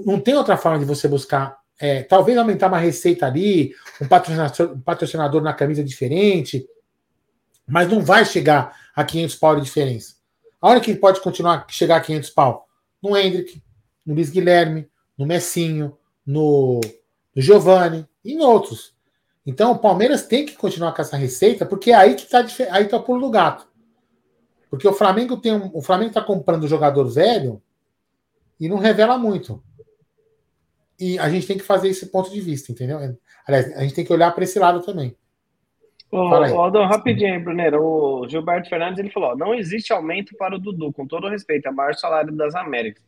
não 0.06 0.20
tem 0.20 0.36
outra 0.36 0.58
forma 0.58 0.80
de 0.80 0.86
você 0.86 1.08
buscar. 1.08 1.58
É, 1.80 2.04
talvez 2.04 2.38
aumentar 2.38 2.68
uma 2.68 2.78
receita 2.78 3.26
ali, 3.26 3.74
um 4.02 4.08
patrocinador, 4.08 4.72
um 4.72 4.82
patrocinador 4.82 5.42
na 5.42 5.54
camisa 5.54 5.84
diferente, 5.84 6.66
mas 7.68 7.90
não 7.90 8.02
vai 8.02 8.26
chegar 8.26 8.76
a 8.96 9.04
500 9.04 9.36
pau 9.36 9.56
de 9.56 9.64
diferença. 9.64 10.16
A 10.62 10.70
hora 10.70 10.80
que 10.80 10.94
pode 10.96 11.20
continuar 11.22 11.66
chegar 11.70 11.98
a 11.98 12.02
500 12.02 12.30
pau? 12.30 12.68
No 13.02 13.18
Hendrick, 13.18 13.62
no 14.06 14.14
Luiz 14.14 14.30
Guilherme, 14.30 14.88
no 15.18 15.26
Messinho, 15.26 15.98
no, 16.26 16.80
no 17.36 17.42
Giovanni 17.42 18.08
e 18.24 18.34
em 18.34 18.42
outros. 18.42 18.94
Então 19.46 19.72
o 19.72 19.80
Palmeiras 19.80 20.26
tem 20.26 20.46
que 20.46 20.56
continuar 20.56 20.94
com 20.94 21.02
essa 21.02 21.18
receita, 21.18 21.66
porque 21.66 21.92
é 21.92 21.96
aí 21.96 22.16
que 22.16 22.24
está 22.24 22.46
aí 22.72 22.86
tá 22.86 22.98
o 22.98 23.04
pulo 23.04 23.22
do 23.22 23.30
gato. 23.30 23.68
Porque 24.70 24.88
o 24.88 24.94
Flamengo 24.94 25.38
tem 25.38 25.54
um, 25.54 25.70
o 25.74 25.82
Flamengo 25.82 26.10
está 26.10 26.22
comprando 26.22 26.68
jogador 26.68 27.06
velho 27.06 27.62
e 28.60 28.70
não 28.70 28.78
revela 28.78 29.18
muito. 29.18 29.62
E 31.04 31.20
a 31.20 31.28
gente 31.28 31.46
tem 31.46 31.58
que 31.58 31.66
fazer 31.66 31.90
esse 31.90 32.10
ponto 32.10 32.32
de 32.32 32.40
vista, 32.40 32.72
entendeu? 32.72 32.98
Aliás, 33.46 33.76
a 33.76 33.82
gente 33.82 33.94
tem 33.94 34.06
que 34.06 34.14
olhar 34.14 34.32
para 34.32 34.46
esse 34.46 34.58
lado 34.58 34.82
também. 34.86 35.14
Ô, 36.10 36.18
Aldão, 36.18 36.88
rapidinho, 36.88 37.44
Brunera. 37.44 37.78
O 37.78 38.26
Gilberto 38.30 38.70
Fernandes 38.70 39.00
ele 39.00 39.10
falou: 39.10 39.36
não 39.36 39.54
existe 39.54 39.92
aumento 39.92 40.34
para 40.38 40.56
o 40.56 40.60
Dudu, 40.60 40.94
com 40.94 41.06
todo 41.06 41.28
respeito, 41.28 41.68
é 41.68 41.72
o 41.72 41.76
maior 41.76 41.94
salário 41.96 42.32
das 42.32 42.56
Américas. 42.56 43.04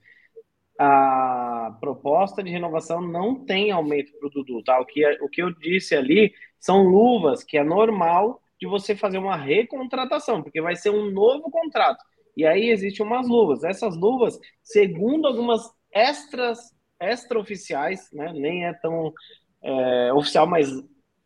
A 0.77 1.77
proposta 1.79 2.43
de 2.43 2.49
renovação 2.49 2.99
não 2.99 3.45
tem 3.45 3.71
aumento 3.71 4.11
para 4.19 4.27
o 4.27 4.29
Dudu, 4.29 4.61
tá? 4.61 4.77
O 4.81 4.85
que, 4.85 5.05
o 5.21 5.29
que 5.29 5.41
eu 5.41 5.49
disse 5.53 5.95
ali 5.95 6.33
são 6.59 6.83
luvas, 6.83 7.45
que 7.45 7.57
é 7.57 7.63
normal 7.63 8.41
de 8.59 8.67
você 8.67 8.93
fazer 8.93 9.19
uma 9.19 9.37
recontratação, 9.37 10.43
porque 10.43 10.59
vai 10.59 10.75
ser 10.75 10.89
um 10.89 11.11
novo 11.11 11.49
contrato. 11.49 12.03
E 12.35 12.45
aí 12.45 12.69
existem 12.71 13.05
umas 13.05 13.25
luvas. 13.25 13.63
Essas 13.63 13.95
luvas, 13.95 14.37
segundo 14.61 15.27
algumas 15.27 15.61
extras 15.93 16.74
extraoficiais, 17.11 18.09
né? 18.11 18.31
Nem 18.33 18.65
é 18.65 18.73
tão 18.73 19.13
é, 19.61 20.13
oficial, 20.13 20.47
mas 20.47 20.69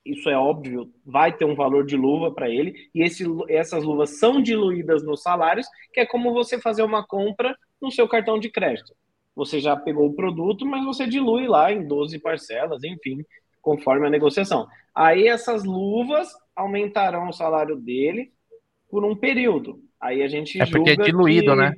isso 0.06 0.30
é 0.30 0.38
óbvio, 0.38 0.92
vai 1.06 1.36
ter 1.36 1.46
um 1.46 1.56
valor 1.56 1.86
de 1.86 1.96
luva 1.96 2.32
para 2.32 2.50
ele, 2.50 2.74
e 2.96 3.04
esse, 3.04 3.26
essas 3.48 3.84
luvas 3.84 4.18
são 4.18 4.42
diluídas 4.42 5.04
nos 5.04 5.22
salários, 5.22 5.68
que 5.94 6.00
é 6.00 6.06
como 6.06 6.34
você 6.34 6.60
fazer 6.60 6.84
uma 6.84 7.06
compra 7.06 7.56
no 7.82 7.92
seu 7.92 8.08
cartão 8.08 8.40
de 8.40 8.50
crédito. 8.50 8.94
Você 9.36 9.60
já 9.60 9.76
pegou 9.76 10.08
o 10.08 10.16
produto, 10.16 10.66
mas 10.66 10.84
você 10.84 11.06
dilui 11.06 11.48
lá 11.48 11.72
em 11.72 11.86
12 11.86 12.20
parcelas, 12.20 12.84
enfim, 12.84 13.24
conforme 13.62 14.08
a 14.08 14.10
negociação. 14.10 14.68
Aí 14.94 15.28
essas 15.28 15.64
luvas 15.64 16.30
aumentarão 16.56 17.30
o 17.30 17.34
salário 17.34 17.76
dele 17.76 18.32
por 18.90 19.06
um 19.06 19.16
período. 19.16 19.80
Aí 20.02 20.24
a 20.24 20.28
gente 20.28 20.62
É 20.62 20.66
porque 20.66 20.92
é 20.92 20.96
diluído, 20.96 21.52
que... 21.52 21.58
né? 21.58 21.74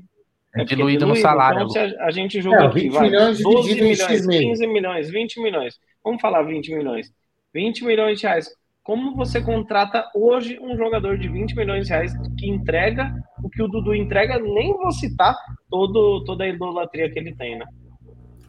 É, 0.55 0.61
é 0.61 0.65
diluído, 0.65 1.05
no 1.05 1.15
salário. 1.15 1.61
Então, 1.61 1.69
se 1.69 1.79
a, 1.79 2.05
a 2.05 2.11
gente 2.11 2.41
julga 2.41 2.63
é, 2.63 2.67
aqui, 2.67 2.89
vai, 2.89 3.09
milhões 3.09 3.41
12 3.41 3.75
milhões, 3.75 4.25
15 4.27 4.67
milhões, 4.67 5.09
20 5.09 5.41
milhões. 5.41 5.79
Vamos 6.03 6.21
falar 6.21 6.43
20 6.43 6.75
milhões. 6.75 7.13
20 7.53 7.85
milhões 7.85 8.19
de 8.19 8.25
reais. 8.25 8.49
Como 8.83 9.15
você 9.15 9.39
contrata 9.41 10.09
hoje 10.15 10.59
um 10.59 10.75
jogador 10.75 11.17
de 11.17 11.27
20 11.29 11.55
milhões 11.55 11.85
de 11.85 11.93
reais 11.93 12.13
que 12.37 12.49
entrega 12.49 13.13
o 13.43 13.49
que 13.49 13.61
o 13.61 13.67
Dudu 13.67 13.93
entrega? 13.93 14.39
Nem 14.39 14.73
vou 14.73 14.91
citar 14.91 15.37
todo, 15.69 16.23
toda 16.25 16.43
a 16.43 16.47
idolatria 16.47 17.09
que 17.09 17.19
ele 17.19 17.35
tem, 17.35 17.57
né? 17.59 17.65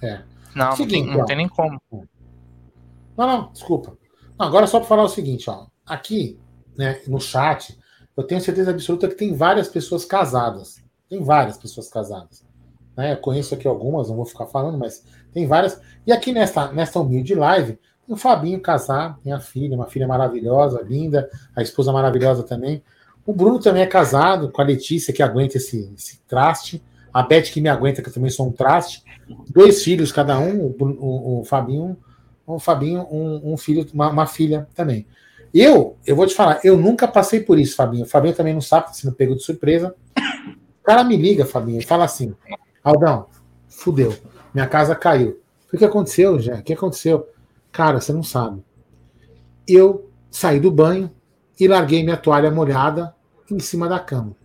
É. 0.02 0.22
Não, 0.54 0.72
seguinte, 0.72 1.06
não, 1.06 1.06
tem, 1.06 1.18
não 1.18 1.26
tem 1.26 1.36
nem 1.36 1.48
como. 1.48 1.80
Não, 3.16 3.26
não, 3.26 3.52
desculpa. 3.52 3.96
Não, 4.38 4.46
agora 4.46 4.66
só 4.66 4.78
para 4.78 4.88
falar 4.88 5.04
o 5.04 5.08
seguinte, 5.08 5.48
ó. 5.48 5.66
Aqui, 5.86 6.38
né, 6.76 7.00
no 7.06 7.20
chat, 7.20 7.78
eu 8.16 8.24
tenho 8.24 8.40
certeza 8.40 8.70
absoluta 8.70 9.08
que 9.08 9.14
tem 9.14 9.34
várias 9.34 9.68
pessoas 9.68 10.04
casadas. 10.04 10.81
Tem 11.12 11.22
várias 11.22 11.58
pessoas 11.58 11.90
casadas. 11.90 12.42
Né? 12.96 13.12
Eu 13.12 13.18
conheço 13.18 13.54
aqui 13.54 13.68
algumas, 13.68 14.08
não 14.08 14.16
vou 14.16 14.24
ficar 14.24 14.46
falando, 14.46 14.78
mas 14.78 15.04
tem 15.30 15.46
várias. 15.46 15.78
E 16.06 16.10
aqui 16.10 16.32
nesta, 16.32 16.72
nesta 16.72 16.98
humilde 16.98 17.34
live, 17.34 17.78
o 18.08 18.16
Fabinho 18.16 18.58
casar, 18.58 19.18
tem 19.22 19.30
a 19.30 19.38
filha, 19.38 19.76
uma 19.76 19.84
filha 19.84 20.08
maravilhosa, 20.08 20.80
linda, 20.80 21.28
a 21.54 21.60
esposa 21.60 21.92
maravilhosa 21.92 22.42
também. 22.44 22.82
O 23.26 23.34
Bruno 23.34 23.58
também 23.58 23.82
é 23.82 23.86
casado 23.86 24.50
com 24.50 24.62
a 24.62 24.64
Letícia, 24.64 25.12
que 25.12 25.22
aguenta 25.22 25.58
esse, 25.58 25.92
esse 25.94 26.18
traste. 26.26 26.82
A 27.12 27.22
Beth, 27.22 27.42
que 27.42 27.60
me 27.60 27.68
aguenta, 27.68 28.00
que 28.00 28.08
eu 28.08 28.14
também 28.14 28.30
sou 28.30 28.48
um 28.48 28.52
traste. 28.52 29.04
Dois 29.50 29.82
filhos 29.82 30.10
cada 30.12 30.40
um, 30.40 30.64
o, 30.64 30.76
o, 30.80 31.40
o 31.40 31.44
Fabinho, 31.44 31.94
o 32.46 32.58
Fabinho 32.58 33.06
um, 33.10 33.52
um 33.52 33.56
filho, 33.58 33.86
uma, 33.92 34.08
uma, 34.08 34.26
filha 34.26 34.66
também. 34.74 35.06
Eu, 35.52 35.98
eu 36.06 36.16
vou 36.16 36.26
te 36.26 36.34
falar, 36.34 36.60
eu 36.64 36.74
nunca 36.78 37.06
passei 37.06 37.40
por 37.40 37.58
isso, 37.58 37.76
Fabinho. 37.76 38.04
O 38.04 38.08
Fabinho 38.08 38.34
também 38.34 38.54
não 38.54 38.62
sabe, 38.62 38.86
está 38.86 38.94
sendo 38.94 39.14
pego 39.14 39.36
de 39.36 39.42
surpresa. 39.42 39.94
O 40.82 40.84
cara 40.84 41.04
me 41.04 41.16
liga, 41.16 41.46
Fabinho, 41.46 41.78
e 41.78 41.84
fala 41.84 42.04
assim: 42.04 42.34
Aldão, 42.82 43.28
fudeu, 43.68 44.12
minha 44.52 44.66
casa 44.66 44.96
caiu. 44.96 45.40
O 45.72 45.78
que 45.78 45.84
aconteceu, 45.84 46.38
já? 46.40 46.56
O 46.56 46.62
que 46.62 46.72
aconteceu? 46.72 47.26
Cara, 47.70 48.00
você 48.00 48.12
não 48.12 48.22
sabe. 48.22 48.62
Eu 49.66 50.10
saí 50.30 50.58
do 50.58 50.70
banho 50.70 51.10
e 51.58 51.68
larguei 51.68 52.02
minha 52.02 52.16
toalha 52.16 52.50
molhada 52.50 53.14
em 53.50 53.60
cima 53.60 53.88
da 53.88 54.00
cama. 54.00 54.36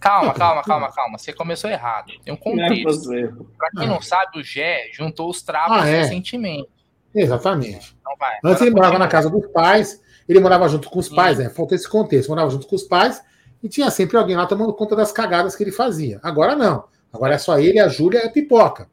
Calma, 0.00 0.32
calma, 0.32 0.62
calma, 0.62 0.90
calma. 0.90 1.18
Você 1.18 1.30
começou 1.32 1.68
errado. 1.68 2.12
Tem 2.24 2.32
um 2.32 2.36
contexto. 2.38 3.10
Para 3.58 3.70
quem 3.76 3.86
não 3.86 4.00
sabe, 4.00 4.40
o 4.40 4.42
Gé 4.42 4.88
juntou 4.92 5.28
os 5.28 5.42
trapos 5.42 5.76
ah, 5.76 5.86
é. 5.86 6.00
recentemente. 6.00 6.70
Exatamente. 7.14 7.94
Então 8.00 8.14
vai, 8.18 8.38
Antes 8.42 8.62
ele 8.62 8.70
morava 8.70 8.98
na 8.98 9.08
casa 9.08 9.28
dos 9.28 9.46
pais, 9.48 10.02
ele 10.26 10.40
morava 10.40 10.66
junto 10.68 10.88
com 10.88 10.98
os 10.98 11.08
pais, 11.08 11.38
né? 11.38 11.50
Faltou 11.50 11.76
esse 11.76 11.88
contexto. 11.88 12.30
Morava 12.30 12.50
junto 12.50 12.66
com 12.66 12.74
os 12.74 12.82
pais 12.82 13.22
e 13.62 13.68
tinha 13.68 13.90
sempre 13.90 14.16
alguém 14.16 14.36
lá 14.36 14.46
tomando 14.46 14.72
conta 14.72 14.96
das 14.96 15.12
cagadas 15.12 15.54
que 15.54 15.62
ele 15.62 15.72
fazia. 15.72 16.18
Agora 16.22 16.56
não. 16.56 16.84
Agora 17.12 17.34
é 17.34 17.38
só 17.38 17.58
ele, 17.58 17.78
a 17.78 17.88
Júlia 17.88 18.22
e 18.24 18.26
a 18.26 18.30
Pipoca. 18.30 18.88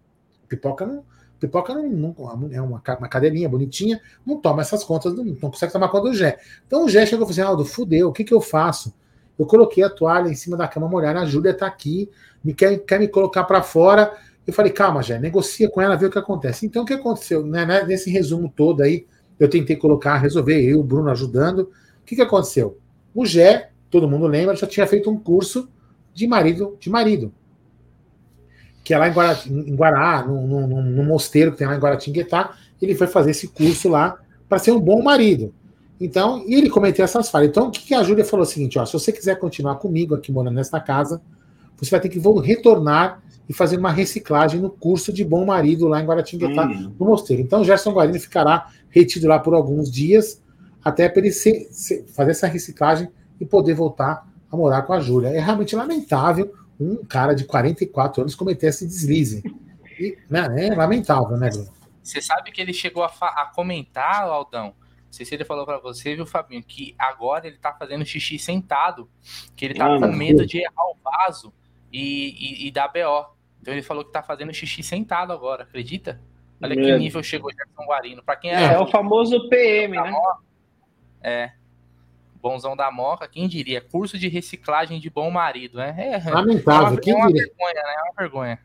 Pipoca 0.48 0.86
não, 0.86 1.04
Pipoca 1.40 1.74
não, 1.74 1.88
não, 1.88 2.16
é 2.52 2.62
uma, 2.62 2.82
uma 3.00 3.08
cadeirinha 3.08 3.48
bonitinha, 3.48 4.02
não 4.26 4.38
toma 4.38 4.62
essas 4.62 4.84
contas, 4.84 5.14
não, 5.14 5.24
não 5.24 5.36
consegue 5.36 5.72
tomar 5.72 5.90
conta 5.90 6.10
do 6.10 6.14
Gé. 6.14 6.38
Então 6.66 6.86
o 6.86 6.90
Gé 6.90 7.06
chegou 7.06 7.26
e 7.26 7.28
falou 7.28 7.32
assim: 7.32 7.42
Aldo, 7.42 7.66
fudeu, 7.66 8.10
o 8.10 8.14
que, 8.14 8.24
que 8.24 8.34
eu 8.34 8.42
faço? 8.42 8.94
Eu 9.38 9.46
coloquei 9.46 9.84
a 9.84 9.90
toalha 9.90 10.30
em 10.30 10.36
cima 10.36 10.58
da 10.58 10.68
cama 10.68 10.88
molhada, 10.88 11.20
a 11.20 11.26
Júlia 11.26 11.54
tá 11.54 11.68
aqui, 11.68 12.10
me 12.44 12.54
quer, 12.56 12.80
quer 12.80 13.00
me 13.00 13.08
colocar 13.08 13.44
para 13.44 13.62
fora. 13.62 14.18
Eu 14.48 14.54
falei, 14.54 14.72
calma, 14.72 15.04
Gé, 15.04 15.20
negocia 15.20 15.70
com 15.70 15.82
ela, 15.82 15.96
vê 15.96 16.08
o 16.08 16.10
que 16.10 16.18
acontece. 16.18 16.66
Então 16.66 16.84
o 16.84 16.86
que 16.86 16.94
aconteceu? 16.94 17.46
Né, 17.46 17.66
né, 17.66 17.84
nesse 17.84 18.10
resumo 18.10 18.52
todo 18.56 18.82
aí, 18.82 19.06
eu 19.40 19.50
tentei 19.50 19.76
colocar, 19.76 20.18
resolver, 20.18 20.60
eu 20.60 20.70
e 20.70 20.76
o 20.76 20.84
Bruno 20.84 21.12
ajudando. 21.12 21.60
O 22.02 22.06
que, 22.06 22.16
que 22.16 22.22
aconteceu? 22.22 22.80
O 23.14 23.26
Gé, 23.26 23.72
todo 23.90 24.08
mundo 24.08 24.28
lembra, 24.28 24.56
já 24.56 24.68
tinha 24.68 24.86
feito 24.88 25.10
um 25.10 25.18
curso 25.18 25.70
de 26.14 26.28
marido 26.28 26.76
de 26.80 26.90
marido 26.90 27.34
que 28.88 28.94
é 28.94 28.98
lá 28.98 29.10
em, 29.10 29.12
Guara, 29.12 29.38
em 29.46 29.76
Guará, 29.76 30.26
mosteiro 31.06 31.52
que 31.52 31.58
tem 31.58 31.68
lá 31.68 31.76
em 31.76 31.80
Guaratinguetá, 31.80 32.56
ele 32.82 32.96
foi 32.96 33.06
fazer 33.06 33.32
esse 33.32 33.50
curso 33.50 33.90
lá 33.90 34.18
para 34.48 34.60
ser 34.60 34.72
um 34.72 34.80
bom 34.80 35.04
marido. 35.04 35.54
Então, 36.00 36.42
e 36.48 36.56
ele 36.56 36.70
cometeu 36.70 37.04
essas 37.04 37.30
falhas. 37.30 37.50
Então, 37.50 37.68
o 37.68 37.72
que, 37.72 37.82
que 37.82 37.94
a 37.94 38.02
Júlia 38.02 38.24
falou? 38.24 38.46
O 38.46 38.48
seguinte: 38.48 38.80
ó, 38.80 38.86
se 38.86 38.94
você 38.94 39.12
quiser 39.12 39.38
continuar 39.40 39.76
comigo 39.76 40.16
aqui 40.16 40.32
morando 40.32 40.56
nesta 40.56 40.80
casa, 40.80 41.22
você 41.76 41.92
vai 41.92 42.00
ter 42.00 42.08
que 42.08 42.22
retornar 42.42 43.22
e 43.50 43.54
fazer 43.54 43.78
uma 43.78 43.92
reciclagem 43.92 44.62
no 44.62 44.70
curso 44.70 45.12
de 45.12 45.26
bom 45.26 45.46
marido 45.46 45.90
lá 45.90 46.02
em 46.02 46.06
Guaratinguetá, 46.06 46.66
hum. 46.66 46.94
no 46.98 47.08
mosteiro. 47.08 47.42
Então, 47.42 47.66
Gerson 47.66 47.92
Guarino 47.92 48.18
ficará 48.22 48.68
retido 48.90 49.28
lá 49.28 49.38
por 49.38 49.54
alguns 49.54 49.92
dias, 49.92 50.42
até 50.82 51.10
para 51.10 51.20
ele 51.20 51.34
se, 51.34 51.68
se, 51.72 52.06
fazer 52.16 52.32
essa 52.32 52.48
reciclagem 52.48 53.10
e 53.40 53.46
poder 53.46 53.74
voltar 53.74 54.28
a 54.52 54.56
morar 54.56 54.84
com 54.84 54.94
a 54.94 55.00
Júlia. 55.00 55.30
É 55.30 55.40
realmente 55.40 55.76
lamentável 55.76 56.54
um 56.80 57.04
cara 57.06 57.34
de 57.34 57.46
44 57.46 58.22
anos 58.22 58.36
cometer 58.36 58.68
esse 58.68 58.86
deslize. 58.86 59.44
E, 60.00 60.18
né, 60.30 60.68
é 60.68 60.76
lamentável, 60.76 61.38
né, 61.38 61.50
Bruno? 61.50 61.74
Você 62.04 62.22
sabe 62.22 62.52
que 62.52 62.62
ele 62.62 62.74
chegou 62.74 63.04
a, 63.04 63.08
a 63.08 63.52
comentar, 63.54 64.24
Aldão? 64.24 64.68
Não 64.68 64.74
sei 65.12 65.26
se 65.26 65.34
ele 65.36 65.44
falou 65.44 65.66
para 65.66 65.80
você, 65.80 66.16
viu, 66.16 66.26
Fabinho, 66.26 66.64
que 66.64 66.96
agora 66.98 67.48
ele 67.48 67.58
tá 67.58 67.74
fazendo 67.74 68.06
xixi 68.06 68.38
sentado, 68.38 69.10
que 69.56 69.66
ele 69.66 69.74
tá 69.74 69.98
com 69.98 70.08
medo 70.08 70.46
de 70.46 70.60
errar 70.60 70.86
o 70.92 70.96
vaso 71.04 71.52
e, 71.92 72.64
e, 72.64 72.68
e 72.68 72.72
dar 72.72 72.88
BO. 72.90 73.36
Então 73.62 73.74
ele 73.74 73.82
falou 73.82 74.06
que 74.06 74.12
tá 74.12 74.22
fazendo 74.22 74.54
xixi 74.54 74.84
sentado 74.84 75.34
agora, 75.34 75.64
acredita? 75.64 76.22
Olha 76.62 76.76
que 76.76 76.98
nível 76.98 77.22
chegou 77.24 77.52
Gerson 77.52 77.86
Guarino. 77.86 78.24
Para 78.24 78.36
quem 78.36 78.52
é, 78.52 78.74
é, 78.74 78.80
o 78.80 78.88
famoso 78.88 79.50
PM, 79.50 79.96
né? 79.96 80.14
É 81.22 81.52
bonzão 82.42 82.76
da 82.76 82.92
Moca, 82.92 83.28
quem 83.28 83.48
diria? 83.48 83.82
Curso 83.82 84.18
de 84.18 84.28
reciclagem 84.28 85.00
de 85.00 85.10
bom 85.10 85.30
marido, 85.32 85.78
né? 85.78 85.96
É, 85.98 86.30
Lamentável, 86.30 86.88
é 86.88 86.92
uma, 86.92 87.00
quem 87.00 87.14
é 87.14 87.18
uma 87.18 87.28
diria? 87.28 87.44
vergonha, 87.44 87.84
né? 87.84 87.96
É 87.98 88.04
uma 88.04 88.14
vergonha. 88.18 88.60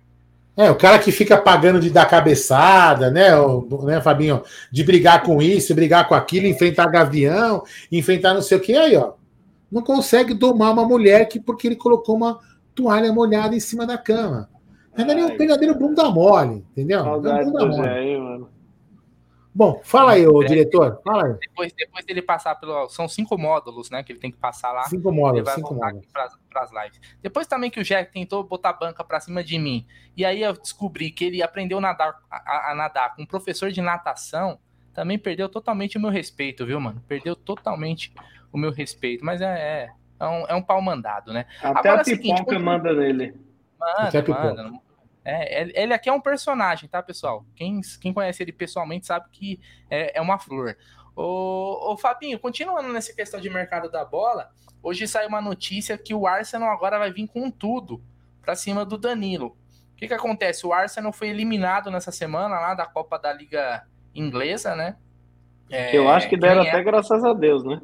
É, 0.54 0.70
o 0.70 0.76
cara 0.76 0.98
que 0.98 1.10
fica 1.10 1.38
pagando 1.38 1.80
de 1.80 1.88
dar 1.88 2.04
cabeçada, 2.04 3.10
né, 3.10 3.34
o, 3.38 3.66
né, 3.84 4.02
Fabinho? 4.02 4.42
De 4.70 4.84
brigar 4.84 5.22
com 5.22 5.40
isso, 5.40 5.74
brigar 5.74 6.06
com 6.06 6.14
aquilo, 6.14 6.46
enfrentar 6.46 6.86
gavião, 6.88 7.62
enfrentar 7.90 8.34
não 8.34 8.42
sei 8.42 8.58
o 8.58 8.60
que, 8.60 8.76
aí, 8.76 8.94
ó. 8.96 9.14
Não 9.70 9.80
consegue 9.80 10.34
domar 10.34 10.72
uma 10.72 10.84
mulher 10.84 11.26
que 11.26 11.40
porque 11.40 11.66
ele 11.66 11.76
colocou 11.76 12.16
uma 12.16 12.38
toalha 12.74 13.10
molhada 13.10 13.56
em 13.56 13.60
cima 13.60 13.86
da 13.86 13.96
cama. 13.96 14.50
Não 14.94 15.06
é 15.06 15.24
um 15.24 15.36
pegadeiro 15.38 15.74
bunda 15.74 16.10
mole, 16.10 16.66
entendeu? 16.72 17.02
Saudade 17.02 17.40
é 17.40 17.42
um 17.44 17.52
bunda 17.52 17.66
mole. 17.66 17.88
Aí, 17.88 18.18
mano. 18.18 18.48
Bom, 19.54 19.80
fala 19.84 20.12
aí, 20.12 20.26
o 20.26 20.42
diretor. 20.42 21.00
Fala 21.04 21.26
aí. 21.26 21.34
Depois, 21.34 21.72
depois 21.74 22.04
dele 22.06 22.22
passar 22.22 22.54
pelo. 22.54 22.88
São 22.88 23.06
cinco 23.06 23.36
módulos, 23.36 23.90
né? 23.90 24.02
Que 24.02 24.12
ele 24.12 24.18
tem 24.18 24.30
que 24.30 24.38
passar 24.38 24.72
lá. 24.72 24.84
Cinco 24.84 25.12
módulos, 25.12 25.36
ele 25.38 25.44
vai 25.44 25.54
cinco 25.56 25.68
voltar 25.74 25.86
módulos. 25.92 26.06
para 26.48 26.62
as 26.62 26.70
lives. 26.72 27.00
Depois 27.20 27.46
também 27.46 27.70
que 27.70 27.78
o 27.78 27.84
Jack 27.84 28.10
tentou 28.12 28.42
botar 28.42 28.70
a 28.70 28.72
banca 28.72 29.04
para 29.04 29.20
cima 29.20 29.44
de 29.44 29.58
mim. 29.58 29.86
E 30.16 30.24
aí 30.24 30.42
eu 30.42 30.54
descobri 30.54 31.10
que 31.10 31.26
ele 31.26 31.42
aprendeu 31.42 31.78
a 31.78 31.80
nadar, 31.82 32.14
a, 32.30 32.70
a 32.70 32.74
nadar 32.74 33.14
com 33.14 33.22
um 33.22 33.26
professor 33.26 33.70
de 33.70 33.82
natação. 33.82 34.58
Também 34.94 35.18
perdeu 35.18 35.48
totalmente 35.48 35.98
o 35.98 36.00
meu 36.00 36.10
respeito, 36.10 36.64
viu, 36.64 36.80
mano? 36.80 37.02
Perdeu 37.06 37.36
totalmente 37.36 38.12
o 38.50 38.56
meu 38.58 38.70
respeito. 38.70 39.22
Mas 39.24 39.40
é, 39.42 39.46
é, 39.46 39.90
é 40.20 40.26
um, 40.26 40.46
é 40.48 40.54
um 40.54 40.62
pau 40.62 40.80
mandado, 40.80 41.32
né? 41.32 41.46
Até 41.62 41.68
Agora, 41.90 41.94
a 41.94 41.98
é 41.98 42.00
o 42.00 42.04
seguinte, 42.04 42.36
pipoca 42.38 42.56
quando- 42.56 42.64
manda 42.64 42.92
nele. 42.94 43.34
Até 43.80 44.18
Manda, 44.18 44.22
pipoca. 44.22 44.80
Manda. 45.24 45.38
É, 45.38 45.82
ele- 45.82 45.94
aqui 45.94 46.08
é 46.08 46.12
um 46.12 46.20
personagem, 46.20 46.88
tá, 46.88 47.02
pessoal? 47.02 47.44
Quem, 47.54 47.80
quem 48.00 48.12
conhece 48.12 48.42
ele 48.42 48.52
pessoalmente 48.52 49.06
sabe 49.06 49.26
que 49.30 49.60
é, 49.90 50.18
é 50.18 50.20
uma 50.20 50.38
flor. 50.38 50.76
Ô, 51.14 51.92
ô, 51.92 51.96
Fabinho, 51.96 52.38
continuando 52.38 52.88
nessa 52.92 53.12
questão 53.14 53.38
de 53.40 53.50
mercado 53.50 53.90
da 53.90 54.04
bola, 54.04 54.50
hoje 54.82 55.06
saiu 55.06 55.28
uma 55.28 55.40
notícia 55.42 55.98
que 55.98 56.14
o 56.14 56.26
Arsenal 56.26 56.70
agora 56.70 56.98
vai 56.98 57.12
vir 57.12 57.26
com 57.28 57.50
tudo 57.50 58.02
pra 58.40 58.54
cima 58.54 58.84
do 58.84 58.96
Danilo. 58.96 59.56
O 59.92 59.96
que 59.96 60.08
que 60.08 60.14
acontece? 60.14 60.66
O 60.66 60.72
Arsenal 60.72 61.12
foi 61.12 61.28
eliminado 61.28 61.90
nessa 61.90 62.10
semana 62.10 62.58
lá 62.58 62.74
da 62.74 62.86
Copa 62.86 63.18
da 63.18 63.32
Liga 63.32 63.86
Inglesa, 64.14 64.74
né? 64.74 64.96
É, 65.70 65.96
Eu 65.96 66.08
acho 66.10 66.28
que 66.28 66.36
deram 66.36 66.62
quem 66.62 66.70
é- 66.70 66.74
até 66.74 66.82
graças 66.82 67.22
a 67.24 67.32
Deus, 67.32 67.62
né? 67.64 67.80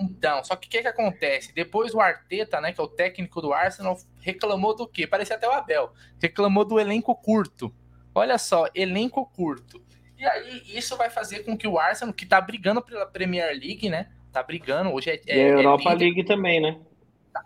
Então, 0.00 0.42
só 0.42 0.56
que 0.56 0.66
o 0.66 0.70
que, 0.70 0.82
que 0.82 0.88
acontece? 0.88 1.54
Depois 1.54 1.94
o 1.94 2.00
Arteta, 2.00 2.60
né, 2.60 2.72
que 2.72 2.80
é 2.80 2.84
o 2.84 2.88
técnico 2.88 3.40
do 3.40 3.52
Arsenal, 3.52 3.96
reclamou 4.20 4.74
do 4.74 4.86
quê? 4.86 5.06
Parecia 5.06 5.36
até 5.36 5.48
o 5.48 5.52
Abel. 5.52 5.92
Reclamou 6.20 6.64
do 6.64 6.80
elenco 6.80 7.14
curto. 7.14 7.74
Olha 8.14 8.38
só, 8.38 8.66
elenco 8.74 9.24
curto. 9.26 9.82
E 10.18 10.24
aí, 10.24 10.62
isso 10.66 10.96
vai 10.96 11.10
fazer 11.10 11.44
com 11.44 11.56
que 11.56 11.66
o 11.66 11.78
Arsenal, 11.78 12.14
que 12.14 12.26
tá 12.26 12.40
brigando 12.40 12.80
pela 12.82 13.06
Premier 13.06 13.48
League, 13.50 13.88
né? 13.88 14.10
Tá 14.32 14.42
brigando, 14.42 14.92
hoje 14.92 15.10
é. 15.10 15.20
E 15.26 15.30
é- 15.30 15.34
a 15.34 15.36
é 15.36 15.50
Europa 15.50 15.92
líder, 15.92 16.04
League 16.04 16.24
também, 16.24 16.60
né? 16.60 16.80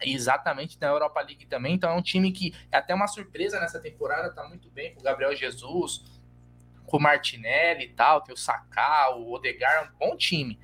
Exatamente, 0.03 0.79
na 0.81 0.89
Europa 0.89 1.21
League 1.21 1.47
também. 1.47 1.75
Então 1.75 1.91
é 1.91 1.95
um 1.95 2.03
time 2.03 2.31
que 2.31 2.55
é 2.71 2.77
até 2.77 2.95
uma 2.95 3.07
surpresa 3.07 3.59
nessa 3.59 3.81
temporada, 3.81 4.33
tá 4.33 4.47
muito 4.47 4.71
bem 4.71 4.95
com 4.95 5.01
o 5.01 5.03
Gabriel 5.03 5.35
Jesus, 5.35 6.05
com 6.87 6.97
o 6.99 7.01
Martinelli 7.01 7.85
e 7.85 7.89
tal, 7.89 8.21
tem 8.21 8.35
o 8.35 8.37
Saká, 8.37 9.15
o 9.17 9.33
Odegar, 9.33 9.93
um 9.93 9.99
bom 9.99 10.17
time. 10.17 10.59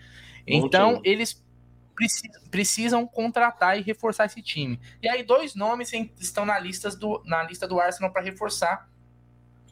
Bom 0.46 0.66
então 0.66 0.94
time. 0.96 1.08
eles 1.08 1.43
preci- 1.94 2.30
precisam 2.50 3.06
contratar 3.06 3.78
e 3.78 3.82
reforçar 3.82 4.26
esse 4.26 4.42
time. 4.42 4.80
E 5.02 5.08
aí 5.08 5.22
dois 5.22 5.54
nomes 5.54 5.92
estão 6.20 6.44
na, 6.44 6.58
listas 6.58 6.94
do, 6.96 7.22
na 7.24 7.42
lista 7.42 7.66
do 7.66 7.80
Arsenal 7.80 8.12
para 8.12 8.22
reforçar 8.22 8.88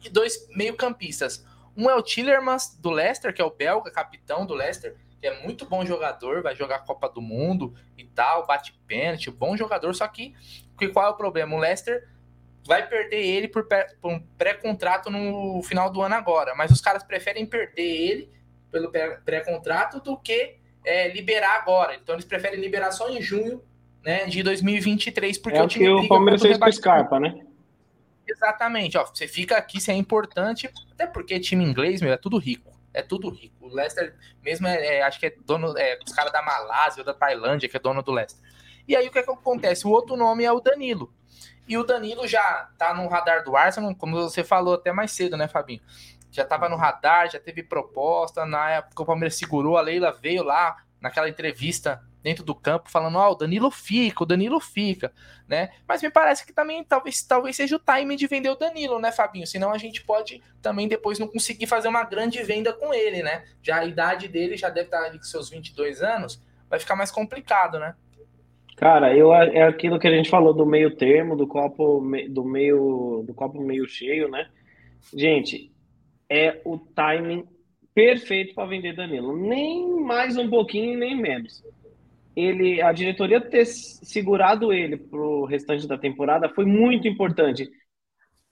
e 0.03 0.09
dois 0.09 0.47
meio-campistas. 0.55 1.45
Um 1.75 1.89
é 1.89 1.95
o 1.95 2.01
Tillermans 2.01 2.77
do 2.79 2.89
Leicester, 2.91 3.33
que 3.33 3.41
é 3.41 3.45
o 3.45 3.49
belga, 3.49 3.89
capitão 3.91 4.45
do 4.45 4.53
Leicester, 4.53 4.95
que 5.19 5.27
é 5.27 5.41
muito 5.41 5.65
bom 5.65 5.85
jogador, 5.85 6.43
vai 6.43 6.55
jogar 6.55 6.79
Copa 6.79 7.09
do 7.09 7.21
Mundo 7.21 7.73
e 7.97 8.03
tal, 8.03 8.45
bate 8.45 8.73
pênalti, 8.85 9.31
bom 9.31 9.55
jogador, 9.55 9.95
só 9.95 10.07
que, 10.07 10.35
que 10.77 10.89
qual 10.89 11.07
é 11.07 11.09
o 11.09 11.15
problema? 11.15 11.55
O 11.55 11.59
Leicester 11.59 12.07
vai 12.65 12.87
perder 12.87 13.25
ele 13.25 13.47
por, 13.47 13.67
por 14.01 14.11
um 14.11 14.19
pré-contrato 14.37 15.09
no 15.09 15.61
final 15.63 15.89
do 15.89 16.01
ano 16.01 16.15
agora, 16.15 16.53
mas 16.55 16.71
os 16.71 16.81
caras 16.81 17.03
preferem 17.03 17.45
perder 17.45 17.81
ele 17.81 18.31
pelo 18.69 18.91
pré- 18.91 19.17
pré-contrato 19.23 19.99
do 19.99 20.17
que 20.17 20.57
é, 20.85 21.09
liberar 21.09 21.55
agora. 21.55 21.95
Então 21.95 22.15
eles 22.15 22.25
preferem 22.25 22.59
liberar 22.59 22.91
só 22.91 23.09
em 23.09 23.21
junho 23.21 23.61
né, 24.03 24.25
de 24.25 24.43
2023, 24.43 25.37
porque 25.37 25.57
é 25.57 25.61
o 25.61 25.65
o 25.65 25.67
time 25.67 25.85
que 25.85 26.05
o 26.05 26.07
Palmeiras 26.07 26.41
fez 26.41 26.57
com 26.57 26.65
o. 26.65 26.73
Scarpa, 26.73 27.19
né? 27.19 27.45
Exatamente, 28.27 28.97
ó, 28.97 29.05
você 29.05 29.27
fica 29.27 29.57
aqui, 29.57 29.77
isso 29.77 29.91
é 29.91 29.93
importante, 29.93 30.69
até 30.93 31.05
porque 31.05 31.39
time 31.39 31.63
inglês, 31.63 32.01
meu, 32.01 32.11
é 32.11 32.17
tudo 32.17 32.37
rico. 32.37 32.71
É 32.93 33.01
tudo 33.01 33.29
rico. 33.29 33.55
O 33.59 33.73
Leicester 33.73 34.15
mesmo 34.41 34.67
é, 34.67 34.97
é, 34.97 35.01
acho 35.01 35.19
que 35.19 35.25
é 35.25 35.35
dono, 35.45 35.75
é, 35.77 35.97
os 36.05 36.13
caras 36.13 36.31
da 36.31 36.41
Malásia 36.41 37.01
ou 37.01 37.05
da 37.05 37.13
Tailândia 37.13 37.67
que 37.67 37.75
é 37.75 37.79
dono 37.79 38.03
do 38.03 38.11
Leicester. 38.11 38.47
E 38.87 38.95
aí 38.95 39.07
o 39.07 39.11
que, 39.11 39.19
é 39.19 39.23
que 39.23 39.31
acontece? 39.31 39.87
O 39.87 39.89
outro 39.89 40.15
nome 40.15 40.43
é 40.43 40.51
o 40.51 40.59
Danilo. 40.59 41.11
E 41.67 41.77
o 41.77 41.83
Danilo 41.83 42.27
já 42.27 42.69
tá 42.77 42.93
no 42.93 43.07
radar 43.07 43.43
do 43.43 43.55
Arsenal, 43.55 43.95
como 43.95 44.15
você 44.15 44.43
falou 44.43 44.75
até 44.75 44.91
mais 44.91 45.11
cedo, 45.11 45.37
né, 45.37 45.47
Fabinho? 45.47 45.81
Já 46.33 46.43
tava 46.43 46.67
no 46.67 46.75
radar, 46.75 47.29
já 47.29 47.39
teve 47.39 47.61
proposta. 47.61 48.45
Na 48.45 48.69
época 48.71 49.03
o 49.03 49.05
Palmeiras 49.05 49.35
segurou, 49.35 49.77
a 49.77 49.81
Leila 49.81 50.11
veio 50.11 50.43
lá 50.43 50.75
naquela 50.99 51.29
entrevista 51.29 52.01
dentro 52.23 52.43
do 52.43 52.55
campo 52.55 52.89
falando: 52.89 53.17
Ó, 53.17 53.31
o 53.31 53.35
Danilo 53.35 53.69
fica, 53.69 54.23
o 54.23 54.25
Danilo 54.25 54.59
fica, 54.59 55.13
né? 55.47 55.69
Mas 55.87 56.01
me 56.01 56.09
parece 56.09 56.45
que 56.45 56.53
também 56.53 56.83
talvez, 56.83 57.21
talvez 57.21 57.55
seja 57.55 57.75
o 57.75 57.79
time 57.79 58.15
de 58.15 58.25
vender 58.25 58.49
o 58.49 58.55
Danilo, 58.55 58.99
né, 58.99 59.11
Fabinho? 59.11 59.45
Senão 59.45 59.71
a 59.71 59.77
gente 59.77 60.03
pode 60.03 60.41
também 60.61 60.87
depois 60.87 61.19
não 61.19 61.27
conseguir 61.27 61.67
fazer 61.67 61.89
uma 61.89 62.03
grande 62.03 62.41
venda 62.41 62.73
com 62.73 62.93
ele, 62.93 63.21
né? 63.21 63.43
Já 63.61 63.79
a 63.79 63.85
idade 63.85 64.27
dele 64.27 64.57
já 64.57 64.69
deve 64.69 64.87
estar 64.87 65.03
ali 65.03 65.17
com 65.17 65.25
seus 65.25 65.49
22 65.49 66.01
anos, 66.01 66.41
vai 66.69 66.79
ficar 66.79 66.95
mais 66.95 67.11
complicado, 67.11 67.77
né? 67.77 67.93
Cara, 68.75 69.15
eu, 69.15 69.33
é 69.33 69.63
aquilo 69.63 69.99
que 69.99 70.07
a 70.07 70.11
gente 70.11 70.29
falou 70.29 70.53
do 70.53 70.65
meio 70.65 70.95
termo, 70.95 71.35
do 71.35 71.45
copo, 71.45 72.01
do 72.29 72.43
meio, 72.43 73.23
do 73.25 73.33
copo 73.33 73.61
meio 73.61 73.87
cheio, 73.87 74.27
né? 74.27 74.49
Gente, 75.13 75.71
é 76.33 76.59
o 76.65 76.79
timing 76.79 77.47
perfeito 77.93 78.55
para 78.55 78.67
vender 78.67 78.95
Danilo. 78.95 79.37
Nem 79.37 80.01
mais 80.01 80.35
um 80.35 80.49
pouquinho, 80.49 80.97
nem 80.97 81.15
menos. 81.15 81.63
Ele, 82.35 82.81
a 82.81 82.91
diretoria 82.91 83.39
ter 83.39 83.65
segurado 83.67 84.73
ele 84.73 84.97
pro 84.97 85.45
restante 85.45 85.87
da 85.87 85.95
temporada 85.95 86.49
foi 86.49 86.65
muito 86.65 87.07
importante. 87.07 87.69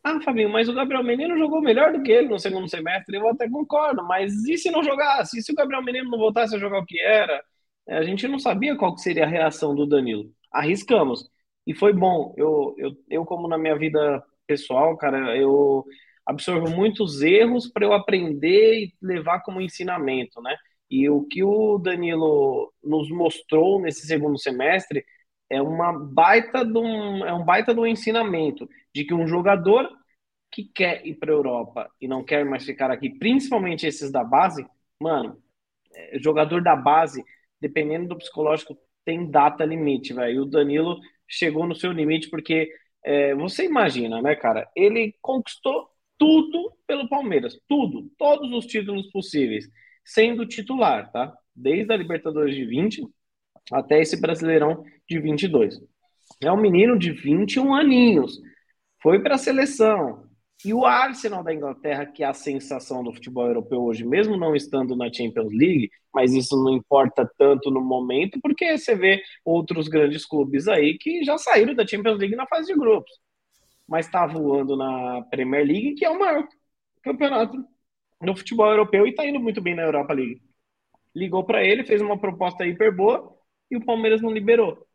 Ah, 0.04 0.22
Fabinho, 0.22 0.50
mas 0.50 0.70
o 0.70 0.74
Gabriel 0.74 1.04
Menino 1.04 1.36
jogou 1.38 1.60
melhor 1.60 1.92
do 1.92 2.04
que 2.04 2.12
ele 2.12 2.28
no 2.28 2.40
segundo 2.40 2.68
semestre, 2.68 3.18
eu 3.18 3.28
até 3.28 3.50
concordo, 3.50 4.04
mas 4.08 4.32
e 4.48 4.58
se 4.58 4.70
não 4.70 4.84
jogasse? 4.84 5.40
E 5.40 5.42
se 5.42 5.52
o 5.52 5.56
Gabriel 5.56 5.84
Menino 5.84 6.10
não 6.10 6.20
voltasse 6.20 6.56
a 6.56 6.60
jogar 6.60 6.80
o 6.80 6.86
que 6.86 7.00
era? 7.02 7.44
A 7.90 8.04
gente 8.04 8.28
não 8.28 8.38
sabia 8.38 8.76
qual 8.76 8.96
seria 8.98 9.26
a 9.26 9.28
reação 9.28 9.74
do 9.76 9.88
Danilo. 9.88 10.30
Arriscamos. 10.52 11.28
E 11.66 11.74
foi 11.74 11.94
bom. 11.94 12.34
Eu, 12.38 12.76
eu, 12.78 12.92
eu 13.10 13.26
como 13.26 13.48
na 13.48 13.58
minha 13.58 13.76
vida 13.76 14.24
pessoal, 14.46 14.96
cara, 14.98 15.36
eu 15.36 15.84
absorvo 16.26 16.70
muitos 16.70 17.22
erros 17.22 17.68
para 17.68 17.86
eu 17.86 17.94
aprender 17.94 18.84
e 18.84 18.94
levar 19.02 19.42
como 19.42 19.62
ensinamento, 19.62 20.42
né? 20.42 20.56
E 20.90 21.10
o 21.10 21.24
que 21.26 21.44
o 21.44 21.78
Danilo 21.78 22.74
nos 22.84 23.10
mostrou 23.10 23.82
nesse 23.82 24.06
segundo 24.06 24.38
semestre 24.38 25.06
é 25.50 25.62
uma 25.62 25.92
baita 25.94 26.66
de 26.66 26.78
um, 26.78 27.26
é 27.26 27.34
um 27.34 27.44
baita 27.44 27.74
do 27.74 27.86
ensinamento 27.86 28.68
de 28.94 29.06
que 29.06 29.14
um 29.14 29.28
jogador 29.28 29.90
que 30.52 30.66
quer 30.66 31.06
ir 31.06 31.16
para 31.16 31.32
a 31.32 31.36
Europa 31.36 31.90
e 32.00 32.08
não 32.08 32.24
quer 32.24 32.46
mais 32.46 32.66
ficar 32.66 32.92
aqui, 32.92 33.10
principalmente 33.10 33.88
esses 33.88 34.12
da 34.12 34.24
base, 34.24 34.66
mano, 35.00 35.42
é, 35.94 36.20
jogador 36.20 36.62
da 36.62 36.76
base, 36.76 37.24
dependendo 37.60 38.10
do 38.10 38.18
psicológico, 38.18 38.78
tem 39.06 39.30
data 39.30 39.66
limite, 39.66 40.14
velho. 40.14 40.36
E 40.36 40.40
o 40.40 40.46
Danilo 40.46 41.00
chegou 41.28 41.66
no 41.68 41.76
seu 41.76 41.92
limite 41.92 42.30
porque 42.30 42.70
é, 43.04 43.34
você 43.36 43.66
imagina, 43.66 44.22
né, 44.22 44.36
cara? 44.36 44.70
Ele 44.76 45.16
conquistou 45.22 45.90
tudo 46.22 46.72
pelo 46.86 47.10
Palmeiras, 47.10 47.60
tudo, 47.68 48.08
todos 48.16 48.54
os 48.54 48.68
títulos 48.68 49.10
possíveis, 49.10 49.68
sendo 50.06 50.46
titular, 50.46 51.12
tá? 51.12 51.34
Desde 51.56 51.92
a 51.92 51.98
Libertadores 51.98 52.56
de 52.56 52.64
20 52.64 53.08
até 53.74 54.00
esse 54.00 54.22
Brasileirão 54.22 54.84
de 55.10 55.20
22. 55.20 55.82
É 56.40 56.52
um 56.52 56.62
menino 56.62 57.00
de 57.00 57.12
21 57.12 57.74
aninhos, 57.74 58.40
foi 59.02 59.20
para 59.20 59.34
a 59.34 59.40
seleção. 59.40 60.30
E 60.64 60.76
o 60.76 60.86
Arsenal 60.86 61.44
da 61.44 61.52
Inglaterra, 61.52 62.06
que 62.06 62.24
é 62.24 62.28
a 62.28 62.36
sensação 62.36 63.04
do 63.04 63.12
futebol 63.12 63.48
europeu 63.48 63.82
hoje, 63.82 64.06
mesmo 64.06 64.38
não 64.38 64.56
estando 64.56 64.96
na 64.96 65.12
Champions 65.12 65.52
League, 65.52 65.90
mas 66.14 66.36
isso 66.36 66.56
não 66.64 66.72
importa 66.72 67.28
tanto 67.36 67.72
no 67.72 67.82
momento, 67.82 68.40
porque 68.44 68.78
você 68.78 68.94
vê 68.94 69.24
outros 69.44 69.88
grandes 69.88 70.24
clubes 70.24 70.68
aí 70.68 71.00
que 71.00 71.24
já 71.24 71.36
saíram 71.40 71.74
da 71.74 71.88
Champions 71.88 72.20
League 72.20 72.36
na 72.36 72.46
fase 72.46 72.72
de 72.72 72.80
grupos, 72.80 73.12
mas 73.92 74.06
está 74.06 74.26
voando 74.26 74.78
na 74.78 75.22
Premier 75.24 75.68
League, 75.68 75.96
que 75.96 76.06
é 76.06 76.10
o 76.10 76.18
maior 76.18 76.48
campeonato 77.04 77.62
no 78.22 78.38
futebol 78.38 78.70
europeu 78.70 79.06
e 79.06 79.10
está 79.10 79.26
indo 79.26 79.38
muito 79.38 79.60
bem 79.60 79.76
na 79.76 79.82
Europa 79.82 80.14
League. 80.14 80.42
Ligou 81.14 81.44
para 81.44 81.62
ele, 81.62 81.84
fez 81.84 82.00
uma 82.00 82.18
proposta 82.18 82.66
hiper 82.66 82.96
boa 82.96 83.36
e 83.70 83.76
o 83.76 83.84
Palmeiras 83.84 84.22
não 84.22 84.32
liberou. 84.32 84.88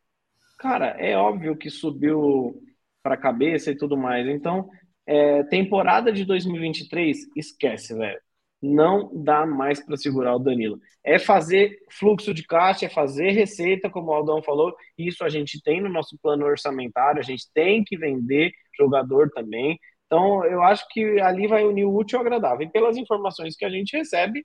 Cara, 0.59 0.97
é 0.99 1.15
óbvio 1.15 1.59
que 1.59 1.69
subiu 1.69 2.59
para 3.03 3.17
a 3.17 3.19
cabeça 3.19 3.71
e 3.71 3.77
tudo 3.77 3.99
mais. 3.99 4.27
Então, 4.27 4.67
é, 5.05 5.43
temporada 5.43 6.11
de 6.11 6.25
2023, 6.25 7.19
esquece, 7.37 7.95
velho. 7.95 8.19
Não 8.63 9.11
dá 9.23 9.45
mais 9.45 9.85
para 9.85 9.99
segurar 9.99 10.37
o 10.37 10.39
Danilo. 10.39 10.81
É 11.05 11.19
fazer 11.19 11.85
fluxo 11.91 12.33
de 12.33 12.47
caixa, 12.47 12.87
é 12.87 12.89
fazer 12.89 13.33
receita, 13.33 13.91
como 13.91 14.11
o 14.11 14.15
Aldão 14.15 14.43
falou. 14.43 14.75
Isso 14.97 15.23
a 15.23 15.29
gente 15.29 15.63
tem 15.63 15.83
no 15.83 15.91
nosso 15.91 16.17
plano 16.19 16.47
orçamentário, 16.47 17.21
a 17.21 17.23
gente 17.23 17.45
tem 17.53 17.85
que 17.85 17.99
vender 17.99 18.53
jogador 18.79 19.31
também. 19.31 19.79
Então, 20.07 20.45
eu 20.45 20.63
acho 20.63 20.87
que 20.91 21.21
ali 21.21 21.47
vai 21.47 21.65
unir 21.65 21.85
o 21.85 21.95
útil 21.95 22.19
ao 22.19 22.25
agradável. 22.25 22.67
E 22.67 22.71
pelas 22.71 22.97
informações 22.97 23.57
que 23.57 23.65
a 23.65 23.71
gente 23.71 23.97
recebe, 23.97 24.45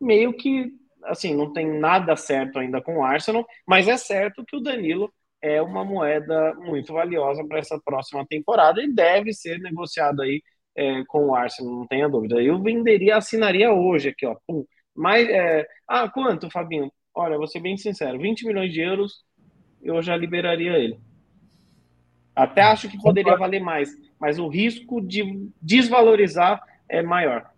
meio 0.00 0.32
que, 0.36 0.70
assim, 1.04 1.34
não 1.34 1.52
tem 1.52 1.66
nada 1.78 2.16
certo 2.16 2.58
ainda 2.58 2.82
com 2.82 2.98
o 2.98 3.04
Arsenal, 3.04 3.46
mas 3.66 3.88
é 3.88 3.96
certo 3.96 4.44
que 4.46 4.56
o 4.56 4.60
Danilo 4.60 5.12
é 5.42 5.60
uma 5.62 5.84
moeda 5.84 6.54
muito 6.56 6.92
valiosa 6.92 7.44
para 7.46 7.58
essa 7.58 7.80
próxima 7.84 8.26
temporada 8.26 8.82
e 8.82 8.92
deve 8.92 9.32
ser 9.32 9.58
negociado 9.58 10.22
aí 10.22 10.42
é, 10.76 11.02
com 11.06 11.26
o 11.28 11.34
Arsenal, 11.34 11.72
não 11.74 11.86
tenha 11.86 12.08
dúvida. 12.08 12.42
Eu 12.42 12.62
venderia, 12.62 13.16
assinaria 13.16 13.72
hoje 13.72 14.10
aqui, 14.10 14.26
ó. 14.26 14.36
Pum. 14.46 14.64
Mas, 14.94 15.28
é... 15.28 15.66
ah, 15.88 16.08
quanto, 16.10 16.50
Fabinho? 16.50 16.90
Olha, 17.14 17.38
vou 17.38 17.46
ser 17.46 17.60
bem 17.60 17.76
sincero, 17.76 18.18
20 18.18 18.46
milhões 18.46 18.72
de 18.72 18.80
euros 18.80 19.24
eu 19.82 20.00
já 20.02 20.16
liberaria 20.16 20.78
ele. 20.78 20.98
Até 22.34 22.62
acho 22.62 22.88
que 22.88 23.00
poderia 23.00 23.36
valer 23.36 23.60
mais, 23.60 23.90
mas 24.18 24.38
o 24.38 24.48
risco 24.48 25.00
de 25.00 25.48
desvalorizar 25.60 26.62
é 26.88 27.02
maior. 27.02 27.50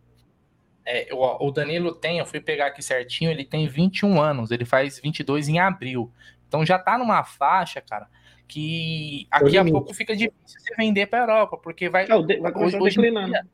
É, 0.85 1.09
o, 1.13 1.51
Danilo 1.51 1.95
tem, 1.95 2.19
eu 2.19 2.27
fui 2.27 2.41
pegar 2.41 2.67
aqui 2.67 2.83
certinho, 2.83 3.31
ele 3.31 3.45
tem 3.45 3.69
21 3.69 4.21
anos, 4.21 4.51
ele 4.51 4.65
faz 4.65 4.99
22 4.99 5.49
em 5.49 5.59
abril. 5.61 6.11
Então 6.49 6.67
já 6.67 6.79
tá 6.79 6.99
numa 6.99 7.23
faixa, 7.23 7.81
cara, 7.81 8.09
que 8.49 9.27
aqui 9.31 9.57
a 9.57 9.65
pouco 9.65 9.95
fica 9.95 10.15
difícil 10.15 10.61
você 10.61 10.75
vender 10.77 11.07
para 11.07 11.21
a 11.21 11.23
Europa, 11.23 11.57
porque 11.57 11.89
vai, 11.89 12.05
é, 12.05 12.09
vai 12.09 12.53
hoje, 12.57 12.77
hoje, 12.77 13.01
em 13.01 13.13
dia, 13.13 13.47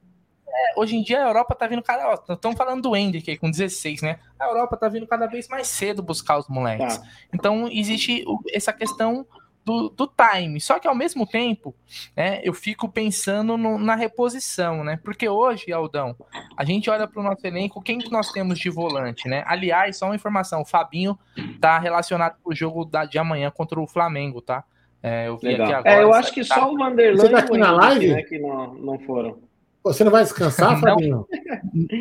é, 0.49 0.81
hoje 0.81 0.97
em 0.97 1.03
dia 1.03 1.23
a 1.23 1.28
Europa 1.28 1.55
tá 1.55 1.66
vindo 1.66 1.82
cada. 1.82 2.15
Estamos 2.15 2.57
falando 2.57 2.82
do 2.82 2.97
Hendrick 2.97 3.31
aí 3.31 3.36
com 3.36 3.51
16, 3.51 4.01
né? 4.01 4.19
A 4.40 4.47
Europa 4.47 4.77
tá 4.77 4.89
vindo 4.89 5.07
cada 5.07 5.27
vez 5.27 5.47
mais 5.49 5.69
cedo 5.69 6.03
buscar 6.03 6.39
os 6.39 6.49
moleques. 6.49 6.97
Tá. 6.97 7.07
Então 7.32 7.69
existe 7.70 8.24
essa 8.53 8.73
questão 8.73 9.27
do, 9.69 9.90
do, 9.90 10.11
time. 10.32 10.59
Só 10.59 10.78
que 10.78 10.89
ao 10.89 10.95
mesmo 10.95 11.27
tempo, 11.27 11.74
né, 12.16 12.40
eu 12.43 12.55
fico 12.55 12.89
pensando 12.89 13.59
no, 13.59 13.78
na 13.78 13.95
reposição, 13.95 14.82
né? 14.82 14.99
Porque 15.05 15.28
hoje, 15.28 15.70
Aldão, 15.70 16.16
a 16.57 16.65
gente 16.65 16.89
olha 16.89 17.07
para 17.07 17.20
o 17.20 17.23
nosso 17.23 17.47
elenco, 17.47 17.82
quem 17.82 17.99
que 17.99 18.11
nós 18.11 18.32
temos 18.32 18.59
de 18.59 18.70
volante, 18.70 19.28
né? 19.28 19.45
Aliás, 19.47 19.99
só 19.99 20.07
uma 20.07 20.15
informação: 20.15 20.62
o 20.62 20.65
Fabinho 20.65 21.19
tá 21.61 21.78
relacionado 21.78 22.36
com 22.43 22.51
o 22.51 22.55
jogo 22.55 22.86
da, 22.86 23.05
de 23.05 23.19
amanhã 23.19 23.51
contra 23.51 23.78
o 23.78 23.86
Flamengo, 23.86 24.40
tá? 24.40 24.65
É, 25.03 25.28
eu 25.28 25.36
vi 25.36 25.49
Legal. 25.49 25.66
aqui 25.66 25.74
agora. 25.74 25.95
É, 25.95 26.03
eu 26.03 26.15
acho 26.15 26.32
que 26.32 26.45
tá... 26.47 26.55
só 26.55 26.73
o 26.73 26.77
Vanderlei 26.77 27.28
tá 27.28 27.39
aqui 27.40 27.59
na 27.59 27.70
live? 27.70 28.09
Né, 28.15 28.23
que 28.23 28.39
não, 28.39 28.73
não 28.74 28.99
foram. 29.01 29.39
Você 29.85 30.03
não 30.03 30.11
vai 30.11 30.23
descansar, 30.23 30.81
Fabinho? 30.81 31.27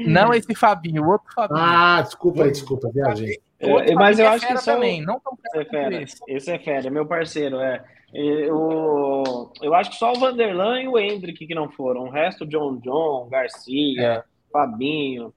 Não, 0.08 0.34
esse 0.34 0.56
Fabinho, 0.56 1.04
o 1.04 1.10
outro 1.10 1.28
Fabinho. 1.34 1.60
Ah, 1.60 2.02
desculpa 2.02 2.44
aí, 2.44 2.52
desculpa, 2.52 2.90
viajei. 2.94 3.40
É, 3.60 3.94
mas 3.96 4.20
eu 4.20 4.26
é 4.26 4.30
acho 4.30 4.48
que 4.48 4.58
só 4.58 4.76
também, 4.76 5.02
não 5.02 5.20
tão 5.20 5.38
esse 5.44 5.58
é 5.58 5.66
fera. 5.66 6.06
Esse 6.28 6.52
é 6.52 6.60
fera, 6.60 6.88
é 6.88 6.90
meu 6.90 7.06
parceiro, 7.06 7.60
é. 7.60 7.84
Eu, 8.14 9.52
eu 9.62 9.74
acho 9.74 9.92
que 9.92 9.98
só 9.98 10.14
o 10.14 10.20
Vanderlan 10.20 10.82
e 10.82 10.88
o 10.88 10.98
Hendrick 10.98 11.46
que 11.46 11.56
não 11.56 11.70
foram. 11.70 12.04
O 12.04 12.10
resto, 12.10 12.46
John 12.46 12.78
John, 12.78 13.28
Garcia, 13.30 14.02
é. 14.02 14.24
Fabinho. 14.52 15.34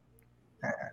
É. 0.62 0.92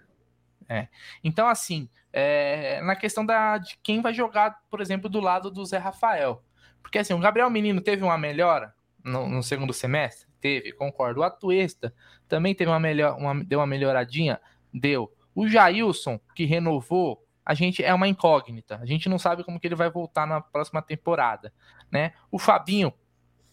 é. 0.69 0.87
Então, 1.23 1.47
assim, 1.47 1.87
é, 2.11 2.81
na 2.81 2.95
questão 2.95 3.25
da, 3.25 3.57
de 3.57 3.77
quem 3.83 4.01
vai 4.01 4.13
jogar, 4.13 4.59
por 4.69 4.81
exemplo, 4.81 5.09
do 5.09 5.19
lado 5.19 5.51
do 5.51 5.65
Zé 5.65 5.77
Rafael. 5.77 6.41
Porque, 6.81 6.97
assim, 6.97 7.13
o 7.13 7.19
Gabriel 7.19 7.49
Menino 7.49 7.81
teve 7.81 8.03
uma 8.03 8.17
melhora 8.17 8.73
no, 9.03 9.27
no 9.27 9.43
segundo 9.43 9.73
semestre? 9.73 10.27
Teve, 10.41 10.71
concordo. 10.73 11.19
O 11.19 11.23
Atuesta 11.23 11.93
também 12.27 12.55
teve 12.55 12.71
uma 12.71 12.79
melhor, 12.79 13.17
uma, 13.17 13.43
deu 13.43 13.59
uma 13.59 13.67
melhoradinha? 13.67 14.39
Deu. 14.73 15.11
O 15.37 15.47
Jailson, 15.47 16.19
que 16.33 16.45
renovou, 16.45 17.23
a 17.45 17.53
gente 17.53 17.83
é 17.83 17.93
uma 17.93 18.07
incógnita. 18.07 18.79
A 18.81 18.87
gente 18.87 19.07
não 19.07 19.19
sabe 19.19 19.43
como 19.43 19.59
que 19.59 19.67
ele 19.67 19.75
vai 19.75 19.87
voltar 19.87 20.25
na 20.25 20.41
próxima 20.41 20.81
temporada, 20.81 21.53
né? 21.91 22.13
O 22.31 22.39
Fabinho 22.39 22.91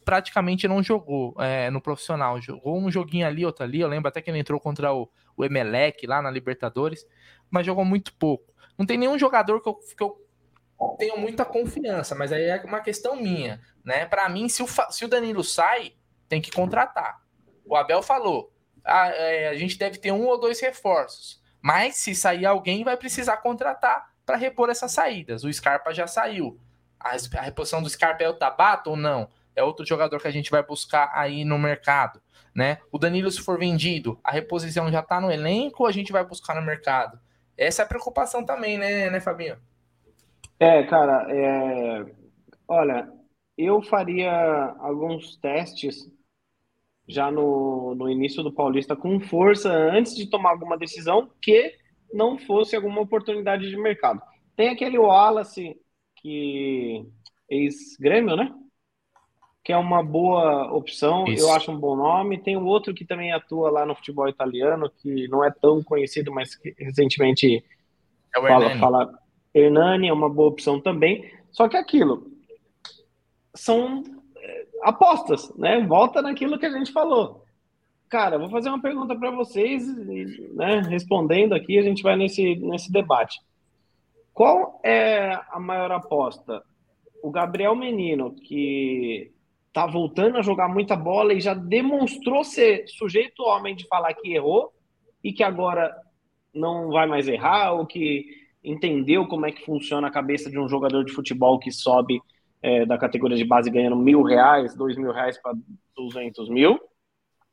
praticamente 0.03 0.67
não 0.67 0.83
jogou 0.83 1.35
é, 1.39 1.69
no 1.69 1.83
profissional. 1.83 2.41
Jogou 2.41 2.79
um 2.79 2.91
joguinho 2.91 3.27
ali, 3.27 3.45
outro 3.45 3.65
ali. 3.65 3.81
Eu 3.81 3.89
lembro 3.89 4.09
até 4.09 4.23
que 4.23 4.31
ele 4.31 4.39
entrou 4.39 4.59
contra 4.59 4.95
o, 4.95 5.11
o 5.37 5.45
Emelec 5.45 6.07
lá 6.07 6.23
na 6.23 6.31
Libertadores, 6.31 7.07
mas 7.51 7.67
jogou 7.67 7.85
muito 7.85 8.15
pouco. 8.15 8.51
Não 8.79 8.87
tem 8.87 8.97
nenhum 8.97 9.19
jogador 9.19 9.61
que 9.61 9.69
eu, 9.69 9.75
que 9.75 10.03
eu 10.03 10.17
tenho 10.99 11.19
muita 11.19 11.45
confiança, 11.45 12.15
mas 12.15 12.33
aí 12.33 12.45
é 12.45 12.63
uma 12.65 12.81
questão 12.81 13.15
minha, 13.15 13.61
né? 13.85 14.07
Para 14.07 14.27
mim, 14.31 14.49
se 14.49 14.63
o, 14.63 14.67
se 14.91 15.05
o 15.05 15.09
Danilo 15.09 15.45
sai, 15.45 15.93
tem 16.31 16.41
que 16.41 16.51
contratar. 16.51 17.21
O 17.63 17.77
Abel 17.77 18.03
falou, 18.03 18.51
a, 18.83 19.03
ah, 19.03 19.09
é, 19.11 19.49
a 19.49 19.55
gente 19.55 19.77
deve 19.77 19.99
ter 19.99 20.13
um 20.13 20.25
ou 20.25 20.41
dois 20.41 20.59
reforços. 20.61 21.44
Mas 21.65 21.97
se 21.97 22.15
sair 22.15 22.45
alguém, 22.45 22.85
vai 22.85 22.95
precisar 22.95 23.39
contratar 23.39 24.11
para 24.27 24.37
repor 24.37 24.69
essas 24.69 24.93
saídas. 24.93 25.45
O 25.45 25.51
Scarpa 25.51 25.95
já 25.95 26.07
saiu. 26.07 26.61
A, 27.01 27.13
a 27.39 27.41
reposição 27.41 27.83
do 27.83 27.89
Scarpa 27.89 28.23
é 28.23 28.29
o 28.29 28.35
Tabata 28.35 28.91
ou 28.91 28.99
não? 28.99 29.31
É 29.57 29.63
outro 29.63 29.87
jogador 29.87 30.21
que 30.21 30.29
a 30.29 30.31
gente 30.31 30.51
vai 30.51 30.63
buscar 30.63 31.11
aí 31.15 31.43
no 31.43 31.59
mercado. 31.59 32.21
Né? 32.55 32.77
O 32.93 32.99
Danilo, 32.99 33.31
se 33.31 33.41
for 33.41 33.59
vendido, 33.59 34.21
a 34.23 34.31
reposição 34.31 34.93
já 34.93 35.01
está 35.01 35.19
no 35.19 35.33
elenco 35.33 35.85
ou 35.85 35.89
a 35.89 35.93
gente 35.93 36.13
vai 36.13 36.23
buscar 36.23 36.55
no 36.55 36.61
mercado? 36.61 37.19
Essa 37.57 37.81
é 37.81 37.85
a 37.87 37.89
preocupação 37.89 38.45
também, 38.45 38.77
né, 38.77 39.09
né 39.09 39.19
Fabinho? 39.19 39.57
É, 40.61 40.83
cara, 40.83 41.27
é... 41.31 42.05
olha, 42.69 43.11
eu 43.57 43.81
faria 43.81 44.31
alguns 44.81 45.39
testes 45.39 46.13
já 47.07 47.31
no, 47.31 47.95
no 47.95 48.09
início 48.09 48.43
do 48.43 48.53
Paulista 48.53 48.97
com 48.97 49.21
força 49.21 49.71
antes 49.71 50.17
de 50.17 50.27
tomar 50.27 50.51
alguma 50.51 50.79
decisão 50.79 51.31
que 51.41 51.75
não 52.13 52.39
fosse 52.39 52.75
alguma 52.75 53.01
oportunidade 53.01 53.69
de 53.69 53.77
mercado. 53.77 54.23
Tem 54.57 54.69
aquele 54.69 54.99
Wallace 54.99 55.77
que 56.17 57.05
ex-grêmio, 57.49 58.37
né? 58.37 58.55
Que 59.63 59.73
é 59.73 59.77
uma 59.77 60.03
boa 60.03 60.73
opção, 60.73 61.25
Isso. 61.27 61.45
eu 61.45 61.53
acho 61.53 61.71
um 61.71 61.79
bom 61.79 61.97
nome. 61.97 62.39
Tem 62.39 62.57
o 62.57 62.65
outro 62.65 62.95
que 62.95 63.05
também 63.05 63.33
atua 63.33 63.71
lá 63.71 63.85
no 63.85 63.95
futebol 63.95 64.29
italiano, 64.29 64.91
que 64.91 65.27
não 65.29 65.45
é 65.45 65.51
tão 65.51 65.83
conhecido, 65.83 66.33
mas 66.33 66.55
que 66.55 66.75
recentemente 66.79 67.65
é 68.35 68.41
fala, 68.41 68.65
Hernani. 68.65 68.81
fala. 68.81 69.19
Hernani 69.55 70.09
é 70.09 70.13
uma 70.13 70.29
boa 70.29 70.49
opção 70.49 70.81
também. 70.81 71.31
Só 71.51 71.69
que 71.69 71.77
aquilo 71.77 72.31
são 73.55 74.03
apostas, 74.85 75.53
né? 75.57 75.81
Volta 75.81 76.21
naquilo 76.21 76.59
que 76.59 76.67
a 76.67 76.71
gente 76.71 76.93
falou. 76.93 77.43
Cara, 78.09 78.39
vou 78.39 78.51
fazer 78.51 78.69
uma 78.69 78.81
pergunta 78.81 79.17
para 79.17 79.31
vocês, 79.31 79.85
né? 80.55 80.83
Respondendo 80.89 81.55
aqui, 81.55 81.79
a 81.79 81.83
gente 81.83 82.03
vai 82.03 82.17
nesse, 82.17 82.55
nesse 82.57 82.93
debate. 82.93 83.41
Qual 84.33 84.81
é 84.85 85.41
a 85.51 85.59
maior 85.59 85.91
aposta? 85.91 86.63
O 87.23 87.31
Gabriel 87.31 87.75
Menino, 87.75 88.35
que 88.35 89.33
tá 89.73 89.87
voltando 89.87 90.37
a 90.39 90.43
jogar 90.43 90.69
muita 90.69 90.95
bola 90.95 91.33
e 91.33 91.41
já 91.41 91.55
demonstrou 91.55 92.45
ser 92.45 92.87
sujeito 92.87 93.43
homem 93.43 93.75
de 93.75 93.89
falar 93.89 94.13
que 94.15 94.35
errou 94.35 94.73
e 95.23 95.33
que 95.33 95.43
agora 95.43 95.93
não 96.55 96.91
vai 96.91 97.07
mais 97.07 97.27
errar, 97.27 97.73
ou 97.73 97.87
que 97.87 98.25
entendeu 98.63 99.27
como 99.27 99.47
é 99.47 99.51
que 99.51 99.65
funciona 99.65 100.07
a 100.07 100.13
cabeça 100.13 100.49
de 100.51 100.59
um 100.59 100.69
jogador 100.69 101.05
de 101.05 101.13
futebol 101.13 101.59
que 101.59 101.73
sobe 101.73 102.21
é, 102.65 102.87
da 102.87 102.97
categoria 102.97 103.37
de 103.37 103.45
base 103.45 103.71
ganhando 103.71 103.95
mil 103.95 104.23
reais, 104.23 104.75
dois 104.75 104.97
mil 104.97 105.13
reais 105.13 105.37
para 105.37 105.55
duzentos 105.95 106.49
mil, 106.49 106.81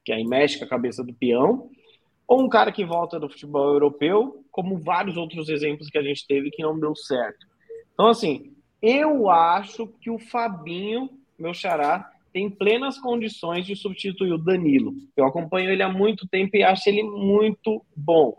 que 0.05 0.13
aí 0.13 0.23
mexe 0.23 0.57
com 0.57 0.63
a 0.63 0.69
cabeça 0.69 1.03
do 1.03 1.13
peão, 1.13 1.69
ou 2.25 2.41
um 2.41 2.47
cara 2.47 2.71
que 2.71 2.85
volta 2.85 3.19
do 3.19 3.29
futebol 3.29 3.73
europeu, 3.73 4.45
como 4.49 4.79
vários 4.79 5.17
outros 5.17 5.49
exemplos 5.49 5.89
que 5.89 5.97
a 5.97 6.01
gente 6.01 6.25
teve 6.25 6.49
que 6.49 6.63
não 6.63 6.79
deu 6.79 6.95
certo. 6.95 7.45
Então, 7.93 8.07
assim, 8.07 8.53
eu 8.81 9.29
acho 9.29 9.85
que 9.99 10.09
o 10.09 10.17
Fabinho, 10.17 11.09
meu 11.37 11.53
xará, 11.53 12.09
tem 12.31 12.49
plenas 12.49 12.97
condições 12.97 13.65
de 13.65 13.75
substituir 13.75 14.31
o 14.31 14.37
Danilo. 14.37 14.93
Eu 15.17 15.25
acompanho 15.25 15.69
ele 15.69 15.83
há 15.83 15.89
muito 15.89 16.25
tempo 16.25 16.55
e 16.55 16.63
acho 16.63 16.87
ele 16.87 17.03
muito 17.03 17.85
bom. 17.93 18.37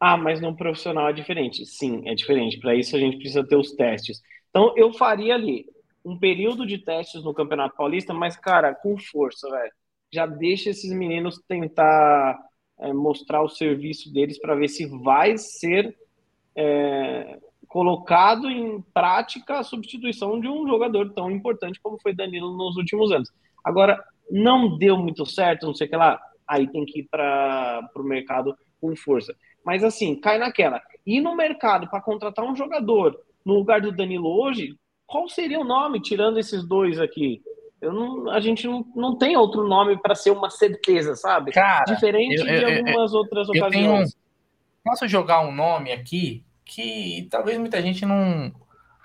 Ah, 0.00 0.16
mas 0.16 0.40
no 0.40 0.56
profissional 0.56 1.10
é 1.10 1.12
diferente. 1.12 1.66
Sim, 1.66 2.08
é 2.08 2.14
diferente. 2.14 2.58
Para 2.58 2.74
isso 2.74 2.96
a 2.96 2.98
gente 2.98 3.18
precisa 3.18 3.46
ter 3.46 3.56
os 3.56 3.72
testes. 3.72 4.22
Então 4.48 4.72
eu 4.78 4.90
faria 4.94 5.34
ali 5.34 5.66
um 6.06 6.16
período 6.16 6.64
de 6.64 6.78
testes 6.78 7.24
no 7.24 7.34
Campeonato 7.34 7.76
Paulista, 7.76 8.14
mas, 8.14 8.36
cara, 8.36 8.72
com 8.72 8.96
força, 8.96 9.50
velho. 9.50 9.72
Já 10.12 10.24
deixa 10.24 10.70
esses 10.70 10.92
meninos 10.92 11.42
tentar 11.48 12.38
é, 12.78 12.92
mostrar 12.92 13.42
o 13.42 13.48
serviço 13.48 14.12
deles 14.12 14.38
para 14.38 14.54
ver 14.54 14.68
se 14.68 14.86
vai 14.86 15.36
ser 15.36 15.96
é, 16.54 17.40
colocado 17.66 18.48
em 18.48 18.80
prática 18.94 19.58
a 19.58 19.64
substituição 19.64 20.38
de 20.38 20.46
um 20.46 20.68
jogador 20.68 21.12
tão 21.12 21.28
importante 21.28 21.80
como 21.82 21.98
foi 22.00 22.14
Danilo 22.14 22.56
nos 22.56 22.76
últimos 22.76 23.10
anos. 23.10 23.28
Agora, 23.64 24.00
não 24.30 24.78
deu 24.78 24.96
muito 24.96 25.26
certo, 25.26 25.66
não 25.66 25.74
sei 25.74 25.88
o 25.88 25.90
que 25.90 25.96
lá, 25.96 26.20
aí 26.46 26.68
tem 26.68 26.84
que 26.86 27.00
ir 27.00 27.08
para 27.10 27.90
o 27.96 28.02
mercado 28.04 28.56
com 28.80 28.94
força. 28.94 29.34
Mas 29.64 29.82
assim, 29.82 30.14
cai 30.14 30.38
naquela. 30.38 30.80
Ir 31.04 31.20
no 31.20 31.34
mercado 31.34 31.90
para 31.90 32.00
contratar 32.00 32.44
um 32.44 32.54
jogador 32.54 33.18
no 33.44 33.54
lugar 33.54 33.80
do 33.80 33.90
Danilo 33.90 34.28
hoje, 34.28 34.76
qual 35.06 35.28
seria 35.28 35.60
o 35.60 35.64
nome, 35.64 36.00
tirando 36.00 36.38
esses 36.38 36.64
dois 36.64 36.98
aqui? 36.98 37.42
Eu 37.80 37.92
não, 37.92 38.30
a 38.30 38.40
gente 38.40 38.66
não, 38.66 38.84
não 38.94 39.16
tem 39.16 39.36
outro 39.36 39.66
nome 39.66 39.96
para 39.98 40.14
ser 40.14 40.30
uma 40.30 40.50
certeza, 40.50 41.14
sabe? 41.14 41.52
Cara, 41.52 41.84
Diferente 41.84 42.40
eu, 42.40 42.46
eu, 42.46 42.58
de 42.58 42.64
algumas 42.64 43.12
eu, 43.12 43.18
outras 43.18 43.48
ocasiões. 43.48 44.12
Tenho, 44.12 44.24
posso 44.84 45.06
jogar 45.06 45.40
um 45.40 45.52
nome 45.52 45.92
aqui 45.92 46.44
que 46.64 47.28
talvez 47.30 47.58
muita 47.58 47.80
gente 47.80 48.04
não 48.04 48.52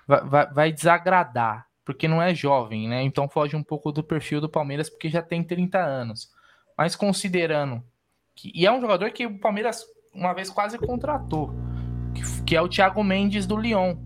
vai, 0.06 0.46
vai, 0.52 0.72
desagradar, 0.72 1.68
porque 1.84 2.08
não 2.08 2.20
é 2.20 2.34
jovem, 2.34 2.88
né? 2.88 3.02
Então 3.02 3.28
foge 3.28 3.54
um 3.54 3.62
pouco 3.62 3.92
do 3.92 4.02
perfil 4.02 4.40
do 4.40 4.48
Palmeiras, 4.48 4.90
porque 4.90 5.08
já 5.08 5.22
tem 5.22 5.44
30 5.44 5.78
anos. 5.78 6.30
Mas 6.76 6.96
considerando 6.96 7.82
que. 8.34 8.50
E 8.54 8.66
é 8.66 8.72
um 8.72 8.80
jogador 8.80 9.10
que 9.10 9.26
o 9.26 9.38
Palmeiras 9.38 9.84
uma 10.14 10.32
vez 10.32 10.50
quase 10.50 10.78
contratou, 10.78 11.52
que, 12.14 12.42
que 12.44 12.56
é 12.56 12.60
o 12.60 12.68
Thiago 12.68 13.04
Mendes 13.04 13.46
do 13.46 13.56
Lyon 13.56 13.96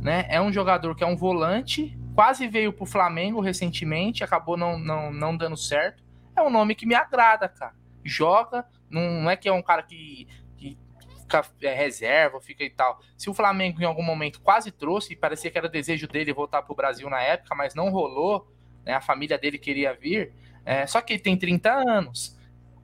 né? 0.00 0.26
É 0.28 0.40
um 0.40 0.52
jogador 0.52 0.94
que 0.94 1.04
é 1.04 1.06
um 1.06 1.16
volante, 1.16 1.98
quase 2.14 2.46
veio 2.48 2.72
para 2.72 2.84
o 2.84 2.86
Flamengo 2.86 3.40
recentemente, 3.40 4.24
acabou 4.24 4.56
não, 4.56 4.78
não, 4.78 5.12
não 5.12 5.36
dando 5.36 5.56
certo. 5.56 6.02
é 6.34 6.42
um 6.42 6.50
nome 6.50 6.74
que 6.74 6.86
me 6.86 6.94
agrada, 6.94 7.48
cara. 7.48 7.74
Joga, 8.04 8.64
não 8.88 9.28
é 9.28 9.36
que 9.36 9.48
é 9.48 9.52
um 9.52 9.62
cara 9.62 9.82
que, 9.82 10.28
que 10.56 10.78
fica 11.20 11.44
é, 11.62 11.74
reserva, 11.74 12.40
fica 12.40 12.62
e 12.62 12.70
tal. 12.70 13.00
Se 13.16 13.28
o 13.28 13.34
Flamengo 13.34 13.80
em 13.80 13.84
algum 13.84 14.02
momento 14.02 14.40
quase 14.40 14.70
trouxe, 14.70 15.12
e 15.12 15.16
parecia 15.16 15.50
que 15.50 15.58
era 15.58 15.68
desejo 15.68 16.06
dele 16.06 16.32
voltar 16.32 16.62
pro 16.62 16.74
Brasil 16.74 17.10
na 17.10 17.20
época, 17.20 17.54
mas 17.54 17.74
não 17.74 17.90
rolou, 17.90 18.52
né? 18.84 18.94
A 18.94 19.00
família 19.00 19.36
dele 19.36 19.58
queria 19.58 19.92
vir. 19.92 20.32
É, 20.64 20.86
só 20.86 21.00
que 21.00 21.14
ele 21.14 21.20
tem 21.20 21.36
30 21.36 21.72
anos 21.72 22.35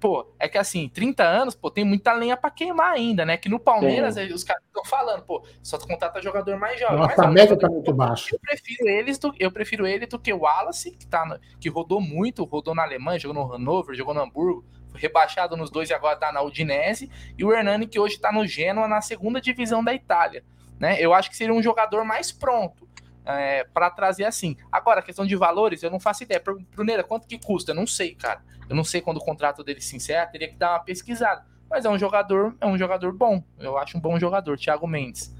pô, 0.02 0.26
é 0.36 0.48
que 0.48 0.58
assim, 0.58 0.88
30 0.88 1.22
anos, 1.22 1.54
pô, 1.54 1.70
tem 1.70 1.84
muita 1.84 2.12
lenha 2.12 2.36
para 2.36 2.50
queimar 2.50 2.92
ainda, 2.92 3.24
né? 3.24 3.36
Que 3.36 3.48
no 3.48 3.60
Palmeiras 3.60 4.16
Sim. 4.16 4.32
os 4.32 4.42
caras 4.42 4.60
estão 4.66 4.84
falando, 4.84 5.22
pô, 5.22 5.46
só 5.62 5.78
contrata 5.78 6.20
jogador 6.20 6.58
mais 6.58 6.80
jovem. 6.80 6.98
Nossa, 6.98 7.14
mas, 7.18 7.26
a 7.26 7.30
média 7.30 7.56
tá 7.56 7.68
muito 7.68 7.94
baixa. 7.94 8.34
Eu 8.34 8.40
prefiro 8.40 8.88
eles 8.88 9.16
do, 9.16 9.32
eu 9.38 9.52
prefiro 9.52 9.86
ele 9.86 10.04
do 10.06 10.18
que 10.18 10.32
o 10.32 10.40
Wallace, 10.40 10.90
que 10.90 11.06
tá 11.06 11.24
no, 11.24 11.38
que 11.60 11.68
rodou 11.68 12.00
muito, 12.00 12.42
rodou 12.42 12.74
na 12.74 12.82
Alemanha, 12.82 13.20
jogou 13.20 13.46
no 13.46 13.54
Hannover, 13.54 13.94
jogou 13.94 14.12
no 14.12 14.22
Hamburgo, 14.22 14.64
foi 14.90 15.00
rebaixado 15.00 15.56
nos 15.56 15.70
dois 15.70 15.88
e 15.88 15.94
agora 15.94 16.16
tá 16.16 16.32
na 16.32 16.42
Udinese, 16.42 17.08
e 17.38 17.44
o 17.44 17.52
Hernani 17.52 17.86
que 17.86 18.00
hoje 18.00 18.18
tá 18.18 18.32
no 18.32 18.44
Genoa 18.44 18.88
na 18.88 19.00
segunda 19.00 19.40
divisão 19.40 19.84
da 19.84 19.94
Itália, 19.94 20.42
né? 20.80 21.00
Eu 21.00 21.14
acho 21.14 21.30
que 21.30 21.36
seria 21.36 21.54
um 21.54 21.62
jogador 21.62 22.04
mais 22.04 22.32
pronto. 22.32 22.88
É, 23.24 23.64
para 23.72 23.88
trazer 23.90 24.24
assim. 24.24 24.56
Agora, 24.70 25.00
a 25.00 25.02
questão 25.02 25.24
de 25.24 25.36
valores, 25.36 25.82
eu 25.82 25.90
não 25.90 26.00
faço 26.00 26.24
ideia. 26.24 26.42
Bruneira, 26.74 27.04
quanto 27.04 27.26
que 27.26 27.38
custa? 27.38 27.70
Eu 27.70 27.76
não 27.76 27.86
sei, 27.86 28.14
cara. 28.14 28.42
Eu 28.68 28.74
não 28.74 28.84
sei 28.84 29.00
quando 29.00 29.18
o 29.18 29.24
contrato 29.24 29.62
dele 29.62 29.80
se 29.80 29.94
encerra, 29.94 30.26
teria 30.26 30.48
que 30.48 30.56
dar 30.56 30.72
uma 30.72 30.80
pesquisada. 30.80 31.44
Mas 31.70 31.84
é 31.84 31.88
um 31.88 31.98
jogador, 31.98 32.54
é 32.60 32.66
um 32.66 32.76
jogador 32.76 33.12
bom. 33.12 33.42
Eu 33.58 33.78
acho 33.78 33.96
um 33.96 34.00
bom 34.00 34.18
jogador, 34.18 34.58
Thiago 34.58 34.86
Mendes. 34.86 35.34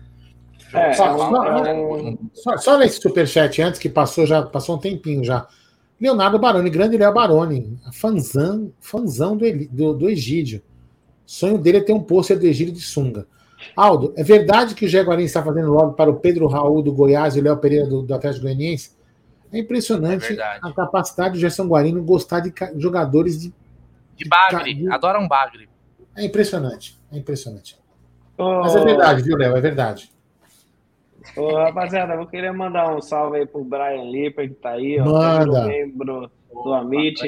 É, 0.73 0.93
só, 0.93 1.17
só, 2.35 2.57
só 2.57 2.79
nesse 2.79 3.01
superchat 3.01 3.61
antes, 3.61 3.81
que 3.81 3.89
passou 3.89 4.27
já 4.27 4.43
passou 4.43 4.77
um 4.77 4.79
tempinho 4.79 5.25
já. 5.25 5.47
Leonardo 6.01 6.39
Baroni, 6.39 6.71
grande 6.71 6.97
Léo 6.97 7.13
Baroni, 7.13 7.79
fanzão, 7.93 8.73
fanzão 8.81 9.37
do, 9.37 9.45
do, 9.69 9.95
do 9.95 10.09
Egídio. 10.09 10.63
sonho 11.25 11.59
dele 11.59 11.79
é 11.79 11.81
ter 11.81 11.93
um 11.93 12.03
pôster 12.03 12.39
do 12.39 12.47
Egídio 12.47 12.75
de 12.75 12.81
sunga. 12.81 13.27
Aldo, 13.77 14.13
é 14.17 14.23
verdade 14.23 14.75
que 14.75 14.87
o 14.87 14.89
Jaguarim 14.89 15.25
está 15.25 15.43
fazendo 15.43 15.73
lobby 15.73 15.97
para 15.97 16.11
o 16.11 16.17
Pedro 16.17 16.47
Raul 16.47 16.83
do 16.83 16.93
Goiás 16.93 17.37
e 17.37 17.41
o 17.41 17.43
Léo 17.43 17.57
Pereira 17.57 17.87
do, 17.87 18.03
do 18.03 18.15
Atlético 18.15 18.45
Goianiense? 18.45 18.97
É 19.53 19.59
impressionante 19.59 20.41
é 20.41 20.59
a 20.63 20.73
capacidade 20.73 21.35
do 21.35 21.39
Gerson 21.39 21.67
Guarino 21.67 22.03
gostar 22.03 22.41
de 22.41 22.53
jogadores 22.77 23.41
de. 23.41 23.55
De 24.17 24.29
bagre, 24.29 24.75
de... 24.75 24.91
adoram 24.91 25.29
bagre. 25.29 25.69
É 26.17 26.25
impressionante, 26.25 26.99
é 27.13 27.19
impressionante. 27.19 27.79
Oh. 28.39 28.61
Mas 28.61 28.75
é 28.75 28.85
verdade, 28.85 29.23
viu, 29.23 29.37
Léo? 29.37 29.57
É 29.57 29.61
verdade. 29.61 30.11
Ô, 31.37 31.55
rapaziada, 31.57 32.15
eu 32.15 32.27
queria 32.27 32.53
mandar 32.53 32.95
um 32.95 33.01
salve 33.01 33.39
aí 33.39 33.47
pro 33.47 33.65
Brian 33.65 34.05
Lipper, 34.11 34.49
que 34.49 34.55
tá 34.55 34.71
aí, 34.71 34.99
ó, 35.01 35.05
Manda. 35.05 35.67
membro 35.67 36.31
do 36.53 36.75
Amit. 36.75 37.21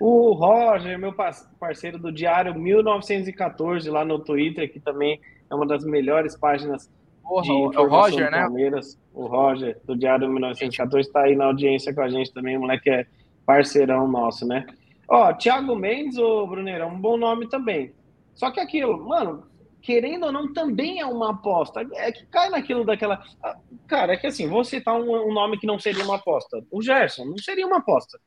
O 0.00 0.32
Roger, 0.32 0.98
meu 0.98 1.14
parceiro 1.60 1.98
do 1.98 2.10
Diário 2.10 2.58
1914, 2.58 3.88
lá 3.90 4.04
no 4.04 4.18
Twitter, 4.18 4.72
que 4.72 4.80
também 4.80 5.20
é 5.52 5.54
uma 5.54 5.66
das 5.66 5.84
melhores 5.84 6.36
páginas 6.36 6.90
Porra, 7.22 7.42
de 7.42 7.52
informação 7.52 7.84
o 7.84 7.88
Roger, 7.88 8.24
do 8.24 8.30
né? 8.30 8.40
Palmeiras. 8.40 8.94
Né? 8.94 9.02
O 9.12 9.26
Roger, 9.26 9.80
do 9.84 9.96
Diário 9.96 10.28
1914, 10.28 11.08
está 11.08 11.22
aí 11.22 11.36
na 11.36 11.44
audiência 11.44 11.94
com 11.94 12.00
a 12.00 12.08
gente 12.08 12.32
também. 12.32 12.56
O 12.56 12.60
moleque 12.60 12.88
é 12.88 13.06
parceirão 13.44 14.08
nosso, 14.08 14.46
né? 14.46 14.66
Ó, 15.08 15.32
Thiago 15.34 15.76
Mendes, 15.76 16.16
Bruneiro, 16.16 16.84
é 16.84 16.86
um 16.86 16.98
bom 16.98 17.18
nome 17.18 17.48
também. 17.48 17.92
Só 18.34 18.50
que 18.50 18.60
aquilo, 18.60 19.06
mano, 19.06 19.44
querendo 19.82 20.24
ou 20.24 20.32
não, 20.32 20.52
também 20.54 21.00
é 21.00 21.06
uma 21.06 21.32
aposta. 21.32 21.86
É 21.94 22.10
que 22.10 22.24
cai 22.26 22.48
naquilo 22.48 22.84
daquela. 22.84 23.22
Ah, 23.42 23.56
cara, 23.86 24.14
é 24.14 24.16
que 24.16 24.26
assim, 24.26 24.48
vou 24.48 24.64
citar 24.64 24.94
um, 24.94 25.28
um 25.28 25.34
nome 25.34 25.58
que 25.58 25.66
não 25.66 25.78
seria 25.78 26.04
uma 26.04 26.16
aposta. 26.16 26.64
O 26.70 26.80
Gerson 26.80 27.26
não 27.26 27.36
seria 27.36 27.66
uma 27.66 27.78
aposta. 27.78 28.18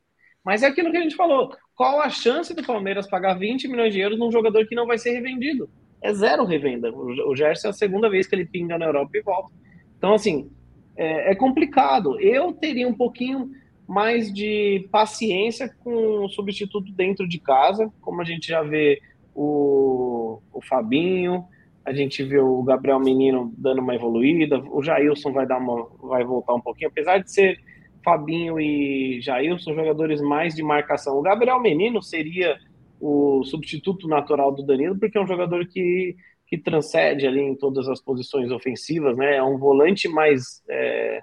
Mas 0.43 0.61
é 0.61 0.67
aquilo 0.67 0.91
que 0.91 0.97
a 0.97 1.01
gente 1.01 1.15
falou. 1.15 1.51
Qual 1.75 1.99
a 1.99 2.09
chance 2.09 2.53
do 2.53 2.63
Palmeiras 2.63 3.09
pagar 3.09 3.33
20 3.33 3.67
milhões 3.67 3.91
de 3.91 3.99
euros 3.99 4.19
num 4.19 4.31
jogador 4.31 4.67
que 4.67 4.75
não 4.75 4.85
vai 4.85 4.99
ser 4.99 5.11
revendido? 5.11 5.67
É 6.05 6.13
zero 6.13 6.45
revenda. 6.45 6.91
O 6.93 7.35
Gerson 7.35 7.67
é 7.67 7.69
a 7.71 7.73
segunda 7.73 8.09
vez 8.09 8.27
que 8.27 8.35
ele 8.35 8.45
pinga 8.45 8.77
na 8.77 8.85
Europa 8.85 9.11
e 9.15 9.21
volta. 9.21 9.51
Então, 9.97 10.13
assim, 10.13 10.49
é, 10.95 11.31
é 11.31 11.35
complicado. 11.35 12.19
Eu 12.19 12.53
teria 12.53 12.87
um 12.87 12.93
pouquinho 12.93 13.51
mais 13.87 14.33
de 14.33 14.87
paciência 14.91 15.73
com 15.83 16.25
o 16.25 16.29
substituto 16.29 16.91
dentro 16.91 17.27
de 17.27 17.39
casa, 17.39 17.91
como 18.01 18.21
a 18.21 18.25
gente 18.25 18.47
já 18.47 18.61
vê 18.61 19.01
o, 19.33 20.39
o 20.53 20.61
Fabinho, 20.61 21.45
a 21.83 21.93
gente 21.93 22.23
vê 22.23 22.39
o 22.39 22.63
Gabriel 22.63 22.99
Menino 22.99 23.53
dando 23.57 23.79
uma 23.79 23.93
evoluída, 23.93 24.59
o 24.71 24.81
Jailson 24.81 25.31
vai 25.31 25.45
dar 25.45 25.59
uma, 25.59 25.87
vai 26.01 26.23
voltar 26.23 26.55
um 26.55 26.61
pouquinho, 26.61 26.89
apesar 26.89 27.19
de 27.19 27.31
ser 27.31 27.59
Fabinho 28.03 28.59
e 28.59 29.19
Jailson 29.21 29.75
jogadores 29.75 30.19
mais 30.21 30.55
de 30.55 30.63
marcação. 30.63 31.17
O 31.17 31.21
Gabriel 31.21 31.59
Menino 31.59 32.01
seria 32.01 32.57
o 32.99 33.43
substituto 33.43 34.07
natural 34.07 34.51
do 34.51 34.63
Danilo, 34.63 34.97
porque 34.97 35.17
é 35.17 35.21
um 35.21 35.27
jogador 35.27 35.65
que, 35.67 36.15
que 36.47 36.57
transcende 36.57 37.27
ali 37.27 37.41
em 37.41 37.55
todas 37.55 37.87
as 37.87 38.01
posições 38.01 38.51
ofensivas, 38.51 39.17
né? 39.17 39.37
É 39.37 39.43
um 39.43 39.57
volante 39.57 40.07
mais 40.07 40.63
é, 40.69 41.21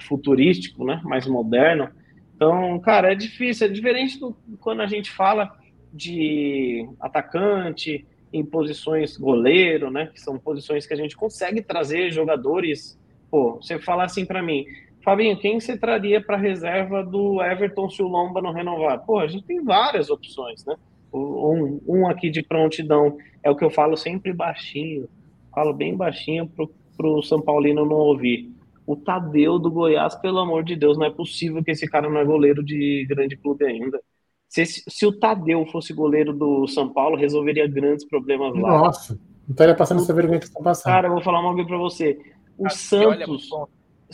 futurístico, 0.00 0.84
né? 0.84 1.00
Mais 1.04 1.26
moderno. 1.26 1.88
Então, 2.34 2.78
cara, 2.80 3.12
é 3.12 3.14
difícil, 3.14 3.66
é 3.66 3.70
diferente 3.70 4.18
do, 4.18 4.36
quando 4.60 4.82
a 4.82 4.86
gente 4.86 5.10
fala 5.10 5.50
de 5.92 6.88
atacante 7.00 8.04
em 8.32 8.44
posições 8.44 9.16
goleiro, 9.16 9.90
né? 9.90 10.06
Que 10.06 10.20
são 10.20 10.38
posições 10.38 10.86
que 10.86 10.94
a 10.94 10.96
gente 10.96 11.16
consegue 11.16 11.62
trazer 11.62 12.10
jogadores. 12.10 12.98
Pô, 13.30 13.56
você 13.56 13.78
falar 13.78 14.04
assim 14.04 14.26
para 14.26 14.42
mim, 14.42 14.64
Fabinho, 15.04 15.38
quem 15.38 15.60
você 15.60 15.76
traria 15.76 16.18
para 16.20 16.38
reserva 16.38 17.04
do 17.04 17.42
Everton 17.42 17.90
se 17.90 18.02
o 18.02 18.08
Lomba 18.08 18.40
não 18.40 18.52
renovar? 18.52 19.04
Pô, 19.04 19.18
a 19.18 19.26
gente 19.26 19.44
tem 19.44 19.62
várias 19.62 20.08
opções, 20.08 20.64
né? 20.64 20.74
Um, 21.16 21.80
um 21.86 22.08
aqui 22.08 22.28
de 22.28 22.42
prontidão 22.42 23.16
é 23.42 23.50
o 23.50 23.54
que 23.54 23.64
eu 23.64 23.70
falo 23.70 23.96
sempre 23.96 24.32
baixinho, 24.32 25.08
falo 25.54 25.72
bem 25.72 25.96
baixinho 25.96 26.50
para 26.96 27.06
o 27.06 27.22
São 27.22 27.40
Paulino 27.40 27.84
não 27.84 27.96
ouvir. 27.96 28.50
O 28.86 28.96
Tadeu 28.96 29.58
do 29.58 29.70
Goiás, 29.70 30.14
pelo 30.16 30.38
amor 30.40 30.64
de 30.64 30.76
Deus, 30.76 30.98
não 30.98 31.06
é 31.06 31.10
possível 31.10 31.62
que 31.62 31.70
esse 31.70 31.86
cara 31.88 32.10
não 32.10 32.18
é 32.18 32.24
goleiro 32.24 32.62
de 32.62 33.06
grande 33.08 33.36
clube 33.36 33.64
ainda. 33.64 34.00
Se, 34.48 34.64
se 34.66 35.06
o 35.06 35.12
Tadeu 35.12 35.64
fosse 35.66 35.92
goleiro 35.92 36.32
do 36.32 36.66
São 36.66 36.88
Paulo, 36.92 37.16
resolveria 37.16 37.66
grandes 37.66 38.04
problemas 38.04 38.54
lá. 38.54 38.78
Nossa, 38.78 39.14
não 39.46 39.52
estaria 39.52 39.74
passando 39.74 40.02
essa 40.02 40.12
vergonha 40.12 40.38
que 40.38 40.46
está 40.46 40.60
passando. 40.60 40.92
Cara, 40.92 41.08
eu 41.08 41.12
vou 41.12 41.22
falar 41.22 41.40
uma 41.40 41.54
coisa 41.54 41.68
para 41.68 41.78
você. 41.78 42.18
O 42.58 42.68
Santos, 42.68 43.48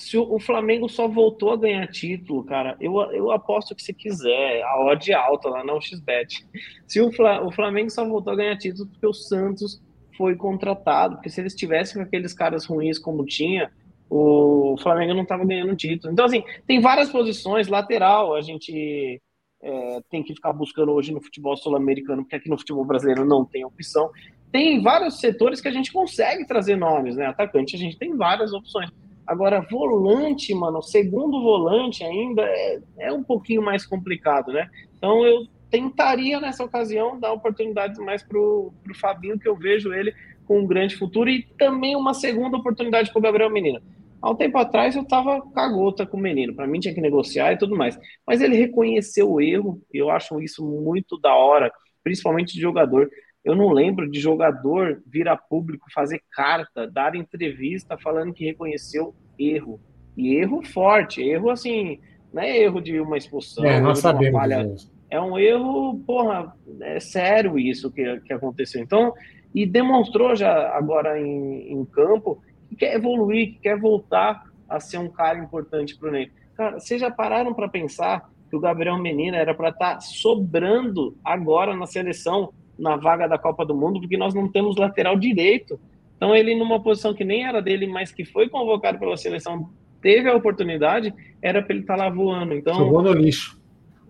se 0.00 0.16
o, 0.16 0.38
Flamengo 0.40 0.88
só 0.88 1.06
voltou 1.06 1.52
a 1.52 1.56
ganhar 1.56 1.86
título, 1.86 2.42
cara, 2.42 2.74
eu, 2.80 2.98
eu 3.12 3.30
aposto 3.30 3.74
que 3.74 3.82
se 3.82 3.92
quiser, 3.92 4.62
a 4.62 4.80
odd 4.86 5.12
é 5.12 5.14
alta 5.14 5.48
lá, 5.50 5.62
não 5.62 5.80
XBet. 5.80 6.46
Se 6.86 7.00
o, 7.00 7.12
Fla, 7.12 7.46
o 7.46 7.52
Flamengo 7.52 7.90
só 7.90 8.04
voltou 8.08 8.32
a 8.32 8.36
ganhar 8.36 8.56
título 8.56 8.88
porque 8.88 9.06
o 9.06 9.12
Santos 9.12 9.80
foi 10.16 10.34
contratado, 10.36 11.16
porque 11.16 11.28
se 11.28 11.40
eles 11.40 11.54
tivessem 11.54 12.00
aqueles 12.00 12.32
caras 12.32 12.64
ruins 12.64 12.98
como 12.98 13.26
tinha, 13.26 13.70
o 14.08 14.74
Flamengo 14.82 15.12
não 15.12 15.22
estava 15.22 15.44
ganhando 15.44 15.76
título. 15.76 16.12
Então, 16.12 16.24
assim, 16.24 16.42
tem 16.66 16.80
várias 16.80 17.10
posições, 17.10 17.68
lateral, 17.68 18.34
a 18.34 18.40
gente 18.40 19.20
é, 19.62 20.00
tem 20.10 20.22
que 20.22 20.34
ficar 20.34 20.54
buscando 20.54 20.92
hoje 20.92 21.12
no 21.12 21.20
futebol 21.20 21.56
sul-americano, 21.56 22.22
porque 22.22 22.36
aqui 22.36 22.48
no 22.48 22.58
futebol 22.58 22.86
brasileiro 22.86 23.24
não 23.24 23.44
tem 23.44 23.64
opção. 23.66 24.10
Tem 24.50 24.82
vários 24.82 25.20
setores 25.20 25.60
que 25.60 25.68
a 25.68 25.72
gente 25.72 25.92
consegue 25.92 26.46
trazer 26.46 26.76
nomes, 26.76 27.16
né? 27.16 27.26
Atacante, 27.26 27.76
a 27.76 27.78
gente 27.78 27.98
tem 27.98 28.16
várias 28.16 28.52
opções. 28.54 28.90
Agora, 29.30 29.60
volante, 29.60 30.52
mano, 30.52 30.82
segundo 30.82 31.40
volante 31.40 32.02
ainda 32.02 32.42
é, 32.42 32.80
é 32.98 33.12
um 33.12 33.22
pouquinho 33.22 33.62
mais 33.62 33.86
complicado, 33.86 34.52
né? 34.52 34.68
Então 34.96 35.24
eu 35.24 35.46
tentaria 35.70 36.40
nessa 36.40 36.64
ocasião 36.64 37.16
dar 37.16 37.32
oportunidades 37.32 37.96
mais 38.00 38.24
pro, 38.24 38.74
pro 38.82 38.92
Fabinho, 38.92 39.38
que 39.38 39.48
eu 39.48 39.54
vejo 39.54 39.92
ele 39.92 40.12
com 40.48 40.58
um 40.58 40.66
grande 40.66 40.96
futuro, 40.96 41.30
e 41.30 41.44
também 41.56 41.94
uma 41.94 42.12
segunda 42.12 42.56
oportunidade 42.56 43.12
para 43.12 43.20
o 43.20 43.22
Gabriel 43.22 43.50
Menino. 43.50 43.80
Há 44.20 44.30
um 44.32 44.34
tempo 44.34 44.58
atrás 44.58 44.96
eu 44.96 45.04
tava 45.04 45.40
cagota 45.52 46.04
com 46.04 46.16
o 46.16 46.20
menino, 46.20 46.52
para 46.52 46.66
mim 46.66 46.80
tinha 46.80 46.92
que 46.92 47.00
negociar 47.00 47.52
e 47.52 47.56
tudo 47.56 47.76
mais. 47.76 47.96
Mas 48.26 48.40
ele 48.40 48.56
reconheceu 48.56 49.30
o 49.30 49.40
erro, 49.40 49.80
e 49.94 49.98
eu 49.98 50.10
acho 50.10 50.42
isso 50.42 50.66
muito 50.66 51.16
da 51.20 51.32
hora, 51.32 51.70
principalmente 52.02 52.52
de 52.52 52.60
jogador. 52.60 53.08
Eu 53.44 53.56
não 53.56 53.70
lembro 53.70 54.10
de 54.10 54.20
jogador 54.20 55.02
vir 55.06 55.28
a 55.28 55.36
público 55.36 55.86
fazer 55.92 56.22
carta, 56.30 56.86
dar 56.86 57.14
entrevista 57.14 57.96
falando 57.96 58.34
que 58.34 58.44
reconheceu 58.44 59.14
erro. 59.38 59.80
E 60.16 60.34
erro 60.34 60.62
forte, 60.62 61.22
erro 61.22 61.50
assim, 61.50 61.98
não 62.32 62.42
é 62.42 62.58
erro 62.58 62.80
de 62.80 63.00
uma 63.00 63.16
expulsão. 63.16 63.64
É, 63.64 63.80
nós 63.80 64.00
sabemos. 64.00 64.90
É 65.08 65.20
um 65.20 65.38
erro, 65.38 65.98
porra, 66.06 66.54
é 66.82 67.00
sério 67.00 67.58
isso 67.58 67.90
que, 67.90 68.20
que 68.20 68.32
aconteceu. 68.32 68.80
Então, 68.80 69.12
e 69.54 69.66
demonstrou 69.66 70.36
já 70.36 70.68
agora 70.76 71.18
em, 71.20 71.72
em 71.72 71.84
campo 71.84 72.42
que 72.68 72.76
quer 72.76 72.94
evoluir, 72.94 73.54
que 73.54 73.60
quer 73.60 73.78
voltar 73.78 74.44
a 74.68 74.78
ser 74.78 74.98
um 74.98 75.08
cara 75.08 75.38
importante 75.38 75.98
para 75.98 76.08
o 76.08 76.12
Ney. 76.12 76.30
Cara, 76.54 76.78
vocês 76.78 77.00
já 77.00 77.10
pararam 77.10 77.52
para 77.52 77.68
pensar 77.68 78.30
que 78.48 78.54
o 78.54 78.60
Gabriel 78.60 78.98
Menina 78.98 79.36
era 79.36 79.54
para 79.54 79.70
estar 79.70 79.94
tá 79.94 80.00
sobrando 80.00 81.16
agora 81.24 81.74
na 81.74 81.86
seleção 81.86 82.52
na 82.80 82.96
vaga 82.96 83.28
da 83.28 83.38
Copa 83.38 83.64
do 83.64 83.74
Mundo, 83.74 84.00
porque 84.00 84.16
nós 84.16 84.34
não 84.34 84.48
temos 84.48 84.76
lateral 84.76 85.16
direito. 85.16 85.78
Então, 86.16 86.34
ele, 86.34 86.54
numa 86.54 86.80
posição 86.80 87.14
que 87.14 87.24
nem 87.24 87.46
era 87.46 87.62
dele, 87.62 87.86
mas 87.86 88.12
que 88.12 88.24
foi 88.24 88.48
convocado 88.48 88.98
pela 88.98 89.16
seleção, 89.16 89.70
teve 90.02 90.28
a 90.28 90.36
oportunidade, 90.36 91.14
era 91.40 91.62
para 91.62 91.72
ele 91.72 91.82
estar 91.82 91.96
tá 91.96 92.04
lá 92.04 92.10
voando. 92.10 92.54
Então, 92.54 92.74
Jogou 92.74 93.02
no 93.02 93.12
lixo. 93.12 93.58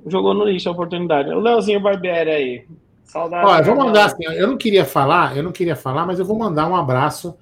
jogou 0.07 0.35
no 0.35 0.45
lixo 0.45 0.69
a 0.69 0.73
oportunidade. 0.73 1.31
O 1.31 1.41
Leozinho 1.41 1.81
Barbieri 1.81 2.31
aí. 2.31 2.65
Saudade. 3.05 3.69
Eu 3.69 3.75
vou 3.75 3.85
mandar 3.85 4.07
assim, 4.07 4.25
eu 4.25 4.47
não 4.47 4.57
queria 4.57 4.85
falar, 4.85 5.37
eu 5.37 5.43
não 5.43 5.51
queria 5.51 5.75
falar, 5.75 6.07
mas 6.07 6.19
eu 6.21 6.25
vou 6.25 6.39
mandar 6.39 6.69
um 6.69 6.77
abraço. 6.77 7.37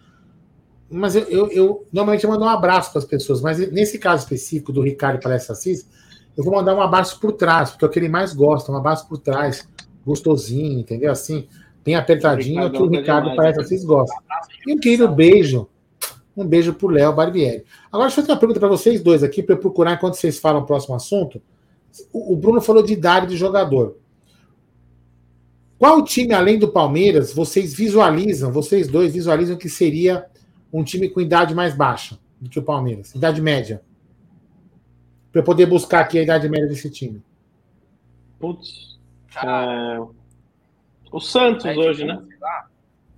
Mas 0.91 1.15
eu, 1.15 1.25
eu, 1.25 1.53
eu 1.53 1.87
normalmente 1.93 2.25
eu 2.25 2.31
mando 2.31 2.45
um 2.45 2.49
abraço 2.49 2.91
para 2.91 3.01
as 3.01 3.05
pessoas, 3.05 3.43
mas 3.43 3.71
nesse 3.71 3.99
caso 3.99 4.23
específico 4.23 4.73
do 4.73 4.81
Ricardo 4.81 5.21
Palestra 5.21 5.53
Assis, 5.53 5.87
eu 6.35 6.43
vou 6.43 6.55
mandar 6.55 6.75
um 6.75 6.81
abraço 6.81 7.21
por 7.21 7.33
trás, 7.33 7.71
porque 7.71 7.85
é 7.85 7.89
o 7.89 7.91
que 7.91 7.99
ele 7.99 8.09
mais 8.09 8.33
gosta, 8.33 8.73
um 8.73 8.77
abraço 8.77 9.07
por 9.07 9.19
trás, 9.19 9.69
gostosinho, 10.09 10.81
entendeu? 10.81 11.13
Assim, 11.13 11.47
bem 11.85 11.95
apertadinho, 11.95 12.67
o 12.67 12.71
que 12.71 12.83
o 12.83 12.89
Ricardo 12.89 13.35
Palestra 13.37 13.63
Assis 13.63 13.85
gosta. 13.85 14.15
E 14.67 14.75
um 14.75 14.79
querido 14.79 15.09
beijo, 15.09 15.69
um 16.37 16.47
beijo 16.47 16.73
pro 16.75 16.89
Léo 16.89 17.15
Barbieri. 17.15 17.65
Agora, 17.93 18.09
deixa 18.09 18.21
eu 18.21 18.25
fazer 18.25 18.33
uma 18.33 18.39
pergunta 18.39 18.61
para 18.61 18.69
vocês 18.69 19.03
dois 19.03 19.23
aqui, 19.23 19.43
para 19.43 19.55
eu 19.55 19.59
procurar 19.59 19.95
enquanto 19.95 20.15
vocês 20.15 20.39
falam 20.39 20.63
o 20.63 20.67
próximo 20.67 20.95
assunto. 20.95 21.41
O, 22.13 22.33
o 22.33 22.37
Bruno 22.37 22.61
falou 22.61 22.83
de 22.83 22.93
idade 22.93 23.29
de 23.29 23.37
jogador. 23.37 23.97
Qual 25.79 26.03
time, 26.03 26.35
além 26.35 26.59
do 26.59 26.69
Palmeiras, 26.69 27.33
vocês 27.33 27.73
visualizam, 27.73 28.51
vocês 28.51 28.89
dois 28.89 29.13
visualizam 29.13 29.57
que 29.57 29.69
seria 29.69 30.27
um 30.73 30.83
time 30.83 31.09
com 31.09 31.21
idade 31.21 31.55
mais 31.55 31.75
baixa 31.75 32.19
do 32.41 32.51
que 32.51 32.59
o 32.59 32.63
Palmeiras? 32.63 33.15
Idade 33.15 33.41
média. 33.41 33.81
Para 35.31 35.41
eu 35.41 35.45
poder 35.45 35.67
buscar 35.67 36.01
aqui 36.01 36.19
a 36.19 36.23
idade 36.23 36.49
média 36.49 36.67
desse 36.67 36.91
time. 36.91 37.23
Putz. 38.41 38.88
É... 39.45 40.01
O 41.11 41.21
Santos 41.21 41.65
é, 41.65 41.75
hoje, 41.75 42.05
né? 42.05 42.23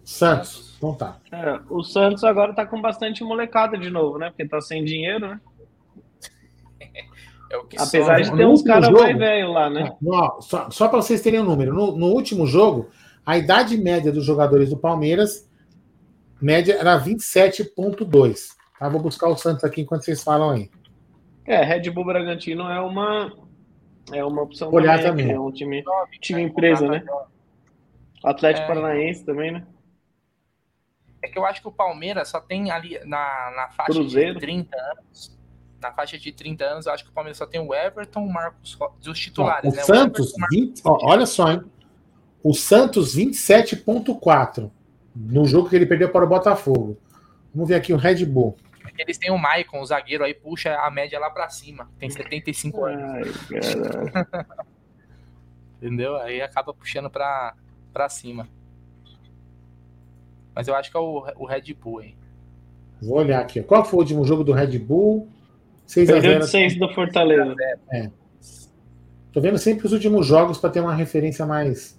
Santos, 0.05 0.75
então 0.77 0.95
tá. 0.95 1.19
É, 1.31 1.61
o 1.69 1.83
Santos 1.83 2.25
agora 2.25 2.55
tá 2.55 2.65
com 2.65 2.81
bastante 2.81 3.23
molecada 3.23 3.77
de 3.77 3.91
novo, 3.91 4.19
né? 4.19 4.31
Porque 4.31 4.47
tá 4.47 4.61
sem 4.61 4.85
dinheiro, 4.85 5.29
né? 5.29 5.41
É 7.51 7.57
Apesar 7.79 8.21
de 8.21 8.35
ter 8.35 8.47
uns 8.47 8.63
caras 8.63 8.91
mais 8.91 9.19
velhos 9.19 9.53
lá, 9.53 9.69
né? 9.69 9.93
Não, 10.01 10.41
só 10.41 10.71
só 10.71 10.89
para 10.89 11.03
vocês 11.03 11.21
terem 11.21 11.41
um 11.41 11.45
número. 11.45 11.75
No, 11.75 11.97
no, 11.97 12.07
último 12.07 12.47
jogo, 12.47 12.91
a 13.27 13.37
idade 13.37 13.77
média 13.77 14.13
dos 14.13 14.25
jogadores 14.25 14.71
do 14.71 14.77
Palmeiras, 14.77 15.49
média 16.41 16.75
era 16.75 16.99
27,2. 16.99 18.55
Tá? 18.79 18.89
Vou 18.89 19.01
buscar 19.01 19.29
o 19.29 19.37
Santos 19.37 19.65
aqui 19.65 19.81
enquanto 19.81 20.05
vocês 20.05 20.23
falam 20.23 20.51
aí. 20.51 20.71
É, 21.45 21.65
Red 21.65 21.91
Bull 21.91 22.05
Bragantino 22.05 22.69
é 22.69 22.81
uma, 22.81 23.33
é 24.13 24.25
uma 24.25 24.43
opção 24.43 24.73
Olhar 24.73 24.99
também. 25.03 25.27
também. 25.27 25.37
É 25.37 25.41
um 25.41 25.51
time, 25.51 25.85
time 26.21 26.43
empresa, 26.43 26.89
né? 26.89 27.05
Atlético 28.23 28.65
é... 28.65 28.67
Paranaense 28.67 29.25
também, 29.25 29.53
né? 29.53 29.67
É 31.23 31.29
que 31.29 31.39
eu 31.39 31.45
acho 31.45 31.61
que 31.61 31.69
o 31.69 31.73
Palmeiras 31.73 32.29
só 32.29 32.41
tem 32.41 32.71
ali 32.71 32.99
na, 33.05 33.53
na 33.55 33.69
faixa 33.77 33.93
Cruzeiro. 33.93 34.35
de 34.35 34.41
30 34.41 34.77
anos 34.77 35.41
na 35.81 35.93
faixa 35.93 36.19
de 36.19 36.31
30 36.31 36.65
anos, 36.65 36.87
eu 36.87 36.93
acho 36.93 37.05
que 37.05 37.11
o 37.11 37.13
Palmeiras 37.13 37.39
só 37.39 37.47
tem 37.47 37.61
o 37.61 37.75
Everton, 37.75 38.25
o 38.25 38.33
Marcos 38.33 38.79
dos 39.03 39.19
titulares. 39.19 39.65
Ó, 39.65 39.73
o 39.73 39.77
né? 39.77 39.83
Santos, 39.83 40.33
o 40.33 40.47
20, 40.51 40.83
ó, 40.85 40.99
olha 41.03 41.27
só, 41.27 41.51
hein? 41.51 41.63
O 42.43 42.55
Santos 42.55 43.17
27,4 43.17 44.71
no 45.15 45.47
jogo 45.47 45.69
que 45.69 45.77
ele 45.77 45.87
perdeu 45.87 46.11
para 46.11 46.25
o 46.25 46.29
Botafogo. 46.29 46.99
Vamos 47.55 47.69
ver 47.69 47.75
aqui 47.75 47.93
o 47.93 47.97
Red 47.97 48.25
Bull. 48.27 48.57
Eles 49.01 49.17
têm 49.17 49.31
o 49.31 49.39
Maicon, 49.39 49.81
o 49.81 49.87
zagueiro 49.87 50.23
aí, 50.23 50.35
puxa 50.35 50.77
a 50.77 50.91
média 50.91 51.19
lá 51.19 51.31
para 51.31 51.49
cima. 51.49 51.89
Tem 51.99 52.11
75 52.11 52.85
Ai, 52.85 52.95
anos. 52.95 53.49
Entendeu? 55.81 56.17
Aí 56.17 56.43
acaba 56.43 56.75
puxando 56.75 57.09
para 57.09 57.55
cima. 58.11 58.47
Mas 60.55 60.69
eu 60.69 60.75
acho 60.75 60.91
que 60.91 60.97
é 60.97 61.01
o, 61.01 61.25
o 61.37 61.47
Red 61.47 61.73
Bull, 61.73 62.03
hein? 62.03 62.17
Vou 63.01 63.19
olhar 63.19 63.41
aqui. 63.41 63.63
Qual 63.63 63.85
foi 63.85 63.99
o 63.99 64.03
último 64.03 64.25
jogo 64.27 64.45
do 64.45 64.53
Red 64.53 64.79
Bull? 64.79 65.27
6 65.87 66.11
a 66.11 66.21
0 66.21 66.45
6 66.45 66.79
do 66.79 66.93
Fortaleza. 66.93 67.55
É. 67.91 68.11
Tô 69.33 69.41
vendo 69.41 69.57
sempre 69.57 69.87
os 69.87 69.93
últimos 69.93 70.27
jogos 70.27 70.59
para 70.59 70.71
ter 70.71 70.81
uma 70.81 70.95
referência 70.95 71.47
mais. 71.47 71.99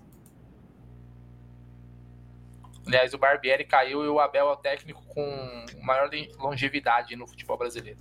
Aliás, 2.92 3.14
o 3.14 3.18
Barbieri 3.18 3.64
caiu 3.64 4.04
e 4.04 4.10
o 4.10 4.20
Abel 4.20 4.50
é 4.50 4.52
o 4.52 4.56
técnico 4.58 5.02
com 5.08 5.66
maior 5.82 6.10
longevidade 6.38 7.16
no 7.16 7.26
futebol 7.26 7.58
brasileiro. 7.58 7.98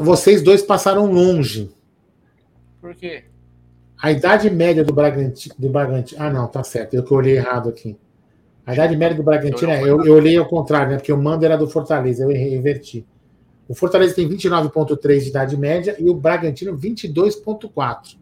Vocês, 0.00 0.40
dois 0.40 0.62
passaram 0.62 1.12
longe. 1.12 1.70
Por 2.80 2.94
quê? 2.94 3.24
A 4.00 4.10
idade 4.10 4.48
média 4.48 4.82
do 4.82 4.94
Bragantino, 4.94 5.54
do 5.58 5.68
Bragantino. 5.68 6.22
Ah, 6.22 6.30
não, 6.30 6.46
tá 6.48 6.64
certo. 6.64 6.94
Eu 6.94 7.04
que 7.04 7.12
olhei 7.12 7.36
errado 7.36 7.68
aqui. 7.68 7.98
A 8.64 8.72
idade 8.72 8.96
média 8.96 9.14
do 9.14 9.22
Bragantino, 9.22 9.70
é, 9.70 9.82
eu, 9.82 10.02
eu 10.02 10.14
olhei 10.14 10.38
ao 10.38 10.48
contrário, 10.48 10.92
né? 10.92 10.96
Porque 10.96 11.12
o 11.12 11.22
mando 11.22 11.44
era 11.44 11.58
do 11.58 11.68
Fortaleza, 11.68 12.24
eu 12.24 12.30
inverti. 12.30 13.06
O 13.68 13.74
Fortaleza 13.74 14.14
tem 14.14 14.26
29,3 14.26 15.20
de 15.20 15.28
idade 15.28 15.54
média 15.54 15.96
e 15.98 16.08
o 16.08 16.14
Bragantino 16.14 16.74
22,4. 16.74 18.16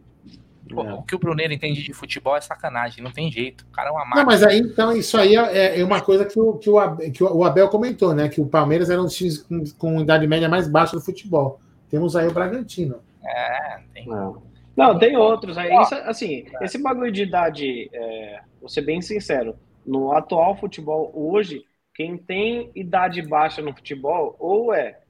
O 0.70 1.02
que 1.02 1.14
o 1.14 1.18
Bruneiro 1.18 1.52
entende 1.52 1.82
de 1.82 1.92
futebol 1.92 2.36
é 2.36 2.40
sacanagem, 2.40 3.02
não 3.02 3.10
tem 3.10 3.30
jeito. 3.30 3.62
O 3.62 3.72
cara 3.72 3.88
é 3.88 3.92
uma 3.92 4.04
máquina. 4.04 4.20
Não, 4.22 4.26
mas 4.26 4.42
aí, 4.42 4.58
então, 4.58 4.92
isso 4.92 5.18
aí 5.18 5.36
é, 5.36 5.80
é 5.80 5.84
uma 5.84 6.00
coisa 6.00 6.24
que 6.24 6.38
o, 6.38 6.54
que, 6.54 6.70
o, 6.70 6.96
que 7.10 7.24
o 7.24 7.44
Abel 7.44 7.68
comentou, 7.68 8.14
né? 8.14 8.28
Que 8.28 8.40
o 8.40 8.46
Palmeiras 8.46 8.88
era 8.88 9.02
um 9.02 9.06
time 9.06 9.36
com, 9.38 9.64
com 9.76 10.00
idade 10.00 10.26
média 10.26 10.48
mais 10.48 10.68
baixa 10.68 10.96
do 10.96 11.02
futebol. 11.02 11.60
Temos 11.90 12.16
aí 12.16 12.26
o 12.26 12.32
Bragantino. 12.32 13.00
É, 13.24 13.80
tem. 13.92 14.06
Não, 14.06 14.42
não 14.76 14.98
tem 14.98 15.16
outros. 15.16 15.58
Aí, 15.58 15.70
isso, 15.82 15.94
assim, 15.94 16.44
esse 16.60 16.80
bagulho 16.80 17.12
de 17.12 17.22
idade, 17.22 17.90
é, 17.92 18.40
vou 18.60 18.68
ser 18.68 18.82
bem 18.82 19.02
sincero, 19.02 19.56
no 19.84 20.12
atual 20.12 20.56
futebol 20.56 21.10
hoje, 21.14 21.64
quem 21.94 22.16
tem 22.16 22.70
idade 22.74 23.20
baixa 23.20 23.60
no 23.60 23.74
futebol, 23.74 24.36
ou 24.38 24.72
é 24.72 25.00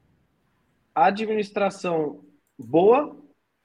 administração 0.94 2.20
boa 2.58 3.16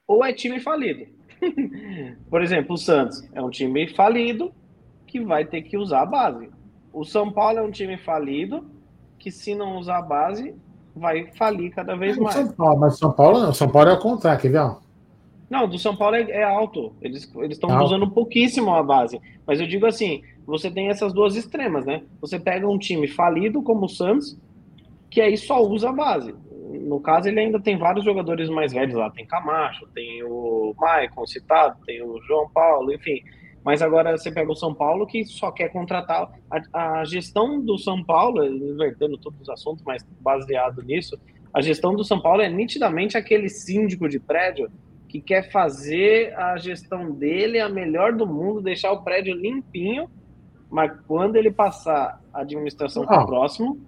ou 0.07 0.23
é 0.23 0.31
time 0.31 0.59
falido. 0.59 1.16
Por 2.29 2.41
exemplo, 2.41 2.73
o 2.73 2.77
Santos 2.77 3.27
é 3.33 3.41
um 3.41 3.49
time 3.49 3.87
falido 3.89 4.51
que 5.05 5.19
vai 5.19 5.45
ter 5.45 5.61
que 5.61 5.77
usar 5.77 6.01
a 6.01 6.05
base. 6.05 6.49
O 6.91 7.03
São 7.03 7.31
Paulo 7.31 7.59
é 7.59 7.61
um 7.61 7.71
time 7.71 7.97
falido 7.97 8.65
que, 9.17 9.31
se 9.31 9.55
não 9.55 9.77
usar 9.77 9.99
a 9.99 10.01
base, 10.01 10.55
vai 10.95 11.27
falir 11.33 11.71
cada 11.73 11.95
vez 11.95 12.17
mais. 12.17 12.35
São 12.35 12.51
Paulo, 12.51 12.79
mas 12.79 12.97
São 12.97 13.11
Paulo 13.11 13.39
não. 13.39 13.53
São 13.53 13.69
Paulo 13.69 13.89
é 13.89 13.93
o 13.93 13.99
contrário, 13.99 14.41
quer 14.41 14.49
ver? 14.49 14.75
Não, 15.49 15.67
do 15.67 15.79
São 15.79 15.95
Paulo 15.95 16.15
é, 16.15 16.23
é 16.23 16.43
alto. 16.43 16.93
Eles 17.01 17.31
estão 17.49 17.83
usando 17.83 18.09
pouquíssimo 18.09 18.71
a 18.71 18.83
base. 18.83 19.21
Mas 19.45 19.59
eu 19.59 19.67
digo 19.67 19.85
assim: 19.85 20.21
você 20.45 20.69
tem 20.69 20.89
essas 20.89 21.13
duas 21.13 21.35
extremas, 21.35 21.85
né? 21.85 22.03
Você 22.19 22.39
pega 22.39 22.67
um 22.67 22.77
time 22.77 23.07
falido 23.07 23.61
como 23.61 23.85
o 23.85 23.89
Santos, 23.89 24.37
que 25.09 25.21
aí 25.21 25.37
só 25.37 25.63
usa 25.63 25.89
a 25.89 25.93
base 25.93 26.33
no 26.67 26.99
caso, 26.99 27.29
ele 27.29 27.39
ainda 27.39 27.59
tem 27.59 27.77
vários 27.77 28.03
jogadores 28.03 28.49
mais 28.49 28.73
velhos 28.73 28.95
lá. 28.95 29.09
Tem 29.09 29.25
Camacho, 29.25 29.87
tem 29.93 30.23
o 30.23 30.73
Maicon 30.77 31.25
citado, 31.25 31.77
tem 31.85 32.03
o 32.03 32.21
João 32.23 32.49
Paulo, 32.49 32.93
enfim. 32.93 33.21
Mas 33.63 33.81
agora 33.81 34.17
você 34.17 34.31
pega 34.31 34.51
o 34.51 34.55
São 34.55 34.73
Paulo 34.73 35.05
que 35.07 35.25
só 35.25 35.51
quer 35.51 35.69
contratar. 35.69 36.29
A, 36.49 36.99
a 36.99 37.05
gestão 37.05 37.61
do 37.61 37.77
São 37.77 38.03
Paulo, 38.03 38.45
invertendo 38.45 39.17
todos 39.17 39.41
os 39.41 39.49
assuntos, 39.49 39.83
mas 39.85 40.03
baseado 40.19 40.81
nisso, 40.81 41.17
a 41.53 41.61
gestão 41.61 41.95
do 41.95 42.03
São 42.03 42.21
Paulo 42.21 42.41
é 42.41 42.49
nitidamente 42.49 43.17
aquele 43.17 43.49
síndico 43.49 44.07
de 44.07 44.19
prédio 44.19 44.69
que 45.07 45.21
quer 45.21 45.49
fazer 45.51 46.37
a 46.37 46.57
gestão 46.57 47.11
dele 47.11 47.59
a 47.59 47.69
melhor 47.69 48.13
do 48.13 48.27
mundo, 48.27 48.61
deixar 48.61 48.91
o 48.91 49.03
prédio 49.03 49.33
limpinho, 49.33 50.09
mas 50.69 50.91
quando 51.07 51.37
ele 51.37 51.51
passar 51.51 52.21
a 52.33 52.41
administração 52.41 53.05
para 53.05 53.23
o 53.23 53.25
próximo, 53.25 53.79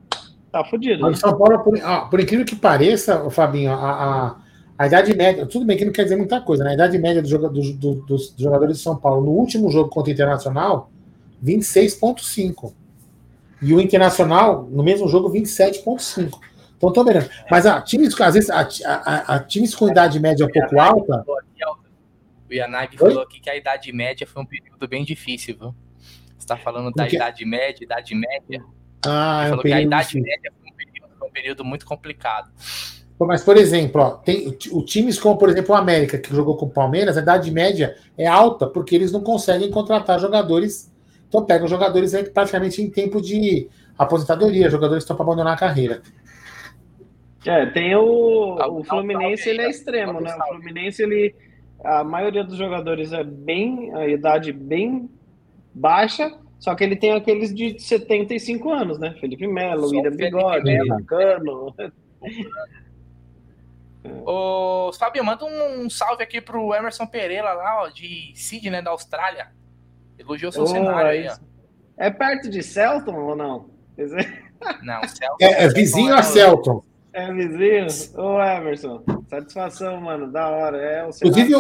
Tá 0.51 0.63
fudido. 0.63 1.01
Mas 1.01 1.11
né? 1.11 1.17
São 1.17 1.37
Paulo, 1.37 1.59
por, 1.59 1.79
ah, 1.81 2.01
por, 2.01 2.19
incrível 2.19 2.45
que 2.45 2.55
pareça, 2.55 3.29
Fabinho, 3.29 3.71
a, 3.71 3.75
a, 3.75 4.35
a, 4.77 4.87
idade 4.87 5.15
média, 5.15 5.45
tudo 5.45 5.65
bem 5.65 5.77
que 5.77 5.85
não 5.85 5.91
quer 5.91 6.03
dizer 6.03 6.15
muita 6.15 6.41
coisa, 6.41 6.63
né? 6.63 6.71
A 6.71 6.73
idade 6.73 6.97
média 6.97 7.21
do, 7.21 7.49
do, 7.49 7.73
do, 7.73 7.95
dos 8.05 8.33
jogadores 8.37 8.77
de 8.77 8.83
São 8.83 8.95
Paulo 8.95 9.25
no 9.25 9.31
último 9.31 9.69
jogo 9.69 9.89
contra 9.89 10.09
o 10.09 10.13
Internacional, 10.13 10.91
26,5. 11.43 12.73
E 13.61 13.73
o 13.73 13.81
Internacional, 13.81 14.67
no 14.71 14.83
mesmo 14.83 15.07
jogo, 15.07 15.29
27,5. 15.31 16.39
Então, 16.77 16.93
tô 16.93 17.03
vendo. 17.03 17.29
Mas 17.51 17.65
a, 17.65 17.81
times, 17.81 18.19
às 18.19 18.33
vezes, 18.33 18.49
a, 18.49 18.67
a, 18.85 19.35
a 19.35 19.39
times 19.39 19.75
com 19.75 19.89
idade 19.89 20.19
média 20.19 20.45
um 20.45 20.49
pouco 20.49 20.79
alta. 20.79 21.25
O 22.49 22.53
Yanagi 22.53 22.97
falou 22.97 23.21
aqui 23.21 23.39
que 23.39 23.49
a 23.49 23.55
idade 23.55 23.91
média 23.93 24.25
foi 24.25 24.41
um 24.41 24.45
período 24.45 24.87
bem 24.87 25.03
difícil, 25.03 25.55
viu? 25.55 25.75
Você 25.99 26.45
está 26.45 26.57
falando 26.57 26.91
da 26.91 27.07
idade 27.07 27.45
média, 27.45 27.83
idade 27.83 28.15
média. 28.15 28.63
Ah, 29.05 29.47
é 29.47 29.53
um 29.53 29.57
que 29.59 29.71
a 29.71 29.81
idade 29.81 30.19
média 30.19 30.51
foi 30.59 30.71
um, 30.71 30.75
período, 30.75 31.09
foi 31.17 31.27
um 31.27 31.31
período, 31.31 31.65
muito 31.65 31.85
complicado. 31.85 32.49
Mas, 33.19 33.43
por 33.43 33.57
exemplo, 33.57 34.01
ó, 34.01 34.09
tem 34.11 34.57
o 34.71 34.81
times 34.83 35.19
como, 35.19 35.37
por 35.37 35.49
exemplo, 35.49 35.75
o 35.75 35.77
América, 35.77 36.17
que 36.17 36.33
jogou 36.33 36.55
com 36.55 36.65
o 36.65 36.69
Palmeiras, 36.69 37.17
a 37.17 37.21
idade 37.21 37.51
média 37.51 37.95
é 38.17 38.25
alta, 38.25 38.65
porque 38.65 38.95
eles 38.95 39.11
não 39.11 39.21
conseguem 39.21 39.69
contratar 39.69 40.19
jogadores. 40.19 40.89
Então 41.27 41.45
pegam 41.45 41.67
jogadores 41.67 42.13
aí 42.13 42.23
praticamente 42.23 42.81
em 42.81 42.89
tempo 42.89 43.21
de 43.21 43.67
aposentadoria, 43.97 44.69
jogadores 44.69 45.03
que 45.03 45.11
estão 45.11 45.17
para 45.17 45.25
abandonar 45.25 45.53
a 45.53 45.57
carreira. 45.57 46.01
É, 47.45 47.65
tem 47.67 47.95
o, 47.95 48.55
o 48.55 48.83
Fluminense, 48.83 49.49
ele 49.49 49.61
é 49.61 49.69
extremo, 49.69 50.19
né? 50.21 50.35
O 50.35 50.47
Fluminense, 50.53 51.03
ele. 51.03 51.35
A 51.83 52.03
maioria 52.03 52.43
dos 52.43 52.57
jogadores 52.57 53.13
é 53.13 53.23
bem. 53.23 53.93
a 53.95 54.07
idade 54.07 54.51
bem 54.51 55.09
baixa, 55.73 56.37
só 56.59 56.75
que 56.75 56.83
ele 56.83 56.95
tem 56.95 57.13
aqueles 57.13 57.55
de 57.55 57.79
75 57.79 58.69
anos, 58.69 58.99
né? 58.99 59.15
Felipe 59.19 59.47
Melo, 59.47 59.89
William 59.89 60.11
Bigode, 60.11 60.77
Cano. 61.07 61.73
Ô, 64.25 64.91
Fabio, 64.93 65.23
manda 65.23 65.45
um, 65.45 65.85
um, 65.85 65.89
salve 65.89 66.23
aqui 66.23 66.41
pro 66.41 66.73
Emerson 66.73 67.07
Pereira 67.07 67.53
lá, 67.53 67.83
ó, 67.83 67.87
de 67.87 68.33
Sydney, 68.35 68.81
da 68.81 68.91
Austrália. 68.91 69.47
Elogiou 70.17 70.51
seu 70.51 70.63
oh, 70.63 70.67
cenário 70.67 71.07
é 71.07 71.11
aí, 71.11 71.27
ó. 71.29 71.37
É 71.97 72.09
perto 72.09 72.49
de 72.49 72.61
Celton 72.61 73.15
ou 73.15 73.35
não? 73.35 73.69
Não, 74.83 75.07
Celton. 75.07 75.37
É, 75.41 75.63
é 75.63 75.67
vizinho 75.69 76.13
a 76.13 76.21
Celton. 76.21 76.83
É 77.11 77.31
vizinho? 77.33 77.87
Ô, 78.17 78.41
Emerson, 78.41 79.03
satisfação, 79.29 79.99
mano, 79.99 80.31
da 80.31 80.47
hora. 80.49 80.77
É, 80.77 81.09
Inclusive, 81.09 81.53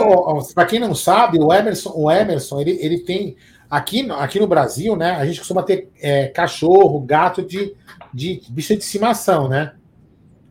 para 0.53 0.65
quem 0.65 0.79
não 0.79 0.93
sabe, 0.93 1.39
o 1.39 1.53
Emerson, 1.53 1.91
o 1.95 2.11
Emerson 2.11 2.61
ele, 2.61 2.77
ele 2.81 2.99
tem. 2.99 3.35
Aqui, 3.69 4.09
aqui 4.11 4.39
no 4.39 4.47
Brasil, 4.47 4.95
né? 4.95 5.11
A 5.11 5.25
gente 5.25 5.39
costuma 5.39 5.61
ter 5.61 5.91
é, 6.01 6.27
cachorro, 6.27 6.99
gato 7.01 7.43
de, 7.43 7.75
de 8.13 8.41
bicho 8.49 8.73
de 8.75 8.83
estimação, 8.83 9.47
né? 9.47 9.73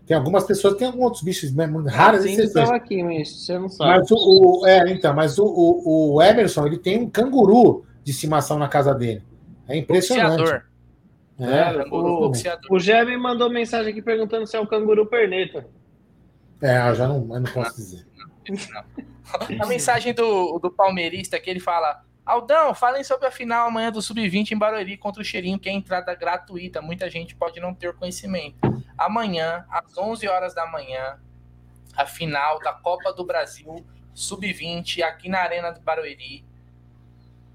Tem 0.07 0.17
algumas 0.17 0.45
pessoas 0.45 0.73
que 0.73 0.79
têm 0.79 0.89
alguns 0.89 1.05
outros 1.05 1.23
bichos 1.23 1.53
né, 1.55 1.69
raras 1.89 2.23
Sim, 2.23 2.33
exceções. 2.33 2.71
aqui, 2.71 3.03
mas 3.03 3.29
você 3.29 3.59
não 3.59 3.69
sabe. 3.69 3.99
Mas 3.99 4.11
o, 4.11 4.17
o, 4.17 4.67
é, 4.67 4.91
então, 4.91 5.13
mas 5.13 5.39
o, 5.39 5.45
o, 5.45 6.15
o, 6.15 6.23
Emerson 6.23 6.67
ele 6.67 6.79
tem 6.79 6.99
um 6.99 7.11
canguru 7.11 7.85
de 8.03 8.13
estimação 8.13 8.59
na 8.59 8.69
casa 8.69 8.95
dele. 8.95 9.23
É 9.69 9.77
impressionante. 9.77 10.39
Boxeador. 10.39 10.63
É, 11.41 11.85
o, 11.93 12.33
o 12.71 12.81
Gé 12.81 13.05
mandou 13.19 13.51
mensagem 13.51 13.93
aqui 13.93 14.01
perguntando 14.01 14.47
se 14.47 14.57
é 14.57 14.61
o 14.61 14.67
canguru 14.67 15.05
perneta. 15.07 15.67
É, 16.63 16.89
eu 16.89 16.95
já 16.95 17.07
não, 17.07 17.17
eu 17.35 17.41
não 17.41 17.53
posso 17.53 17.77
dizer. 17.77 18.07
A 19.61 19.67
mensagem 19.67 20.15
do, 20.15 20.59
do 20.59 20.71
palmeirista 20.71 21.39
que 21.39 21.51
ele 21.51 21.61
fala: 21.61 22.03
Aldão, 22.29 22.75
falem 22.75 23.03
sobre 23.03 23.27
a 23.27 23.31
final 23.31 23.69
amanhã 23.69 23.91
do 23.91 24.03
Sub-20 24.03 24.51
em 24.51 24.59
Barueri 24.59 24.99
contra 24.99 25.23
o 25.23 25.25
Cheirinho, 25.25 25.59
que 25.59 25.67
é 25.67 25.73
entrada 25.73 26.15
gratuita. 26.15 26.83
Muita 26.83 27.09
gente 27.09 27.35
pode 27.35 27.59
não 27.59 27.73
ter 27.73 27.95
conhecimento. 27.95 28.59
Amanhã, 28.99 29.65
às 29.71 29.97
11 29.97 30.29
horas 30.29 30.55
da 30.55 30.67
manhã, 30.67 31.19
a 31.97 32.05
final 32.05 32.59
da 32.59 32.75
Copa 32.75 33.15
do 33.15 33.25
Brasil 33.25 33.83
Sub-20 34.13 35.01
aqui 35.01 35.31
na 35.31 35.39
Arena 35.39 35.73
do 35.73 35.81
Barueri. 35.81 36.45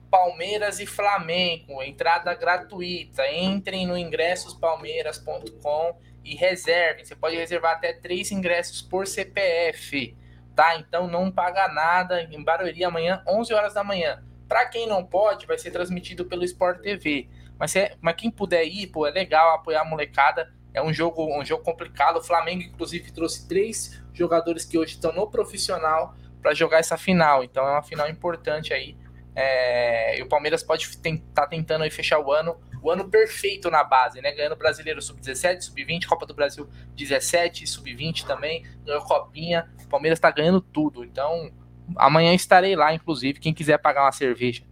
Palmeiras 0.09 0.79
e 0.79 0.87
Flamengo, 0.87 1.83
entrada 1.83 2.33
gratuita. 2.33 3.31
Entrem 3.31 3.85
no 3.85 3.95
ingressospalmeiras.com 3.95 5.99
e 6.23 6.33
reservem. 6.33 7.05
Você 7.05 7.15
pode 7.15 7.35
reservar 7.35 7.73
até 7.73 7.93
três 7.93 8.31
ingressos 8.31 8.81
por 8.81 9.05
CPF, 9.05 10.17
tá? 10.55 10.75
Então 10.77 11.07
não 11.07 11.31
paga 11.31 11.67
nada 11.67 12.23
em 12.23 12.43
Barueri 12.43 12.83
amanhã, 12.83 13.23
11 13.27 13.53
horas 13.53 13.75
da 13.75 13.83
manhã. 13.83 14.19
Para 14.53 14.67
quem 14.67 14.85
não 14.85 15.03
pode, 15.03 15.47
vai 15.47 15.57
ser 15.57 15.71
transmitido 15.71 16.25
pelo 16.25 16.43
Sport 16.43 16.81
TV. 16.81 17.27
Mas, 17.57 17.75
é, 17.75 17.95
mas 17.99 18.15
quem 18.15 18.29
puder 18.29 18.63
ir, 18.63 18.85
pô, 18.85 19.07
é 19.07 19.09
legal 19.09 19.55
apoiar 19.55 19.81
a 19.81 19.83
molecada. 19.83 20.53
É 20.71 20.79
um 20.79 20.93
jogo, 20.93 21.25
um 21.35 21.43
jogo 21.43 21.63
complicado. 21.63 22.17
O 22.17 22.21
Flamengo, 22.21 22.61
inclusive, 22.61 23.11
trouxe 23.11 23.47
três 23.47 23.99
jogadores 24.13 24.63
que 24.63 24.77
hoje 24.77 24.91
estão 24.93 25.11
no 25.11 25.27
profissional 25.27 26.13
para 26.39 26.53
jogar 26.53 26.77
essa 26.77 26.95
final. 26.97 27.43
Então 27.43 27.67
é 27.67 27.71
uma 27.71 27.81
final 27.81 28.07
importante 28.07 28.71
aí 28.75 28.95
é, 29.35 30.19
e 30.19 30.21
o 30.21 30.27
Palmeiras 30.27 30.61
pode 30.61 30.85
estar 30.85 31.17
tá 31.33 31.47
tentando 31.47 31.83
aí 31.83 31.89
fechar 31.89 32.19
o 32.19 32.31
ano, 32.31 32.55
o 32.83 32.91
ano 32.91 33.09
perfeito 33.09 33.71
na 33.71 33.83
base, 33.83 34.21
né? 34.21 34.31
Ganhando 34.31 34.55
Brasileiro 34.55 35.01
Sub-17, 35.01 35.61
Sub-20, 35.61 36.05
Copa 36.05 36.27
do 36.27 36.35
Brasil 36.35 36.69
17, 36.95 37.65
Sub-20 37.65 38.25
também, 38.25 38.63
ganhou 38.85 39.01
Copinha. 39.01 39.67
O 39.83 39.87
Palmeiras 39.87 40.17
está 40.17 40.29
ganhando 40.29 40.61
tudo. 40.61 41.03
Então, 41.03 41.51
amanhã 41.97 42.33
estarei 42.33 42.75
lá, 42.75 42.93
inclusive. 42.93 43.39
Quem 43.39 43.53
quiser 43.53 43.77
pagar 43.77 44.03
uma 44.03 44.11
cerveja 44.11 44.63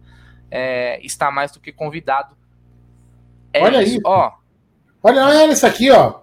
é, 0.50 1.04
está 1.04 1.30
mais 1.30 1.52
do 1.52 1.60
que 1.60 1.72
convidado. 1.72 2.36
É 3.52 3.62
olha 3.62 3.82
isso, 3.82 3.96
aí. 3.96 4.02
Ó. 4.04 4.32
Olha, 5.02 5.24
olha 5.26 5.52
isso 5.52 5.66
aqui, 5.66 5.90
ó. 5.90 6.20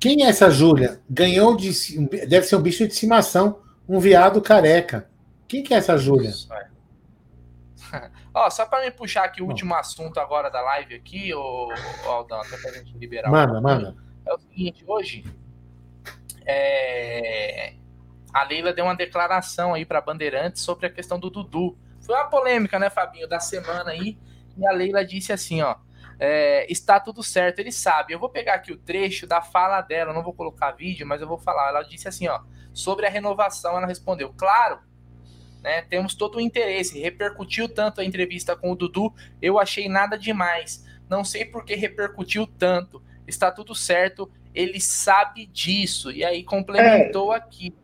Quem 0.00 0.24
é 0.24 0.28
essa 0.28 0.50
Júlia? 0.50 1.00
Ganhou 1.08 1.56
de. 1.56 1.70
Deve 2.26 2.46
ser 2.46 2.56
um 2.56 2.62
bicho 2.62 2.86
de 2.86 2.92
estimação, 2.92 3.60
um 3.88 3.98
viado 3.98 4.40
careca. 4.40 5.08
Quem 5.46 5.62
que 5.62 5.74
é 5.74 5.78
essa 5.78 5.96
Júlia? 5.96 6.30
É. 6.52 6.68
Ó, 8.34 8.48
só 8.50 8.66
para 8.66 8.84
me 8.84 8.90
puxar 8.90 9.24
aqui 9.24 9.42
o 9.42 9.46
último 9.46 9.74
assunto 9.74 10.20
agora 10.20 10.50
da 10.50 10.60
live 10.60 10.94
aqui, 10.94 11.34
o 11.34 11.72
Aldão, 12.06 12.40
até 12.40 12.56
pra 12.58 12.70
gente 12.72 12.96
liberar. 12.96 13.30
Manda, 13.30 13.60
manda. 13.60 13.96
É 14.26 14.34
o 14.34 14.38
seguinte, 14.38 14.84
hoje 14.86 15.24
é... 16.46 17.74
a 18.38 18.44
Leila 18.44 18.72
deu 18.72 18.84
uma 18.84 18.94
declaração 18.94 19.74
aí 19.74 19.84
para 19.84 20.00
Bandeirantes 20.00 20.62
sobre 20.62 20.86
a 20.86 20.90
questão 20.90 21.18
do 21.18 21.28
Dudu. 21.28 21.76
Foi 22.00 22.14
uma 22.14 22.26
polêmica, 22.28 22.78
né, 22.78 22.88
Fabinho, 22.88 23.28
da 23.28 23.40
semana 23.40 23.90
aí. 23.90 24.16
E 24.56 24.66
a 24.66 24.70
Leila 24.70 25.04
disse 25.04 25.32
assim, 25.32 25.60
ó, 25.60 25.74
é, 26.20 26.70
está 26.70 27.00
tudo 27.00 27.22
certo, 27.22 27.58
ele 27.58 27.72
sabe. 27.72 28.12
Eu 28.12 28.18
vou 28.18 28.28
pegar 28.28 28.54
aqui 28.54 28.72
o 28.72 28.78
trecho 28.78 29.26
da 29.26 29.42
fala 29.42 29.80
dela, 29.80 30.12
não 30.12 30.22
vou 30.22 30.32
colocar 30.32 30.70
vídeo, 30.70 31.06
mas 31.06 31.20
eu 31.20 31.26
vou 31.26 31.38
falar. 31.38 31.68
Ela 31.68 31.82
disse 31.82 32.06
assim, 32.06 32.28
ó, 32.28 32.40
sobre 32.72 33.06
a 33.06 33.10
renovação, 33.10 33.76
ela 33.76 33.86
respondeu: 33.86 34.32
"Claro, 34.36 34.78
né? 35.62 35.82
Temos 35.82 36.14
todo 36.14 36.36
o 36.36 36.40
interesse. 36.40 37.00
Repercutiu 37.00 37.68
tanto 37.68 38.00
a 38.00 38.04
entrevista 38.04 38.56
com 38.56 38.70
o 38.70 38.76
Dudu, 38.76 39.12
eu 39.42 39.58
achei 39.58 39.88
nada 39.88 40.16
demais. 40.16 40.86
Não 41.08 41.24
sei 41.24 41.44
por 41.44 41.64
que 41.64 41.74
repercutiu 41.74 42.46
tanto. 42.46 43.02
Está 43.26 43.50
tudo 43.50 43.74
certo, 43.74 44.30
ele 44.54 44.80
sabe 44.80 45.46
disso. 45.46 46.10
E 46.10 46.24
aí 46.24 46.44
complementou 46.44 47.34
é. 47.34 47.36
aqui. 47.36 47.74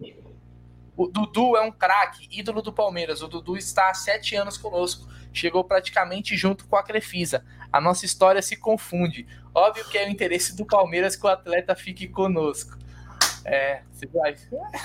O 0.97 1.09
Dudu 1.09 1.57
é 1.57 1.61
um 1.61 1.73
craque, 1.73 2.29
ídolo 2.31 2.63
do 2.63 2.73
Palmeiras. 2.73 3.23
O 3.23 3.29
Dudu 3.29 3.57
está 3.57 3.91
há 3.91 3.95
sete 3.95 4.37
anos 4.37 4.57
conosco. 4.57 5.09
Chegou 5.33 5.65
praticamente 5.65 6.37
junto 6.37 6.67
com 6.67 6.77
a 6.77 6.83
Crefisa. 6.83 7.45
A 7.73 7.81
nossa 7.81 8.05
história 8.05 8.41
se 8.41 8.57
confunde. 8.57 9.27
Óbvio 9.53 9.85
que 9.89 9.99
é 9.99 10.07
o 10.07 10.11
interesse 10.11 10.57
do 10.57 10.65
Palmeiras 10.65 11.17
que 11.17 11.27
o 11.27 11.29
atleta 11.29 11.75
fique 11.75 12.07
conosco. 12.07 12.79
É, 13.45 13.83
você 13.93 14.07
vai. 14.07 14.37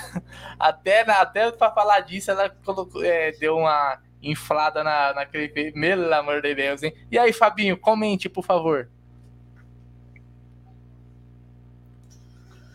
Até, 0.58 1.00
até 1.10 1.50
para 1.50 1.72
falar 1.72 2.00
disso, 2.00 2.30
ela 2.30 2.50
colocou, 2.64 3.02
é, 3.02 3.32
deu 3.32 3.56
uma 3.56 3.98
inflada 4.22 4.84
na, 4.84 5.14
naquele. 5.14 5.48
Pelo 5.48 6.14
amor 6.14 6.42
de 6.42 6.54
Deus, 6.54 6.82
hein? 6.82 6.94
E 7.10 7.18
aí, 7.18 7.32
Fabinho, 7.32 7.78
comente, 7.78 8.28
por 8.28 8.44
favor. 8.44 8.90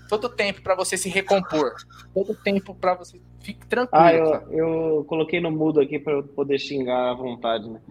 Todo 0.08 0.30
tempo 0.30 0.62
para 0.62 0.76
você 0.76 0.98
se 0.98 1.10
recompor. 1.10 1.74
Todo 2.14 2.36
tempo 2.36 2.76
para 2.76 2.96
você. 2.96 3.20
Fique 3.42 3.66
tranquilo. 3.66 4.04
Ah, 4.04 4.14
eu, 4.14 4.52
eu 4.52 5.06
coloquei 5.06 5.40
no 5.40 5.52
mudo 5.52 5.80
aqui 5.80 6.00
para 6.00 6.14
eu 6.14 6.24
poder 6.24 6.60
xingar 6.60 7.12
à 7.12 7.14
vontade, 7.14 7.70
né? 7.70 7.82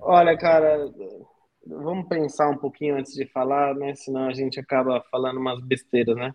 Olha, 0.00 0.36
cara, 0.36 0.88
vamos 1.66 2.06
pensar 2.08 2.48
um 2.48 2.56
pouquinho 2.56 2.96
antes 2.96 3.12
de 3.12 3.26
falar, 3.26 3.74
né? 3.74 3.94
Senão 3.94 4.28
a 4.28 4.32
gente 4.32 4.60
acaba 4.60 5.02
falando 5.10 5.38
umas 5.38 5.60
besteiras, 5.60 6.16
né? 6.16 6.32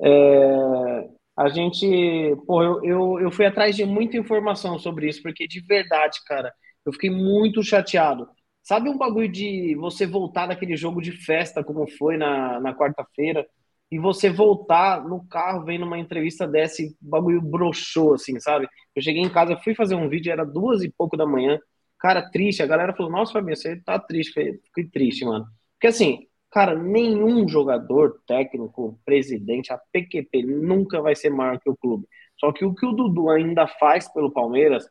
É, 0.00 1.08
a 1.36 1.48
gente, 1.48 2.36
pô, 2.46 2.62
eu, 2.62 2.84
eu, 2.84 3.20
eu 3.20 3.30
fui 3.30 3.46
atrás 3.46 3.74
de 3.74 3.84
muita 3.84 4.16
informação 4.16 4.78
sobre 4.78 5.08
isso, 5.08 5.22
porque 5.22 5.46
de 5.46 5.60
verdade, 5.60 6.20
cara, 6.24 6.52
eu 6.84 6.92
fiquei 6.92 7.10
muito 7.10 7.62
chateado. 7.62 8.28
Sabe 8.62 8.88
um 8.88 8.98
bagulho 8.98 9.28
de 9.28 9.76
você 9.76 10.06
voltar 10.06 10.46
daquele 10.46 10.76
jogo 10.76 11.00
de 11.00 11.12
festa, 11.12 11.62
como 11.62 11.86
foi 11.98 12.16
na, 12.16 12.58
na 12.60 12.74
quarta-feira, 12.74 13.46
e 13.90 13.98
você 13.98 14.30
voltar 14.30 15.04
no 15.06 15.26
carro 15.28 15.64
vendo 15.64 15.86
uma 15.86 15.98
entrevista 15.98 16.46
dessa 16.46 16.82
e 16.82 16.86
o 16.86 16.94
bagulho 17.00 17.40
broxou, 17.40 18.14
assim, 18.14 18.38
sabe? 18.40 18.68
Eu 18.94 19.02
cheguei 19.02 19.22
em 19.22 19.30
casa, 19.30 19.56
fui 19.56 19.74
fazer 19.74 19.94
um 19.94 20.08
vídeo, 20.08 20.32
era 20.32 20.44
duas 20.44 20.82
e 20.82 20.92
pouco 20.96 21.16
da 21.16 21.26
manhã, 21.26 21.58
cara, 21.98 22.28
triste. 22.30 22.62
A 22.62 22.66
galera 22.66 22.94
falou: 22.94 23.12
Nossa, 23.12 23.32
Fabinho, 23.32 23.56
você 23.56 23.76
tá 23.82 23.98
triste. 23.98 24.32
Fiquei 24.66 24.88
triste, 24.90 25.24
mano. 25.24 25.46
Porque 25.74 25.88
assim, 25.88 26.26
Cara, 26.56 26.74
nenhum 26.74 27.46
jogador, 27.46 28.22
técnico, 28.26 28.98
presidente, 29.04 29.72
a 29.72 29.78
PQP 29.92 30.42
nunca 30.42 31.02
vai 31.02 31.14
ser 31.14 31.28
maior 31.28 31.60
que 31.60 31.68
o 31.68 31.76
clube. 31.76 32.06
Só 32.40 32.50
que 32.50 32.64
o 32.64 32.74
que 32.74 32.86
o 32.86 32.92
Dudu 32.92 33.28
ainda 33.28 33.66
faz 33.66 34.10
pelo 34.10 34.32
Palmeiras, 34.32 34.88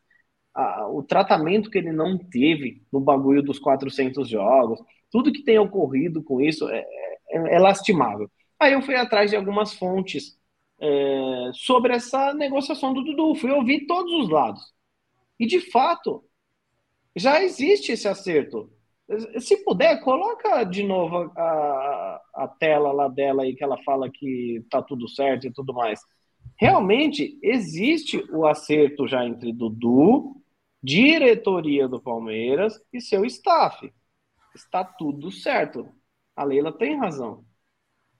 o 0.92 1.02
tratamento 1.02 1.72
que 1.72 1.78
ele 1.80 1.92
não 1.92 2.18
teve 2.18 2.84
no 2.94 3.00
bagulho 3.00 3.42
dos 3.42 3.58
400 3.58 4.30
jogos, 4.30 4.80
tudo 5.12 5.32
que 5.32 5.44
tem 5.44 5.58
ocorrido 5.58 6.24
com 6.24 6.40
isso 6.40 6.70
é, 6.70 6.86
é, 7.32 7.56
é 7.56 7.60
lastimável. 7.60 8.30
Aí 8.60 8.73
eu 8.73 8.82
fui 8.82 8.95
atrás 8.95 9.30
de 9.30 9.36
algumas 9.36 9.73
fontes 9.73 10.40
é, 10.80 11.52
sobre 11.53 11.94
essa 11.94 12.34
negociação 12.34 12.94
do 12.94 13.03
Dudu, 13.03 13.36
fui 13.36 13.52
ouvir 13.52 13.86
todos 13.86 14.11
os 14.14 14.30
lados. 14.30 14.73
E 15.40 15.45
de 15.45 15.60
fato, 15.60 16.23
já 17.15 17.41
existe 17.41 17.91
esse 17.91 18.07
acerto. 18.07 18.72
Se 19.40 19.64
puder, 19.64 20.02
coloca 20.02 20.64
de 20.64 20.84
novo 20.84 21.32
a, 21.38 22.22
a 22.34 22.48
tela 22.48 22.91
lá 22.91 23.07
dela 23.07 23.44
aí 23.44 23.56
que 23.56 23.64
ela 23.64 23.77
fala 23.84 24.10
que 24.10 24.65
tá 24.69 24.82
tudo 24.82 25.07
certo 25.07 25.48
e 25.48 25.53
tudo 25.53 25.73
mais. 25.73 26.02
Realmente 26.57 27.38
existe 27.44 28.18
o 28.32 28.45
acerto 28.45 29.07
já 29.07 29.26
entre 29.26 29.53
Dudu, 29.53 30.41
diretoria 30.82 31.88
do 31.88 32.02
Palmeiras 32.02 32.80
e 32.91 33.02
seu 33.02 33.26
staff. 33.26 33.91
Está 34.53 34.84
tudo 34.84 35.32
certo. 35.32 35.88
A 36.36 36.44
Leila 36.44 36.72
tem 36.72 36.98
razão. 36.98 37.45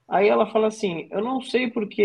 Aí 0.07 0.27
ela 0.27 0.52
fala 0.52 0.68
assim: 0.68 1.07
eu 1.11 1.22
não 1.23 1.41
sei 1.41 1.69
porque 1.69 2.02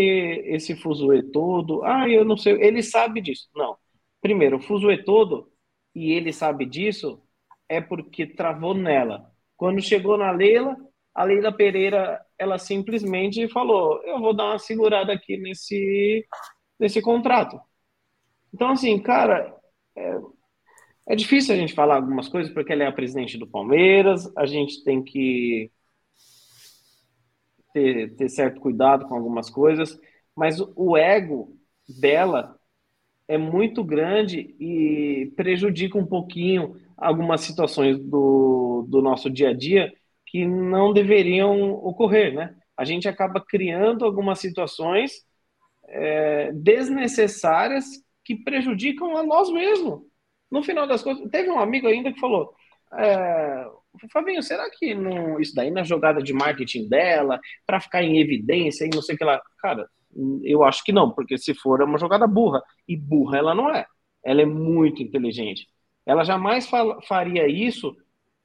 esse 0.47 0.75
fuzuê 0.75 1.21
todo. 1.23 1.83
Ah, 1.83 2.09
eu 2.09 2.25
não 2.25 2.37
sei. 2.37 2.53
Ele 2.61 2.81
sabe 2.83 3.21
disso. 3.21 3.47
Não. 3.55 3.77
Primeiro, 4.21 4.57
o 4.57 4.61
fuzuê 4.61 5.03
todo, 5.03 5.51
e 5.95 6.11
ele 6.11 6.33
sabe 6.33 6.65
disso, 6.65 7.21
é 7.69 7.81
porque 7.81 8.25
travou 8.25 8.73
nela. 8.73 9.31
Quando 9.57 9.81
chegou 9.81 10.17
na 10.17 10.31
Leila, 10.31 10.75
a 11.13 11.23
Leila 11.23 11.51
Pereira 11.51 12.19
ela 12.37 12.57
simplesmente 12.57 13.47
falou: 13.49 14.01
eu 14.03 14.19
vou 14.19 14.33
dar 14.33 14.45
uma 14.45 14.59
segurada 14.59 15.13
aqui 15.13 15.37
nesse, 15.37 16.25
nesse 16.79 17.01
contrato. 17.01 17.59
Então, 18.53 18.69
assim, 18.71 18.99
cara, 18.99 19.55
é, 19.95 20.15
é 21.09 21.15
difícil 21.15 21.53
a 21.53 21.57
gente 21.57 21.73
falar 21.73 21.97
algumas 21.97 22.27
coisas 22.27 22.53
porque 22.53 22.73
ela 22.73 22.83
é 22.83 22.87
a 22.87 22.91
presidente 22.91 23.37
do 23.37 23.47
Palmeiras, 23.47 24.31
a 24.35 24.45
gente 24.45 24.83
tem 24.83 25.03
que 25.03 25.71
ter, 27.73 28.15
ter 28.15 28.29
certo 28.29 28.61
cuidado 28.61 29.07
com 29.07 29.15
algumas 29.15 29.49
coisas, 29.49 29.99
mas 30.35 30.59
o 30.75 30.97
ego 30.97 31.57
dela 31.99 32.57
é 33.27 33.37
muito 33.37 33.83
grande 33.83 34.55
e 34.59 35.31
prejudica 35.35 35.97
um 35.97 36.05
pouquinho 36.05 36.75
algumas 36.97 37.41
situações 37.41 37.97
do, 37.97 38.85
do 38.89 39.01
nosso 39.01 39.29
dia 39.29 39.49
a 39.49 39.53
dia 39.53 39.91
que 40.25 40.45
não 40.45 40.93
deveriam 40.93 41.73
ocorrer, 41.73 42.33
né? 42.33 42.55
A 42.77 42.85
gente 42.85 43.07
acaba 43.07 43.41
criando 43.41 44.05
algumas 44.05 44.39
situações 44.39 45.25
é, 45.87 46.51
desnecessárias 46.53 47.85
que 48.23 48.35
prejudicam 48.35 49.17
a 49.17 49.23
nós 49.23 49.51
mesmos. 49.51 50.01
No 50.49 50.63
final 50.63 50.87
das 50.87 51.03
contas, 51.03 51.29
teve 51.29 51.49
um 51.49 51.59
amigo 51.59 51.87
ainda 51.87 52.11
que 52.11 52.19
falou: 52.19 52.53
é, 52.93 53.60
Fabinho, 54.11 54.41
será 54.41 54.69
que 54.69 54.93
não, 54.95 55.39
isso 55.39 55.53
daí 55.53 55.69
na 55.69 55.83
jogada 55.83 56.21
de 56.21 56.33
marketing 56.33 56.87
dela, 56.87 57.39
para 57.65 57.79
ficar 57.79 58.03
em 58.03 58.19
evidência 58.19 58.85
e 58.85 58.89
não 58.93 59.01
sei 59.01 59.15
o 59.15 59.17
que 59.17 59.23
lá? 59.23 59.41
Cara, 59.59 59.87
eu 60.43 60.63
acho 60.63 60.83
que 60.83 60.91
não, 60.91 61.11
porque 61.11 61.37
se 61.37 61.53
for 61.53 61.81
é 61.81 61.85
uma 61.85 61.97
jogada 61.97 62.27
burra. 62.27 62.61
E 62.87 62.95
burra 62.97 63.37
ela 63.37 63.55
não 63.55 63.69
é. 63.69 63.85
Ela 64.23 64.41
é 64.41 64.45
muito 64.45 65.01
inteligente. 65.01 65.67
Ela 66.05 66.23
jamais 66.23 66.69
faria 67.07 67.47
isso 67.47 67.95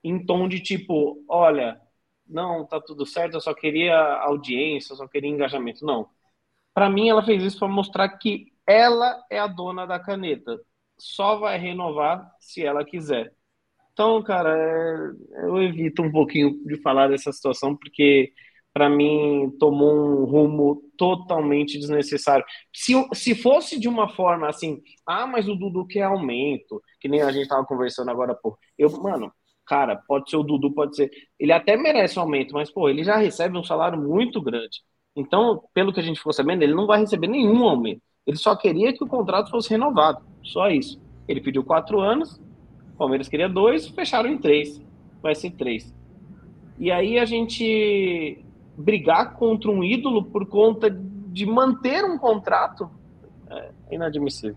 em 0.05 0.25
tom 0.25 0.49
de 0.49 0.61
tipo, 0.61 1.25
olha, 1.29 1.81
não, 2.27 2.67
tá 2.67 2.81
tudo 2.81 3.07
certo, 3.07 3.35
eu 3.35 3.41
só 3.41 3.55
queria 3.55 3.97
audiência, 3.97 4.93
eu 4.93 4.97
só 4.97 5.09
queria 5.09 5.31
engajamento. 5.31 5.85
Não. 5.85 6.09
Para 6.75 6.91
mim, 6.91 7.09
ela 7.09 7.25
fez 7.25 7.43
isso 7.43 7.59
para 7.59 7.69
mostrar 7.69 8.09
que 8.19 8.53
ela 8.67 9.25
é 9.31 9.39
a 9.39 9.47
dona 9.47 9.87
da 9.87 9.99
caneta. 9.99 10.59
Só 10.99 11.39
vai 11.39 11.59
renovar 11.59 12.31
se 12.41 12.65
ela 12.65 12.85
quiser. 12.85 13.35
Então, 13.97 14.23
cara, 14.23 14.55
é, 14.55 15.47
eu 15.47 15.63
evito 15.63 16.03
um 16.03 16.13
pouquinho 16.13 16.63
de 16.67 16.77
falar 16.83 17.09
dessa 17.09 17.33
situação, 17.33 17.75
porque 17.75 18.31
para 18.71 18.91
mim 18.91 19.51
tomou 19.59 20.21
um 20.21 20.25
rumo 20.27 20.83
totalmente 20.99 21.79
desnecessário. 21.79 22.45
Se, 22.71 22.93
se 23.15 23.35
fosse 23.35 23.81
de 23.81 23.89
uma 23.89 24.07
forma 24.11 24.51
assim, 24.51 24.83
ah, 25.07 25.27
mas 25.27 25.49
o 25.49 25.55
Dudu 25.55 25.87
quer 25.87 26.03
aumento, 26.03 26.83
que 27.01 27.09
nem 27.09 27.23
a 27.23 27.33
gente 27.33 27.49
tava 27.49 27.65
conversando 27.65 28.11
agora, 28.11 28.35
pô. 28.35 28.59
Eu, 28.77 28.91
mano, 29.01 29.33
cara, 29.67 29.97
pode 30.07 30.29
ser 30.29 30.37
o 30.37 30.43
Dudu, 30.43 30.75
pode 30.75 30.95
ser. 30.95 31.11
Ele 31.41 31.53
até 31.53 31.75
merece 31.75 32.19
um 32.19 32.23
aumento, 32.23 32.53
mas, 32.53 32.71
pô, 32.71 32.91
ele 32.91 33.03
já 33.03 33.17
recebe 33.17 33.57
um 33.57 33.65
salário 33.65 33.99
muito 33.99 34.43
grande. 34.43 34.83
Então, 35.17 35.63
pelo 35.73 35.91
que 35.91 36.01
a 36.01 36.03
gente 36.03 36.19
ficou 36.19 36.35
sabendo, 36.35 36.63
ele 36.63 36.75
não 36.75 36.87
vai 36.87 37.01
receber 37.01 37.29
nenhum 37.29 37.65
aumento. 37.67 38.03
Ele 38.27 38.37
só 38.37 38.55
queria 38.55 38.93
que 38.93 39.03
o 39.03 39.09
contrato 39.09 39.51
fosse 39.51 39.71
renovado. 39.71 40.23
Só 40.43 40.69
isso. 40.69 41.01
Ele 41.27 41.41
pediu 41.41 41.65
quatro 41.65 41.99
anos, 41.99 42.39
o 42.97 42.99
Palmeiras 42.99 43.29
queria 43.29 43.49
dois, 43.49 43.87
fecharam 43.89 44.29
em 44.29 44.39
três. 44.39 44.83
Vai 45.23 45.35
ser 45.35 45.51
três. 45.51 45.95
E 46.79 46.91
aí 46.91 47.19
a 47.19 47.27
gente 47.27 48.43
brigar 48.77 49.35
contra 49.35 49.71
um 49.71 49.85
ídolo 49.85 50.25
por 50.25 50.47
conta 50.47 50.91
de 50.91 51.45
manter 51.45 52.05
um 52.05 52.19
contrato 52.19 52.91
é 53.51 53.95
inadmissível. 53.95 54.57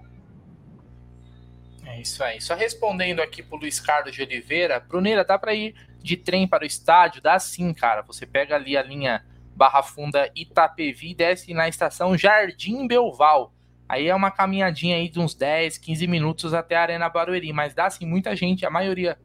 É 1.86 2.02
isso 2.02 2.24
aí. 2.24 2.40
Só 2.42 2.56
respondendo 2.56 3.20
aqui 3.20 3.44
pro 3.44 3.58
Luiz 3.58 3.80
Carlos 3.80 4.14
de 4.14 4.22
Oliveira, 4.22 4.80
Bruneira, 4.80 5.24
dá 5.24 5.38
para 5.38 5.54
ir 5.54 5.76
de 6.02 6.16
trem 6.16 6.48
para 6.48 6.64
o 6.64 6.68
estádio? 6.68 7.22
Dá 7.22 7.38
sim, 7.40 7.74
cara. 7.74 8.02
Você 8.04 8.26
pega 8.26 8.56
ali 8.56 8.78
a 8.78 8.82
linha 8.82 9.26
Barra 9.56 9.84
Funda 9.84 10.32
Itapevi 10.36 11.12
e 11.12 11.16
desce 11.16 11.54
na 11.54 11.68
estação 11.68 12.18
Jardim 12.18 12.88
Belval. 12.88 13.54
Aí 13.90 14.08
é 14.08 14.14
uma 14.14 14.30
caminhadinha 14.30 14.98
aí 14.98 15.10
de 15.10 15.20
uns 15.20 15.34
10, 15.34 15.80
15 15.80 16.06
minutos 16.06 16.54
até 16.54 16.76
a 16.76 16.84
Arena 16.84 17.10
Barueri, 17.10 17.52
mas 17.52 17.74
dá 17.74 17.90
sim 17.90 18.06
muita 18.06 18.36
gente, 18.36 18.64
a 18.64 18.70
maioria 18.70 19.18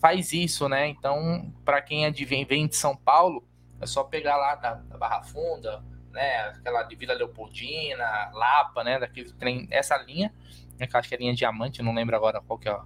faz 0.00 0.32
isso, 0.32 0.68
né? 0.68 0.88
Então, 0.88 1.54
para 1.64 1.80
quem 1.80 2.04
é 2.04 2.10
de 2.10 2.24
vem, 2.24 2.44
vem 2.44 2.66
de 2.66 2.74
São 2.74 2.96
Paulo, 2.96 3.46
é 3.80 3.86
só 3.86 4.02
pegar 4.02 4.36
lá 4.36 4.56
da, 4.56 4.74
da 4.74 4.98
Barra 4.98 5.22
Funda, 5.22 5.84
né? 6.10 6.46
Aquela 6.48 6.82
de 6.82 6.96
Vila 6.96 7.14
Leopoldina, 7.14 8.30
Lapa, 8.32 8.82
né? 8.82 8.98
Daquele 8.98 9.32
trem, 9.34 9.68
essa 9.70 9.96
linha, 9.98 10.34
né, 10.80 10.86
que 10.88 10.96
eu 10.96 10.98
acho 10.98 11.08
que 11.08 11.14
é 11.14 11.18
linha 11.18 11.32
Diamante, 11.32 11.80
não 11.80 11.94
lembro 11.94 12.16
agora 12.16 12.40
qual 12.40 12.58
que 12.58 12.68
é 12.68 12.76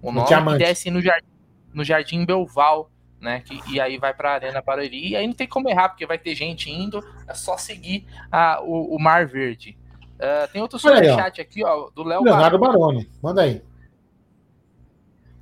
o 0.00 0.12
nome, 0.12 0.28
Diamante. 0.28 0.62
e 0.62 0.66
desce 0.66 0.92
no 0.92 1.02
Jardim, 1.02 1.28
no 1.74 1.82
Jardim 1.82 2.24
Belval, 2.24 2.88
né? 3.20 3.40
Que, 3.40 3.60
e 3.68 3.80
aí 3.80 3.98
vai 3.98 4.14
para 4.14 4.30
a 4.30 4.34
Arena 4.34 4.62
Barueri, 4.62 5.08
e 5.08 5.16
aí 5.16 5.26
não 5.26 5.34
tem 5.34 5.48
como 5.48 5.68
errar, 5.68 5.88
porque 5.88 6.06
vai 6.06 6.18
ter 6.18 6.36
gente 6.36 6.70
indo, 6.70 7.04
é 7.26 7.34
só 7.34 7.56
seguir 7.56 8.06
a, 8.30 8.62
o, 8.62 8.94
o 8.94 9.00
Mar 9.00 9.26
Verde. 9.26 9.76
Uh, 10.22 10.52
tem 10.52 10.62
outro 10.62 10.78
superchat 10.78 11.40
aqui, 11.40 11.64
ó, 11.64 11.90
do 11.90 12.04
Léo 12.04 12.22
Leonardo 12.22 12.58
Baroni. 12.58 13.10
Manda 13.20 13.42
aí. 13.42 13.60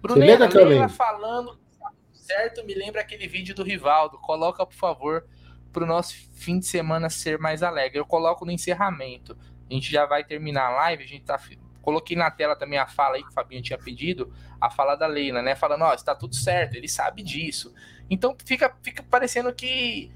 Bruneira, 0.00 0.48
falando 0.88 1.60
certo 2.30 2.64
me 2.64 2.74
lembra 2.74 3.00
aquele 3.00 3.26
vídeo 3.26 3.54
do 3.54 3.64
Rivaldo. 3.64 4.18
Coloca, 4.18 4.64
por 4.64 4.74
favor, 4.74 5.26
para 5.72 5.82
o 5.82 5.86
nosso 5.86 6.14
fim 6.32 6.58
de 6.60 6.66
semana 6.66 7.10
ser 7.10 7.38
mais 7.38 7.62
alegre. 7.62 7.98
Eu 7.98 8.06
coloco 8.06 8.44
no 8.44 8.52
encerramento. 8.52 9.36
A 9.68 9.74
gente 9.74 9.90
já 9.90 10.06
vai 10.06 10.24
terminar 10.24 10.66
a 10.66 10.70
live. 10.70 11.04
A 11.04 11.06
gente 11.06 11.24
tá. 11.24 11.40
Coloquei 11.82 12.16
na 12.16 12.30
tela 12.30 12.54
também 12.54 12.78
a 12.78 12.86
fala 12.86 13.16
aí 13.16 13.22
que 13.22 13.30
o 13.30 13.32
Fabinho 13.32 13.62
tinha 13.62 13.78
pedido, 13.78 14.30
a 14.60 14.70
fala 14.70 14.94
da 14.96 15.06
Leila, 15.06 15.40
né? 15.40 15.56
Falando, 15.56 15.82
ó, 15.82 15.94
está 15.94 16.14
tudo 16.14 16.34
certo, 16.34 16.74
ele 16.74 16.86
sabe 16.86 17.22
disso. 17.22 17.72
Então 18.08 18.36
fica, 18.44 18.76
fica 18.82 19.02
parecendo 19.02 19.50
que 19.52 20.12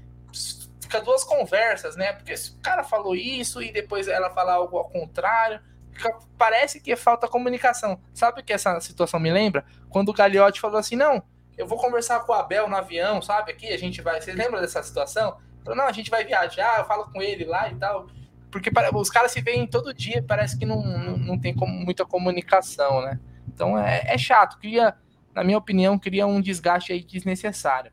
fica 0.85 1.01
duas 1.01 1.23
conversas, 1.23 1.95
né? 1.95 2.13
Porque 2.13 2.33
o 2.33 2.61
cara 2.61 2.83
falou 2.83 3.15
isso 3.15 3.61
e 3.61 3.71
depois 3.71 4.07
ela 4.07 4.29
fala 4.29 4.53
algo 4.53 4.77
ao 4.77 4.87
contrário. 4.87 5.59
Fica, 5.91 6.15
parece 6.37 6.79
que 6.79 6.95
falta 6.95 7.27
comunicação. 7.27 7.99
Sabe 8.13 8.41
o 8.41 8.43
que 8.43 8.53
essa 8.53 8.79
situação 8.79 9.19
me 9.19 9.31
lembra? 9.31 9.65
Quando 9.89 10.09
o 10.09 10.13
Gagliotti 10.13 10.61
falou 10.61 10.77
assim: 10.77 10.95
não, 10.95 11.23
eu 11.57 11.65
vou 11.65 11.77
conversar 11.77 12.19
com 12.21 12.31
o 12.31 12.35
Abel 12.35 12.69
no 12.69 12.75
avião, 12.75 13.21
sabe? 13.21 13.51
Aqui 13.51 13.67
a 13.67 13.77
gente 13.77 14.01
vai. 14.01 14.21
Vocês 14.21 14.37
lembram 14.37 14.61
dessa 14.61 14.81
situação? 14.83 15.37
Falou, 15.63 15.77
não, 15.77 15.87
a 15.87 15.91
gente 15.91 16.11
vai 16.11 16.23
viajar, 16.23 16.79
eu 16.79 16.85
falo 16.85 17.11
com 17.11 17.21
ele 17.21 17.45
lá 17.45 17.69
e 17.71 17.75
tal. 17.75 18.07
Porque 18.51 18.69
os 18.93 19.09
caras 19.09 19.31
se 19.31 19.41
veem 19.41 19.67
todo 19.67 19.93
dia, 19.93 20.23
parece 20.25 20.57
que 20.57 20.65
não, 20.65 20.81
não, 20.83 21.17
não 21.17 21.39
tem 21.39 21.53
como, 21.53 21.73
muita 21.73 22.05
comunicação, 22.05 23.01
né? 23.01 23.19
Então 23.47 23.77
é, 23.77 24.03
é 24.05 24.17
chato. 24.17 24.59
Cria, 24.59 24.95
na 25.33 25.43
minha 25.43 25.57
opinião, 25.57 25.97
cria 25.97 26.27
um 26.27 26.39
desgaste 26.39 26.93
aí 26.93 27.03
desnecessário. 27.03 27.91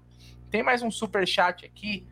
Tem 0.51 0.63
mais 0.63 0.83
um 0.83 0.91
super 0.91 1.27
chat 1.27 1.65
aqui 1.65 2.07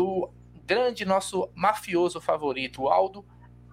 do 0.00 0.30
grande 0.64 1.04
nosso 1.04 1.50
mafioso 1.54 2.22
favorito, 2.22 2.88
Aldo 2.88 3.22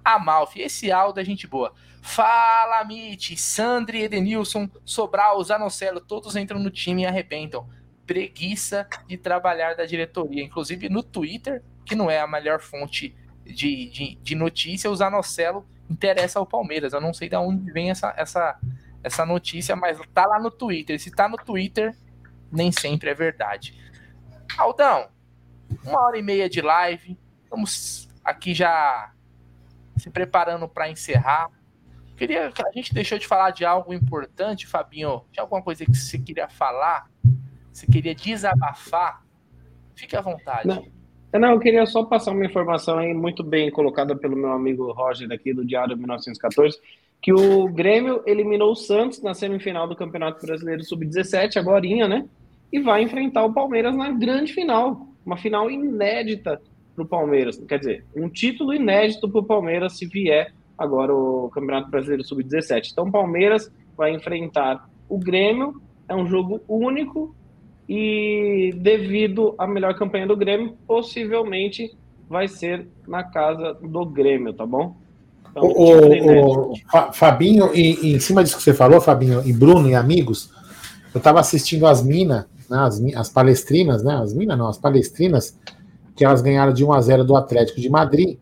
Amalfi. 0.04 0.60
Esse 0.60 0.91
Aldo 0.91 1.22
é 1.22 1.24
gente 1.24 1.48
boa. 1.48 1.74
Fala, 2.02 2.84
Mitch, 2.84 3.38
Sandri, 3.38 4.02
Edenilson, 4.02 4.70
Sobral, 4.84 5.41
Zanocelo, 5.41 6.02
todos 6.02 6.36
entram 6.36 6.60
no 6.60 6.70
time 6.70 7.04
e 7.04 7.06
arrebentam. 7.06 7.70
Preguiça 8.06 8.86
de 9.08 9.16
trabalhar 9.16 9.74
da 9.74 9.86
diretoria. 9.86 10.44
Inclusive 10.44 10.90
no 10.90 11.02
Twitter, 11.02 11.64
que 11.86 11.95
não 11.95 12.12
é 12.12 12.20
a 12.20 12.28
melhor 12.28 12.60
fonte 12.60 13.16
de, 13.45 13.90
de, 13.90 14.16
de 14.22 14.36
notícia, 14.36 14.91
o 14.91 14.95
Zanocelo 14.95 15.66
interessa 15.90 16.40
ao 16.40 16.45
Palmeiras. 16.45 16.91
Eu 16.91 16.99
não 16.99 17.14
sei 17.14 17.30
de 17.30 17.38
onde 17.38 17.72
vem 17.72 17.90
essa, 17.90 18.14
essa, 18.18 18.60
essa 19.02 19.26
notícia, 19.26 19.78
mas 19.78 19.98
tá 20.14 20.26
lá 20.26 20.38
no 20.41 20.52
Twitter. 20.52 20.99
Se 20.99 21.10
tá 21.10 21.30
no 21.30 21.38
Twitter, 21.38 21.95
nem 22.52 22.70
sempre 22.70 23.12
é 23.12 23.14
verdade. 23.14 23.74
Aldão, 24.58 25.08
uma 25.85 26.06
hora 26.06 26.18
e 26.18 26.22
meia 26.22 26.49
de 26.49 26.61
live. 26.61 27.18
Vamos 27.49 28.07
aqui 28.23 28.53
já 28.53 29.11
se 29.98 30.10
preparando 30.10 30.68
para 30.68 30.89
encerrar. 30.89 31.49
Queria, 32.15 32.48
a 32.48 32.72
gente 32.73 32.94
deixou 32.94 33.18
de 33.18 33.27
falar 33.27 33.52
de 33.52 33.64
algo 33.64 33.94
importante, 33.94 34.65
Fabinho. 34.65 35.22
Tinha 35.31 35.44
alguma 35.44 35.61
coisa 35.61 35.85
que 35.85 35.95
você 35.95 36.18
queria 36.18 36.49
falar? 36.49 37.10
Você 37.72 37.85
queria 37.85 38.15
desabafar? 38.15 39.23
Fique 39.95 40.15
à 40.15 40.22
vontade. 40.22 40.68
Não, 40.68 40.84
não, 41.39 41.52
eu 41.52 41.60
queria 41.60 41.85
só 41.85 42.03
passar 42.03 42.31
uma 42.31 42.45
informação 42.45 42.98
aí 42.98 43.14
muito 43.14 43.44
bem 43.44 43.69
colocada 43.69 44.15
pelo 44.15 44.35
meu 44.35 44.52
amigo 44.52 44.91
Roger 44.91 45.31
aqui 45.31 45.53
do 45.53 45.65
Diário 45.65 45.95
1914, 45.95 46.80
que 47.22 47.31
o 47.31 47.68
Grêmio 47.68 48.23
eliminou 48.26 48.72
o 48.72 48.76
Santos 48.76 49.22
na 49.22 49.34
semifinal 49.34 49.88
do 49.88 49.95
Campeonato 49.95 50.45
Brasileiro 50.45 50.84
Sub-17, 50.84 51.57
agora, 51.57 51.85
né? 52.07 52.27
E 52.72 52.80
vai 52.80 53.03
enfrentar 53.03 53.45
o 53.45 53.53
Palmeiras 53.53 53.95
na 53.95 54.11
grande 54.11 54.53
final, 54.53 55.07
uma 55.28 55.36
final 55.38 55.70
inédita 55.70 56.62
para 56.95 57.04
o 57.04 57.08
Palmeiras. 57.08 57.62
Quer 57.68 57.80
dizer, 57.80 58.06
um 58.16 58.30
título 58.30 58.74
inédito 58.74 59.30
para 59.30 59.41
o 59.41 59.44
Palmeiras 59.44 59.98
se 59.98 60.06
vier 60.06 60.54
agora 60.78 61.14
o 61.14 61.49
Campeonato 61.54 61.91
Brasileiro 61.91 62.24
Sub-17. 62.24 62.91
Então, 62.94 63.08
o 63.08 63.12
Palmeiras 63.12 63.70
vai 63.98 64.12
enfrentar 64.12 64.90
o 65.10 65.18
Grêmio, 65.18 65.82
é 66.08 66.16
um 66.16 66.26
jogo 66.26 66.62
único 66.68 67.36
e, 67.90 68.74
devido 68.78 69.54
à 69.58 69.68
melhor 69.68 69.95
campanha 69.95 70.28
do 70.28 70.38
Grêmio, 70.38 70.78
possivelmente 70.88 71.94
vai 72.30 72.48
ser 72.48 72.88
na 73.06 73.24
casa 73.24 73.74
do 73.74 74.06
Grêmio, 74.06 74.54
tá 74.54 74.66
bom? 74.66 74.95
Então, 75.52 75.64
o, 75.64 76.70
o, 76.70 76.72
o 76.72 77.14
Fabinho, 77.14 77.72
e, 77.74 78.16
em 78.16 78.20
cima 78.20 78.44
disso 78.44 78.58
que 78.58 78.64
você 78.64 78.74
falou, 78.74 79.02
Fabinho, 79.02 79.41
e 79.45 79.52
Bruno 79.52 79.90
e 79.90 79.95
amigos, 79.95 80.54
eu 81.18 81.19
estava 81.19 81.39
assistindo 81.39 81.88
as 81.88 82.03
minas, 82.03 82.45
né, 82.69 82.77
as, 82.80 83.02
as 83.15 83.30
palestrinas, 83.30 84.03
né? 84.03 84.15
As 84.15 84.34
minas 84.34 84.57
não, 84.57 84.68
as 84.68 84.77
palestrinas 84.77 85.57
que 86.15 86.23
elas 86.23 86.41
ganharam 86.41 86.73
de 86.73 86.84
1 86.85 86.94
a 86.94 87.02
0 87.02 87.23
do 87.23 87.35
Atlético 87.35 87.81
de 87.81 87.89
Madrid 87.89 88.38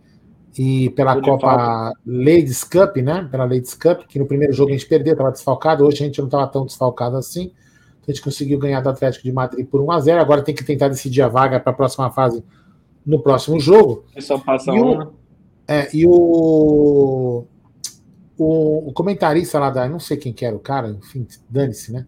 e 0.57 0.89
pela 0.91 1.19
Copa 1.21 1.91
Ladies 2.05 2.63
Cup, 2.63 2.97
né? 2.97 3.27
Pela 3.29 3.43
Ladies 3.43 3.73
Cup, 3.73 4.03
que 4.07 4.19
no 4.19 4.25
primeiro 4.25 4.53
jogo 4.53 4.69
a 4.69 4.73
gente 4.73 4.87
perdeu, 4.87 5.13
estava 5.13 5.31
desfalcado, 5.31 5.85
hoje 5.85 6.03
a 6.03 6.05
gente 6.05 6.19
não 6.19 6.25
estava 6.25 6.47
tão 6.47 6.65
desfalcado 6.65 7.17
assim. 7.17 7.45
Então 7.45 8.07
a 8.09 8.11
gente 8.11 8.21
conseguiu 8.21 8.59
ganhar 8.59 8.81
do 8.81 8.89
Atlético 8.89 9.23
de 9.23 9.31
Madrid 9.31 9.65
por 9.65 9.81
1 9.81 9.91
a 9.91 9.99
0 9.99 10.21
Agora 10.21 10.41
tem 10.41 10.55
que 10.55 10.63
tentar 10.63 10.89
decidir 10.89 11.21
a 11.21 11.27
vaga 11.27 11.59
para 11.59 11.71
a 11.71 11.75
próxima 11.75 12.11
fase 12.11 12.43
no 13.05 13.21
próximo 13.21 13.59
jogo. 13.59 14.05
É 14.15 14.21
só 14.21 14.37
passa 14.37 14.71
e 14.71 14.79
uma. 14.79 15.05
O, 15.05 15.13
é, 15.67 15.89
e 15.93 16.05
o, 16.05 17.45
o, 18.37 18.89
o, 18.89 18.93
comentarista 18.93 19.59
lá 19.59 19.69
da. 19.69 19.87
Não 19.87 19.99
sei 19.99 20.17
quem 20.17 20.33
que 20.33 20.45
era 20.45 20.55
o 20.55 20.59
cara, 20.59 20.89
enfim, 20.89 21.27
dane-se, 21.49 21.91
né? 21.91 22.05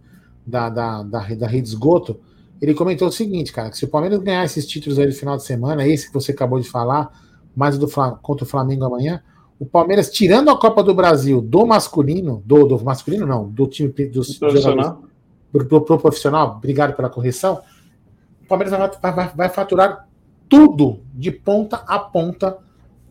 Da, 0.48 0.70
da, 0.70 1.04
da, 1.04 1.20
da 1.36 1.48
Rede 1.48 1.68
Esgoto. 1.68 2.22
Ele 2.62 2.74
comentou 2.74 3.10
o 3.10 3.12
seguinte, 3.12 3.52
cara, 3.52 3.70
que 3.70 3.78
se 3.78 3.86
o 3.86 3.88
Palmeiras 3.90 4.20
ganhar 4.20 4.46
esses 4.46 4.66
títulos 4.66 4.98
aí 4.98 5.06
no 5.06 5.14
final 5.14 5.36
de 5.36 5.44
semana, 5.44 5.86
esse 5.86 6.08
que 6.08 6.14
você 6.14 6.32
acabou 6.32 6.60
de 6.60 6.70
falar, 6.70 7.12
mais 7.56 7.78
do 7.78 7.88
contra 8.22 8.46
o 8.46 8.48
Flamengo 8.48 8.86
amanhã. 8.86 9.22
O 9.60 9.66
Palmeiras, 9.66 10.10
tirando 10.10 10.50
a 10.50 10.58
Copa 10.58 10.84
do 10.84 10.94
Brasil 10.94 11.42
do 11.42 11.66
masculino, 11.66 12.42
do, 12.46 12.66
do 12.66 12.84
masculino 12.84 13.26
não, 13.26 13.50
do 13.50 13.68
time 13.68 13.90
dos 13.90 14.38
profissional. 14.38 15.04
Pro, 15.52 15.66
pro, 15.66 15.82
pro, 15.82 15.98
profissional, 15.98 16.58
obrigado 16.58 16.96
pela 16.96 17.10
correção. 17.10 17.62
O 18.44 18.48
Palmeiras 18.48 18.78
vai, 19.02 19.12
vai, 19.12 19.32
vai 19.36 19.50
faturar 19.50 20.08
tudo 20.48 21.02
de 21.14 21.32
ponta 21.32 21.78
a 21.88 22.00
ponta 22.00 22.58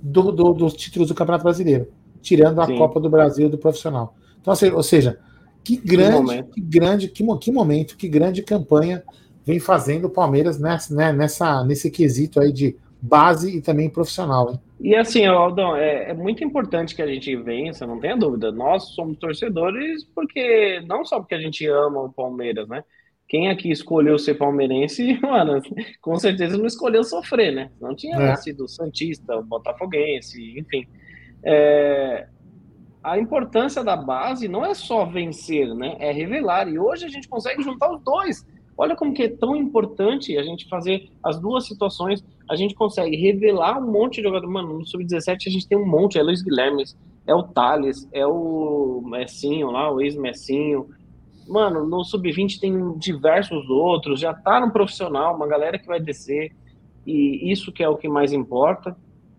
do, 0.01 0.31
do, 0.31 0.55
dos 0.55 0.75
títulos 0.75 1.09
do 1.09 1.15
Campeonato 1.15 1.45
Brasileiro, 1.45 1.89
tirando 2.23 2.61
a 2.61 2.67
Sim. 2.67 2.79
Copa 2.79 3.01
do 3.01 3.11
Brasil 3.11 3.49
do 3.49 3.59
profissional. 3.59 4.15
Então, 4.41 4.55
ou 4.75 4.83
seja, 4.83 5.19
que 5.67 5.77
grande, 5.77 6.45
que, 6.45 6.53
que 6.53 6.61
grande, 6.61 7.09
que, 7.09 7.25
que 7.41 7.51
momento, 7.51 7.97
que 7.97 8.09
grande 8.09 8.41
campanha 8.41 9.03
vem 9.45 9.59
fazendo 9.59 10.07
o 10.07 10.11
Palmeiras 10.11 10.61
nessa, 10.61 10.95
né, 10.95 11.13
nessa, 11.13 11.65
nesse 11.65 11.91
quesito 11.91 12.41
aí 12.41 12.53
de 12.53 12.77
base 13.03 13.57
e 13.57 13.61
também 13.61 13.91
profissional. 13.91 14.51
Hein? 14.51 14.61
E 14.81 14.95
assim, 14.95 15.27
Aldão, 15.27 15.75
é, 15.75 16.11
é, 16.11 16.15
muito 16.15 16.45
importante 16.45 16.95
que 16.95 17.03
a 17.03 17.07
gente 17.07 17.35
vença, 17.35 17.85
não 17.85 17.99
tenha 17.99 18.17
dúvida. 18.17 18.53
Nós 18.53 18.95
somos 18.95 19.19
torcedores 19.19 20.05
porque 20.15 20.81
não 20.87 21.05
só 21.05 21.19
porque 21.19 21.35
a 21.35 21.41
gente 21.41 21.67
ama 21.67 22.03
o 22.03 22.13
Palmeiras, 22.13 22.69
né? 22.69 22.85
Quem 23.29 23.51
aqui 23.51 23.73
escolheu 23.73 24.21
ser 24.21 24.35
palmeirense, 24.35 25.19
mano, 25.21 25.61
com 26.01 26.17
certeza 26.17 26.57
não 26.57 26.67
escolheu 26.67 27.03
sofrer, 27.03 27.53
né? 27.53 27.73
Não 27.81 27.93
tinha 27.93 28.17
é. 28.19 28.37
sido 28.37 28.69
Santista, 28.69 29.43
Botafoguense, 29.43 30.57
enfim. 30.57 30.87
É, 31.43 32.29
a 33.07 33.21
importância 33.21 33.85
da 33.85 33.95
base 33.97 34.49
não 34.49 34.67
é 34.67 34.75
só 34.75 35.05
vencer, 35.05 35.73
né? 35.77 35.95
É 36.01 36.11
revelar. 36.11 36.69
E 36.69 36.77
hoje 36.77 37.05
a 37.05 37.09
gente 37.09 37.29
consegue 37.29 37.63
juntar 37.63 37.89
os 37.95 38.03
dois. 38.03 38.45
Olha 38.77 38.97
como 38.97 39.15
que 39.15 39.23
é 39.23 39.29
tão 39.29 39.55
importante 39.55 40.37
a 40.37 40.43
gente 40.43 40.69
fazer 40.69 41.09
as 41.23 41.39
duas 41.39 41.69
situações. 41.69 42.25
A 42.51 42.57
gente 42.57 42.75
consegue 42.75 43.15
revelar 43.17 43.79
um 43.79 43.93
monte 43.93 44.17
de 44.17 44.25
jogador. 44.25 44.49
Mano, 44.49 44.81
no 44.81 44.85
Sub-17 44.85 45.47
a 45.47 45.51
gente 45.51 45.69
tem 45.69 45.79
um 45.79 45.87
monte. 45.87 46.19
É 46.19 46.23
Luiz 46.23 46.43
Guilherme, 46.43 46.83
é 47.29 47.33
o 47.33 47.45
Thales, 47.45 48.09
é 48.13 48.27
o 48.27 49.01
Messinho 49.07 49.71
lá, 49.71 49.89
o 49.89 50.01
ex-Messinho. 50.01 50.89
Mano, 51.47 51.87
no 51.87 52.03
Sub-20 52.03 52.59
tem 52.59 52.99
diversos 52.99 53.71
outros. 53.71 54.19
Já 54.19 54.35
tá 54.35 54.59
no 54.59 54.73
profissional, 54.73 55.37
uma 55.37 55.47
galera 55.47 55.79
que 55.79 55.87
vai 55.87 56.01
descer. 56.01 56.51
E 57.07 57.53
isso 57.53 57.71
que 57.71 57.85
é 57.85 57.89
o 57.89 57.97
que 57.97 58.09
mais 58.09 58.33
importa. 58.33 58.97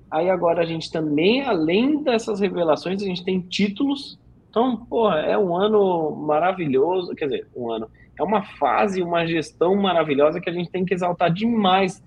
Aí 0.10 0.30
agora 0.30 0.62
a 0.62 0.66
gente 0.66 0.92
também, 0.92 1.42
além 1.44 2.02
dessas 2.04 2.40
revelações, 2.40 3.02
a 3.02 3.06
gente 3.06 3.24
tem 3.24 3.42
títulos. 3.42 4.20
Então, 4.50 4.78
porra, 4.86 5.20
é 5.20 5.38
um 5.38 5.56
ano 5.56 6.16
maravilhoso. 6.16 7.14
Quer 7.14 7.26
dizer, 7.26 7.48
um 7.56 7.72
ano 7.72 7.90
é 8.18 8.24
uma 8.24 8.42
fase, 8.42 9.02
uma 9.02 9.26
gestão 9.26 9.76
maravilhosa 9.76 10.42
que 10.42 10.50
a 10.50 10.54
gente 10.54 10.72
tem 10.72 10.86
que 10.86 10.94
exaltar 10.94 11.32
demais 11.32 12.02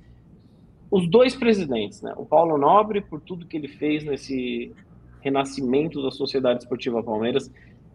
os 0.91 1.09
dois 1.09 1.37
presidentes, 1.37 2.03
né? 2.03 2.13
O 2.17 2.27
Paulo 2.27 2.59
Nobre, 2.59 3.01
por 3.01 3.21
tudo 3.21 3.47
que 3.47 3.57
ele 3.57 3.69
fez 3.69 4.05
nesse 4.05 4.73
renascimento 5.21 6.03
da 6.03 6.11
Sociedade 6.11 6.61
Esportiva 6.61 7.03
Palmeiras. 7.03 7.51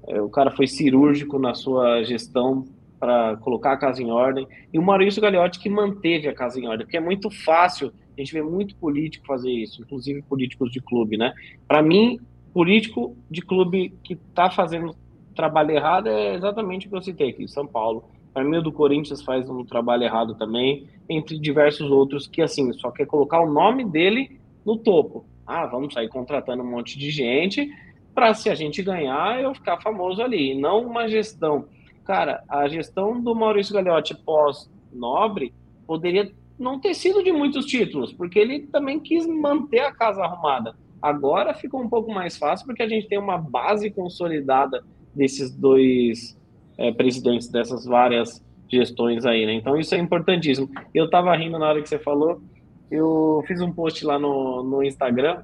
É, 0.07 0.21
o 0.21 0.29
cara 0.29 0.51
foi 0.51 0.67
cirúrgico 0.67 1.37
na 1.37 1.53
sua 1.53 2.03
gestão 2.03 2.65
para 2.99 3.35
colocar 3.37 3.73
a 3.73 3.77
casa 3.77 4.01
em 4.01 4.11
ordem. 4.11 4.47
E 4.71 4.79
o 4.79 4.81
Maurício 4.81 5.21
Gagliotti 5.21 5.59
que 5.59 5.69
manteve 5.69 6.27
a 6.29 6.33
casa 6.33 6.59
em 6.59 6.67
ordem, 6.67 6.85
porque 6.85 6.97
é 6.97 7.01
muito 7.01 7.29
fácil, 7.29 7.91
a 8.17 8.21
gente 8.21 8.33
vê 8.33 8.41
muito 8.41 8.75
político 8.75 9.25
fazer 9.25 9.51
isso, 9.51 9.81
inclusive 9.81 10.21
políticos 10.21 10.71
de 10.71 10.79
clube, 10.79 11.17
né? 11.17 11.33
Para 11.67 11.81
mim, 11.81 12.19
político 12.53 13.15
de 13.29 13.41
clube 13.41 13.93
que 14.03 14.13
está 14.13 14.49
fazendo 14.49 14.95
trabalho 15.35 15.71
errado 15.71 16.07
é 16.07 16.33
exatamente 16.33 16.87
o 16.87 16.89
que 16.89 16.95
eu 16.95 17.01
citei 17.01 17.29
aqui, 17.29 17.47
São 17.47 17.67
Paulo. 17.67 18.05
Para 18.33 18.43
mim, 18.43 18.57
o 18.57 18.61
do 18.61 18.71
Corinthians 18.71 19.21
faz 19.21 19.49
um 19.49 19.63
trabalho 19.63 20.03
errado 20.03 20.35
também, 20.35 20.87
entre 21.07 21.37
diversos 21.37 21.91
outros 21.91 22.27
que, 22.27 22.41
assim, 22.41 22.71
só 22.73 22.91
quer 22.91 23.05
colocar 23.05 23.41
o 23.41 23.51
nome 23.51 23.85
dele 23.85 24.39
no 24.65 24.77
topo. 24.77 25.25
Ah, 25.45 25.65
vamos 25.65 25.93
sair 25.93 26.09
contratando 26.09 26.63
um 26.63 26.69
monte 26.69 26.97
de 26.97 27.11
gente 27.11 27.69
para, 28.13 28.33
se 28.33 28.49
a 28.49 28.55
gente 28.55 28.81
ganhar, 28.81 29.41
eu 29.41 29.53
ficar 29.53 29.79
famoso 29.81 30.21
ali. 30.21 30.51
E 30.51 30.59
não 30.59 30.85
uma 30.85 31.07
gestão. 31.07 31.65
Cara, 32.03 32.43
a 32.47 32.67
gestão 32.67 33.21
do 33.21 33.35
Maurício 33.35 33.73
Gagliotti 33.73 34.15
pós-Nobre 34.15 35.53
poderia 35.85 36.31
não 36.57 36.79
ter 36.79 36.93
sido 36.93 37.23
de 37.23 37.31
muitos 37.31 37.65
títulos, 37.65 38.13
porque 38.13 38.39
ele 38.39 38.61
também 38.67 38.99
quis 38.99 39.27
manter 39.27 39.79
a 39.79 39.91
casa 39.91 40.23
arrumada. 40.23 40.75
Agora 41.01 41.53
ficou 41.53 41.81
um 41.81 41.89
pouco 41.89 42.11
mais 42.11 42.37
fácil, 42.37 42.65
porque 42.65 42.81
a 42.81 42.87
gente 42.87 43.07
tem 43.07 43.19
uma 43.19 43.37
base 43.37 43.91
consolidada 43.91 44.83
desses 45.13 45.51
dois 45.51 46.37
é, 46.77 46.91
presidentes 46.91 47.47
dessas 47.47 47.85
várias 47.85 48.43
gestões 48.69 49.25
aí, 49.25 49.45
né? 49.45 49.53
Então 49.53 49.77
isso 49.77 49.93
é 49.93 49.97
importantíssimo. 49.97 50.69
Eu 50.93 51.09
tava 51.09 51.35
rindo 51.35 51.59
na 51.59 51.67
hora 51.67 51.81
que 51.81 51.89
você 51.89 51.99
falou, 51.99 52.41
eu 52.89 53.43
fiz 53.47 53.61
um 53.61 53.71
post 53.71 54.05
lá 54.05 54.17
no, 54.17 54.63
no 54.63 54.83
Instagram 54.83 55.43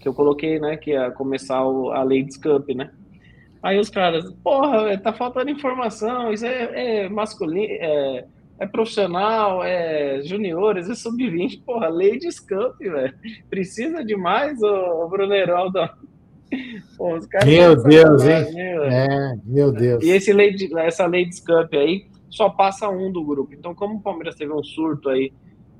que 0.00 0.08
eu 0.08 0.12
coloquei, 0.12 0.60
né, 0.60 0.76
que 0.76 0.90
ia 0.90 1.10
começar 1.10 1.64
o, 1.66 1.90
a 1.90 2.02
Ladies 2.02 2.36
Cup, 2.36 2.68
né? 2.74 2.90
Aí 3.62 3.80
os 3.80 3.88
caras, 3.88 4.30
porra, 4.44 4.98
tá 4.98 5.14
faltando 5.14 5.50
informação, 5.50 6.30
isso 6.30 6.44
é, 6.44 7.04
é 7.04 7.08
masculino, 7.08 7.72
é, 7.80 8.26
é, 8.58 8.66
profissional, 8.66 9.62
é 9.64 10.22
juniores, 10.22 10.88
é 10.88 10.94
sub-20, 10.94 11.62
porra, 11.64 11.88
Ladies 11.88 12.38
Cup, 12.40 12.78
velho. 12.78 13.14
Precisa 13.50 14.04
demais, 14.04 14.60
o, 14.62 15.04
o 15.04 15.08
Bruno 15.08 15.34
Heraldo. 15.34 15.80
Pô, 16.96 17.18
meu 17.44 17.82
Deus, 17.82 18.22
hein? 18.24 18.46
É, 18.56 19.34
meu 19.44 19.72
Deus. 19.72 20.04
E 20.04 20.10
esse 20.10 20.32
lady, 20.32 20.70
essa 20.78 21.04
Ladies 21.04 21.40
Cup 21.40 21.72
aí 21.74 22.06
só 22.30 22.48
passa 22.48 22.88
um 22.88 23.10
do 23.10 23.24
grupo. 23.24 23.54
Então, 23.54 23.74
como 23.74 23.96
o 23.96 24.00
Palmeiras 24.00 24.36
teve 24.36 24.52
um 24.52 24.62
surto 24.62 25.08
aí, 25.08 25.32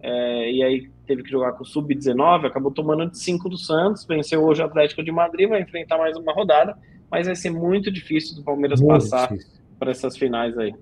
é, 0.02 0.52
e 0.52 0.62
aí 0.62 0.90
teve 1.06 1.22
que 1.22 1.30
jogar 1.30 1.52
com 1.52 1.62
o 1.62 1.66
Sub-19, 1.66 2.46
acabou 2.46 2.70
tomando 2.70 3.10
de 3.10 3.18
5 3.18 3.48
do 3.48 3.58
Santos, 3.58 4.04
venceu 4.04 4.42
hoje 4.42 4.62
o 4.62 4.64
Atlético 4.64 5.02
de 5.02 5.12
Madrid, 5.12 5.48
vai 5.48 5.62
enfrentar 5.62 5.98
mais 5.98 6.16
uma 6.16 6.32
rodada, 6.32 6.76
mas 7.10 7.26
vai 7.26 7.34
ser 7.34 7.50
muito 7.50 7.90
difícil 7.90 8.36
do 8.36 8.42
Palmeiras 8.42 8.80
muito 8.80 8.92
passar 8.92 9.30
para 9.78 9.90
essas 9.90 10.16
finais 10.16 10.56
aí. 10.58 10.74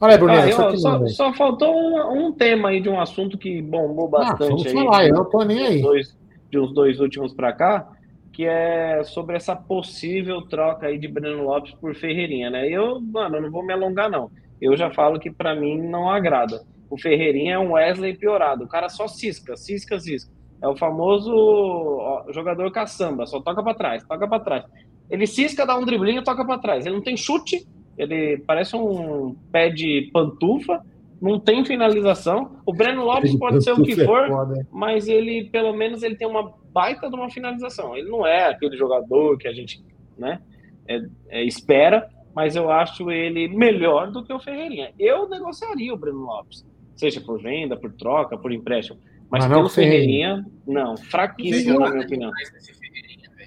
Olha 0.00 0.14
aí, 0.14 0.18
Bruno, 0.18 0.32
ah, 0.32 0.50
só, 0.50 0.76
só, 0.76 1.06
só, 1.06 1.32
faltou 1.34 1.74
um, 1.74 2.26
um, 2.26 2.32
tema 2.32 2.70
aí 2.70 2.80
de 2.80 2.88
um 2.88 2.98
assunto 2.98 3.36
que 3.36 3.60
bombou 3.60 4.06
ah, 4.06 4.20
bastante. 4.20 4.42
Ah, 4.42 4.46
vamos 4.46 4.66
aí, 4.66 4.72
falar, 4.72 5.06
eu 5.06 5.14
não 5.14 5.24
tô 5.28 5.44
nem 5.44 5.66
aí. 5.66 5.82
Dois, 5.82 6.16
de 6.50 6.58
uns 6.58 6.72
dois 6.72 7.00
últimos 7.00 7.34
para 7.34 7.52
cá, 7.52 7.86
que 8.32 8.46
é 8.46 9.02
sobre 9.04 9.36
essa 9.36 9.54
possível 9.54 10.40
troca 10.42 10.86
aí 10.86 10.98
de 10.98 11.06
Breno 11.06 11.44
Lopes 11.44 11.74
por 11.74 11.94
Ferreirinha, 11.94 12.48
né? 12.48 12.66
Eu, 12.66 12.98
mano, 12.98 13.36
eu 13.36 13.42
não 13.42 13.50
vou 13.50 13.62
me 13.62 13.74
alongar 13.74 14.10
não. 14.10 14.30
Eu 14.58 14.74
já 14.74 14.90
falo 14.90 15.20
que 15.20 15.30
para 15.30 15.54
mim 15.54 15.78
não 15.78 16.08
agrada. 16.08 16.62
O 16.88 16.98
Ferreirinha 16.98 17.54
é 17.54 17.58
um 17.58 17.72
Wesley 17.72 18.16
piorado. 18.16 18.64
O 18.64 18.68
cara 18.68 18.88
só 18.88 19.06
cisca, 19.06 19.56
cisca, 19.56 19.98
cisca. 20.00 20.32
É 20.62 20.68
o 20.68 20.76
famoso 20.76 21.32
ó, 21.34 22.24
jogador 22.32 22.70
caçamba, 22.72 23.26
só 23.26 23.40
toca 23.40 23.62
para 23.62 23.74
trás, 23.74 24.02
toca 24.04 24.26
para 24.26 24.42
trás. 24.42 24.64
Ele 25.10 25.26
cisca, 25.26 25.66
dá 25.66 25.76
um 25.76 25.84
driblinho, 25.84 26.24
toca 26.24 26.44
para 26.44 26.58
trás. 26.58 26.86
Ele 26.86 26.94
não 26.94 27.02
tem 27.02 27.16
chute, 27.16 27.66
ele 28.00 28.38
parece 28.46 28.74
um 28.74 29.36
pé 29.52 29.68
de 29.68 30.08
pantufa, 30.10 30.82
não 31.20 31.38
tem 31.38 31.64
finalização. 31.66 32.56
O 32.64 32.72
Breno 32.72 33.04
Lopes 33.04 33.36
pode 33.36 33.62
ser 33.62 33.72
o 33.72 33.82
que 33.82 33.94
for, 33.94 34.26
mas 34.72 35.06
ele, 35.06 35.44
pelo 35.50 35.74
menos, 35.74 36.02
ele 36.02 36.16
tem 36.16 36.26
uma 36.26 36.54
baita 36.72 37.10
de 37.10 37.14
uma 37.14 37.28
finalização. 37.28 37.94
Ele 37.94 38.08
não 38.08 38.26
é 38.26 38.48
aquele 38.48 38.74
jogador 38.74 39.36
que 39.36 39.46
a 39.46 39.52
gente 39.52 39.84
né, 40.16 40.40
é, 40.88 41.02
é, 41.28 41.44
espera, 41.44 42.08
mas 42.34 42.56
eu 42.56 42.70
acho 42.70 43.10
ele 43.10 43.48
melhor 43.48 44.10
do 44.10 44.24
que 44.24 44.32
o 44.32 44.40
Ferreirinha. 44.40 44.94
Eu 44.98 45.28
negociaria 45.28 45.92
o 45.92 45.98
Breno 45.98 46.20
Lopes, 46.20 46.64
seja 46.96 47.20
por 47.20 47.38
venda, 47.42 47.76
por 47.76 47.92
troca, 47.92 48.38
por 48.38 48.50
empréstimo. 48.50 48.98
Mas, 49.30 49.44
mas 49.44 49.52
pelo 49.52 49.68
Ferreirinha, 49.68 50.42
não, 50.66 50.96
fraquíssimo, 50.96 51.80
na 51.80 51.90
minha 51.90 52.06
opinião. 52.06 52.32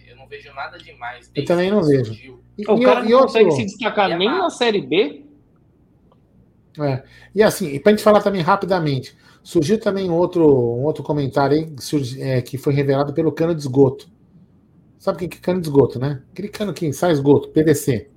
Eu 0.07 0.15
não 0.15 0.27
vejo 0.27 0.53
nada 0.53 0.77
demais. 0.77 1.31
Eu 1.33 1.43
também 1.43 1.71
não 1.71 1.81
vejo. 1.81 2.42
E, 2.57 2.69
o 2.69 2.79
cara 2.79 3.03
não 3.03 3.21
consegue 3.21 3.51
se 3.51 3.65
destacar 3.65 4.15
nem 4.17 4.29
na 4.29 4.49
Série 4.49 4.81
B 4.81 5.23
é. 6.81 7.03
E 7.35 7.43
assim, 7.43 7.77
para 7.79 7.91
a 7.91 7.95
gente 7.95 8.03
falar 8.03 8.21
também 8.21 8.41
rapidamente, 8.41 9.15
surgiu 9.43 9.79
também 9.79 10.09
outro, 10.09 10.43
um 10.43 10.83
outro 10.83 11.03
comentário 11.03 11.57
aí 11.57 11.73
surgi, 11.79 12.21
é, 12.21 12.41
que 12.41 12.57
foi 12.57 12.73
revelado 12.73 13.13
pelo 13.13 13.31
cano 13.31 13.53
de 13.53 13.61
esgoto. 13.61 14.07
Sabe 14.97 15.25
o 15.25 15.29
que 15.29 15.37
é 15.37 15.41
cano 15.41 15.61
de 15.61 15.67
esgoto, 15.67 15.99
né? 15.99 16.21
Aquele 16.31 16.47
cano 16.47 16.73
que 16.73 16.91
sai 16.93 17.11
esgoto, 17.11 17.49
PVC. 17.49 18.09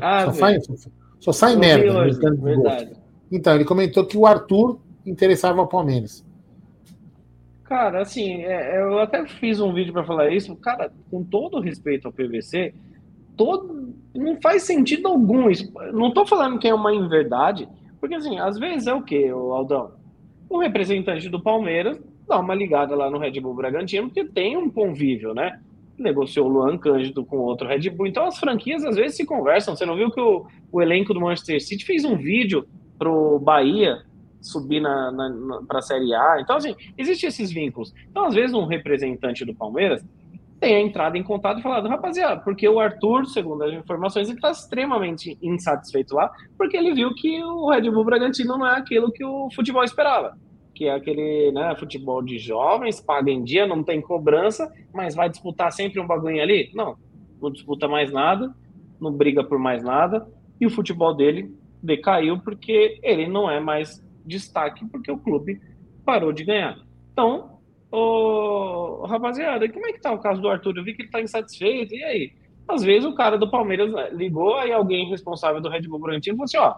Ah, 0.00 0.24
só, 0.26 0.32
sai, 0.32 0.60
só, 0.60 0.74
só 1.20 1.32
sai 1.32 1.56
merda 1.56 2.04
de 2.04 2.10
esgoto. 2.10 3.02
Então, 3.30 3.54
ele 3.54 3.64
comentou 3.64 4.06
que 4.06 4.16
o 4.16 4.26
Arthur 4.26 4.80
interessava 5.04 5.60
ao 5.60 5.68
Palmeiras. 5.68 6.24
Cara, 7.64 8.02
assim, 8.02 8.42
é, 8.42 8.80
eu 8.80 8.98
até 8.98 9.26
fiz 9.26 9.60
um 9.60 9.72
vídeo 9.72 9.92
para 9.92 10.04
falar 10.04 10.30
isso. 10.30 10.54
Cara, 10.56 10.90
com 11.10 11.22
todo 11.22 11.60
respeito 11.60 12.06
ao 12.06 12.12
PVC, 12.12 12.74
todo 13.42 13.92
não 14.14 14.40
faz 14.40 14.62
sentido 14.62 15.08
algum. 15.08 15.48
Não 15.92 16.08
estou 16.08 16.24
falando 16.24 16.60
que 16.60 16.68
é 16.68 16.74
uma 16.74 16.94
inverdade, 16.94 17.68
porque 17.98 18.14
assim, 18.14 18.38
às 18.38 18.56
vezes 18.56 18.86
é 18.86 18.94
o 18.94 19.02
quê, 19.02 19.30
Aldão? 19.32 19.92
Um 20.48 20.58
representante 20.58 21.28
do 21.28 21.42
Palmeiras 21.42 22.00
dá 22.28 22.38
uma 22.38 22.54
ligada 22.54 22.94
lá 22.94 23.10
no 23.10 23.18
Red 23.18 23.40
Bull 23.40 23.54
Bragantino, 23.54 24.06
porque 24.06 24.24
tem 24.24 24.56
um 24.56 24.70
convívio, 24.70 25.34
né? 25.34 25.60
Negociou 25.98 26.46
o 26.46 26.52
Luan 26.52 26.78
Cândido 26.78 27.24
com 27.24 27.38
outro 27.38 27.66
Red 27.66 27.90
Bull. 27.90 28.06
Então 28.06 28.26
as 28.26 28.38
franquias 28.38 28.84
às 28.84 28.94
vezes 28.94 29.16
se 29.16 29.26
conversam. 29.26 29.74
Você 29.74 29.84
não 29.84 29.96
viu 29.96 30.10
que 30.12 30.20
o, 30.20 30.46
o 30.70 30.80
elenco 30.80 31.12
do 31.12 31.20
Manchester 31.20 31.60
City 31.60 31.84
fez 31.84 32.04
um 32.04 32.16
vídeo 32.16 32.64
pro 32.96 33.40
Bahia 33.40 34.02
subir 34.40 34.80
na, 34.80 35.10
na, 35.10 35.28
na 35.28 35.62
para 35.62 35.80
a 35.80 35.82
Série 35.82 36.14
A. 36.14 36.38
Então, 36.40 36.56
assim, 36.56 36.76
existem 36.96 37.28
esses 37.28 37.50
vínculos. 37.50 37.92
Então, 38.08 38.26
às 38.26 38.34
vezes, 38.34 38.54
um 38.54 38.66
representante 38.66 39.44
do 39.44 39.54
Palmeiras 39.54 40.04
tem 40.62 40.86
entrado 40.86 41.16
em 41.16 41.24
contato 41.24 41.58
e 41.58 41.62
falado, 41.62 41.88
rapaziada, 41.88 42.40
porque 42.40 42.68
o 42.68 42.78
Arthur, 42.78 43.26
segundo 43.26 43.64
as 43.64 43.74
informações, 43.74 44.28
ele 44.28 44.38
está 44.38 44.52
extremamente 44.52 45.36
insatisfeito 45.42 46.14
lá, 46.14 46.30
porque 46.56 46.76
ele 46.76 46.94
viu 46.94 47.12
que 47.16 47.42
o 47.42 47.68
Red 47.68 47.90
Bull 47.90 48.04
Bragantino 48.04 48.56
não 48.56 48.68
é 48.68 48.78
aquilo 48.78 49.10
que 49.10 49.24
o 49.24 49.50
futebol 49.50 49.82
esperava. 49.82 50.38
Que 50.72 50.84
é 50.84 50.94
aquele 50.94 51.50
né, 51.50 51.74
futebol 51.74 52.22
de 52.22 52.38
jovens, 52.38 53.00
paga 53.00 53.28
em 53.28 53.42
dia, 53.42 53.66
não 53.66 53.82
tem 53.82 54.00
cobrança, 54.00 54.72
mas 54.94 55.16
vai 55.16 55.28
disputar 55.28 55.72
sempre 55.72 55.98
um 55.98 56.06
bagulho 56.06 56.40
ali? 56.40 56.70
Não, 56.72 56.96
não 57.40 57.50
disputa 57.50 57.88
mais 57.88 58.12
nada, 58.12 58.54
não 59.00 59.10
briga 59.10 59.42
por 59.42 59.58
mais 59.58 59.82
nada, 59.82 60.28
e 60.60 60.66
o 60.66 60.70
futebol 60.70 61.12
dele 61.12 61.52
decaiu 61.82 62.38
porque 62.38 63.00
ele 63.02 63.26
não 63.26 63.50
é 63.50 63.58
mais 63.58 64.00
destaque 64.24 64.86
porque 64.86 65.10
o 65.10 65.18
clube 65.18 65.60
parou 66.04 66.32
de 66.32 66.44
ganhar. 66.44 66.78
Então, 67.12 67.51
ô, 67.92 69.04
rapaziada, 69.06 69.68
como 69.68 69.86
é 69.86 69.92
que 69.92 70.00
tá 70.00 70.12
o 70.12 70.18
caso 70.18 70.40
do 70.40 70.48
Arthur? 70.48 70.78
Eu 70.78 70.84
vi 70.84 70.94
que 70.94 71.02
ele 71.02 71.10
tá 71.10 71.20
insatisfeito, 71.20 71.94
e 71.94 72.02
aí? 72.02 72.32
Às 72.66 72.82
vezes 72.82 73.04
o 73.04 73.14
cara 73.14 73.36
do 73.36 73.50
Palmeiras 73.50 73.92
ligou, 74.12 74.56
aí 74.56 74.72
alguém 74.72 75.08
responsável 75.08 75.60
do 75.60 75.68
Red 75.68 75.82
Bull 75.82 76.00
Bragantino 76.00 76.36
falou 76.36 76.44
assim, 76.44 76.56
ó, 76.56 76.74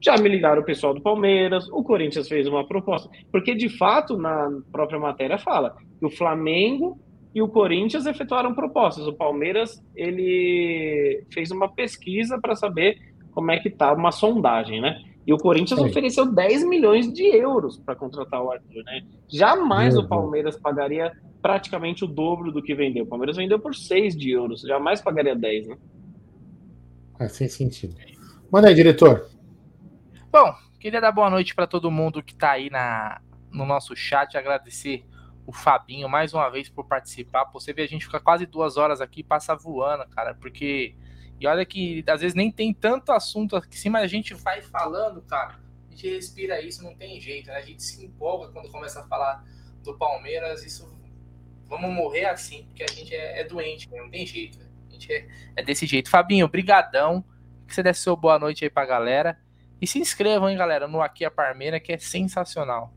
já 0.00 0.16
me 0.16 0.28
ligaram 0.28 0.62
o 0.62 0.64
pessoal 0.64 0.92
do 0.92 1.00
Palmeiras, 1.00 1.68
o 1.70 1.82
Corinthians 1.82 2.28
fez 2.28 2.46
uma 2.46 2.66
proposta, 2.66 3.08
porque 3.30 3.54
de 3.54 3.68
fato, 3.68 4.16
na 4.16 4.50
própria 4.72 4.98
matéria 4.98 5.38
fala 5.38 5.76
que 5.98 6.06
o 6.06 6.10
Flamengo 6.10 6.98
e 7.34 7.42
o 7.42 7.48
Corinthians 7.48 8.06
efetuaram 8.06 8.54
propostas. 8.54 9.06
O 9.06 9.12
Palmeiras, 9.12 9.82
ele 9.94 11.22
fez 11.30 11.50
uma 11.50 11.68
pesquisa 11.68 12.40
para 12.40 12.56
saber 12.56 12.96
como 13.32 13.50
é 13.50 13.58
que 13.58 13.68
tá, 13.68 13.92
uma 13.92 14.10
sondagem, 14.10 14.80
né? 14.80 15.02
E 15.26 15.32
o 15.32 15.38
Corinthians 15.38 15.80
Sim. 15.80 15.86
ofereceu 15.86 16.32
10 16.32 16.68
milhões 16.68 17.12
de 17.12 17.24
euros 17.24 17.78
para 17.78 17.96
contratar 17.96 18.40
o 18.42 18.52
Arthur, 18.52 18.84
né? 18.84 19.02
Jamais 19.28 19.94
Meu 19.94 20.04
o 20.04 20.08
Palmeiras 20.08 20.54
Deus. 20.54 20.62
pagaria 20.62 21.12
praticamente 21.42 22.04
o 22.04 22.06
dobro 22.06 22.52
do 22.52 22.62
que 22.62 22.74
vendeu. 22.74 23.04
O 23.04 23.08
Palmeiras 23.08 23.36
vendeu 23.36 23.58
por 23.58 23.74
6 23.74 24.16
de 24.16 24.30
euros, 24.30 24.60
jamais 24.60 25.00
pagaria 25.00 25.34
10, 25.34 25.68
né? 25.68 25.76
É, 27.18 27.28
sem 27.28 27.48
sentido. 27.48 27.96
Manda 28.50 28.68
aí, 28.68 28.74
diretor. 28.74 29.28
Bom, 30.30 30.54
queria 30.78 31.00
dar 31.00 31.10
boa 31.10 31.28
noite 31.28 31.54
para 31.54 31.66
todo 31.66 31.90
mundo 31.90 32.22
que 32.22 32.32
está 32.32 32.52
aí 32.52 32.70
na, 32.70 33.20
no 33.50 33.66
nosso 33.66 33.96
chat, 33.96 34.36
agradecer 34.36 35.04
o 35.46 35.52
Fabinho 35.52 36.08
mais 36.08 36.34
uma 36.34 36.48
vez 36.48 36.68
por 36.68 36.86
participar. 36.86 37.48
Você 37.52 37.72
vê, 37.72 37.82
a 37.82 37.88
gente 37.88 38.04
fica 38.04 38.20
quase 38.20 38.46
duas 38.46 38.76
horas 38.76 39.00
aqui, 39.00 39.22
passa 39.22 39.56
voando, 39.56 40.06
cara, 40.10 40.34
porque 40.34 40.94
e 41.40 41.46
olha 41.46 41.64
que 41.64 42.02
às 42.06 42.20
vezes 42.20 42.34
nem 42.34 42.50
tem 42.50 42.72
tanto 42.72 43.12
assunto 43.12 43.56
em 43.56 43.72
cima, 43.72 43.98
a 43.98 44.06
gente 44.06 44.34
vai 44.34 44.62
falando, 44.62 45.20
cara. 45.22 45.58
A 45.88 45.90
gente 45.90 46.14
respira 46.14 46.60
isso, 46.60 46.82
não 46.82 46.94
tem 46.94 47.20
jeito, 47.20 47.48
né? 47.48 47.56
A 47.56 47.62
gente 47.62 47.82
se 47.82 48.04
empolga 48.04 48.52
quando 48.52 48.70
começa 48.70 49.00
a 49.00 49.06
falar 49.06 49.44
do 49.82 49.96
Palmeiras. 49.96 50.64
Isso 50.64 50.94
vamos 51.68 51.90
morrer 51.92 52.26
assim, 52.26 52.64
porque 52.64 52.82
a 52.82 52.88
gente 52.88 53.14
é, 53.14 53.40
é 53.40 53.44
doente, 53.44 53.90
né? 53.90 54.00
não 54.00 54.10
tem 54.10 54.26
jeito. 54.26 54.58
Né? 54.58 54.66
A 54.88 54.92
gente 54.92 55.12
é, 55.12 55.26
é, 55.56 55.62
desse 55.62 55.86
jeito. 55.86 56.10
Fabinho, 56.10 56.48
brigadão. 56.48 57.24
Que 57.66 57.74
você 57.74 57.82
desse 57.82 58.00
seu 58.00 58.16
boa 58.16 58.38
noite 58.38 58.64
aí 58.64 58.70
pra 58.70 58.86
galera. 58.86 59.38
E 59.80 59.86
se 59.86 59.98
inscrevam, 59.98 60.48
hein, 60.48 60.56
galera, 60.56 60.88
no 60.88 61.02
Aqui 61.02 61.24
a 61.24 61.30
Parmeira, 61.30 61.80
que 61.80 61.92
é 61.92 61.98
sensacional. 61.98 62.92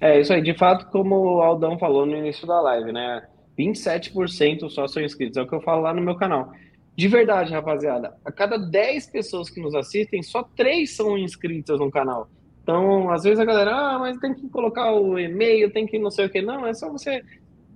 É 0.00 0.20
isso 0.20 0.32
aí, 0.32 0.42
de 0.42 0.52
fato, 0.52 0.86
como 0.90 1.14
o 1.14 1.42
Aldão 1.42 1.78
falou 1.78 2.04
no 2.04 2.16
início 2.16 2.46
da 2.46 2.60
live, 2.60 2.92
né? 2.92 3.26
27% 3.58 4.68
só 4.68 4.88
são 4.88 5.02
inscritos, 5.02 5.36
é 5.36 5.42
o 5.42 5.46
que 5.46 5.54
eu 5.54 5.60
falo 5.60 5.82
lá 5.82 5.94
no 5.94 6.02
meu 6.02 6.16
canal. 6.16 6.52
De 6.96 7.08
verdade, 7.08 7.52
rapaziada, 7.52 8.14
a 8.24 8.30
cada 8.30 8.58
10 8.58 9.06
pessoas 9.06 9.48
que 9.48 9.60
nos 9.60 9.74
assistem, 9.74 10.22
só 10.22 10.42
3 10.42 10.94
são 10.94 11.16
inscritas 11.16 11.80
no 11.80 11.90
canal. 11.90 12.28
Então, 12.62 13.10
às 13.10 13.24
vezes 13.24 13.40
a 13.40 13.44
galera, 13.44 13.74
ah, 13.74 13.98
mas 13.98 14.18
tem 14.18 14.34
que 14.34 14.48
colocar 14.48 14.92
o 14.92 15.18
e-mail, 15.18 15.72
tem 15.72 15.86
que 15.86 15.98
não 15.98 16.10
sei 16.10 16.26
o 16.26 16.30
que. 16.30 16.40
Não, 16.42 16.66
é 16.66 16.74
só 16.74 16.90
você 16.90 17.22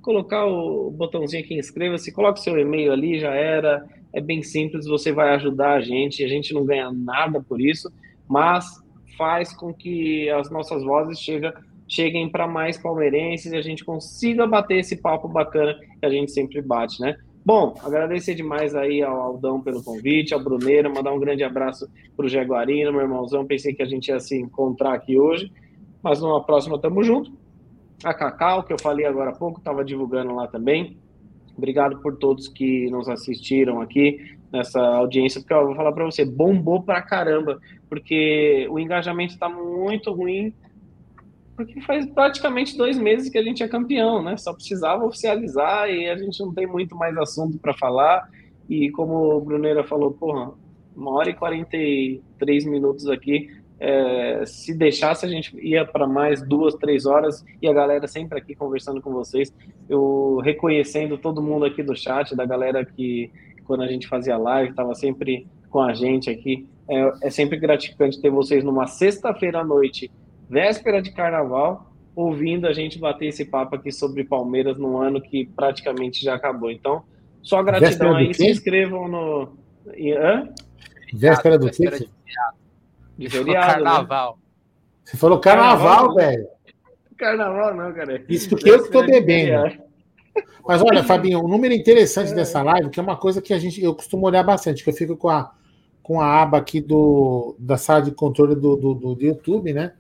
colocar 0.01 0.47
o 0.47 0.91
botãozinho 0.91 1.43
aqui, 1.43 1.59
inscreva-se, 1.59 2.13
coloque 2.13 2.41
seu 2.41 2.57
e-mail 2.59 2.93
ali, 2.93 3.19
já 3.19 3.35
era. 3.35 3.85
É 4.13 4.21
bem 4.21 4.43
simples, 4.43 4.87
você 4.87 5.13
vai 5.13 5.35
ajudar 5.35 5.75
a 5.75 5.81
gente. 5.81 6.23
A 6.23 6.29
gente 6.29 6.55
não 6.55 6.65
ganha 6.65 6.93
nada 6.93 7.43
por 7.43 7.61
isso, 7.61 7.91
mas 8.29 8.81
faz 9.19 9.53
com 9.53 9.75
que 9.75 10.31
as 10.31 10.51
nossas 10.51 10.85
vozes 10.85 11.19
chega, 11.19 11.53
cheguem 11.89 12.29
para 12.29 12.47
mais 12.47 12.79
palmeirenses 12.79 13.53
e 13.53 13.57
a 13.57 13.63
gente 13.63 13.85
consiga 13.85 14.47
bater 14.47 14.79
esse 14.79 14.97
papo 14.97 15.27
bacana 15.27 15.75
que 15.99 16.07
a 16.07 16.11
gente 16.11 16.31
sempre 16.31 16.63
bate, 16.63 17.01
né? 17.01 17.17
Bom, 17.47 17.77
agradecer 17.81 18.35
demais 18.35 18.75
aí 18.75 19.01
ao 19.01 19.21
Aldão 19.21 19.61
pelo 19.61 19.81
convite, 19.81 20.35
ao 20.35 20.43
Bruneiro, 20.43 20.93
mandar 20.93 21.13
um 21.13 21.21
grande 21.21 21.45
abraço 21.45 21.89
para 22.17 22.27
o 22.27 22.29
Jaguarino, 22.29 22.91
meu 22.91 23.03
irmãozão. 23.03 23.47
Pensei 23.47 23.73
que 23.73 23.85
a 23.85 23.87
gente 23.87 24.09
ia 24.09 24.19
se 24.19 24.37
encontrar 24.37 24.95
aqui 24.95 25.17
hoje, 25.17 25.53
mas 26.03 26.21
numa 26.21 26.43
próxima 26.43 26.77
tamo 26.77 27.05
junto. 27.05 27.31
A 28.03 28.13
Cacau, 28.13 28.65
que 28.65 28.73
eu 28.73 28.81
falei 28.81 29.07
agora 29.07 29.31
há 29.31 29.33
pouco, 29.33 29.61
estava 29.61 29.85
divulgando 29.85 30.35
lá 30.35 30.49
também. 30.49 30.97
Obrigado 31.57 32.01
por 32.01 32.17
todos 32.17 32.49
que 32.49 32.91
nos 32.91 33.09
assistiram 33.09 33.81
aqui 33.81 34.37
nessa 34.53 34.81
audiência, 34.81 35.41
porque 35.41 35.55
eu 35.55 35.67
vou 35.67 35.77
falar 35.77 35.93
para 35.93 36.05
você, 36.05 36.25
bombou 36.25 36.83
pra 36.83 37.01
caramba, 37.01 37.61
porque 37.89 38.67
o 38.73 38.77
engajamento 38.77 39.35
está 39.35 39.49
muito 39.49 40.13
ruim 40.13 40.53
porque 41.57 41.81
faz 41.81 42.07
praticamente 42.07 42.77
dois 42.77 42.99
meses 42.99 43.31
que 43.31 43.39
a 43.39 43.43
gente 43.43 43.63
é 43.63 43.69
campeão, 43.69 44.23
né? 44.23 44.37
Só 44.37 44.53
precisava 44.53 45.05
oficializar 45.05 45.89
e 45.89 46.09
a 46.09 46.17
gente 46.17 46.39
não 46.41 46.53
tem 46.53 46.67
muito 46.67 46.95
mais 46.95 47.17
assunto 47.17 47.59
para 47.59 47.73
falar. 47.73 48.29
E 48.69 48.91
como 48.91 49.37
o 49.37 49.41
Bruneira 49.41 49.83
falou, 49.83 50.13
porra, 50.13 50.53
uma 50.95 51.13
hora 51.13 51.31
e 51.31 51.35
43 51.35 52.65
minutos 52.67 53.09
aqui. 53.09 53.49
É, 53.79 54.43
se 54.47 54.75
deixasse, 54.75 55.27
a 55.27 55.29
gente 55.29 55.55
ia 55.61 55.85
para 55.85 56.07
mais 56.07 56.41
duas, 56.41 56.75
três 56.75 57.05
horas 57.05 57.45
e 57.61 57.69
a 57.69 57.73
galera 57.73 58.09
sempre 58.09 58.39
aqui 58.39 58.55
conversando 58.55 59.01
com 59.01 59.13
vocês. 59.13 59.55
Eu 59.89 60.41
reconhecendo 60.43 61.19
todo 61.19 61.43
mundo 61.43 61.65
aqui 61.65 61.83
do 61.83 61.95
chat, 61.95 62.35
da 62.35 62.47
galera 62.47 62.85
que 62.85 63.31
quando 63.65 63.83
a 63.83 63.87
gente 63.87 64.09
fazia 64.09 64.37
live 64.37 64.71
estava 64.71 64.95
sempre 64.95 65.47
com 65.69 65.81
a 65.81 65.93
gente 65.93 66.31
aqui. 66.31 66.67
É, 66.89 67.13
é 67.25 67.31
sempre 67.31 67.59
gratificante 67.59 68.21
ter 68.21 68.31
vocês 68.31 68.63
numa 68.65 68.87
sexta-feira 68.87 69.61
à 69.61 69.65
noite 69.65 70.11
véspera 70.49 71.03
de 71.03 71.11
carnaval, 71.13 71.93
ouvindo 72.15 72.67
a 72.67 72.73
gente 72.73 72.99
bater 72.99 73.27
esse 73.27 73.45
papo 73.45 73.77
aqui 73.77 73.93
sobre 73.93 74.25
Palmeiras 74.25 74.79
num 74.79 74.99
ano 74.99 75.21
que 75.21 75.47
praticamente 75.55 76.23
já 76.25 76.35
acabou. 76.35 76.71
Então, 76.71 77.03
só 77.43 77.63
gratidão 77.63 78.17
aí, 78.17 78.33
se 78.35 78.51
inscrevam 78.51 79.09
no. 79.09 79.57
Hã? 80.19 80.49
Véspera 81.13 81.59
do 81.59 81.71
quê? 81.71 82.09
De 83.17 83.31
feriado. 83.31 83.79
Né? 83.79 83.85
Carnaval. 83.85 84.33
Né? 84.33 84.43
Você 85.05 85.17
falou 85.17 85.39
carnaval, 85.39 86.15
velho. 86.15 86.49
Carnaval 87.17 87.75
não, 87.75 87.93
cara. 87.93 88.23
Isso 88.29 88.49
porque 88.49 88.69
eu 88.69 88.83
que 88.83 88.91
tô 88.91 89.05
bebendo. 89.05 89.87
Mas 90.67 90.83
olha, 90.83 91.05
Fabinho, 91.05 91.43
um 91.43 91.49
número 91.49 91.73
interessante 91.73 92.33
é. 92.33 92.35
dessa 92.35 92.63
live, 92.63 92.91
que 92.91 92.99
é 92.99 93.03
uma 93.03 93.17
coisa 93.17 93.41
que 93.41 93.55
a 93.55 93.59
gente, 93.59 93.83
eu 93.83 93.95
costumo 93.95 94.27
olhar 94.27 94.43
bastante, 94.43 94.83
que 94.83 94.91
eu 94.91 94.95
fico 94.95 95.17
com 95.17 95.29
a, 95.29 95.53
com 96.03 96.21
a 96.21 96.43
aba 96.43 96.59
aqui 96.59 96.81
do, 96.81 97.55
da 97.59 97.77
sala 97.77 98.03
de 98.03 98.11
controle 98.11 98.55
do, 98.55 98.77
do, 98.77 98.95
do 98.95 99.25
YouTube, 99.25 99.73
né? 99.73 99.93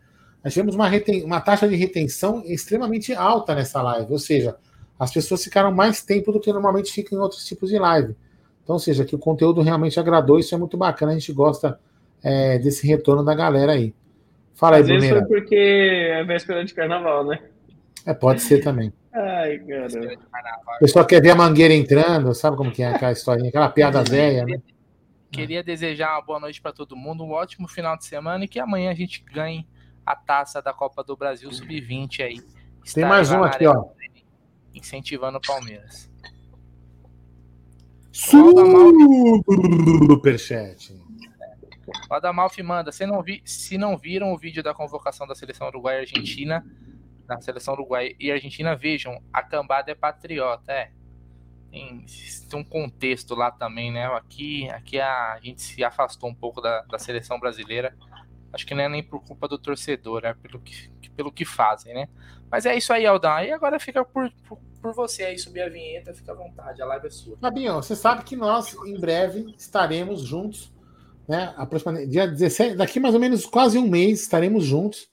Nós 0.46 0.52
tivemos 0.52 0.76
uma, 0.76 0.88
reten... 0.88 1.24
uma 1.24 1.40
taxa 1.40 1.66
de 1.66 1.74
retenção 1.74 2.40
extremamente 2.46 3.12
alta 3.12 3.52
nessa 3.52 3.82
live, 3.82 4.12
ou 4.12 4.18
seja, 4.20 4.54
as 4.96 5.12
pessoas 5.12 5.42
ficaram 5.42 5.72
mais 5.72 6.04
tempo 6.04 6.30
do 6.30 6.38
que 6.38 6.52
normalmente 6.52 6.92
ficam 6.92 7.18
em 7.18 7.20
outros 7.20 7.44
tipos 7.44 7.68
de 7.68 7.76
live. 7.76 8.14
Então, 8.62 8.74
ou 8.74 8.78
seja, 8.78 9.04
que 9.04 9.16
o 9.16 9.18
conteúdo 9.18 9.60
realmente 9.60 9.98
agradou, 9.98 10.38
isso 10.38 10.54
é 10.54 10.58
muito 10.58 10.76
bacana, 10.76 11.10
a 11.10 11.14
gente 11.18 11.32
gosta 11.32 11.80
é, 12.22 12.60
desse 12.60 12.86
retorno 12.86 13.24
da 13.24 13.34
galera 13.34 13.72
aí. 13.72 13.92
Fala 14.54 14.76
aí, 14.76 14.82
Às 14.82 14.88
vezes 14.88 15.08
foi 15.08 15.24
porque 15.24 15.56
é 15.56 16.22
véspera 16.22 16.64
de 16.64 16.72
carnaval, 16.72 17.26
né? 17.26 17.40
É, 18.06 18.14
pode 18.14 18.40
ser 18.40 18.62
também. 18.62 18.92
Ai, 19.12 19.58
cara. 19.58 19.88
O 20.76 20.78
pessoal 20.78 21.04
quer 21.04 21.20
ver 21.20 21.30
a 21.30 21.34
mangueira 21.34 21.74
entrando, 21.74 22.32
sabe 22.36 22.56
como 22.56 22.70
que 22.70 22.84
é 22.84 22.90
aquela 22.90 23.10
historinha, 23.10 23.48
aquela 23.48 23.68
piada 23.68 24.04
velha, 24.04 24.44
né? 24.44 24.62
Queria 25.32 25.64
desejar 25.64 26.14
uma 26.14 26.22
boa 26.22 26.38
noite 26.38 26.62
para 26.62 26.72
todo 26.72 26.94
mundo, 26.94 27.24
um 27.24 27.32
ótimo 27.32 27.66
final 27.66 27.98
de 27.98 28.04
semana 28.04 28.44
e 28.44 28.48
que 28.48 28.60
amanhã 28.60 28.92
a 28.92 28.94
gente 28.94 29.24
ganhe 29.24 29.66
a 30.06 30.14
taça 30.14 30.62
da 30.62 30.72
Copa 30.72 31.02
do 31.02 31.16
Brasil 31.16 31.50
Sub-20 31.50 32.24
aí. 32.24 32.40
Tem 32.94 33.04
mais 33.04 33.32
um 33.32 33.42
aqui, 33.42 33.66
ó. 33.66 33.88
Incentivando 34.72 35.38
o 35.38 35.40
Palmeiras. 35.40 36.08
Superchat. 40.06 40.94
O 42.08 42.14
Adamalfi 42.14 42.62
manda, 42.62 42.92
se 42.92 43.04
não, 43.06 43.22
vi, 43.22 43.42
se 43.44 43.76
não 43.76 43.96
viram 43.96 44.32
o 44.32 44.38
vídeo 44.38 44.62
da 44.62 44.72
convocação 44.72 45.26
da 45.26 45.34
seleção 45.34 45.66
uruguaia 45.66 45.98
e 45.98 46.00
argentina, 46.00 46.64
da 47.26 47.40
seleção 47.40 47.74
uruguaia 47.74 48.14
e 48.18 48.30
argentina, 48.30 48.76
vejam, 48.76 49.20
a 49.32 49.42
cambada 49.42 49.90
é 49.90 49.94
patriota, 49.94 50.72
é. 50.72 50.92
Tem, 51.70 52.06
tem 52.48 52.58
um 52.58 52.64
contexto 52.64 53.34
lá 53.34 53.50
também, 53.50 53.92
né? 53.92 54.06
Aqui, 54.06 54.68
aqui 54.70 55.00
a, 55.00 55.34
a 55.34 55.40
gente 55.40 55.60
se 55.60 55.84
afastou 55.84 56.30
um 56.30 56.34
pouco 56.34 56.60
da, 56.60 56.82
da 56.82 56.98
seleção 56.98 57.38
brasileira. 57.38 57.94
Acho 58.52 58.66
que 58.66 58.74
não 58.74 58.82
é 58.82 58.88
nem 58.88 59.02
por 59.02 59.22
culpa 59.24 59.48
do 59.48 59.58
torcedor, 59.58 60.24
é 60.24 60.34
pelo 60.34 60.60
que, 60.60 60.90
pelo 61.16 61.32
que 61.32 61.44
fazem, 61.44 61.94
né? 61.94 62.08
Mas 62.50 62.64
é 62.64 62.76
isso 62.76 62.92
aí, 62.92 63.04
Aldão. 63.04 63.38
E 63.40 63.52
agora 63.52 63.78
fica 63.78 64.04
por, 64.04 64.32
por, 64.48 64.58
por, 64.80 64.94
você 64.94 65.24
aí 65.24 65.38
subir 65.38 65.62
a 65.62 65.68
vinheta, 65.68 66.14
fica 66.14 66.32
à 66.32 66.34
vontade, 66.34 66.80
a 66.80 66.86
live 66.86 67.06
é 67.06 67.10
sua. 67.10 67.36
Fabinho, 67.38 67.74
você 67.74 67.96
sabe 67.96 68.24
que 68.24 68.36
nós 68.36 68.74
em 68.86 68.98
breve 68.98 69.54
estaremos 69.58 70.22
juntos 70.22 70.72
né? 71.28 71.52
Aproximadamente 71.56 72.10
dia 72.10 72.26
17, 72.26 72.76
daqui 72.76 73.00
mais 73.00 73.14
ou 73.14 73.20
menos 73.20 73.44
quase 73.44 73.78
um 73.78 73.88
mês 73.88 74.22
estaremos 74.22 74.64
juntos. 74.64 75.08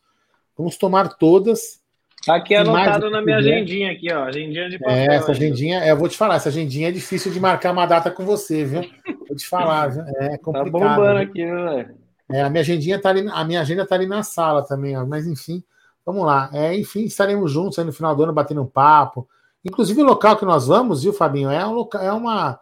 Vamos 0.57 0.77
tomar 0.77 1.09
todas. 1.09 1.81
Tá 2.25 2.35
aqui 2.35 2.55
anotado 2.55 3.09
na 3.09 3.21
minha 3.21 3.37
agendinha 3.37 3.91
aqui, 3.91 4.11
ó. 4.13 4.25
Agendinha 4.25 4.69
de 4.69 4.79
papel. 4.79 4.95
É, 4.95 5.15
essa 5.15 5.31
agendinha, 5.31 5.83
é, 5.83 5.91
eu 5.91 5.97
vou 5.97 6.07
te 6.07 6.15
falar, 6.15 6.35
essa 6.35 6.49
agendinha 6.49 6.87
é 6.87 6.91
difícil 6.91 7.31
de 7.31 7.39
marcar 7.39 7.71
uma 7.71 7.85
data 7.85 8.09
com 8.11 8.23
você, 8.23 8.63
viu? 8.63 8.81
Vou 9.27 9.35
te 9.35 9.47
falar, 9.47 9.87
viu? 9.87 10.03
É 10.03 10.29
tá 10.29 10.37
complicado. 10.37 10.71
Tá 10.71 10.95
bombando 10.95 11.19
viu? 11.19 11.29
aqui, 11.29 11.45
velho. 11.45 12.02
É, 12.29 12.41
a 12.41 12.49
minha 12.49 12.61
agendinha 12.61 12.99
tá 12.99 13.09
ali, 13.09 13.27
a 13.29 13.43
minha 13.43 13.61
agenda 13.61 13.85
tá 13.85 13.95
ali 13.95 14.05
na 14.05 14.23
sala 14.23 14.63
também, 14.63 14.97
ó, 14.97 15.05
mas 15.05 15.27
enfim, 15.27 15.63
vamos 16.05 16.25
lá. 16.25 16.49
É, 16.53 16.75
enfim, 16.77 17.03
estaremos 17.03 17.51
juntos 17.51 17.77
aí 17.79 17.85
no 17.85 17.93
final 17.93 18.15
do 18.15 18.23
ano 18.23 18.33
batendo 18.33 18.61
um 18.61 18.67
papo. 18.67 19.27
Inclusive 19.63 20.01
o 20.01 20.05
local 20.05 20.37
que 20.37 20.45
nós 20.45 20.67
vamos, 20.67 21.03
viu, 21.03 21.13
Fabinho? 21.13 21.49
É 21.49 21.65
um 21.65 21.73
local, 21.73 22.01
é 22.01 22.11
uma 22.11 22.59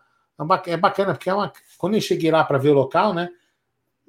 é 0.66 0.76
bacana 0.76 1.14
porque 1.14 1.30
é 1.30 1.34
uma 1.34 1.52
quando 1.78 1.94
eu 1.94 2.02
cheguei 2.02 2.32
lá 2.32 2.44
para 2.44 2.58
ver 2.58 2.70
o 2.70 2.74
local, 2.74 3.14
né? 3.14 3.30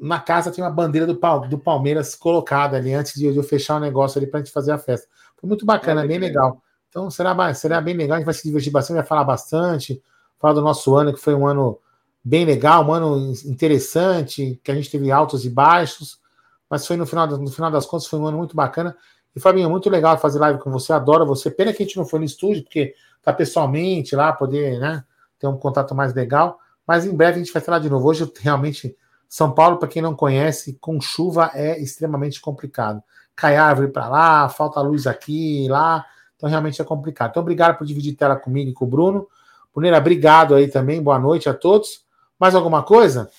na 0.02 0.18
casa 0.18 0.50
tem 0.50 0.64
uma 0.64 0.70
bandeira 0.70 1.06
do, 1.06 1.14
do 1.48 1.58
Palmeiras 1.58 2.16
colocada 2.16 2.76
ali 2.76 2.92
antes 2.92 3.14
de 3.14 3.26
eu 3.26 3.42
fechar 3.44 3.76
o 3.76 3.80
negócio 3.80 4.18
ali 4.18 4.26
para 4.26 4.40
a 4.40 4.42
gente 4.42 4.52
fazer 4.52 4.72
a 4.72 4.78
festa. 4.78 5.06
Foi 5.36 5.48
muito 5.48 5.64
bacana, 5.64 6.02
é, 6.02 6.06
bem 6.08 6.18
legal. 6.18 6.60
Então 6.88 7.08
será, 7.08 7.54
será 7.54 7.80
bem 7.80 7.96
legal, 7.96 8.16
a 8.16 8.18
gente 8.18 8.26
vai 8.26 8.34
se 8.34 8.42
divertir 8.42 8.72
bastante, 8.72 8.96
vai 8.96 9.06
falar 9.06 9.22
bastante, 9.22 10.02
falar 10.40 10.54
do 10.54 10.60
nosso 10.60 10.94
ano, 10.96 11.12
que 11.12 11.20
foi 11.20 11.34
um 11.34 11.46
ano 11.46 11.78
bem 12.24 12.44
legal, 12.44 12.86
um 12.86 12.92
ano 12.92 13.32
interessante, 13.44 14.60
que 14.62 14.70
a 14.70 14.74
gente 14.74 14.90
teve 14.90 15.10
altos 15.10 15.44
e 15.44 15.50
baixos, 15.50 16.20
mas 16.68 16.86
foi 16.86 16.96
no 16.96 17.06
final, 17.06 17.26
no 17.26 17.50
final 17.50 17.70
das 17.70 17.84
contas, 17.84 18.06
foi 18.06 18.18
um 18.18 18.26
ano 18.26 18.38
muito 18.38 18.56
bacana. 18.56 18.96
E 19.34 19.40
Fabinho, 19.40 19.68
muito 19.68 19.90
legal 19.90 20.16
fazer 20.18 20.38
live 20.38 20.58
com 20.58 20.70
você, 20.70 20.92
adoro 20.92 21.26
você. 21.26 21.50
Pena 21.50 21.72
que 21.72 21.82
a 21.82 21.86
gente 21.86 21.96
não 21.96 22.04
foi 22.04 22.18
no 22.18 22.24
estúdio, 22.24 22.62
porque 22.62 22.94
tá 23.22 23.32
pessoalmente 23.32 24.14
lá, 24.14 24.32
poder 24.32 24.78
né, 24.78 25.04
ter 25.38 25.46
um 25.46 25.56
contato 25.56 25.94
mais 25.94 26.14
legal. 26.14 26.58
Mas 26.86 27.06
em 27.06 27.14
breve 27.14 27.36
a 27.36 27.44
gente 27.44 27.52
vai 27.52 27.62
falar 27.62 27.78
de 27.78 27.88
novo. 27.88 28.08
Hoje 28.08 28.30
realmente 28.40 28.96
são 29.28 29.52
Paulo, 29.52 29.78
para 29.78 29.88
quem 29.88 30.02
não 30.02 30.14
conhece, 30.14 30.76
com 30.80 31.00
chuva 31.00 31.50
é 31.54 31.80
extremamente 31.80 32.40
complicado. 32.40 33.02
Cai 33.34 33.56
árvore 33.56 33.88
para 33.88 34.08
lá, 34.08 34.48
falta 34.48 34.80
luz 34.82 35.06
aqui 35.06 35.66
lá, 35.68 36.04
então 36.36 36.50
realmente 36.50 36.82
é 36.82 36.84
complicado. 36.84 37.30
Então, 37.30 37.40
obrigado 37.40 37.78
por 37.78 37.86
dividir 37.86 38.14
tela 38.14 38.36
comigo 38.36 38.70
e 38.70 38.74
com 38.74 38.84
o 38.84 38.88
Bruno. 38.88 39.26
Bruneira, 39.72 39.96
obrigado 39.96 40.54
aí 40.54 40.68
também, 40.68 41.02
boa 41.02 41.18
noite 41.18 41.48
a 41.48 41.54
todos. 41.54 42.04
Mais 42.42 42.56
alguma 42.56 42.82
coisa? 42.82 43.30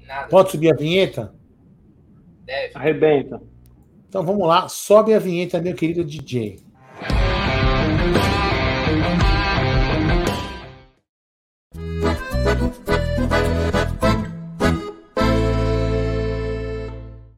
Nada. 0.00 0.26
Pode 0.26 0.50
subir 0.50 0.74
a 0.74 0.76
vinheta? 0.76 1.32
Deve. 2.40 2.72
Arrebenta. 2.74 3.40
Então 4.08 4.26
vamos 4.26 4.44
lá, 4.44 4.68
sobe 4.68 5.14
a 5.14 5.20
vinheta, 5.20 5.62
meu 5.62 5.76
querido 5.76 6.04
DJ. 6.04 6.63